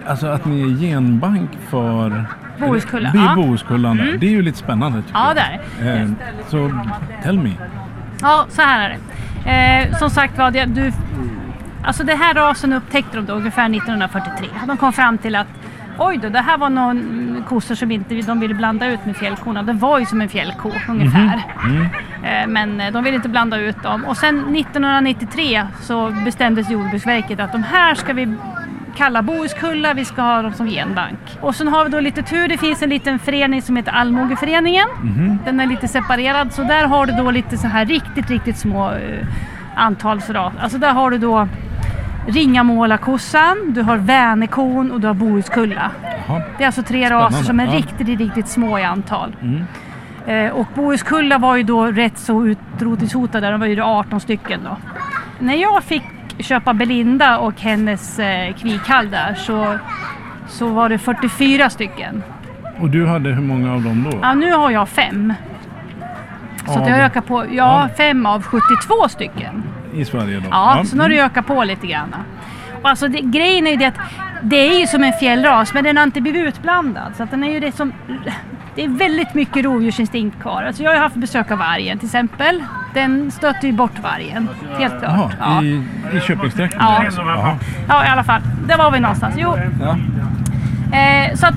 Alltså 0.09 0.27
att 0.27 0.45
ni 0.45 0.63
är 0.63 0.67
genbank 0.79 1.51
för 1.69 2.25
Bohuskulla, 2.61 3.11
Det 3.13 3.19
är 3.19 3.25
ja. 3.25 3.35
Bohuskullan 3.35 3.97
där. 3.97 4.17
Det 4.19 4.27
är 4.27 4.31
ju 4.31 4.43
lite 4.43 4.59
spännande 4.59 5.03
tycker 5.03 5.19
Ja, 5.19 5.35
det 5.35 5.85
är 5.87 6.03
Eh, 6.03 6.09
så 6.49 6.71
tell 7.23 7.39
me. 7.39 7.51
ja 8.21 8.47
så 8.49 8.63
här 8.63 8.85
är 8.85 8.89
det. 8.89 8.97
Eh, 9.47 9.97
som 9.99 10.11
sagt 10.11 10.39
var, 10.39 10.51
det, 10.51 10.65
du, 10.65 10.93
alltså 11.85 12.05
det 12.05 12.15
här 12.15 12.35
rasen 12.35 12.73
upptäckte 12.73 13.17
de 13.17 13.27
då 13.27 13.33
ungefär 13.35 13.65
1943. 13.71 14.49
De 14.67 14.77
kom 14.77 14.93
fram 14.93 15.19
till 15.19 15.37
att 15.37 15.47
oj 15.99 16.19
då, 16.23 16.29
det 16.29 16.41
här 16.41 16.59
var 16.59 16.71
någon 16.71 17.45
kossor 17.49 17.75
som 17.75 17.91
inte 17.91 18.15
de 18.15 18.41
ville 18.41 18.55
blanda 18.55 18.87
ut 18.87 19.07
med 19.07 19.17
fjällkorna. 19.17 19.63
Det 19.63 19.73
var 19.73 19.99
ju 19.99 20.07
som 20.07 20.21
en 20.21 20.29
fjällko 20.29 20.71
ungefär. 20.89 21.43
Eh, 22.25 22.47
Men 22.47 22.81
eh, 22.81 22.93
de 22.93 23.05
ville 23.05 23.17
inte 23.17 23.29
blanda 23.29 23.57
ut 23.57 23.83
dem. 23.83 24.05
Och 24.05 24.17
sen 24.17 24.57
1993 24.57 25.67
så 25.81 26.11
bestämdes 26.25 26.71
Jordbruksverket 26.71 27.41
att 27.41 27.53
de 27.53 27.63
här 27.63 27.95
ska 27.95 28.13
vi 28.13 28.35
kalla 28.97 29.23
Bohuskulla, 29.23 29.95
vi 29.95 30.05
ska 30.05 30.23
ha 30.23 30.43
dem 30.43 30.53
som 30.53 30.67
genbank. 30.67 31.19
Och 31.41 31.55
sen 31.55 31.69
har 31.69 31.85
vi 31.85 31.91
då 31.91 32.01
lite 32.01 32.23
tur, 32.23 32.49
det 32.49 32.59
finns 32.59 32.83
en 32.83 32.91
liten 32.91 33.19
förening 33.19 33.63
som 33.63 33.77
heter 33.77 33.93
Allmogeföreningen. 33.93 34.89
Den 35.45 35.61
är 35.61 35.67
lite 35.67 35.89
separerad, 35.89 36.53
så 36.53 36.63
där 36.63 36.85
har 36.85 37.07
du 37.07 37.13
då 37.13 37.31
lite 37.31 37.59
så 37.59 37.67
här 37.67 37.87
riktigt, 37.87 38.31
riktigt 38.31 38.59
små 38.59 38.91
uh, 38.91 38.99
antalsras. 39.77 40.53
Alltså 40.61 40.79
där 40.79 40.93
har 40.93 41.11
du 41.11 41.19
då 41.19 41.49
Ringamålarkossan, 42.29 43.73
du 43.73 43.83
har 43.83 43.97
Vänerkon 43.97 44.93
och 44.93 45.01
du 45.01 45.07
har 45.07 45.15
Bohuskulla. 45.15 45.91
Jaha. 46.03 46.43
Det 46.59 46.65
är 46.65 46.67
alltså 46.67 46.83
tre 46.83 47.07
Spännande, 47.07 47.27
raser 47.27 47.45
som 47.45 47.61
är 47.61 47.67
ja. 47.67 47.73
riktigt, 47.73 48.09
riktigt 48.09 48.49
små 48.49 48.79
i 48.79 48.83
antal. 48.83 49.37
Mm. 49.43 49.65
Eh, 50.27 50.53
och 50.53 50.67
Bohuskulla 50.75 51.39
var 51.39 51.57
ju 51.57 51.63
då 51.63 51.87
rätt 51.87 52.19
så 52.19 52.47
utrotningshotade, 52.47 53.51
de 53.51 53.61
var 53.61 53.67
ju 53.67 53.81
18 53.81 54.21
stycken 54.21 54.61
då. 54.65 54.77
När 55.39 55.55
jag 55.55 55.85
fick 55.85 56.03
köpa 56.39 56.75
Belinda 56.75 57.39
och 57.39 57.61
hennes 57.61 58.19
eh, 58.19 58.55
kvikhall 58.55 59.11
där 59.11 59.35
så, 59.35 59.79
så 60.49 60.69
var 60.69 60.89
det 60.89 60.99
44 60.99 61.71
stycken. 61.71 62.23
Och 62.81 62.91
du 62.91 63.07
hade 63.07 63.31
hur 63.31 63.43
många 63.43 63.75
av 63.75 63.83
dem 63.83 64.09
då? 64.11 64.19
Ja, 64.23 64.35
nu 64.35 64.53
har 64.53 64.71
jag 64.71 64.89
fem. 64.89 65.35
Så 66.67 66.73
att 66.73 66.79
Av- 66.79 66.89
jag 66.89 66.99
ökar 66.99 67.21
på, 67.21 67.45
ja, 67.45 67.51
Ja. 67.53 67.89
fem 67.97 68.27
av 68.27 68.43
72 68.43 69.09
stycken. 69.09 69.63
I 69.95 70.05
Sverige 70.05 70.41
då? 70.41 70.49
Ja, 70.51 70.83
så 70.87 70.97
nu 70.97 71.03
har 71.03 71.09
det 71.09 71.15
mm. 71.19 71.27
ökat 71.27 71.47
på 71.47 71.65
lite 71.65 71.87
grann. 71.87 72.15
Alltså 72.87 73.09
det, 73.09 73.21
grejen 73.21 73.67
är 73.67 73.71
ju 73.71 73.77
det 73.77 73.87
att 73.87 73.99
det 74.43 74.57
är 74.57 74.81
ju 74.81 74.87
som 74.87 75.05
en 75.05 75.13
fjällras 75.13 75.75
men 75.75 75.85
den 75.85 75.97
har 75.97 76.05
inte 76.05 76.21
blivit 76.21 76.47
utblandad. 76.49 77.13
Så 77.17 77.25
den 77.31 77.45
är 77.45 77.51
ju 77.53 77.61
det 77.61 77.73
som... 77.73 77.93
Det 78.75 78.85
är 78.85 78.89
väldigt 78.89 79.35
mycket 79.35 79.65
rovdjursinstinkt 79.65 80.43
kvar. 80.43 80.63
Alltså 80.63 80.83
jag 80.83 80.91
har 80.91 80.99
haft 80.99 81.17
besök 81.17 81.51
av 81.51 81.59
vargen 81.59 81.99
till 81.99 82.07
exempel. 82.07 82.63
Den 82.95 83.31
stöter 83.31 83.67
ju 83.67 83.73
bort 83.73 83.99
vargen. 84.03 84.49
Helt 84.79 84.99
klart. 85.01 85.33
Jaha, 85.41 85.63
i, 85.63 85.85
i 86.17 86.21
Köpingstrakten? 86.21 86.81
Ja. 86.83 87.05
Jaha. 87.17 87.57
Ja, 87.89 88.05
i 88.05 88.09
alla 88.09 88.25
fall. 88.25 88.41
Där 88.69 88.79
var 88.79 88.91
vi 88.91 89.01
någonstans. 89.01 89.35
Jo. 89.39 89.57
Ja. 89.81 89.97
Eh, 90.99 91.35
så 91.35 91.47
att 91.47 91.55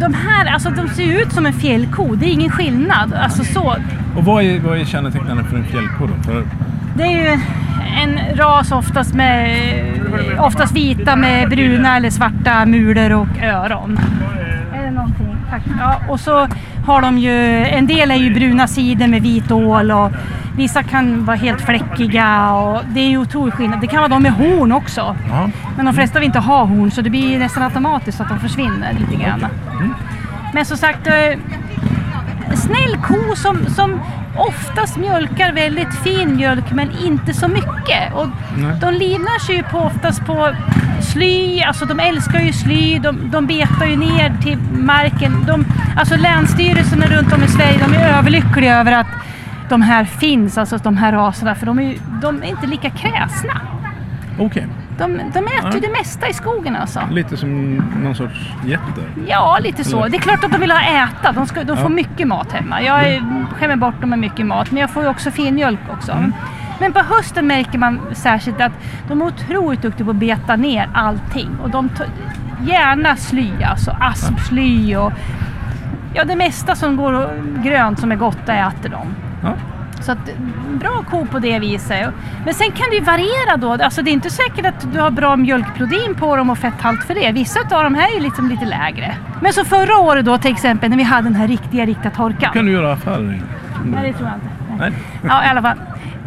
de 0.00 0.14
här, 0.14 0.46
alltså 0.46 0.70
de 0.70 0.88
ser 0.88 1.22
ut 1.22 1.32
som 1.32 1.46
en 1.46 1.52
fjällko. 1.52 2.14
Det 2.14 2.26
är 2.26 2.30
ingen 2.30 2.50
skillnad. 2.50 3.14
Alltså 3.14 3.44
så. 3.44 3.76
Och 4.16 4.24
vad 4.24 4.44
är, 4.44 4.60
vad 4.60 4.78
är 4.78 4.84
kännetecknande 4.84 5.44
för 5.44 5.56
en 5.56 5.64
fjällko 5.64 6.06
då? 6.06 6.22
För, 6.22 6.44
Det 6.96 7.02
är 7.02 7.10
ju 7.32 7.40
en 7.86 8.36
ras 8.36 8.72
oftast 8.72 9.14
med 9.14 9.60
oftast 10.38 10.72
vita 10.72 11.16
med 11.16 11.48
bruna 11.48 11.96
eller 11.96 12.10
svarta 12.10 12.66
mulor 12.66 13.12
och 13.12 13.42
öron. 13.42 13.98
Någonting? 14.92 15.36
Tack. 15.50 15.62
Ja, 15.78 16.00
och 16.08 16.20
så 16.20 16.48
har 16.86 17.02
de 17.02 17.18
ju, 17.18 17.64
en 17.66 17.86
del 17.86 18.10
är 18.10 18.14
ju 18.14 18.34
bruna 18.34 18.66
sidor 18.66 19.06
med 19.06 19.22
vit 19.22 19.50
ål 19.50 19.90
och 19.90 20.12
vissa 20.56 20.82
kan 20.82 21.24
vara 21.24 21.36
helt 21.36 21.60
fläckiga 21.60 22.52
och 22.52 22.82
det 22.88 23.00
är 23.00 23.08
ju 23.08 23.18
otrolig 23.18 23.54
skillnad. 23.54 23.80
Det 23.80 23.86
kan 23.86 23.98
vara 23.98 24.08
de 24.08 24.22
med 24.22 24.32
horn 24.32 24.72
också. 24.72 25.16
ja. 25.30 25.50
Men 25.76 25.86
de 25.86 25.94
flesta 25.94 26.18
vill 26.18 26.26
inte 26.26 26.38
ha 26.38 26.64
horn 26.64 26.90
så 26.90 27.00
det 27.00 27.10
blir 27.10 27.38
nästan 27.38 27.62
automatiskt 27.62 28.20
att 28.20 28.28
de 28.28 28.38
försvinner 28.38 28.92
lite 28.92 29.24
grann. 29.24 29.46
Men 30.54 30.64
som 30.64 30.76
sagt, 30.76 31.06
eh, 31.06 31.12
snäll 32.66 32.96
ko 33.02 33.36
som, 33.36 33.66
som 33.66 34.00
oftast 34.36 34.96
mjölkar 34.96 35.52
väldigt 35.52 35.94
fin 35.94 36.36
mjölk 36.36 36.72
men 36.72 36.90
inte 37.04 37.34
så 37.34 37.48
mycket. 37.48 38.14
Och 38.14 38.26
Nej. 38.56 38.78
de 38.80 38.94
livnär 38.94 39.38
sig 39.46 39.56
ju 39.56 39.62
på, 39.62 39.78
oftast 39.78 40.26
på 40.26 40.54
sly, 41.00 41.62
alltså 41.62 41.84
de 41.84 42.00
älskar 42.00 42.40
ju 42.40 42.52
sly, 42.52 42.98
de, 42.98 43.30
de 43.30 43.46
betar 43.46 43.86
ju 43.86 43.96
ner 43.96 44.36
till 44.42 44.58
marken. 44.72 45.44
De, 45.46 45.64
alltså 45.96 46.16
länsstyrelserna 46.16 47.06
runt 47.06 47.32
om 47.32 47.42
i 47.42 47.48
Sverige 47.48 47.78
de 47.86 47.94
är 47.94 48.18
överlyckliga 48.18 48.80
över 48.80 48.92
att 48.92 49.06
de 49.68 49.82
här 49.82 50.04
finns, 50.04 50.58
alltså 50.58 50.76
de 50.76 50.96
här 50.96 51.12
raserna, 51.12 51.54
för 51.54 51.66
de 51.66 51.78
är, 51.78 51.82
ju, 51.82 51.98
de 52.22 52.42
är 52.42 52.46
inte 52.46 52.66
lika 52.66 52.90
kräsna. 52.90 53.60
Okej, 54.38 54.66
De, 54.98 55.16
de 55.16 55.38
äter 55.46 55.70
ju 55.72 55.76
Ja. 55.76 55.80
det 55.80 55.88
mesta 55.98 56.28
i 56.28 56.32
skogen 56.32 56.76
alltså. 56.76 57.00
lite 57.10 57.36
som 57.36 57.74
någon 58.02 58.14
sorts 58.14 58.50
getter. 58.64 59.04
Ja, 59.26 59.58
lite 59.62 59.84
så. 59.84 59.98
Eller- 60.00 60.08
Det 60.10 60.16
är 60.16 60.20
klart 60.20 60.44
att 60.44 60.52
de 60.52 60.60
vill 60.60 60.70
ha 60.70 60.80
äta. 60.80 61.32
De, 61.32 61.46
ska, 61.46 61.64
de 61.64 61.76
får 61.76 61.84
Ja. 61.84 61.88
mycket 61.88 62.26
mat 62.28 62.52
hemma. 62.52 62.82
Jag 62.82 63.08
är- 63.08 63.46
skämmer 63.58 63.76
bort 63.76 64.00
dem 64.00 64.10
med 64.10 64.18
mycket 64.18 64.46
mat, 64.46 64.70
men 64.70 64.80
jag 64.80 64.90
får 64.90 65.02
ju 65.02 65.08
också 65.08 65.30
fin 65.30 65.54
mjölk 65.54 65.80
också. 65.92 66.24
Men 66.80 66.92
på 66.92 67.00
hösten 67.00 67.46
märker 67.46 67.78
man 67.78 68.00
särskilt 68.12 68.60
att 68.60 68.72
de 69.08 69.22
är 69.22 69.26
otroligt 69.26 69.82
duktiga 69.82 70.04
på 70.04 70.10
att 70.10 70.16
beta 70.16 70.56
ner 70.56 70.88
allting. 70.94 71.48
Och 71.62 71.70
de 71.70 71.90
gärna 72.66 73.16
sly, 73.16 73.50
alltså 73.62 73.96
aspsly 74.00 74.96
och 74.96 75.12
ja, 76.14 76.24
det 76.24 76.36
mesta 76.36 76.74
som 76.74 76.96
går 76.96 77.30
grönt 77.64 77.98
som 78.00 78.12
är 78.12 78.16
gott, 78.16 78.48
äter 78.48 78.88
de. 78.90 79.06
Ja. 79.42 79.52
Så 80.06 80.12
att, 80.12 80.30
bra 80.80 81.04
ko 81.10 81.26
på 81.26 81.38
det 81.38 81.58
viset. 81.58 82.10
Men 82.44 82.54
sen 82.54 82.70
kan 82.70 82.86
det 82.90 82.96
ju 82.96 83.02
variera 83.02 83.56
då. 83.56 83.84
Alltså 83.84 84.02
det 84.02 84.10
är 84.10 84.12
inte 84.12 84.30
säkert 84.30 84.66
att 84.66 84.92
du 84.92 85.00
har 85.00 85.10
bra 85.10 85.36
mjölkprotein 85.36 86.14
på 86.14 86.36
dem 86.36 86.50
och 86.50 86.58
fetthalt 86.58 87.04
för 87.04 87.14
det. 87.14 87.32
Vissa 87.32 87.60
av 87.60 87.84
dem 87.84 87.94
här 87.94 88.16
är 88.16 88.20
liksom 88.20 88.48
lite 88.48 88.64
lägre. 88.64 89.14
Men 89.42 89.52
så 89.52 89.64
förra 89.64 89.96
året 89.98 90.24
då 90.24 90.38
till 90.38 90.50
exempel 90.50 90.90
när 90.90 90.96
vi 90.96 91.02
hade 91.02 91.22
den 91.28 91.34
här 91.34 91.48
riktiga, 91.48 91.86
riktiga 91.86 92.10
torkan. 92.10 92.52
Kan 92.52 92.66
du 92.66 92.72
göra 92.72 92.92
affärer? 92.92 93.42
Nej, 93.84 94.12
det 94.12 94.18
tror 94.18 94.28
jag 94.28 94.36
inte. 94.36 94.48
Nej. 94.78 94.90
Nej. 94.90 95.30
Ja, 95.30 95.44
i 95.44 95.48
alla 95.48 95.62
fall. 95.62 95.78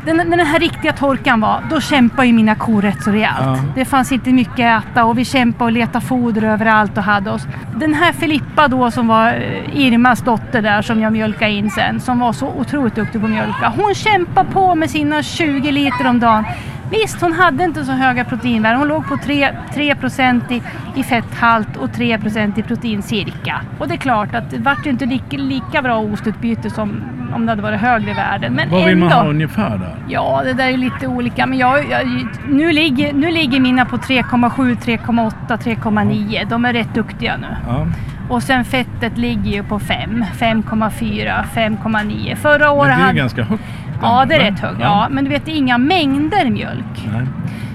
Den, 0.05 0.17
den 0.17 0.39
här 0.39 0.59
riktiga 0.59 0.93
torkan 0.93 1.41
var, 1.41 1.63
då 1.69 1.81
kämpade 1.81 2.27
ju 2.27 2.33
mina 2.33 2.55
kor 2.55 2.81
rätt 2.81 3.03
så 3.03 3.11
rejält. 3.11 3.37
Ja. 3.39 3.57
Det 3.75 3.85
fanns 3.85 4.11
inte 4.11 4.29
mycket 4.29 4.77
att 4.77 4.85
äta 4.85 5.05
och 5.05 5.17
vi 5.17 5.25
kämpade 5.25 5.65
och 5.65 5.71
letade 5.71 6.05
foder 6.05 6.43
överallt 6.43 6.97
och 6.97 7.03
hade 7.03 7.31
oss. 7.31 7.47
Den 7.75 7.93
här 7.93 8.11
Filippa 8.13 8.67
då 8.67 8.91
som 8.91 9.07
var 9.07 9.27
eh, 9.27 9.79
Irmas 9.79 10.21
dotter 10.21 10.61
där 10.61 10.81
som 10.81 11.01
jag 11.01 11.13
mjölkade 11.13 11.51
in 11.51 11.71
sen, 11.71 11.99
som 11.99 12.19
var 12.19 12.33
så 12.33 12.47
otroligt 12.47 12.95
duktig 12.95 13.21
på 13.21 13.27
att 13.27 13.33
mjölka. 13.33 13.73
Hon 13.77 13.95
kämpade 13.95 14.49
på 14.51 14.75
med 14.75 14.89
sina 14.89 15.23
20 15.23 15.71
liter 15.71 16.07
om 16.07 16.19
dagen. 16.19 16.45
Visst, 16.91 17.21
hon 17.21 17.33
hade 17.33 17.63
inte 17.63 17.85
så 17.85 17.91
höga 17.91 18.25
proteinvärden. 18.25 18.79
Hon 18.79 18.87
låg 18.87 19.07
på 19.07 19.17
3, 19.17 19.49
3% 19.75 20.41
i, 20.53 20.61
i 20.95 21.03
fetthalt 21.03 21.77
och 21.77 21.89
3% 21.89 22.59
i 22.59 22.63
protein 22.63 23.01
cirka. 23.01 23.61
Och 23.79 23.87
det 23.87 23.93
är 23.93 23.97
klart 23.97 24.35
att 24.35 24.49
det 24.51 24.57
vart 24.57 24.85
ju 24.85 24.89
inte 24.89 25.05
lika, 25.05 25.37
lika 25.37 25.81
bra 25.81 25.97
ostutbyte 25.99 26.69
som 26.69 27.01
om 27.35 27.45
det 27.45 27.51
hade 27.51 27.61
varit 27.61 27.79
högre 27.81 28.13
värden. 28.13 28.53
Men 28.53 28.69
Vad 28.69 28.83
vill 28.85 28.93
ändå. 28.93 29.05
man 29.05 29.13
ha 29.13 29.25
ungefär 29.29 29.77
där? 29.77 29.95
Ja, 30.07 30.41
det 30.45 30.53
där 30.53 30.67
är 30.67 30.77
lite 30.77 31.07
olika. 31.07 31.45
Men 31.45 31.57
jag, 31.57 31.89
jag, 31.91 32.27
nu, 32.47 32.71
ligger, 32.71 33.13
nu 33.13 33.31
ligger 33.31 33.59
mina 33.59 33.85
på 33.85 33.97
3,7, 33.97 34.75
3,8, 34.75 35.31
3,9. 35.57 36.45
De 36.49 36.65
är 36.65 36.73
rätt 36.73 36.93
duktiga 36.93 37.37
nu. 37.37 37.47
Ja. 37.67 37.87
Och 38.29 38.43
sen 38.43 38.65
fettet 38.65 39.17
ligger 39.17 39.51
ju 39.51 39.63
på 39.63 39.79
5, 39.79 40.25
5,4, 40.39 41.43
5,9. 41.55 42.35
Förra 42.35 42.71
året 42.71 42.89
Men 42.89 42.97
det 42.97 43.03
är 43.03 43.05
hade... 43.07 43.17
ganska 43.17 43.43
högt. 43.43 43.63
Ja, 44.01 44.25
det 44.25 44.35
är 44.35 44.51
rätt 44.51 44.59
högt. 44.59 44.79
Ja. 44.81 45.07
Men 45.11 45.23
du 45.23 45.29
vet, 45.29 45.45
det 45.45 45.51
är 45.51 45.55
inga 45.55 45.77
mängder 45.77 46.49
mjölk. 46.49 47.07
Nej. 47.13 47.25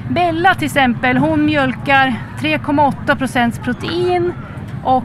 Bella 0.09 0.55
till 0.55 0.65
exempel, 0.67 1.17
hon 1.17 1.45
mjölkar 1.45 2.15
3,8 2.41 3.17
procents 3.17 3.59
protein 3.59 4.33
och 4.83 5.05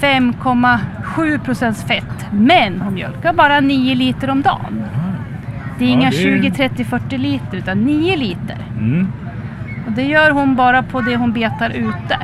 5,7 0.00 1.38
procents 1.44 1.84
fett. 1.84 2.26
Men 2.32 2.80
hon 2.80 2.94
mjölkar 2.94 3.32
bara 3.32 3.60
9 3.60 3.94
liter 3.94 4.30
om 4.30 4.42
dagen. 4.42 4.82
Det 5.78 5.84
är 5.84 5.88
Ja, 5.88 5.94
inga 5.94 6.10
det 6.10 6.16
är- 6.16 6.40
20, 6.40 6.50
30, 6.50 6.84
40 6.84 7.18
liter 7.18 7.56
utan 7.56 7.78
9 7.84 8.16
liter. 8.16 8.56
Mm. 8.78 9.12
Och 9.86 9.92
det 9.92 10.02
gör 10.02 10.30
hon 10.30 10.56
bara 10.56 10.82
på 10.82 11.00
det 11.00 11.16
hon 11.16 11.32
betar 11.32 11.70
ute. 11.70 12.18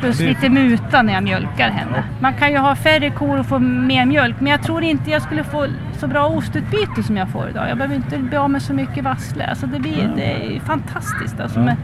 Plus 0.00 0.18
Det 0.18 0.28
lite 0.28 0.48
muta 0.48 1.02
när 1.02 1.12
jag 1.12 1.22
mjölkar 1.22 1.70
henne. 1.70 2.04
Man 2.20 2.32
kan 2.34 2.50
ju 2.52 2.58
ha 2.58 2.74
färre 2.74 3.10
kor 3.10 3.38
och 3.38 3.46
få 3.46 3.58
mer 3.58 4.06
mjölk 4.06 4.36
men 4.40 4.50
jag 4.50 4.62
tror 4.62 4.82
inte 4.82 5.10
jag 5.10 5.22
skulle 5.22 5.44
få 5.44 5.66
så 6.02 6.08
bra 6.08 6.26
ostutbyte 6.26 7.02
som 7.02 7.16
jag 7.16 7.28
får 7.28 7.48
idag. 7.50 7.68
Jag 7.70 7.76
behöver 7.76 7.94
inte 7.96 8.18
bli 8.18 8.36
av 8.36 8.50
med 8.50 8.62
så 8.62 8.72
mycket 8.74 9.04
vassle. 9.04 9.46
Alltså 9.46 9.66
det, 9.66 9.78
blir, 9.78 10.12
det 10.16 10.56
är 10.56 10.60
fantastiskt 10.60 11.40
alltså 11.40 11.58
Ja. 11.58 11.64
med 11.64 11.76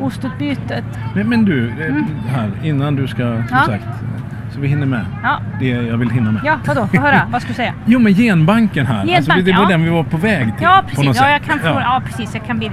ostutbytet. 0.00 0.84
Men, 1.14 1.28
men 1.28 1.44
du, 1.44 1.68
eh, 1.68 1.94
här, 2.36 2.50
innan 2.62 2.96
du 2.96 3.08
ska, 3.08 3.16
som 3.16 3.30
Mm. 3.32 3.46
Ja. 3.50 3.58
sagt, 3.66 3.84
så 4.54 4.60
vi 4.60 4.68
hinner 4.68 4.86
med. 4.86 5.04
Ja, 5.22 5.40
Det 5.60 5.68
jag 5.68 5.96
vill 5.96 6.10
hinna 6.10 6.30
med. 6.32 6.42
ja 6.44 6.58
vadå? 6.66 6.86
Få 6.86 7.00
höra. 7.00 7.22
Vad 7.30 7.42
ska 7.42 7.48
du 7.48 7.54
säga? 7.54 7.74
Jo 7.86 7.98
men 7.98 8.14
genbanken 8.14 8.86
här, 8.86 8.94
alltså, 9.00 9.12
Genbank, 9.12 9.44
det 9.44 9.52
var 9.52 9.62
ja. 9.62 9.68
den 9.68 9.84
vi 9.84 9.90
var 9.90 10.02
på 10.04 10.16
väg 10.16 10.44
till. 10.44 10.62
Ja 10.62 10.82
precis, 10.88 11.16
ja, 11.20 11.30
jag 11.30 11.42
kan 11.42 11.58
få, 11.58 11.66
ja. 11.66 12.02
precis, 12.06 12.34
jag 12.34 12.44
kan 12.46 12.58
bli. 12.58 12.70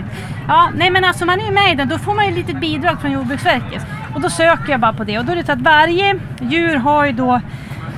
Ja, 0.47 0.69
nej 0.77 0.91
men 0.91 1.03
alltså 1.03 1.25
man 1.25 1.39
är 1.39 1.45
ju 1.45 1.51
med 1.51 1.71
i 1.71 1.75
den, 1.75 1.87
då 1.87 1.97
får 1.97 2.15
man 2.15 2.25
ju 2.25 2.31
ett 2.31 2.37
litet 2.37 2.61
bidrag 2.61 3.01
från 3.01 3.11
Jordbruksverket. 3.11 3.85
Och 4.13 4.21
då 4.21 4.29
söker 4.29 4.71
jag 4.71 4.79
bara 4.79 4.93
på 4.93 5.03
det 5.03 5.19
och 5.19 5.25
då 5.25 5.31
är 5.31 5.35
det 5.35 5.45
så 5.45 5.51
att 5.51 5.61
varje 5.61 6.15
djur 6.41 6.75
har 6.75 7.05
ju 7.05 7.11
då 7.11 7.41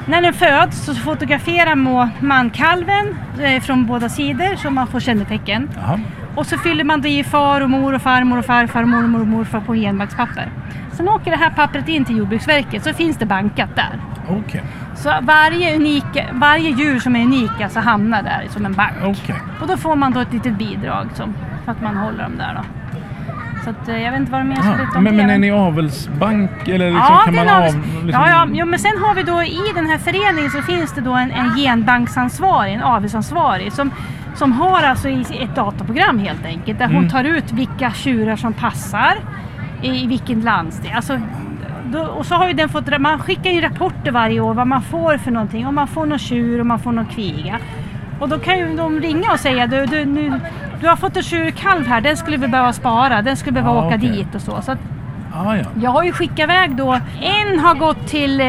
när 0.09 0.21
den 0.21 0.33
föds 0.33 0.85
så 0.85 0.95
fotograferar 0.95 1.75
man 1.75 2.09
mankalven 2.19 3.15
eh, 3.41 3.61
från 3.61 3.85
båda 3.85 4.09
sidor 4.09 4.55
så 4.55 4.69
man 4.69 4.87
får 4.87 4.99
kännetecken. 4.99 5.69
Jaha. 5.81 5.99
Och 6.35 6.45
så 6.45 6.57
fyller 6.57 6.83
man 6.83 7.01
det 7.01 7.09
i 7.09 7.23
far 7.23 7.61
och 7.61 7.69
mor 7.69 7.93
och 7.95 8.01
farmor 8.01 8.37
och 8.37 8.45
farfar 8.45 8.81
och 8.83 8.89
mormor 8.89 9.21
och 9.21 9.27
morfar 9.27 9.59
på 9.59 9.73
genbankspapper. 9.75 10.49
Sen 10.93 11.09
åker 11.09 11.31
det 11.31 11.37
här 11.37 11.49
pappret 11.49 11.87
in 11.87 12.05
till 12.05 12.17
Jordbruksverket 12.17 12.83
så 12.83 12.93
finns 12.93 13.17
det 13.17 13.25
bankat 13.25 13.75
där. 13.75 13.99
Okej, 14.29 14.63
Så 14.95 15.13
varje, 15.21 15.75
unik, 15.75 16.05
varje 16.33 16.69
djur 16.69 16.99
som 16.99 17.15
är 17.15 17.23
unik 17.23 17.61
alltså 17.63 17.79
hamnar 17.79 18.23
där 18.23 18.47
som 18.49 18.65
en 18.65 18.73
bank. 18.73 18.93
okej. 19.03 19.35
Och 19.61 19.67
då 19.67 19.77
får 19.77 19.95
man 19.95 20.11
då 20.11 20.19
ett 20.19 20.33
litet 20.33 20.57
bidrag 20.57 21.07
som, 21.13 21.33
för 21.65 21.71
att 21.71 21.81
man 21.81 21.97
håller 21.97 22.23
dem 22.23 22.37
där 22.37 22.53
då. 22.53 22.78
Så 23.63 23.69
att, 23.69 23.87
eh, 23.87 24.01
jag 24.03 24.11
vet 24.11 24.19
inte 24.19 24.31
vad 24.31 24.41
de 24.41 24.47
mer 24.49 24.57
Aha. 24.59 24.75
berätta 24.77 24.97
om 24.97 25.03
Men, 25.03 25.17
det. 25.17 25.21
men 25.23 25.29
är 25.29 25.37
ni 25.37 25.51
avelsbank 25.51 26.51
eller 26.67 26.91
liksom, 26.91 27.13
ja, 27.13 27.21
kan 27.25 27.35
man 27.35 27.49
av... 27.49 27.63
Liksom, 27.63 28.09
ja, 28.11 28.29
ja, 28.29 28.47
jo, 28.53 28.65
men 28.65 28.79
sen 28.79 28.91
har 29.01 29.15
vi 29.15 29.23
då 29.23 29.43
i 29.43 29.61
den 29.75 29.85
här 29.85 29.97
föreningen 29.97 30.51
så 30.51 30.61
finns 30.61 30.93
det 30.95 31.01
då 31.01 31.13
en, 31.13 31.31
en 31.31 31.55
genbanksansvarig, 31.55 32.73
en 32.73 32.81
avelsansvarig 32.83 33.73
som, 33.73 33.91
som 34.35 34.51
har 34.51 34.83
alltså 34.83 35.09
ett 35.09 35.55
dataprogram 35.55 36.19
helt 36.19 36.45
enkelt 36.45 36.79
där 36.79 36.85
hon 36.85 36.95
Mm. 36.97 37.09
tar 37.09 37.23
ut 37.23 37.51
vilka 37.51 37.91
tjurar 37.91 38.35
som 38.35 38.53
passar 38.53 39.13
i, 39.81 40.03
i 40.03 40.07
vilken 40.07 40.41
landsdel. 40.41 40.91
Alltså, 40.95 41.19
då, 41.85 41.99
och 41.99 42.25
så 42.25 42.35
har 42.35 42.47
ju 42.47 42.53
den 42.53 42.69
fått, 42.69 42.99
man 42.99 43.19
skickar 43.19 43.49
ju 43.51 43.61
rapporter 43.61 44.11
varje 44.11 44.39
år 44.39 44.53
vad 44.53 44.67
man 44.67 44.81
får 44.81 45.17
för 45.17 45.31
någonting, 45.31 45.67
om 45.67 45.75
man 45.75 45.87
får 45.87 46.05
någon 46.05 46.19
tjur 46.19 46.59
och 46.59 46.65
man 46.65 46.79
får 46.79 46.91
någon 46.91 47.05
kviga. 47.05 47.57
Och 48.19 48.29
då 48.29 48.39
kan 48.39 48.57
ju 48.59 48.75
de 48.75 48.99
ringa 48.99 49.31
och 49.31 49.39
säga 49.39 49.67
du, 49.67 49.85
du, 49.85 50.05
nu, 50.05 50.39
du 50.81 50.87
har 50.87 50.95
fått 50.95 51.17
en 51.17 51.23
tjurkalv 51.23 51.87
här, 51.87 52.01
den 52.01 52.17
skulle 52.17 52.37
vi 52.37 52.47
behöva 52.47 52.73
spara, 52.73 53.21
den 53.21 53.37
skulle 53.37 53.51
behöva 53.53 53.73
Ja, 53.75 53.85
åka 53.85 53.95
okej. 53.95 54.09
dit 54.09 54.35
och 54.35 54.41
så. 54.41 54.61
så 54.61 54.75
Ah, 55.33 55.55
ja. 55.55 55.63
jag 55.81 55.91
har 55.91 56.03
ju 56.03 56.11
skickat 56.11 56.39
iväg 56.39 56.75
då, 56.75 56.99
en 57.21 57.59
har 57.59 57.75
gått 57.75 58.07
till, 58.07 58.41
eh, 58.41 58.47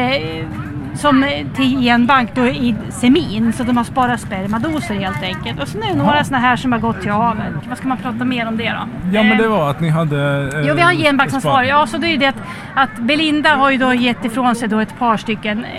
som, 0.95 1.23
eh, 1.23 1.29
till 1.55 1.79
genbank 1.81 2.35
då 2.35 2.45
i 2.47 2.75
semin, 2.89 3.53
så 3.53 3.63
de 3.63 3.77
har 3.77 3.83
sparat 3.83 4.19
spermadoser 4.21 4.95
helt 4.95 5.23
enkelt. 5.23 5.61
Och 5.61 5.67
sen 5.67 5.83
är 5.83 5.87
det 5.87 5.95
några 5.95 6.15
Jaha. 6.15 6.23
sådana 6.23 6.47
här 6.47 6.55
som 6.55 6.71
har 6.71 6.79
gått 6.79 7.01
till 7.01 7.11
havet. 7.11 7.43
Vad 7.69 7.77
ska 7.77 7.87
man 7.87 7.97
prata 7.97 8.25
mer 8.25 8.47
om 8.47 8.57
det 8.57 8.63
då? 8.69 8.69
ja, 9.17 9.23
men 9.23 9.31
Eh, 9.31 9.37
det 9.37 9.47
var 9.47 9.69
att 9.69 9.79
ni 9.81 9.89
hade... 9.89 10.49
eh, 10.53 10.67
Jo, 10.67 10.73
vi 10.75 10.81
har 10.81 10.91
en 10.91 10.97
genbanksansvarig. 10.97 11.69
span- 11.69 11.79
Ja, 11.79 11.87
så 11.87 11.97
det 11.97 12.07
är 12.07 12.11
ju 12.11 12.17
det 12.17 12.27
att, 12.27 12.41
att 12.75 12.97
Belinda 12.99 13.49
har 13.55 13.71
ju 13.71 13.77
då 13.77 13.93
gett 13.93 14.25
ifrån 14.25 14.55
sig 14.55 14.67
då 14.67 14.79
ett 14.79 14.99
par 14.99 15.17
stycken, 15.17 15.65
eh, 15.65 15.69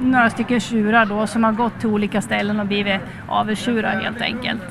några 0.00 0.30
stycken 0.30 0.60
tjurar 0.60 1.06
då 1.06 1.26
som 1.26 1.44
har 1.44 1.52
gått 1.52 1.80
till 1.80 1.88
olika 1.88 2.20
ställen 2.22 2.60
och 2.60 2.66
blivit 2.66 3.00
avelstjurar 3.28 4.00
helt 4.00 4.20
enkelt. 4.20 4.62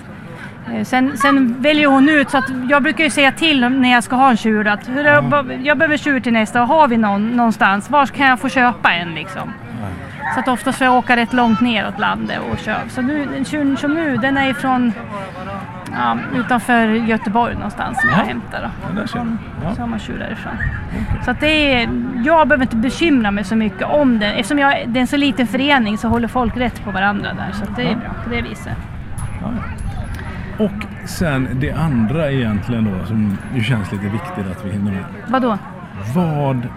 Eh, 0.73 0.83
Sen, 0.83 1.17
sen 1.17 1.61
väljer 1.61 1.87
hon 1.87 2.09
ut 2.09 2.29
så 2.29 2.41
jag 2.69 2.83
brukar 2.83 3.03
ju 3.03 3.09
säga 3.09 3.31
till 3.31 3.69
när 3.69 3.91
jag 3.91 4.03
ska 4.03 4.15
ha 4.15 4.29
en 4.29 4.37
tjur 4.37 4.67
att 4.67 4.89
hur, 4.89 5.03
jag, 5.03 5.51
jag 5.63 5.77
behöver 5.77 5.97
tjur 5.97 6.19
till 6.19 6.33
nästa 6.33 6.59
har 6.59 6.87
vi 6.87 6.97
någon 6.97 7.29
någonstans, 7.29 7.89
var 7.89 8.05
kan 8.05 8.27
jag 8.27 8.39
få 8.39 8.49
köpa 8.49 8.91
en 8.93 9.15
liksom? 9.15 9.53
Så 10.33 10.39
att 10.39 10.47
oftast 10.47 10.77
får 10.77 10.85
jag 10.85 10.95
åka 10.97 11.15
rätt 11.15 11.33
långt 11.33 11.61
neråt 11.61 11.99
landet 11.99 12.39
och 12.51 12.57
köpa. 12.59 12.89
Så 12.89 13.01
nu, 13.01 13.27
den 13.33 13.45
tjuren 13.45 13.77
som 13.77 13.93
nu, 13.93 14.17
den 14.17 14.37
är 14.37 14.49
ifrån 14.49 14.93
ja, 15.97 16.17
utanför 16.35 16.87
Göteborg 16.87 17.55
någonstans 17.55 17.99
som 18.01 18.09
jag 18.09 18.19
Ja. 18.19 18.23
hämtar. 18.23 18.61
Då. 18.61 19.01
Ja, 19.01 19.23
du. 19.23 19.37
Ja. 19.77 19.85
Man 19.87 19.99
tjur 19.99 20.19
därifrån. 20.19 20.53
Så 21.25 21.31
att 21.31 21.39
det 21.39 21.73
är, 21.73 21.89
jag 22.25 22.47
behöver 22.47 22.63
inte 22.65 22.75
bekymra 22.75 23.31
mig 23.31 23.43
så 23.43 23.55
mycket 23.55 23.83
om 23.87 24.19
det. 24.19 24.25
Eftersom 24.27 24.59
jag, 24.59 24.73
det 24.87 24.99
är 24.99 25.01
en 25.01 25.07
så 25.07 25.17
liten 25.17 25.47
förening 25.47 25.97
så 25.97 26.07
håller 26.07 26.27
folk 26.27 26.57
rätt 26.57 26.83
på 26.83 26.91
varandra 26.91 27.29
där. 27.33 27.51
Så 27.53 27.65
det 27.75 27.81
är 27.81 27.87
Ja. 27.91 27.95
bra 27.95 28.09
på 28.23 28.29
det 28.29 28.41
viset. 28.41 28.77
Och 30.59 31.07
sen 31.07 31.47
det 31.59 31.71
andra 31.71 32.31
egentligen 32.31 32.83
då 32.83 33.05
som 33.05 33.37
ju 33.55 33.63
känns 33.63 33.91
lite 33.91 34.03
viktigt 34.03 34.51
att 34.51 34.65
vi 34.65 34.71
hinner 34.71 34.91
med. 34.91 35.03
Vadå? 35.27 35.57
Vad... 36.15 36.67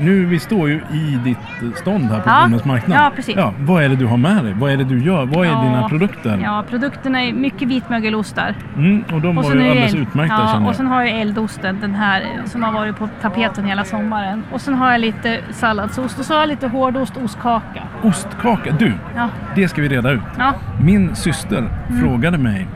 Nu, 0.00 0.24
vi 0.24 0.38
står 0.38 0.68
ju 0.68 0.74
i 0.92 1.18
ditt 1.24 1.38
stånd 1.78 2.04
här 2.04 2.20
på 2.20 2.30
Ja. 2.30 2.40
Bondens 2.42 2.64
marknad. 2.64 2.98
Ja, 2.98 3.12
precis. 3.16 3.36
Ja, 3.36 3.52
vad 3.60 3.82
är 3.82 3.88
det 3.88 3.96
du 3.96 4.06
har 4.06 4.16
med 4.16 4.44
dig? 4.44 4.54
Vad 4.58 4.70
är 4.72 4.76
det 4.76 4.84
du 4.84 5.00
gör? 5.02 5.26
Vad 5.26 5.46
är 5.46 5.50
Ja. 5.50 5.62
dina 5.62 5.88
produkter? 5.88 6.40
Ja, 6.44 6.64
produkterna 6.70 7.22
är 7.22 7.32
mycket 7.32 7.68
vitmögelostar. 7.68 8.54
Mm, 8.76 9.04
och 9.12 9.20
de 9.20 9.36
var 9.36 9.42
sen 9.42 9.60
ju 9.60 9.70
alldeles 9.70 9.94
eld- 9.94 10.02
utmärkta 10.02 10.36
ja, 10.40 10.48
känner 10.52 10.68
och 10.68 10.74
sen 10.76 10.86
har 10.86 11.02
jag 11.02 11.20
eldosten, 11.20 11.78
den 11.80 11.94
här 11.94 12.22
som 12.44 12.62
har 12.62 12.72
varit 12.72 12.96
på 12.98 13.08
tapeten 13.22 13.64
hela 13.64 13.84
sommaren. 13.84 14.42
Och 14.52 14.60
sen 14.60 14.74
har 14.74 14.90
jag 14.92 15.00
lite 15.00 15.40
salladsost 15.50 16.18
och 16.18 16.24
så 16.24 16.32
har 16.34 16.40
jag 16.40 16.48
lite 16.48 16.68
hårdost, 16.68 17.16
ostkaka. 17.24 17.82
Ostkaka. 18.02 18.70
Du, 18.78 18.92
Ja, 19.16 19.28
det 19.54 19.68
ska 19.68 19.82
vi 19.82 19.88
reda 19.88 20.10
ut. 20.10 20.20
ja. 20.38 20.52
Min 20.80 21.14
syster 21.16 21.58
Mm. 21.58 22.00
frågade 22.00 22.38
mig 22.38 22.66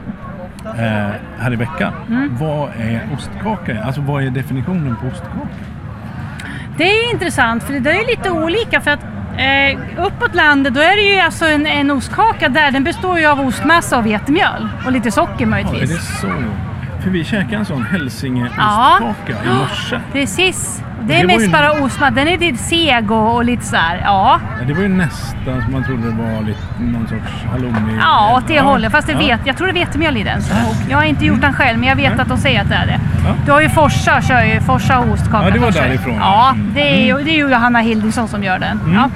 eh, 0.64 1.08
här 1.38 1.52
i 1.52 1.56
veckan. 1.56 1.92
Mm. 2.08 2.36
Vad 2.40 2.68
är 2.78 3.00
ostkaka? 3.14 3.82
Alltså 3.84 4.00
vad 4.00 4.22
är 4.24 4.30
definitionen 4.30 4.96
på 4.96 5.06
ostkaka? 5.06 5.48
Det 6.80 6.86
är 6.90 7.12
intressant 7.12 7.64
för 7.64 7.72
det 7.72 7.80
där 7.80 7.90
är 7.90 8.06
lite 8.06 8.30
olika 8.30 8.80
för 8.80 8.90
att 8.90 9.00
eh, 9.38 10.04
uppåt 10.06 10.34
landet 10.34 10.74
då 10.74 10.80
är 10.80 10.96
det 10.96 11.02
ju 11.14 11.20
alltså 11.20 11.44
en, 11.46 11.66
en 11.66 11.90
ostkaka 11.90 12.48
där. 12.48 12.70
Den 12.70 12.84
består 12.84 13.18
ju 13.18 13.26
av 13.26 13.40
ostmassa 13.40 13.98
och 13.98 14.06
vetemjöl 14.06 14.68
och 14.86 14.92
lite 14.92 15.10
socker 15.10 15.34
Ja, 15.38 15.42
är 15.42 15.46
möjligtvis. 15.46 15.90
det 15.90 16.16
så? 16.20 16.26
För 17.02 17.10
vi 17.10 17.24
käkade 17.24 17.56
en 17.56 17.64
sån 17.64 17.78
Ja. 17.92 17.98
hälsingeostkaka 17.98 19.32
i 19.44 19.54
morse. 19.60 20.00
Precis. 20.12 20.82
Det 21.00 21.06
Det 21.06 21.14
är 21.20 21.26
var 21.26 21.34
mest 21.34 21.46
ju- 21.46 21.50
bara 21.50 21.72
ostmassa. 21.72 22.10
Den 22.10 22.28
är 22.28 22.38
lite 22.38 22.58
seg 22.58 23.10
och, 23.10 23.34
och 23.34 23.44
lite 23.44 23.64
så 23.64 23.76
här. 23.76 24.00
Ja, 24.04 24.40
Ja, 24.60 24.66
det 24.66 24.72
var 24.74 24.82
ju 24.82 24.88
nästan 24.88 25.62
som 25.62 25.72
man 25.72 25.84
trodde 25.84 26.02
det 26.02 26.16
var 26.22 26.42
lite, 26.42 26.58
någon 26.78 27.08
sorts 27.08 27.44
halloumi. 27.52 27.92
ja 28.00 28.34
åt 28.36 28.48
det 28.48 28.60
hållet. 28.60 28.92
Fast 28.92 29.06
det 29.06 29.12
ja. 29.12 29.18
vet, 29.18 29.40
jag 29.46 29.56
tror 29.56 29.66
det 29.66 29.72
är 29.72 29.84
vetemjöl 29.86 30.16
i 30.16 30.22
den. 30.24 30.42
Så. 30.42 30.52
Ja, 30.54 30.60
okej. 30.66 30.86
Jag 30.90 30.96
har 30.98 31.04
inte 31.04 31.24
gjort 31.24 31.40
den 31.40 31.52
själv 31.52 31.78
men 31.78 31.88
jag 31.88 31.96
vet 31.96 32.20
att 32.20 32.28
de 32.28 32.38
säger 32.38 32.60
att 32.60 32.68
det 32.68 32.74
är 32.74 32.86
det. 32.86 33.00
Ja. 33.24 33.34
Du 33.46 33.52
har 33.52 33.60
ju 33.60 33.68
Forsa, 33.68 34.22
kör 34.22 34.42
ju 34.44 34.60
Forsa 34.60 34.98
ostkaka. 35.00 35.44
Ja, 35.44 35.50
det 35.50 35.58
var 35.58 35.70
därifrån. 35.72 36.14
Ja, 36.20 36.50
Mm. 36.54 36.70
det 36.74 36.80
är 37.02 37.06
ju, 37.06 37.24
det 37.24 37.30
är 37.30 37.36
ju 37.36 37.48
Johanna 37.50 37.78
Hildingsson 37.80 38.28
som 38.28 38.42
gör 38.44 38.58
den. 38.58 38.80
Ja. 38.94 39.10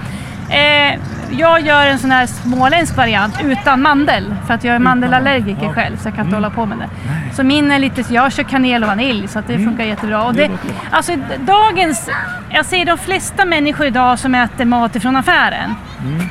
Eh, 0.54 1.00
jag 1.38 1.60
gör 1.60 1.86
en 1.86 1.98
sån 1.98 2.10
här 2.10 2.26
småländsk 2.26 2.96
variant 2.96 3.34
utan 3.42 3.82
mandel. 3.82 4.34
För 4.46 4.54
att 4.54 4.64
jag 4.64 4.74
är 4.74 4.78
mandelallergiker 4.78 5.64
Ja. 5.64 5.72
själv 5.72 5.96
så 5.96 6.08
jag 6.08 6.14
kan 6.14 6.24
inte 6.26 6.36
Mm. 6.36 6.44
hålla 6.44 6.50
på 6.54 6.66
med 6.66 6.78
det. 6.78 6.88
Så 7.36 7.42
min 7.42 7.70
är 7.70 7.78
lite, 7.78 8.14
jag 8.14 8.32
kör 8.32 8.42
kanel 8.42 8.82
och 8.82 8.88
vanilj 8.88 9.28
så 9.28 9.38
att 9.38 9.46
det 9.46 9.58
funkar 9.58 9.84
jättebra. 9.84 10.22
Och 10.24 10.34
Det 10.34 10.46
det, 10.48 10.58
alltså 10.90 11.12
dagens, 11.38 12.10
jag 12.50 12.66
ser 12.66 12.84
de 12.84 12.98
flesta 12.98 13.44
människor 13.44 13.86
idag 13.86 14.18
som 14.18 14.34
äter 14.34 14.64
mat 14.64 14.96
ifrån 14.96 15.16
affären. 15.16 15.74
Mm. 16.06 16.28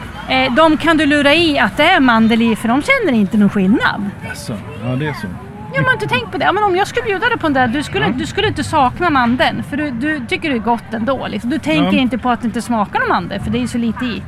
Eh, 0.48 0.54
de 0.54 0.78
kan 0.78 0.98
du 0.98 1.06
lura 1.06 1.34
i 1.34 1.60
att 1.60 1.78
det 1.78 1.84
är 1.84 2.00
mandel 2.00 2.42
i 2.42 2.56
för 2.56 2.68
de 2.68 2.82
känner 2.82 3.20
inte 3.20 3.38
någon 3.38 3.50
skillnad. 3.50 4.10
Jaså, 4.30 4.54
ja 4.86 4.96
det 4.96 5.08
är 5.08 5.14
så. 5.14 5.28
Jag 5.74 5.84
har 5.84 5.94
inte 5.94 6.08
tänkt 6.08 6.32
på 6.32 6.38
det. 6.38 6.46
Ja, 6.46 6.52
men 6.52 6.64
om 6.64 6.76
jag 6.76 6.88
skulle 6.88 7.06
bjuda 7.06 7.30
dig 7.30 7.38
på 7.38 7.48
den 7.48 7.54
där, 7.54 7.68
du 7.68 7.84
skulle, 7.84 8.10
du 8.10 8.26
skulle 8.26 8.48
inte 8.48 8.64
sakna 8.64 9.10
mandeln. 9.10 9.64
För 9.64 9.78
du, 9.78 9.92
du 9.92 10.26
tycker 10.30 10.50
det 10.50 10.56
är 10.56 10.60
gott 10.60 10.94
ändå. 10.94 11.28
Liksom. 11.28 11.50
Du 11.50 11.60
tänker 11.60 11.94
Ja. 11.98 12.02
inte 12.02 12.18
på 12.18 12.30
att 12.30 12.42
det 12.42 12.46
inte 12.46 12.62
smakar 12.62 13.00
någon 13.00 13.10
mandel, 13.10 13.40
för 13.42 13.52
det 13.52 13.58
är 13.58 13.62
ju 13.62 13.68
så 13.68 13.78
lite 13.78 14.06
i. 14.06 14.24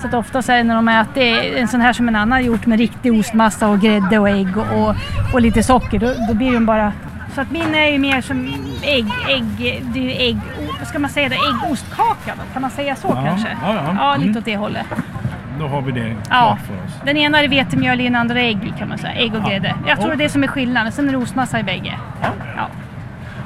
Så 0.00 0.06
att 0.06 0.14
ofta 0.14 0.42
så 0.42 0.52
är 0.52 0.56
det 0.56 0.62
när 0.64 0.74
de 0.74 0.88
äter 0.88 1.56
en 1.56 1.68
sån 1.68 1.80
här 1.80 1.92
som 1.92 2.08
en 2.08 2.16
annan 2.16 2.32
har 2.32 2.40
gjort 2.40 2.66
med 2.66 2.78
riktig 2.78 3.18
ostmassa 3.20 3.68
och 3.68 3.80
grädde 3.80 4.18
och 4.18 4.28
ägg 4.28 4.56
och, 4.56 4.66
och, 4.88 4.94
och 5.34 5.40
lite 5.40 5.62
socker, 5.62 5.98
då, 5.98 6.12
då 6.28 6.34
blir 6.34 6.52
den 6.52 6.66
bara... 6.66 6.92
Så 7.34 7.40
att 7.40 7.50
min 7.50 7.74
är 7.74 7.86
ju 7.90 7.98
mer 7.98 8.20
som 8.20 8.54
ägg, 8.82 9.06
ägg, 9.28 9.82
det 9.94 9.98
är 9.98 10.02
ju 10.02 10.10
ägg, 10.10 10.38
vad 10.78 10.88
ska 10.88 10.98
man 10.98 11.10
säga 11.10 11.26
äggostkaka 11.26 12.32
då? 12.36 12.52
Kan 12.52 12.62
man 12.62 12.70
säga 12.70 12.96
så 12.96 13.08
Ja, 13.08 13.24
kanske? 13.26 13.48
ja, 13.62 13.74
ja. 13.74 13.94
ja 13.98 14.16
lite 14.16 14.24
Mm. 14.28 14.38
åt 14.38 14.44
det 14.44 14.56
hållet. 14.56 14.86
Då 15.58 15.66
har 15.66 15.82
vi 15.82 15.92
det 15.92 16.08
Ja, 16.08 16.14
klart 16.28 16.60
för 16.66 16.74
oss. 16.74 16.92
den 17.04 17.16
ena 17.16 17.40
är 17.42 17.48
vetemjöl 17.48 18.00
i, 18.00 18.04
den 18.04 18.14
andra 18.14 18.40
ägg 18.40 18.74
kan 18.78 18.88
man 18.88 18.98
säga. 18.98 19.12
Ägg 19.14 19.34
och 19.34 19.40
Ja. 19.44 19.48
grädde. 19.48 19.74
Jag 19.86 19.98
tror 20.00 20.08
det 20.08 20.14
är 20.14 20.18
det 20.18 20.28
som 20.28 20.42
är 20.42 20.46
skillnaden. 20.48 20.92
Sen 20.92 21.08
är 21.08 21.12
det 21.12 21.18
ostmassa 21.18 21.60
i 21.60 21.62
bägge. 21.62 21.98
Ja. 22.22 22.28
Ja. 22.56 22.68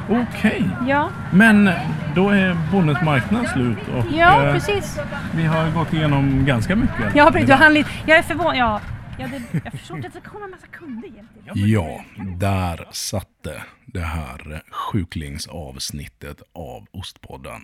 Okej, 0.09 0.71
Ja, 0.89 1.09
men 1.33 1.71
då 2.15 2.29
är 2.31 2.57
Bondens 2.73 3.03
marknad 3.03 3.49
slut 3.49 3.79
och 3.97 4.05
ja 4.13 4.47
eh, 4.47 4.53
precis. 4.53 4.99
vi 5.37 5.45
har 5.47 5.71
gått 5.71 5.93
igenom 5.93 6.45
ganska 6.45 6.77
mycket. 6.77 7.15
Ja, 7.15 7.31
precis. 7.33 7.49
Du 7.49 7.55
hann 7.55 7.75
lite. 7.75 7.91
Jag 8.07 8.19
är 8.19 8.23
förvånad. 8.23 8.57
Ja. 8.57 8.81
Ja, 9.19 9.27
det, 9.53 9.61
jag 9.65 9.73
förstår 9.73 9.97
inte 9.97 10.09
att 10.09 10.15
det 10.15 10.21
kommer 10.21 10.45
en 10.45 10.51
massa 10.51 10.67
kunder 10.67 11.09
egentligen. 11.09 11.71
Ja, 11.71 12.01
där 12.37 12.89
satte 12.91 13.63
det 13.87 14.01
här 14.01 14.63
sjuklingsavsnittet 14.71 16.43
av 16.55 16.87
Ostpodden. 16.93 17.61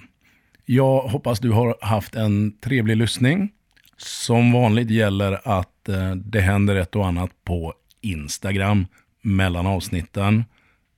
Jag 0.65 1.01
hoppas 1.01 1.39
du 1.41 1.51
har 1.53 1.77
haft 1.81 2.15
en 2.15 2.59
trevlig 2.61 2.97
lyssning. 2.97 3.51
Som 3.97 4.53
vanligt 4.53 4.91
gäller 4.91 5.41
att 5.45 5.89
eh, 5.89 6.15
det 6.15 6.41
händer 6.41 6.77
ett 6.77 6.97
och 6.97 7.07
annat 7.07 7.45
på 7.45 7.75
Instagram 8.01 8.87
mellan 9.23 9.67
avsnitten. 9.67 10.45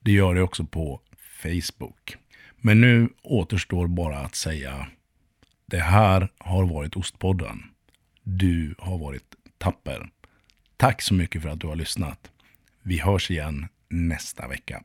Det 0.01 0.13
gör 0.13 0.35
det 0.35 0.43
också 0.43 0.65
på 0.65 1.01
Facebook. 1.43 2.17
Men 2.57 2.81
nu 2.81 3.09
återstår 3.23 3.87
bara 3.87 4.19
att 4.19 4.35
säga 4.35 4.87
det 5.67 5.79
här 5.81 6.29
har 6.39 6.67
varit 6.67 6.97
Ostpodden. 6.97 7.63
Du 8.23 8.75
har 8.79 8.99
varit 8.99 9.35
tapper. 9.59 10.11
Tack 10.77 11.03
så 11.03 11.15
mycket 11.15 11.43
för 11.43 11.49
att 11.49 11.61
du 11.61 11.67
har 11.67 11.77
lyssnat. 11.77 12.31
Vi 12.83 12.99
hörs 12.99 13.31
igen 13.31 13.69
nästa 13.89 14.49
vecka. 14.49 14.83